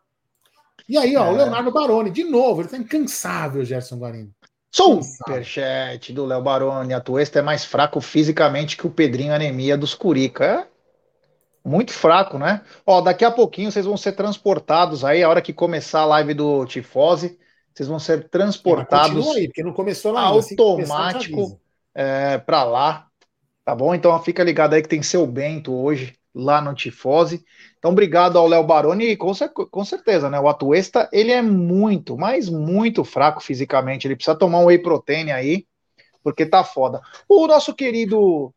E 0.89 0.97
aí, 0.97 1.15
ó, 1.15 1.27
é. 1.27 1.29
o 1.29 1.35
Leonardo 1.35 1.71
Baroni, 1.71 2.09
de 2.09 2.23
novo, 2.23 2.61
ele 2.61 2.69
tá 2.69 2.77
incansável, 2.77 3.63
Gerson 3.63 3.97
Guarino. 3.97 4.31
Superchat 5.03 6.11
do 6.11 6.25
Léo 6.25 6.41
Baroni. 6.41 6.93
A 6.93 6.99
Tuesta 6.99 7.37
é 7.37 7.41
mais 7.43 7.63
fraco 7.63 8.01
fisicamente 8.01 8.75
que 8.75 8.87
o 8.87 8.89
Pedrinho 8.89 9.33
Anemia 9.33 9.77
dos 9.77 9.93
Curica. 9.93 10.67
É 11.63 11.69
muito 11.69 11.93
fraco, 11.93 12.39
né? 12.39 12.61
Ó, 12.85 13.01
daqui 13.01 13.23
a 13.23 13.29
pouquinho 13.29 13.71
vocês 13.71 13.85
vão 13.85 13.97
ser 13.97 14.13
transportados 14.13 15.05
aí, 15.05 15.21
a 15.21 15.29
hora 15.29 15.41
que 15.41 15.53
começar 15.53 16.01
a 16.01 16.05
live 16.05 16.33
do 16.33 16.65
Tifose, 16.65 17.37
vocês 17.73 17.87
vão 17.87 17.99
ser 17.99 18.27
transportados. 18.29 19.27
Aí, 19.35 19.47
porque 19.47 19.61
não 19.61 19.73
começou 19.73 20.11
lá 20.11 20.35
assim 20.35 20.55
automático 20.57 21.41
assim 21.41 21.57
é, 21.93 22.37
para 22.39 22.63
lá. 22.63 23.07
Tá 23.63 23.75
bom? 23.75 23.93
Então 23.93 24.17
fica 24.23 24.43
ligado 24.43 24.73
aí 24.73 24.81
que 24.81 24.89
tem 24.89 25.03
seu 25.03 25.27
Bento 25.27 25.71
hoje 25.71 26.18
lá 26.33 26.61
no 26.61 26.73
Tifose. 26.73 27.43
Então, 27.77 27.91
obrigado 27.91 28.37
ao 28.37 28.47
Léo 28.47 28.63
Baroni 28.63 29.05
e 29.05 29.17
com, 29.17 29.31
com, 29.69 29.85
certeza, 29.85 30.29
né? 30.29 30.39
O 30.39 30.47
Atuesta, 30.47 31.09
ele 31.11 31.31
é 31.31 31.41
muito, 31.41 32.17
mas 32.17 32.49
muito 32.49 33.03
fraco 33.03 33.41
fisicamente. 33.41 34.07
Ele 34.07 34.15
precisa 34.15 34.37
tomar 34.37 34.59
um 34.59 34.65
whey 34.65 34.77
protein 34.79 35.31
aí, 35.31 35.65
porque 36.23 36.45
tá 36.45 36.63
foda. 36.63 37.01
O 37.27 37.47
nosso 37.47 37.73
querido 37.73 38.53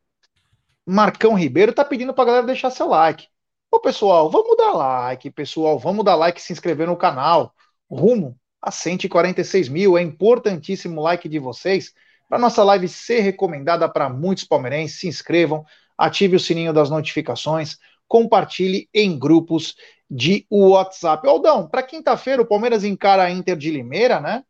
Marcão 0.86 1.34
Ribeiro 1.34 1.72
tá 1.72 1.84
pedindo 1.84 2.12
pra 2.12 2.24
galera 2.24 2.46
deixar 2.46 2.70
seu 2.70 2.88
like. 2.88 3.28
Ô, 3.70 3.80
pessoal, 3.80 4.30
vamos 4.30 4.56
dar 4.56 4.72
like, 4.72 5.30
pessoal. 5.30 5.78
Vamos 5.78 6.04
dar 6.04 6.16
like 6.16 6.40
se 6.42 6.52
inscrever 6.52 6.86
no 6.86 6.96
canal. 6.96 7.54
Rumo 7.90 8.38
a 8.60 8.70
146 8.70 9.68
mil. 9.68 9.96
É 9.96 10.02
importantíssimo 10.02 11.00
o 11.00 11.04
like 11.04 11.28
de 11.28 11.38
vocês 11.38 11.92
para 12.28 12.38
nossa 12.38 12.62
live 12.64 12.88
ser 12.88 13.20
recomendada 13.20 13.88
para 13.88 14.08
muitos 14.08 14.44
palmeirenses. 14.44 15.00
Se 15.00 15.08
inscrevam, 15.08 15.64
ative 16.02 16.34
o 16.34 16.40
sininho 16.40 16.72
das 16.72 16.90
notificações, 16.90 17.78
compartilhe 18.08 18.88
em 18.92 19.16
grupos 19.16 19.76
de 20.10 20.44
WhatsApp. 20.50 21.26
Aldão, 21.28 21.68
para 21.68 21.82
quinta-feira 21.82 22.42
o 22.42 22.46
Palmeiras 22.46 22.82
encara 22.82 23.22
a 23.22 23.30
Inter 23.30 23.56
de 23.56 23.70
Limeira, 23.70 24.20
né? 24.20 24.42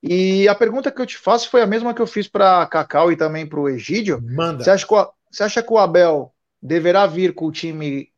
E 0.00 0.46
a 0.46 0.54
pergunta 0.54 0.92
que 0.92 1.00
eu 1.02 1.06
te 1.06 1.18
faço 1.18 1.50
foi 1.50 1.60
a 1.60 1.66
mesma 1.66 1.92
que 1.92 2.00
eu 2.00 2.06
fiz 2.06 2.28
para 2.28 2.64
Cacau 2.66 3.10
e 3.10 3.16
também 3.16 3.44
para 3.44 3.58
o 3.58 3.68
Egídio. 3.68 4.22
Manda. 4.22 4.62
Você 4.62 4.70
acha, 4.70 4.86
que 4.86 4.94
o, 4.94 5.12
você 5.28 5.42
acha 5.42 5.62
que 5.62 5.72
o 5.72 5.78
Abel 5.78 6.32
deverá 6.62 7.04
vir 7.04 7.34
com 7.34 7.46
o 7.46 7.52
time 7.52 8.08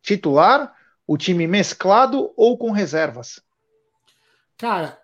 titular, 0.00 0.72
o 1.06 1.18
time 1.18 1.46
mesclado 1.46 2.32
ou 2.38 2.56
com 2.56 2.70
reservas? 2.70 3.42
Cara, 4.56 4.98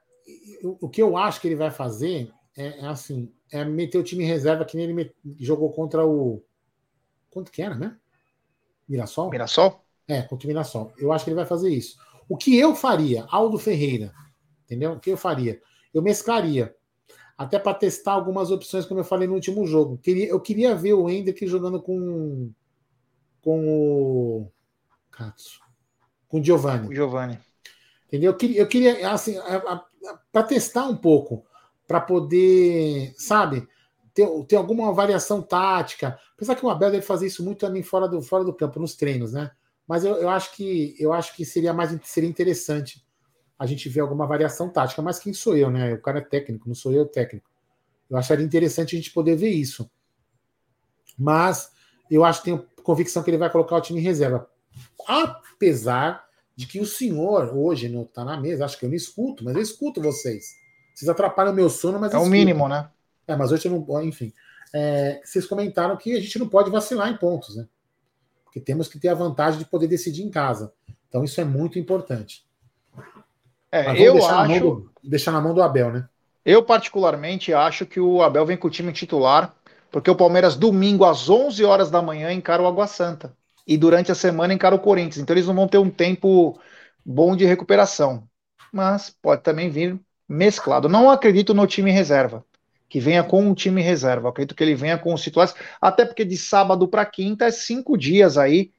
o 0.80 0.88
que 0.88 1.02
eu 1.02 1.18
acho 1.18 1.38
que 1.38 1.48
ele 1.48 1.56
vai 1.56 1.70
fazer 1.70 2.32
é, 2.56 2.80
é 2.80 2.86
assim, 2.86 3.30
é 3.52 3.62
meter 3.62 3.98
o 3.98 4.02
time 4.02 4.24
em 4.24 4.26
reserva 4.26 4.64
que 4.64 4.76
nem 4.76 4.88
ele 4.88 5.14
jogou 5.38 5.70
contra 5.70 6.06
o 6.06 6.42
Quanto 7.30 7.50
que 7.50 7.62
era, 7.62 7.74
né? 7.74 7.96
Mirassol? 8.88 9.30
Mirassol? 9.30 9.84
É, 10.06 10.22
contra 10.22 10.46
o 10.46 10.48
Mirassol. 10.48 10.92
Eu 10.98 11.12
acho 11.12 11.24
que 11.24 11.30
ele 11.30 11.36
vai 11.36 11.46
fazer 11.46 11.70
isso. 11.70 11.96
O 12.28 12.36
que 12.36 12.56
eu 12.58 12.74
faria, 12.74 13.24
Aldo 13.28 13.58
Ferreira, 13.58 14.12
entendeu? 14.64 14.92
O 14.92 15.00
que 15.00 15.10
eu 15.10 15.16
faria? 15.16 15.60
Eu 15.92 16.02
mesclaria. 16.02 16.74
Até 17.36 17.58
para 17.58 17.74
testar 17.74 18.12
algumas 18.12 18.50
opções, 18.50 18.84
como 18.84 19.00
eu 19.00 19.04
falei 19.04 19.26
no 19.26 19.34
último 19.34 19.66
jogo. 19.66 19.98
Eu 20.06 20.40
queria 20.40 20.74
ver 20.74 20.92
o 20.92 21.08
Hendrick 21.08 21.46
jogando 21.46 21.80
com, 21.80 22.52
com 23.40 23.68
o. 23.68 24.52
Katsu, 25.10 25.60
com 26.28 26.40
o 26.40 26.44
Giovanni. 26.44 26.88
O 26.88 26.94
Giovanni. 26.94 27.38
Entendeu? 28.06 28.32
Eu 28.32 28.36
queria, 28.36 28.60
eu 28.60 28.66
queria 28.68 29.10
assim, 29.10 29.36
para 30.32 30.42
testar 30.42 30.84
um 30.86 30.96
pouco, 30.96 31.46
para 31.86 32.00
poder, 32.00 33.14
sabe? 33.16 33.66
Ter 34.46 34.56
alguma 34.56 34.92
variação 34.92 35.42
tática. 35.42 36.18
Apesar 36.34 36.54
que 36.54 36.64
o 36.64 36.70
Abel 36.70 36.90
deve 36.90 37.06
fazer 37.06 37.26
isso 37.26 37.44
muito 37.44 37.58
também 37.58 37.82
fora 37.82 38.08
do, 38.08 38.20
fora 38.22 38.44
do 38.44 38.54
campo, 38.54 38.80
nos 38.80 38.94
treinos, 38.94 39.32
né? 39.32 39.50
Mas 39.86 40.04
eu, 40.04 40.16
eu 40.16 40.28
acho 40.28 40.54
que 40.54 40.94
eu 40.98 41.12
acho 41.12 41.34
que 41.34 41.44
seria 41.44 41.72
mais 41.72 41.90
seria 42.04 42.28
interessante 42.28 43.04
a 43.58 43.66
gente 43.66 43.88
ver 43.88 44.00
alguma 44.00 44.26
variação 44.26 44.68
tática. 44.68 45.02
Mas 45.02 45.18
quem 45.18 45.32
sou 45.32 45.56
eu, 45.56 45.70
né? 45.70 45.94
O 45.94 46.00
cara 46.00 46.18
é 46.18 46.22
técnico, 46.22 46.68
não 46.68 46.74
sou 46.74 46.92
eu 46.92 47.06
técnico. 47.06 47.50
Eu 48.08 48.16
acharia 48.16 48.44
interessante 48.44 48.96
a 48.96 48.98
gente 48.98 49.12
poder 49.12 49.36
ver 49.36 49.50
isso. 49.50 49.90
Mas 51.18 51.70
eu 52.10 52.24
acho 52.24 52.40
que 52.40 52.46
tenho 52.46 52.66
convicção 52.82 53.22
que 53.22 53.30
ele 53.30 53.36
vai 53.36 53.50
colocar 53.50 53.76
o 53.76 53.80
time 53.80 54.00
em 54.00 54.02
reserva. 54.02 54.48
Apesar 55.06 56.24
de 56.56 56.66
que 56.66 56.80
o 56.80 56.86
senhor 56.86 57.54
hoje 57.54 57.88
não 57.88 58.02
está 58.02 58.24
na 58.24 58.36
mesa, 58.36 58.64
acho 58.64 58.78
que 58.78 58.84
eu 58.84 58.88
não 58.88 58.96
escuto, 58.96 59.44
mas 59.44 59.54
eu 59.54 59.62
escuto 59.62 60.00
vocês. 60.00 60.46
Vocês 60.94 61.08
atrapalham 61.08 61.52
o 61.52 61.56
meu 61.56 61.70
sono, 61.70 61.98
mas. 61.98 62.12
É 62.12 62.18
o 62.18 62.26
mínimo, 62.26 62.68
né? 62.68 62.90
É, 63.30 63.36
mas 63.36 63.52
hoje 63.52 63.66
eu 63.66 63.72
não. 63.72 64.02
Enfim. 64.02 64.32
É, 64.72 65.20
vocês 65.24 65.46
comentaram 65.46 65.96
que 65.96 66.16
a 66.16 66.20
gente 66.20 66.38
não 66.38 66.48
pode 66.48 66.70
vacilar 66.70 67.08
em 67.08 67.16
pontos, 67.16 67.56
né? 67.56 67.66
Porque 68.44 68.60
temos 68.60 68.88
que 68.88 68.98
ter 68.98 69.08
a 69.08 69.14
vantagem 69.14 69.58
de 69.58 69.64
poder 69.64 69.86
decidir 69.86 70.22
em 70.22 70.30
casa. 70.30 70.72
Então 71.08 71.24
isso 71.24 71.40
é 71.40 71.44
muito 71.44 71.78
importante. 71.78 72.44
É, 73.70 73.90
eu 74.00 74.14
deixar 74.14 74.40
acho. 74.40 74.52
Na 74.52 74.58
do, 74.58 74.90
deixar 75.02 75.32
na 75.32 75.40
mão 75.40 75.54
do 75.54 75.62
Abel, 75.62 75.92
né? 75.92 76.08
Eu, 76.44 76.62
particularmente, 76.62 77.52
acho 77.52 77.84
que 77.84 78.00
o 78.00 78.22
Abel 78.22 78.46
vem 78.46 78.56
com 78.56 78.66
o 78.66 78.70
time 78.70 78.92
titular, 78.92 79.54
porque 79.90 80.10
o 80.10 80.16
Palmeiras, 80.16 80.56
domingo, 80.56 81.04
às 81.04 81.28
11 81.28 81.64
horas 81.64 81.90
da 81.90 82.00
manhã, 82.00 82.32
encara 82.32 82.62
o 82.62 82.66
Água 82.66 82.86
Santa. 82.86 83.36
E 83.66 83.76
durante 83.76 84.10
a 84.10 84.14
semana 84.14 84.54
encara 84.54 84.74
o 84.74 84.80
Corinthians. 84.80 85.18
Então 85.18 85.34
eles 85.34 85.46
não 85.46 85.54
vão 85.54 85.68
ter 85.68 85.78
um 85.78 85.90
tempo 85.90 86.58
bom 87.04 87.36
de 87.36 87.44
recuperação. 87.44 88.24
Mas 88.72 89.10
pode 89.10 89.42
também 89.42 89.68
vir 89.68 90.00
mesclado. 90.28 90.88
Não 90.88 91.10
acredito 91.10 91.54
no 91.54 91.66
time 91.66 91.90
reserva 91.90 92.44
que 92.90 92.98
venha 92.98 93.22
com 93.22 93.40
um 93.40 93.54
time 93.54 93.80
reserva. 93.80 94.26
Eu 94.26 94.30
acredito 94.30 94.54
que 94.54 94.64
ele 94.64 94.74
venha 94.74 94.98
com 94.98 95.14
os 95.14 95.22
titulares, 95.22 95.54
até 95.80 96.04
porque 96.04 96.24
de 96.24 96.36
sábado 96.36 96.88
para 96.88 97.06
quinta 97.06 97.44
é 97.46 97.50
cinco 97.52 97.96
dias 97.96 98.36
aí 98.36 98.72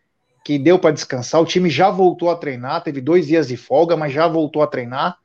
que 0.44 0.60
deu 0.60 0.78
para 0.78 0.92
descansar. 0.92 1.42
O 1.42 1.46
time 1.46 1.70
já 1.70 1.90
voltou 1.90 2.30
a 2.30 2.36
treinar, 2.36 2.84
teve 2.84 3.00
dois 3.00 3.26
dias 3.26 3.48
de 3.48 3.56
folga, 3.56 3.96
mas 3.96 4.12
já 4.12 4.28
voltou 4.28 4.62
a 4.62 4.68
treinar. 4.68 5.18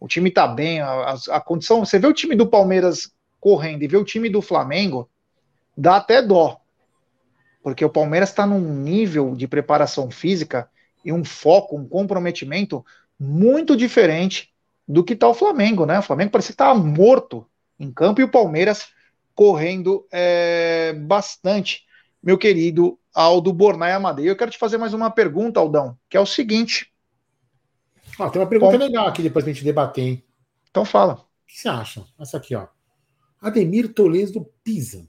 O 0.00 0.08
time 0.08 0.30
tá 0.30 0.48
bem, 0.48 0.80
a, 0.80 1.14
a 1.32 1.40
condição. 1.40 1.84
Você 1.84 1.98
vê 1.98 2.06
o 2.06 2.14
time 2.14 2.34
do 2.34 2.46
Palmeiras 2.46 3.12
correndo 3.38 3.82
e 3.82 3.86
vê 3.88 3.98
o 3.98 4.04
time 4.04 4.30
do 4.30 4.40
Flamengo, 4.40 5.06
dá 5.76 5.96
até 5.96 6.22
dó. 6.22 6.58
Porque 7.62 7.84
o 7.84 7.90
Palmeiras 7.90 8.30
está 8.30 8.46
num 8.46 8.60
nível 8.60 9.36
de 9.36 9.46
preparação 9.46 10.10
física 10.10 10.66
e 11.04 11.12
um 11.12 11.22
foco, 11.22 11.76
um 11.76 11.86
comprometimento 11.86 12.82
muito 13.18 13.76
diferente 13.76 14.50
do 14.88 15.04
que 15.04 15.14
tá 15.14 15.28
o 15.28 15.34
Flamengo, 15.34 15.84
né? 15.84 15.98
O 15.98 16.02
Flamengo 16.02 16.30
parecia 16.30 16.52
que 16.54 16.56
tá 16.56 16.74
morto 16.74 17.46
em 17.80 17.90
campo 17.90 18.20
e 18.20 18.24
o 18.24 18.30
Palmeiras 18.30 18.88
correndo 19.34 20.06
é, 20.12 20.92
bastante, 20.92 21.86
meu 22.22 22.36
querido 22.36 22.98
Aldo 23.14 23.52
Bornai 23.54 23.92
Amadei. 23.92 24.28
Eu 24.28 24.36
quero 24.36 24.50
te 24.50 24.58
fazer 24.58 24.76
mais 24.76 24.92
uma 24.92 25.10
pergunta, 25.10 25.58
Aldão, 25.58 25.98
que 26.08 26.16
é 26.16 26.20
o 26.20 26.26
seguinte. 26.26 26.92
Ah, 28.18 28.28
tem 28.28 28.40
uma 28.40 28.48
pergunta 28.48 28.76
Bom, 28.76 28.84
legal 28.84 29.08
aqui 29.08 29.22
depois 29.22 29.42
pra 29.42 29.52
gente 29.52 29.64
debater, 29.64 30.04
hein? 30.04 30.24
Então 30.70 30.84
fala. 30.84 31.14
O 31.14 31.46
que 31.46 31.58
você 31.58 31.68
acha? 31.68 32.04
Essa 32.18 32.36
aqui, 32.36 32.54
ó. 32.54 32.68
Ademir 33.40 33.94
Toledo 33.94 34.46
Pisa. 34.62 35.08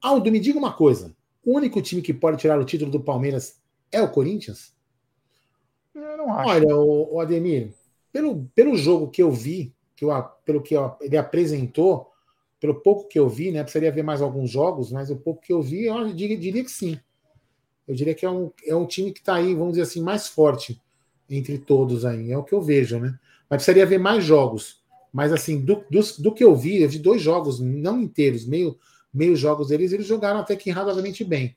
Aldo, 0.00 0.30
me 0.30 0.38
diga 0.38 0.58
uma 0.58 0.72
coisa. 0.72 1.14
O 1.44 1.56
único 1.56 1.82
time 1.82 2.00
que 2.00 2.14
pode 2.14 2.36
tirar 2.36 2.58
o 2.58 2.64
título 2.64 2.92
do 2.92 3.00
Palmeiras 3.00 3.60
é 3.90 4.00
o 4.00 4.10
Corinthians? 4.10 4.72
Eu 5.92 6.16
não 6.16 6.32
acho. 6.32 6.48
Olha, 6.48 6.76
o, 6.76 7.16
o 7.16 7.20
Ademir, 7.20 7.74
pelo, 8.12 8.44
pelo 8.54 8.76
jogo 8.76 9.10
que 9.10 9.22
eu 9.22 9.32
vi, 9.32 9.74
que 10.04 10.12
eu, 10.12 10.22
pelo 10.44 10.62
que 10.62 10.74
eu, 10.74 10.96
ele 11.00 11.16
apresentou, 11.16 12.10
pelo 12.60 12.76
pouco 12.76 13.08
que 13.08 13.18
eu 13.18 13.28
vi, 13.28 13.50
né? 13.50 13.62
Precisaria 13.62 13.92
ver 13.92 14.02
mais 14.02 14.22
alguns 14.22 14.50
jogos, 14.50 14.90
mas 14.90 15.10
o 15.10 15.16
pouco 15.16 15.40
que 15.40 15.52
eu 15.52 15.60
vi, 15.60 15.84
eu 15.86 16.12
diria, 16.12 16.36
diria 16.36 16.64
que 16.64 16.70
sim. 16.70 16.98
Eu 17.86 17.94
diria 17.94 18.14
que 18.14 18.24
é 18.24 18.30
um, 18.30 18.50
é 18.66 18.74
um 18.74 18.86
time 18.86 19.12
que 19.12 19.20
está 19.20 19.34
aí, 19.34 19.54
vamos 19.54 19.72
dizer 19.72 19.82
assim, 19.82 20.02
mais 20.02 20.28
forte 20.28 20.80
entre 21.28 21.58
todos 21.58 22.04
aí. 22.04 22.32
É 22.32 22.38
o 22.38 22.42
que 22.42 22.54
eu 22.54 22.62
vejo, 22.62 22.98
né? 22.98 23.18
Mas 23.48 23.58
precisaria 23.58 23.84
ver 23.84 23.98
mais 23.98 24.24
jogos. 24.24 24.82
Mas 25.12 25.32
assim, 25.32 25.60
do, 25.60 25.84
do, 25.90 26.00
do 26.18 26.32
que 26.32 26.42
eu 26.42 26.56
vi, 26.56 26.82
eu 26.82 26.88
vi 26.88 26.98
dois 26.98 27.20
jogos, 27.20 27.60
não 27.60 28.00
inteiros, 28.00 28.46
meio, 28.46 28.76
meio 29.12 29.36
jogos 29.36 29.68
deles, 29.68 29.92
eles 29.92 30.06
jogaram 30.06 30.40
até 30.40 30.56
que 30.56 30.70
razoavelmente 30.70 31.22
bem. 31.22 31.56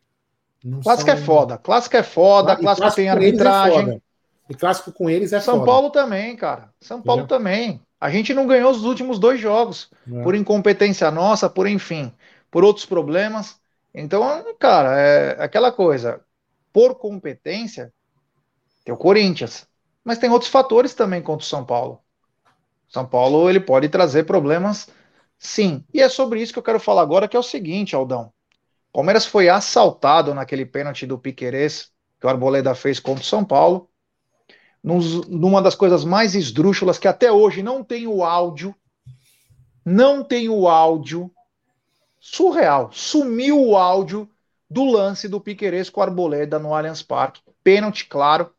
Não 0.63 0.81
clássico 0.81 1.09
são... 1.09 1.17
é 1.17 1.21
foda, 1.21 1.57
clássico 1.57 1.97
é 1.97 2.03
foda, 2.03 2.55
clássico, 2.55 2.81
clássico 2.81 2.95
tem 2.95 3.07
é 3.07 3.11
arbitragem. 3.11 3.89
É 3.91 4.01
e 4.49 4.53
clássico 4.53 4.91
com 4.91 5.09
eles 5.09 5.33
é 5.33 5.39
São 5.39 5.55
foda. 5.55 5.65
Paulo 5.65 5.89
também, 5.89 6.35
cara. 6.35 6.69
São 6.79 7.01
Paulo 7.01 7.23
Entendeu? 7.23 7.37
também. 7.37 7.81
A 7.99 8.09
gente 8.09 8.33
não 8.33 8.45
ganhou 8.45 8.71
os 8.71 8.83
últimos 8.83 9.17
dois 9.17 9.39
jogos, 9.39 9.89
é. 10.11 10.23
por 10.23 10.35
incompetência 10.35 11.09
nossa, 11.09 11.49
por 11.49 11.67
enfim, 11.67 12.13
por 12.51 12.63
outros 12.63 12.85
problemas. 12.85 13.59
Então, 13.93 14.45
cara, 14.59 14.99
é 14.99 15.43
aquela 15.43 15.71
coisa. 15.71 16.21
Por 16.71 16.95
competência, 16.95 17.91
tem 18.85 18.93
o 18.93 18.97
Corinthians, 18.97 19.67
mas 20.03 20.19
tem 20.19 20.29
outros 20.29 20.51
fatores 20.51 20.93
também 20.93 21.21
contra 21.21 21.43
o 21.43 21.47
São 21.49 21.65
Paulo. 21.65 21.99
São 22.87 23.05
Paulo 23.05 23.49
ele 23.49 23.59
pode 23.59 23.89
trazer 23.89 24.23
problemas, 24.23 24.87
sim. 25.37 25.83
E 25.93 26.01
é 26.01 26.07
sobre 26.07 26.41
isso 26.41 26.53
que 26.53 26.59
eu 26.59 26.63
quero 26.63 26.79
falar 26.79 27.01
agora, 27.01 27.27
que 27.27 27.35
é 27.35 27.39
o 27.39 27.43
seguinte, 27.43 27.95
Aldão. 27.95 28.31
Palmeiras 28.93 29.25
foi 29.25 29.49
assaltado 29.49 30.33
naquele 30.33 30.65
pênalti 30.65 31.05
do 31.05 31.17
Piquerez 31.17 31.91
que 32.19 32.25
o 32.25 32.29
Arboleda 32.29 32.73
fez 32.73 32.99
contra 32.99 33.23
o 33.23 33.25
São 33.25 33.43
Paulo 33.43 33.89
numa 34.83 35.61
das 35.61 35.75
coisas 35.75 36.03
mais 36.05 36.35
esdrúxulas 36.35 36.97
que 36.97 37.07
até 37.07 37.31
hoje 37.31 37.61
não 37.61 37.83
tem 37.83 38.07
o 38.07 38.23
áudio, 38.23 38.75
não 39.83 40.23
tem 40.23 40.49
o 40.49 40.67
áudio, 40.67 41.31
surreal, 42.19 42.89
sumiu 42.91 43.61
o 43.61 43.77
áudio 43.77 44.29
do 44.69 44.83
lance 44.85 45.27
do 45.27 45.39
Piqueires 45.39 45.89
com 45.89 46.01
Arboleda 46.01 46.59
no 46.59 46.73
Allianz 46.73 47.01
Parque, 47.01 47.41
pênalti 47.63 48.05
claro, 48.05 48.51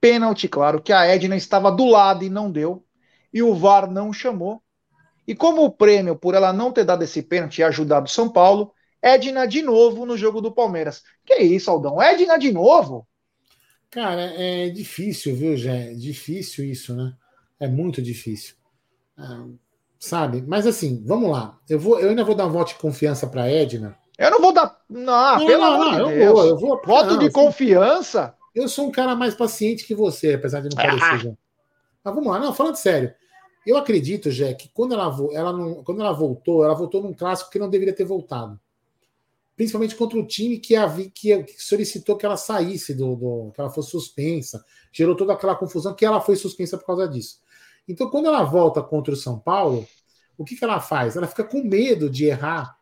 pênalti 0.00 0.48
claro, 0.48 0.80
que 0.80 0.92
a 0.92 1.06
Edna 1.06 1.36
estava 1.36 1.70
do 1.70 1.86
lado 1.86 2.24
e 2.24 2.30
não 2.30 2.50
deu, 2.50 2.84
e 3.32 3.42
o 3.42 3.54
VAR 3.54 3.90
não 3.90 4.12
chamou, 4.12 4.62
e 5.26 5.34
como 5.34 5.64
o 5.64 5.70
prêmio 5.70 6.16
por 6.16 6.34
ela 6.34 6.52
não 6.52 6.70
ter 6.70 6.84
dado 6.84 7.02
esse 7.02 7.22
pênalti 7.22 7.58
e 7.58 7.64
ajudado 7.64 8.08
São 8.08 8.28
Paulo, 8.28 8.72
Edna 9.02 9.46
de 9.46 9.62
novo 9.62 10.06
no 10.06 10.16
jogo 10.16 10.40
do 10.40 10.52
Palmeiras. 10.52 11.02
Que 11.24 11.36
isso, 11.36 11.70
Aldão? 11.70 12.00
Edna 12.00 12.38
de 12.38 12.52
novo? 12.52 13.06
Cara, 13.90 14.22
é 14.36 14.68
difícil, 14.68 15.34
viu, 15.34 15.56
Jé? 15.56 15.92
É 15.92 15.94
difícil 15.94 16.64
isso, 16.64 16.94
né? 16.94 17.14
É 17.58 17.66
muito 17.68 18.02
difícil. 18.02 18.54
Ah, 19.16 19.46
sabe? 19.98 20.42
Mas 20.46 20.66
assim, 20.66 21.02
vamos 21.06 21.30
lá. 21.30 21.58
Eu, 21.68 21.78
vou, 21.80 21.98
eu 21.98 22.10
ainda 22.10 22.24
vou 22.24 22.34
dar 22.34 22.46
um 22.46 22.50
voto 22.52 22.68
de 22.68 22.74
confiança 22.80 23.26
para 23.26 23.48
Edna, 23.48 23.96
Eu 24.18 24.30
não 24.30 24.40
vou 24.40 24.52
dar. 24.52 24.78
Não, 24.88 25.38
Não, 25.38 25.46
pelo 25.46 25.62
não, 25.62 25.72
amor 25.72 25.84
não, 25.86 25.94
de 25.94 26.00
eu 26.00 26.18
Deus. 26.18 26.32
vou, 26.32 26.46
eu 26.46 26.58
vou- 26.58 26.82
Voto 26.84 27.10
não, 27.14 27.18
de 27.18 27.30
confiança. 27.30 28.34
Eu 28.54 28.68
sou 28.68 28.86
um 28.88 28.90
cara 28.92 29.14
mais 29.14 29.34
paciente 29.34 29.86
que 29.86 29.94
você, 29.94 30.34
apesar 30.34 30.60
de 30.60 30.68
não 30.68 30.76
parecer. 30.76 31.18
Jé. 31.20 31.36
Mas 32.04 32.14
vamos 32.14 32.30
lá, 32.30 32.38
não, 32.38 32.52
falando 32.54 32.76
sério. 32.76 33.12
Eu 33.66 33.76
acredito, 33.76 34.30
Jé, 34.30 34.54
que 34.54 34.68
quando 34.68 34.94
ela, 34.94 35.14
ela 35.32 35.52
não, 35.52 35.82
quando 35.82 36.00
ela 36.00 36.12
voltou, 36.12 36.64
ela 36.64 36.74
voltou 36.74 37.02
num 37.02 37.12
clássico 37.12 37.50
que 37.50 37.58
não 37.58 37.68
deveria 37.68 37.94
ter 37.94 38.04
voltado. 38.04 38.58
Principalmente 39.56 39.96
contra 39.96 40.18
o 40.18 40.26
time 40.26 40.58
que, 40.58 40.76
havi- 40.76 41.10
que, 41.10 41.42
que 41.44 41.62
solicitou 41.62 42.16
que 42.16 42.26
ela 42.26 42.36
saísse, 42.36 42.94
do, 42.94 43.16
do- 43.16 43.52
que 43.54 43.60
ela 43.60 43.70
fosse 43.70 43.90
suspensa. 43.90 44.62
Gerou 44.92 45.16
toda 45.16 45.32
aquela 45.32 45.56
confusão 45.56 45.94
que 45.94 46.04
ela 46.04 46.20
foi 46.20 46.36
suspensa 46.36 46.76
por 46.78 46.86
causa 46.86 47.08
disso. 47.08 47.40
Então, 47.88 48.10
quando 48.10 48.26
ela 48.26 48.42
volta 48.44 48.82
contra 48.82 49.14
o 49.14 49.16
São 49.16 49.38
Paulo, 49.38 49.86
o 50.36 50.44
que, 50.44 50.56
que 50.56 50.64
ela 50.64 50.80
faz? 50.80 51.16
Ela 51.16 51.26
fica 51.26 51.44
com 51.44 51.62
medo 51.62 52.10
de 52.10 52.26
errar. 52.26 52.76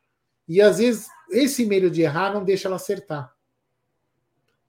E 0.48 0.60
às 0.60 0.78
vezes, 0.78 1.06
esse 1.30 1.64
medo 1.64 1.90
de 1.90 2.02
errar 2.02 2.34
não 2.34 2.44
deixa 2.44 2.68
ela 2.68 2.76
acertar. 2.76 3.32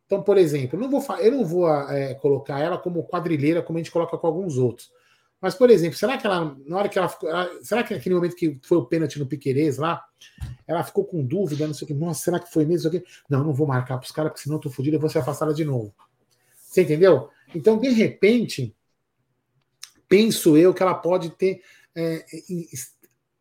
Então, 0.06 0.22
por 0.22 0.38
exemplo, 0.38 0.80
não 0.80 0.90
vou, 0.90 1.04
eu 1.18 1.32
não 1.32 1.44
vou 1.46 1.68
é, 1.68 2.14
colocar 2.16 2.60
ela 2.60 2.78
como 2.78 3.08
quadrilheira, 3.08 3.64
como 3.64 3.80
a 3.80 3.82
gente 3.82 3.92
coloca 3.92 4.18
com 4.18 4.28
alguns 4.28 4.58
outros. 4.58 4.92
Mas, 5.42 5.54
por 5.54 5.70
exemplo, 5.70 5.98
será 5.98 6.18
que 6.18 6.26
ela, 6.26 6.58
na 6.66 6.78
hora 6.78 6.90
que 6.90 6.98
ela 6.98 7.08
ficou. 7.10 7.30
ela- 7.30 7.50
será 7.62 7.84
que 7.84 7.94
naquele 7.94 8.16
momento 8.16 8.36
que 8.36 8.60
foi 8.64 8.78
o 8.78 8.86
pênalti 8.86 9.20
no 9.20 9.28
Piquerez 9.28 9.78
lá, 9.78 10.04
ela 10.66 10.84
ficou 10.84 11.06
com 11.06 11.24
dúvida, 11.24 11.68
não 11.68 11.74
sei 11.74 11.86
o 11.86 11.88
que, 11.88 11.94
nossa, 11.94 12.24
será 12.24 12.40
que 12.40 12.52
foi 12.52 12.66
mesmo? 12.66 12.90
Não, 13.30 13.44
não, 13.44 13.54
vou 13.54 13.68
marcar 13.68 13.98
para 13.98 14.06
os 14.06 14.12
caras, 14.12 14.32
porque 14.32 14.44
senão 14.44 14.56
eu 14.58 14.62
tô 14.62 14.70
fodido, 14.70 14.96
eu 14.96 15.00
vou 15.00 15.10
ser 15.10 15.20
afastada 15.20 15.54
de 15.54 15.64
novo. 15.64 15.94
Você 16.58 16.82
entendeu? 16.82 17.30
Então, 17.54 17.78
de 17.78 17.90
repente, 17.90 18.76
penso 20.08 20.58
eu 20.58 20.74
que 20.74 20.82
ela 20.84 20.94
pode 20.96 21.30
ter 21.32 21.62
é, 21.98 22.26
es- 22.50 22.94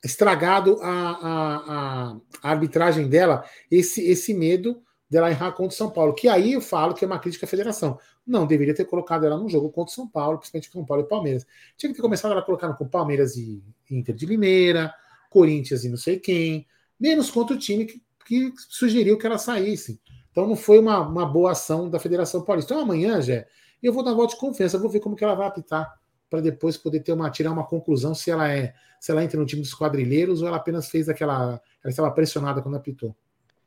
estragado 0.05 0.79
a- 0.81 0.87
a- 0.91 2.17
a 2.43 2.51
arbitragem 2.51 3.09
dela, 3.09 3.45
esse, 3.71 4.01
esse 4.03 4.33
medo 4.35 4.81
dela 5.11 5.31
errar 5.31 5.53
contra 5.53 5.75
o 5.75 5.77
São 5.77 5.91
Paulo. 5.91 6.15
Que 6.15 6.29
aí 6.29 6.53
eu 6.53 6.61
falo 6.61 6.95
que 6.95 7.05
é 7.05 7.07
uma 7.09 7.19
crítica 7.19 7.47
à 7.47 7.49
federação. 7.49 7.99
Não 8.27 8.47
deveria 8.47 8.75
ter 8.75 8.85
colocado 8.85 9.27
ela 9.27 9.37
no 9.37 9.49
jogo 9.49 9.71
contra 9.71 9.93
o 9.93 9.95
São 9.95 10.09
Paulo, 10.09 10.39
principalmente 10.39 10.71
com 10.71 10.79
São 10.79 10.87
Paulo 10.87 11.03
e 11.05 11.09
Palmeiras. 11.09 11.47
Tinha 11.77 11.91
que 11.91 11.97
ter 11.97 12.03
começado 12.03 12.33
ela 12.33 12.43
colocando 12.43 12.75
com 12.77 12.89
Palmeiras 12.89 13.37
e 13.37 13.63
Inter 13.91 14.15
de 14.15 14.25
Limeira, 14.25 14.95
Corinthians 15.29 15.85
e 15.85 15.89
não 15.89 15.97
sei 15.97 16.19
quem, 16.19 16.67
menos 16.99 17.31
contra 17.31 17.55
o 17.55 17.59
time 17.59 17.85
que, 17.85 18.01
que 18.27 18.53
sugeriu 18.57 19.19
que 19.19 19.27
ela 19.27 19.39
saísse. 19.39 20.01
Então 20.31 20.47
não 20.49 20.57
foi 20.57 20.79
uma, 20.79 21.01
uma 21.01 21.27
boa 21.27 21.53
ação 21.53 21.91
da 21.91 21.99
Federação 21.99 22.43
Paulista. 22.43 22.73
Então 22.73 22.83
amanhã, 22.83 23.21
Jé, 23.21 23.47
eu 23.83 23.93
vou 23.93 24.03
dar 24.03 24.15
voto 24.15 24.31
de 24.31 24.41
confiança, 24.41 24.79
vou 24.79 24.89
ver 24.89 25.01
como 25.01 25.15
que 25.15 25.23
ela 25.23 25.35
vai 25.35 25.47
apitar 25.47 25.93
para 26.31 26.41
depois 26.41 26.77
poder 26.77 27.01
ter 27.01 27.13
uma 27.13 27.31
tirar 27.31 27.53
uma 27.53 27.65
conclusão 27.65 28.15
se 28.15 28.31
ela 28.31 28.51
é 28.51 28.75
se 28.99 29.13
ela 29.13 29.23
entra 29.23 29.39
no 29.39 29.47
time 29.47 29.61
dos 29.61 29.75
quadrilheiros 29.75 30.41
ou 30.41 30.49
ela 30.49 30.57
apenas 30.57 30.89
fez 30.89 31.09
aquela 31.09 31.61
ela 31.83 31.91
estava 31.91 32.11
pressionada 32.11 32.63
quando 32.63 32.77
apitou. 32.77 33.15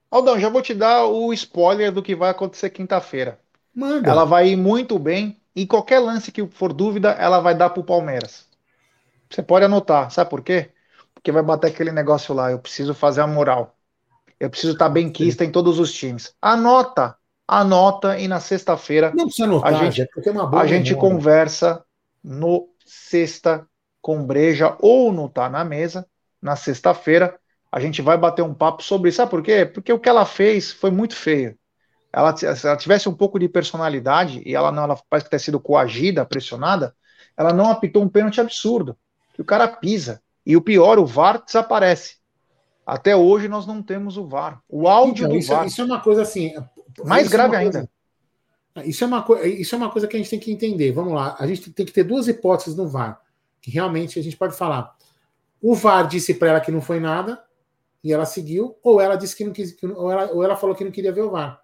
Aldão, 0.10 0.40
já 0.40 0.50
vou 0.50 0.62
te 0.62 0.74
dar 0.74 1.06
o 1.06 1.32
spoiler 1.34 1.92
do 1.92 2.02
que 2.02 2.16
vai 2.16 2.30
acontecer 2.30 2.70
quinta-feira. 2.70 3.40
Manda. 3.78 4.10
Ela 4.10 4.26
vai 4.26 4.50
ir 4.50 4.56
muito 4.56 4.98
bem. 4.98 5.40
E 5.56 5.68
qualquer 5.68 6.00
lance 6.00 6.32
que 6.32 6.46
for 6.48 6.74
dúvida, 6.74 7.12
ela 7.12 7.40
vai 7.40 7.56
dar 7.56 7.70
pro 7.70 7.84
Palmeiras. 7.84 8.48
Você 9.30 9.44
pode 9.44 9.66
anotar. 9.66 10.10
Sabe 10.10 10.30
por 10.30 10.42
quê? 10.42 10.72
Porque 11.14 11.32
vai 11.32 11.44
bater 11.44 11.68
aquele 11.68 11.92
negócio 11.92 12.34
lá. 12.34 12.52
Eu 12.52 12.58
preciso 12.58 12.96
fazer 12.96 13.22
a 13.22 13.28
moral. 13.28 13.76
Eu 14.40 14.50
preciso 14.50 14.74
estar 14.74 14.90
bem 14.90 15.12
quista 15.12 15.46
em 15.46 15.52
todos 15.52 15.78
os 15.78 15.94
times. 15.94 16.34
Anota. 16.42 17.16
Anota 17.48 18.20
e 18.20 18.28
na 18.28 18.40
sexta-feira 18.40 19.14
Não 19.16 19.26
precisa 19.26 19.46
anotar, 19.46 19.74
A 19.74 19.86
gente- 19.86 20.10
boa 20.34 20.62
a 20.62 20.68
gente 20.68 20.96
conversa 20.96 21.86
no 22.24 22.68
sexta 22.86 23.66
com 24.02 24.26
breja 24.26 24.76
ou 24.82 25.12
no 25.14 25.30
Tá 25.30 25.50
na 25.50 25.64
Mesa. 25.64 26.06
Na 26.42 26.56
sexta-feira 26.56 27.40
a 27.72 27.80
gente 27.80 28.02
vai 28.02 28.18
bater 28.18 28.42
um 28.42 28.54
papo 28.54 28.82
sobre 28.84 29.10
isso. 29.10 29.18
Sabe 29.18 29.30
por 29.32 29.44
quê? 29.44 29.66
Porque 29.66 29.94
o 29.94 30.00
que 30.00 30.10
ela 30.10 30.26
fez 30.26 30.72
foi 30.72 30.90
muito 30.92 31.16
feio. 31.16 31.58
Ela, 32.12 32.36
se 32.36 32.46
ela 32.68 32.78
tivesse 32.78 33.08
um 33.10 33.14
pouco 33.14 33.38
de 33.38 33.48
personalidade 33.50 34.42
e 34.46 34.56
ela 34.56 34.72
não, 34.72 34.84
ela 34.84 35.00
parece 35.10 35.30
ter 35.30 35.40
sido 35.40 35.60
coagida, 35.60 36.26
pressionada, 36.26 36.96
ela 37.36 37.54
não 37.54 37.70
apitou 37.70 38.02
um 38.04 38.10
pênalti 38.10 38.42
absurdo. 38.42 38.98
Que 39.34 39.42
o 39.42 39.46
cara 39.46 39.68
pisa. 39.68 40.22
E 40.46 40.56
o 40.58 40.62
pior, 40.62 40.98
o 40.98 41.06
VAR 41.06 41.44
desaparece. 41.46 42.16
Até 42.86 43.16
hoje 43.16 43.48
nós 43.48 43.68
não 43.68 43.84
temos 43.84 44.18
o 44.18 44.26
VAR. 44.26 44.62
O 44.68 44.88
áudio 44.88 45.24
Então, 45.26 45.30
do 45.34 45.38
isso, 45.38 45.50
VAR. 45.52 45.68
isso 45.68 45.82
é 45.82 45.84
uma 45.84 46.00
coisa 46.00 46.22
assim. 46.22 46.54
Mais 47.04 47.26
isso 47.28 47.36
é 47.36 47.38
grave 47.38 47.56
uma 47.56 47.62
coisa- 47.62 47.80
ainda. 47.80 48.88
Isso 48.88 49.04
é, 49.04 49.08
uma, 49.08 49.24
co- 49.24 49.38
isso 49.44 49.76
é 49.76 49.78
uma 49.78 49.90
coisa 49.92 50.08
que 50.08 50.16
a 50.16 50.20
gente 50.20 50.30
tem 50.30 50.40
que 50.40 50.52
entender. 50.52 50.92
Vamos 50.92 51.14
lá. 51.14 51.36
A 51.40 51.46
gente 51.48 51.70
tem 51.72 51.86
que 51.86 51.92
ter 51.92 52.04
duas 52.04 52.28
hipóteses 52.28 52.76
no 52.76 52.88
VAR. 52.88 53.20
Que 53.62 53.70
realmente 53.72 54.18
a 54.20 54.24
gente 54.24 54.38
pode 54.38 54.56
falar. 54.56 54.96
O 55.62 55.76
VAR 55.76 56.08
disse 56.08 56.34
para 56.36 56.50
ela 56.50 56.60
que 56.62 56.72
não 56.72 56.80
foi 56.82 57.00
nada 57.00 57.44
e 58.04 58.14
ela 58.14 58.26
seguiu, 58.26 58.78
ou 58.84 59.02
ela 59.02 59.16
disse 59.16 59.36
que 59.36 59.44
não 59.44 59.52
quis, 59.52 59.72
que 59.74 59.86
ou, 59.86 60.12
ela, 60.12 60.32
ou 60.32 60.44
ela 60.44 60.56
falou 60.56 60.76
que 60.76 60.84
não 60.84 60.92
queria 60.92 61.12
ver 61.12 61.22
o 61.22 61.32
VAR. 61.32 61.60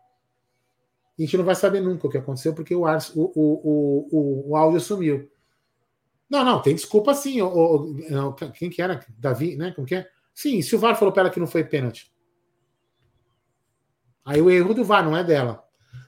A 1.17 1.21
gente 1.21 1.37
não 1.37 1.45
vai 1.45 1.55
saber 1.55 1.79
nunca 1.81 2.07
o 2.07 2.09
que 2.09 2.17
aconteceu, 2.17 2.53
porque 2.55 2.73
o, 2.75 2.85
ar, 2.85 2.97
o, 3.15 3.21
o, 3.35 4.09
o, 4.11 4.49
o, 4.51 4.55
áudio 4.55 4.79
sumiu. 4.79 5.29
Não, 6.29 6.43
não, 6.43 6.61
tem 6.61 6.73
desculpa 6.73 7.13
sim. 7.13 7.41
O, 7.41 7.47
o- 7.47 7.93
não, 8.09 8.33
quem 8.33 8.69
que 8.69 8.81
era? 8.81 8.99
Davi, 9.17 9.55
né? 9.55 9.71
Como 9.75 9.85
que 9.85 9.95
é? 9.95 10.07
Sim, 10.33 10.61
se 10.63 10.75
o 10.75 10.79
VAR 10.79 10.95
falou 10.97 11.13
para 11.13 11.23
ela 11.23 11.29
que 11.29 11.39
não 11.39 11.45
foi 11.45 11.63
pênalti. 11.63 12.11
Aí 14.25 14.41
o 14.41 14.49
erro 14.49 14.73
do 14.73 14.83
VAR 14.83 15.03
não 15.03 15.15
é 15.15 15.23
dela. 15.23 15.63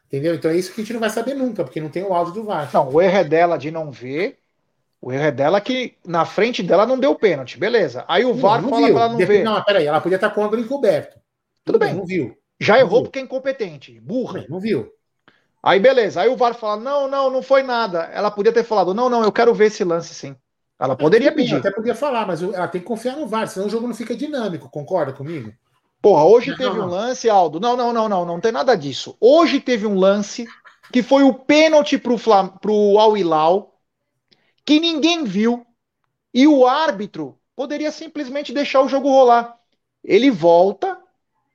Entendeu? 0.07 0.34
Então 0.36 0.49
é 0.49 0.56
isso 0.57 0.73
que 0.73 0.82
a 0.82 0.84
gente 0.84 0.94
não 0.94 0.99
vai 0.99 1.10
saber 1.10 1.34
nunca, 1.34 1.64
porque 1.64 1.82
não 1.82 1.90
tem 1.90 2.03
o 2.03 2.14
áudio 2.14 2.34
do 2.34 2.44
VAR. 2.44 2.69
Não, 2.73 2.90
o 2.91 3.02
erro 3.02 3.18
é 3.18 3.23
dela 3.23 3.57
de 3.57 3.69
não 3.69 3.91
ver. 3.91 4.40
O 5.02 5.11
erro 5.11 5.23
é 5.26 5.32
dela 5.32 5.61
que 5.61 5.95
na 6.06 6.26
frente 6.26 6.64
dela 6.64 6.86
não 6.88 6.98
deu 6.98 7.14
pênalti, 7.14 7.60
beleza. 7.60 8.03
Aí 8.07 8.26
o 8.26 8.34
VAR 8.34 8.61
não 8.61 8.69
fala 8.69 8.86
viu. 8.86 8.95
pra 8.95 9.03
ela 9.03 9.11
não 9.11 9.18
Dep- 9.18 9.27
ver. 9.27 9.44
Não, 9.44 9.64
peraí, 9.64 9.86
ela 9.86 10.02
podia 10.02 10.15
estar 10.15 10.30
com 10.32 10.41
o 10.41 10.44
ângulo 10.45 10.61
encoberto. 10.61 11.19
Tudo 11.64 11.77
bem. 11.77 11.94
Não 11.94 12.06
viu. 12.06 12.36
Já 12.60 12.73
não 12.73 12.82
errou 12.82 13.02
viu. 13.02 13.03
porque 13.03 13.19
é 13.19 13.22
incompetente, 13.22 13.99
burra. 13.99 14.45
Não 14.49 14.60
viu. 14.60 14.91
Aí 15.61 15.80
beleza, 15.80 16.22
aí 16.22 16.30
o 16.30 16.38
VAR 16.38 16.53
fala: 16.53 16.82
não, 16.82 17.07
não, 17.07 17.30
não 17.30 17.41
foi 17.41 17.64
nada. 17.64 18.03
Ela 18.14 18.30
podia 18.32 18.53
ter 18.53 18.64
falado: 18.64 18.94
não, 18.94 19.10
não, 19.10 19.23
eu 19.23 19.32
quero 19.32 19.53
ver 19.53 19.65
esse 19.65 19.84
lance 19.84 20.14
sim. 20.14 20.36
Ela 20.80 20.95
poderia 20.95 21.32
bem, 21.32 21.44
pedir. 21.45 21.56
Até 21.56 21.72
podia 21.72 21.95
falar, 21.95 22.27
mas 22.27 22.44
ela 22.44 22.68
tem 22.68 22.82
que 22.82 22.88
confiar 22.88 23.15
no 23.15 23.27
VAR, 23.27 23.48
senão 23.48 23.68
o 23.68 23.69
jogo 23.69 23.88
não 23.88 23.95
fica 23.95 24.15
dinâmico. 24.15 24.69
Concorda 24.69 25.14
comigo? 25.14 25.53
Porra, 26.02 26.23
hoje 26.26 26.52
Não, 26.52 26.57
teve 26.57 26.77
não. 26.77 26.86
um 26.86 26.90
lance, 26.90 27.27
Aldo. 27.30 27.60
Não, 27.60 27.76
não, 27.76 27.91
não, 27.91 28.07
não, 28.07 28.26
não 28.26 28.40
tem 28.40 28.52
nada 28.52 28.76
disso. 28.76 29.18
Hoje 29.19 29.60
teve 29.60 29.88
um 29.88 29.98
lance 29.98 30.45
que 30.91 31.02
foi 31.02 31.23
o 31.23 31.34
pênalti 31.34 31.98
pro, 31.98 32.15
Flam... 32.18 32.48
pro 32.48 32.94
que 34.64 34.80
ninguém 34.80 35.23
viu, 35.23 35.65
e 36.34 36.48
o 36.48 36.68
árbitro 36.68 37.40
poderia 37.56 37.91
simplesmente 37.91 38.53
deixar 38.53 38.82
o 38.82 38.88
jogo 38.88 39.10
rolar. 39.10 39.57
Ele 40.03 40.30
volta 40.30 40.95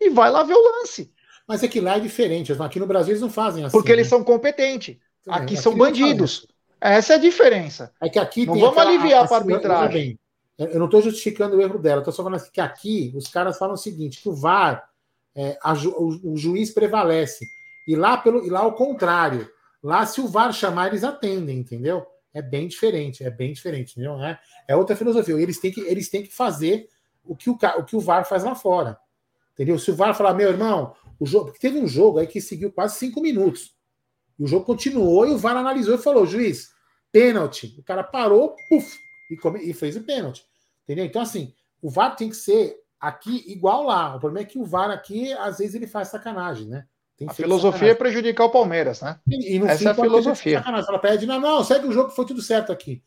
e 0.01 0.09
vai 0.11 0.31
lá 0.31 0.43
ver 0.43 0.55
o 0.55 0.63
lance, 0.81 1.13
Mas 1.47 1.63
é 1.63 1.69
que 1.69 1.81
lá 1.81 1.97
é 1.97 2.01
diferente. 2.01 2.53
Aqui 2.53 2.79
no 2.81 2.87
Brasil 2.87 3.13
eles 3.13 3.21
não 3.23 3.31
fazem 3.31 3.65
assim. 3.65 3.77
porque 3.77 3.91
eles 3.93 4.07
né? 4.07 4.11
são 4.11 4.23
competentes. 4.25 4.97
É, 5.27 5.33
Aqui 5.33 5.43
aqui 5.43 5.57
são 5.57 5.77
bandidos. 5.77 6.47
Essa 6.81 7.13
é 7.15 7.17
a 7.17 7.19
diferença. 7.19 7.93
É 8.01 8.09
que 8.09 8.19
aqui 8.19 8.47
Não 8.47 8.55
tem 8.55 8.63
vamos 8.63 8.79
aquela- 8.79 8.91
aliviar 8.95 9.21
a- 9.21 9.25
assim, 9.25 9.35
veja 9.45 9.55
arbitragem. 9.57 10.19
eu 10.59 10.79
não 10.79 10.87
estou 10.87 11.03
justificando 11.03 11.57
o 11.57 11.61
erro 11.61 11.79
dela, 11.79 12.01
estou 12.01 12.13
só 12.13 12.23
falando 12.23 12.41
assim 12.41 12.51
que 12.53 12.61
aqui 12.61 13.13
os 13.17 13.27
caras 13.29 13.59
falam 13.59 13.75
o 13.75 13.79
seguinte: 13.79 14.23
que 14.23 14.29
o 14.29 14.35
VAR, 14.35 14.89
é, 15.35 15.59
a 15.63 15.73
o, 15.75 16.33
o 16.33 16.37
juiz 16.37 16.71
prevalece. 16.73 17.45
E 17.87 17.95
lá, 17.97 18.17
pelo, 18.17 18.45
e 18.47 18.51
lá 18.51 18.61
ao 18.61 18.73
contrário. 18.75 19.51
Lá, 19.83 20.05
se 20.07 20.21
o 20.21 20.29
VAR 20.29 20.53
chamar, 20.53 20.89
eles 20.89 21.03
atendem, 21.05 21.59
entendeu? 21.59 22.07
É 22.33 22.41
bem 22.43 22.69
diferente, 22.69 23.25
é 23.25 23.31
bem 23.31 23.53
diferente, 23.53 23.93
entendeu? 23.93 24.23
É, 24.23 24.39
é 24.69 24.77
outra 24.77 24.95
filosofia. 24.95 25.35
Eles 25.41 25.59
têm, 25.59 25.73
que, 25.73 25.81
eles 25.81 26.09
têm 26.09 26.23
que 26.23 26.33
fazer 26.33 26.89
o 27.25 27.35
que 27.35 27.51
o, 27.51 27.59
o 27.79 27.85
que 27.85 27.97
o 27.97 28.01
VAR 28.01 28.25
faz 28.27 28.45
lá 28.45 28.55
fora. 28.55 28.97
Entendeu? 29.61 29.79
Se 29.79 29.91
o 29.91 29.95
VAR 29.95 30.15
falar, 30.17 30.33
meu 30.33 30.49
irmão, 30.49 30.95
o 31.19 31.27
jogo. 31.27 31.47
Porque 31.47 31.61
teve 31.61 31.79
um 31.79 31.87
jogo 31.87 32.19
aí 32.19 32.27
que 32.27 32.41
seguiu 32.41 32.73
quase 32.73 32.97
cinco 32.97 33.21
minutos. 33.21 33.75
E 34.39 34.43
o 34.45 34.47
jogo 34.47 34.65
continuou 34.65 35.27
e 35.27 35.33
o 35.33 35.37
VAR 35.37 35.55
analisou 35.55 35.97
e 35.97 35.99
falou: 35.99 36.25
juiz, 36.25 36.71
pênalti. 37.13 37.75
O 37.79 37.83
cara 37.83 38.03
parou, 38.03 38.57
puf, 38.71 38.97
e, 39.31 39.37
come- 39.37 39.61
e 39.63 39.75
fez 39.75 39.97
o 39.97 40.01
pênalti. 40.03 40.43
Entendeu? 40.85 41.05
Então, 41.05 41.21
assim, 41.21 41.53
o 41.83 41.91
VAR 41.91 42.17
tem 42.17 42.31
que 42.31 42.37
ser 42.37 42.75
aqui 42.99 43.45
igual 43.53 43.83
lá. 43.83 44.17
O 44.17 44.21
problema 44.21 44.47
é 44.47 44.51
que 44.51 44.59
o 44.59 44.65
VAR 44.65 44.91
aqui, 44.91 45.31
às 45.35 45.59
vezes, 45.59 45.75
ele 45.75 45.87
faz 45.87 46.09
sacanagem, 46.09 46.67
né? 46.67 46.87
Tem 47.19 47.29
A 47.29 47.35
filosofia 47.35 47.69
é 47.69 47.73
sacanagem. 47.73 47.99
prejudicar 47.99 48.45
o 48.47 48.51
Palmeiras, 48.51 49.03
né? 49.03 49.21
E, 49.29 49.59
e 49.59 49.63
essa 49.63 49.91
é 49.91 49.93
a 49.93 49.95
filosofia. 49.95 50.65
Ela 50.67 50.99
pede, 50.99 51.27
não, 51.27 51.39
não, 51.39 51.63
segue 51.63 51.87
o 51.87 51.93
jogo, 51.93 52.09
foi 52.09 52.25
tudo 52.25 52.41
certo 52.41 52.73
aqui. 52.73 53.03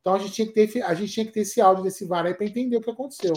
Então 0.00 0.14
a 0.14 0.18
gente 0.18 0.32
tinha 0.32 0.48
que 0.48 0.52
ter, 0.52 0.82
a 0.82 0.94
gente 0.94 1.12
tinha 1.12 1.24
que 1.24 1.30
ter 1.30 1.42
esse 1.42 1.60
áudio 1.60 1.84
desse 1.84 2.04
VAR 2.04 2.26
aí 2.26 2.34
para 2.34 2.44
entender 2.44 2.76
o 2.76 2.80
que 2.80 2.90
aconteceu. 2.90 3.34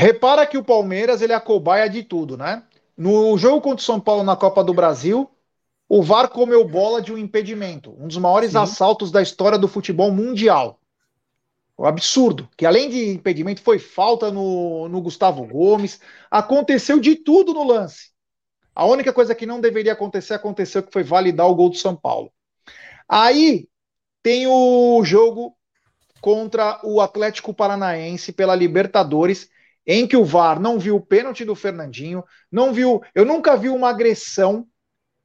Repara 0.00 0.46
que 0.46 0.56
o 0.56 0.62
Palmeiras 0.62 1.22
ele 1.22 1.32
é 1.32 1.34
a 1.34 1.40
cobaia 1.40 1.90
de 1.90 2.04
tudo, 2.04 2.36
né? 2.36 2.62
No 2.96 3.36
jogo 3.36 3.60
contra 3.60 3.82
o 3.82 3.84
São 3.84 3.98
Paulo 3.98 4.22
na 4.22 4.36
Copa 4.36 4.62
do 4.62 4.72
Brasil, 4.72 5.28
o 5.88 6.04
VAR 6.04 6.28
comeu 6.28 6.64
bola 6.64 7.02
de 7.02 7.12
um 7.12 7.18
impedimento, 7.18 7.96
um 7.98 8.06
dos 8.06 8.16
maiores 8.16 8.52
Sim. 8.52 8.58
assaltos 8.58 9.10
da 9.10 9.20
história 9.20 9.58
do 9.58 9.66
futebol 9.66 10.12
mundial. 10.12 10.78
O 11.76 11.84
absurdo, 11.84 12.48
que 12.56 12.64
além 12.64 12.88
de 12.88 13.08
impedimento 13.08 13.60
foi 13.60 13.80
falta 13.80 14.30
no, 14.30 14.88
no 14.88 15.00
Gustavo 15.00 15.44
Gomes, 15.44 16.00
aconteceu 16.30 17.00
de 17.00 17.16
tudo 17.16 17.52
no 17.52 17.64
lance. 17.64 18.12
A 18.76 18.84
única 18.84 19.12
coisa 19.12 19.34
que 19.34 19.46
não 19.46 19.60
deveria 19.60 19.94
acontecer 19.94 20.34
aconteceu 20.34 20.80
que 20.80 20.92
foi 20.92 21.02
validar 21.02 21.48
o 21.48 21.56
gol 21.56 21.70
do 21.70 21.76
São 21.76 21.96
Paulo. 21.96 22.30
Aí 23.08 23.66
tem 24.22 24.46
o 24.46 25.02
jogo 25.02 25.56
contra 26.20 26.80
o 26.84 27.00
Atlético 27.00 27.52
Paranaense 27.52 28.30
pela 28.30 28.54
Libertadores. 28.54 29.50
Em 29.90 30.06
que 30.06 30.18
o 30.18 30.24
VAR 30.24 30.60
não 30.60 30.78
viu 30.78 30.96
o 30.96 31.00
pênalti 31.00 31.46
do 31.46 31.54
Fernandinho, 31.54 32.22
não 32.52 32.74
viu. 32.74 33.00
Eu 33.14 33.24
nunca 33.24 33.56
vi 33.56 33.70
uma 33.70 33.88
agressão 33.88 34.66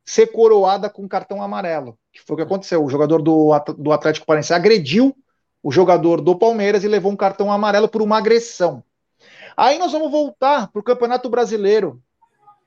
ser 0.06 0.27
coroada 0.27 0.90
com 0.90 1.06
cartão 1.06 1.44
amarelo, 1.44 1.99
que 2.14 2.22
foi 2.22 2.35
o 2.35 2.38
que 2.38 2.44
aconteceu. 2.44 2.81
O 2.81 2.90
jogador 2.90 3.22
do, 3.22 3.52
do 3.77 3.91
Atlético 3.91 4.26
Paranaense 4.26 4.53
agrediu 4.53 5.14
o 5.61 5.69
jogador 5.69 6.22
do 6.22 6.38
Palmeiras 6.38 6.85
e 6.85 6.88
levou 6.88 7.11
um 7.11 7.15
cartão 7.15 7.52
amarelo 7.52 7.90
por 7.90 8.02
uma 8.02 8.18
agressão. 8.18 8.81
Aí 9.57 9.77
nós 9.77 9.91
vamos 9.91 10.10
voltar 10.10 10.72
para 10.72 10.80
o 10.80 10.84
Campeonato 10.84 11.30
Brasileiro. 11.30 12.02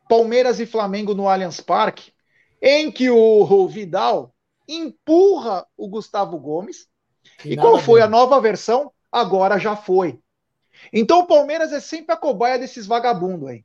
Palmeiras 0.07 0.61
e 0.61 0.67
Flamengo 0.67 1.15
no 1.15 1.29
Allianz 1.29 1.61
Parque, 1.61 2.13
em 2.61 2.93
que 2.93 3.09
o 3.09 3.67
Vidal 3.69 4.35
empurra 4.69 5.67
o 5.77 5.89
Gustavo 5.89 6.39
Gomes. 6.39 6.89
E, 7.43 7.55
e 7.55 7.57
qual 7.57 7.79
foi 7.79 8.03
a 8.03 8.07
nova 8.07 8.39
versão? 8.39 8.93
Agora 9.11 9.59
já 9.59 9.75
foi. 9.75 10.21
Então 10.93 11.21
o 11.21 11.27
Palmeiras 11.27 11.73
é 11.73 11.81
sempre 11.81 12.15
a 12.15 12.17
cobaia 12.17 12.59
desses 12.59 12.87
vagabundos 12.87 13.49
aí. 13.49 13.65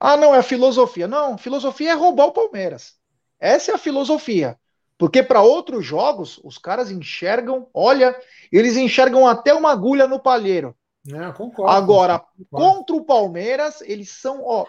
Ah, 0.00 0.16
não, 0.16 0.34
é 0.34 0.38
a 0.38 0.42
filosofia. 0.42 1.08
Não, 1.08 1.36
filosofia 1.36 1.90
é 1.90 1.94
roubar 1.94 2.26
o 2.26 2.32
Palmeiras. 2.32 2.94
Essa 3.40 3.72
é 3.72 3.74
a 3.74 3.78
filosofia. 3.78 4.58
Porque 4.96 5.22
para 5.22 5.42
outros 5.42 5.84
jogos, 5.84 6.40
os 6.42 6.58
caras 6.58 6.90
enxergam, 6.90 7.68
olha, 7.72 8.16
eles 8.50 8.76
enxergam 8.76 9.26
até 9.26 9.54
uma 9.54 9.70
agulha 9.70 10.08
no 10.08 10.18
palheiro. 10.18 10.76
É, 11.06 11.32
concordo. 11.32 11.72
Agora, 11.72 12.18
concordo. 12.18 12.48
contra 12.50 12.96
o 12.96 13.04
Palmeiras, 13.04 13.80
eles 13.82 14.10
são, 14.10 14.42
ó, 14.44 14.66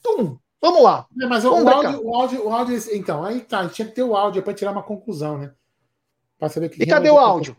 tum, 0.00 0.38
vamos 0.60 0.82
lá. 0.82 1.06
É, 1.20 1.26
mas 1.26 1.44
o 1.44 1.52
áudio, 1.52 2.06
o, 2.06 2.14
áudio, 2.14 2.46
o 2.46 2.52
áudio, 2.52 2.78
então, 2.92 3.24
aí 3.24 3.40
tá, 3.40 3.68
tinha 3.68 3.86
que 3.88 3.94
ter 3.94 4.04
o 4.04 4.16
áudio 4.16 4.42
para 4.42 4.54
tirar 4.54 4.70
uma 4.70 4.82
conclusão, 4.82 5.38
né? 5.38 5.52
Para 6.38 6.48
saber 6.48 6.68
que 6.68 6.82
E 6.82 6.86
cadê 6.86 7.10
o 7.10 7.18
áudio? 7.18 7.56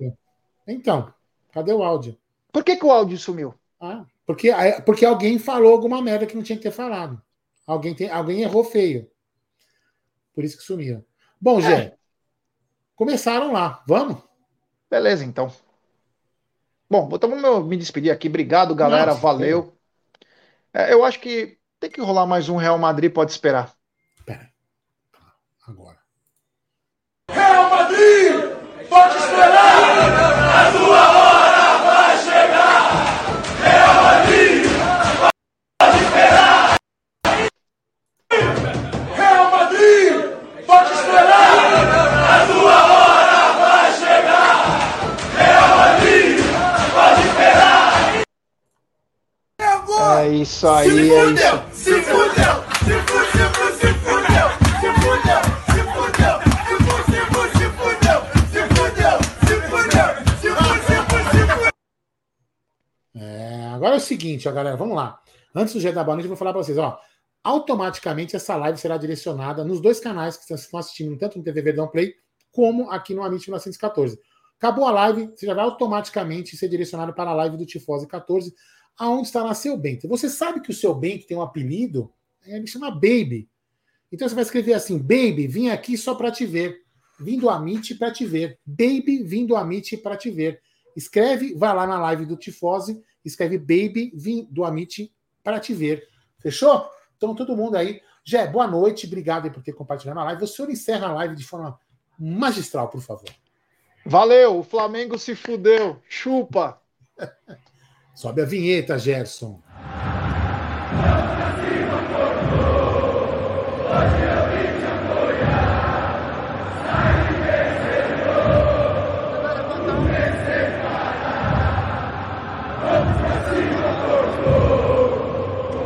Então, 0.66 1.14
cadê 1.52 1.74
o 1.74 1.84
áudio? 1.84 2.18
Por 2.56 2.64
que, 2.64 2.78
que 2.78 2.86
o 2.86 2.92
áudio 2.92 3.18
sumiu? 3.18 3.54
Ah, 3.82 4.06
porque, 4.26 4.50
porque 4.86 5.06
alguém 5.06 5.38
falou 5.38 5.74
alguma 5.74 6.02
merda 6.02 6.26
que 6.26 6.38
não 6.38 6.42
tinha 6.42 6.56
que 6.56 6.64
ter 6.64 6.72
falado. 6.72 7.22
Alguém, 7.68 7.94
tem, 7.94 8.10
alguém 8.10 8.44
errou 8.44 8.64
feio. 8.64 9.12
Por 10.34 10.42
isso 10.42 10.56
que 10.58 10.64
sumiu. 10.64 11.06
Bom, 11.40 11.60
Gé, 11.60 11.74
é. 11.74 11.98
começaram 12.96 13.52
lá. 13.52 13.84
Vamos? 13.86 14.24
Beleza, 14.90 15.26
então. 15.26 15.52
Bom, 16.90 17.10
vou 17.10 17.66
me 17.66 17.76
despedir 17.76 18.10
aqui. 18.10 18.30
Obrigado, 18.30 18.74
galera. 18.74 19.08
Nossa, 19.08 19.20
Valeu. 19.20 19.78
É, 20.74 20.94
eu 20.94 21.04
acho 21.04 21.20
que 21.20 21.58
tem 21.78 21.90
que 21.90 22.00
rolar 22.00 22.26
mais 22.26 22.48
um 22.48 22.56
Real 22.56 22.78
Madrid, 22.78 23.12
pode 23.12 23.32
esperar. 23.32 23.76
Pera. 24.26 24.50
Agora. 25.68 26.00
Real 27.30 27.70
Madrid! 27.70 28.88
Pode 28.88 29.18
esperar! 29.18 29.55
Isso 50.46 50.68
aí, 50.68 51.10
é 51.10 51.26
isso. 51.32 51.44
Se 51.74 52.02
fudeu! 52.04 52.54
Se 52.86 52.96
fudeu! 53.10 53.50
Se 53.74 53.90
fudeu! 54.06 54.48
Se 54.80 54.94
fudeu! 55.02 55.42
Se 55.74 55.82
fudeu! 55.92 56.36
Se 56.66 56.76
fudeu! 56.86 57.26
Se 57.50 57.66
fudeu! 57.74 58.20
Se 58.54 58.62
fudeu! 58.76 59.18
Se 59.42 59.56
fudeu! 59.70 60.08
Se 60.38 60.50
fudeu! 60.52 61.02
Se 61.20 61.48
fudeu! 61.48 61.72
É, 63.16 63.68
agora 63.74 63.96
é 63.96 63.98
o 63.98 64.00
seguinte, 64.00 64.48
ó, 64.48 64.52
galera, 64.52 64.78
vamos 64.78 64.96
lá. 64.96 65.20
Antes 65.56 65.74
do 65.74 65.80
G 65.80 65.92
da 65.92 66.04
Boa 66.04 66.16
Noite, 66.16 66.26
eu 66.26 66.30
vou 66.30 66.38
falar 66.38 66.54
para 66.54 66.62
vocês, 66.62 66.78
ó. 66.78 67.00
Automaticamente 67.44 68.36
essa 68.36 68.56
live 68.56 68.78
será 68.78 68.98
direcionada 68.98 69.64
nos 69.64 69.82
dois 69.82 70.00
canais 70.00 70.38
que 70.38 70.46
vocês 70.46 70.62
estão 70.62 70.80
assistindo, 70.80 71.18
tanto 71.18 71.40
no 71.40 71.44
TV 71.44 71.62
Verdão 71.64 71.88
Play 71.88 72.14
como 72.52 72.92
aqui 72.92 73.16
no 73.16 73.24
Amit 73.24 73.48
1914. 73.48 74.20
Acabou 74.60 74.86
a 74.88 74.92
live, 74.92 75.32
você 75.36 75.46
já 75.48 75.54
vai 75.56 75.66
automaticamente 75.66 76.56
ser 76.56 76.70
direcionado 76.70 77.14
para 77.14 77.32
a 77.32 77.34
live 77.34 77.58
do 77.58 77.66
Tifose 77.66 78.08
14, 78.08 78.54
aonde 78.98 79.28
está 79.28 79.44
lá 79.44 79.54
seu 79.54 79.78
Bento. 79.78 80.08
Você 80.08 80.30
sabe 80.30 80.62
que 80.62 80.72
o 80.72 80.74
seu 80.74 80.94
Bento 80.94 81.28
tem 81.28 81.38
um 81.38 81.42
apelido? 81.42 82.12
Ele 82.46 82.68
chama 82.68 82.92
Baby. 82.92 83.50
Então 84.12 84.28
você 84.28 84.36
vai 84.36 84.44
escrever 84.44 84.74
assim: 84.74 84.98
Baby, 84.98 85.48
vim 85.48 85.70
aqui 85.70 85.98
só 85.98 86.16
para 86.16 86.32
te 86.32 86.46
ver. 86.46 86.84
Vim 87.20 87.40
do 87.40 87.50
Amit 87.50 87.96
para 87.96 88.12
te 88.12 88.26
ver. 88.26 88.60
Baby, 88.66 89.24
vim 89.24 89.46
do 89.46 89.56
Amit 89.56 89.98
para 89.98 90.18
te 90.18 90.30
ver. 90.30 90.62
Escreve, 90.96 91.54
vai 91.56 91.74
lá 91.74 91.86
na 91.86 92.00
live 92.00 92.26
do 92.26 92.38
Tifose, 92.38 93.02
escreve 93.24 93.58
Baby, 93.58 94.12
vim 94.16 94.48
do 94.50 94.64
Amit 94.64 95.14
para 95.44 95.60
te 95.60 95.74
ver. 95.74 96.08
Fechou? 96.40 96.90
Então 97.18 97.36
todo 97.36 97.56
mundo 97.56 97.76
aí. 97.76 98.02
Jé, 98.24 98.48
boa 98.48 98.68
noite, 98.68 99.06
obrigado 99.06 99.52
por 99.52 99.62
ter 99.62 99.74
compartilhado 99.74 100.20
a 100.20 100.24
live. 100.24 100.44
O 100.44 100.48
senhor 100.48 100.70
encerra 100.72 101.08
a 101.08 101.14
live 101.14 101.36
de 101.36 101.44
forma 101.44 101.80
magistral, 102.18 102.90
por 102.90 103.02
favor. 103.02 103.30
Valeu, 104.06 104.60
o 104.60 104.64
Flamengo 104.64 105.18
se 105.18 105.36
fudeu. 105.36 106.02
Chupa. 106.08 106.82
Sobe 108.16 108.42
a 108.42 108.46
vinheta, 108.46 108.98
Gerson. 108.98 109.62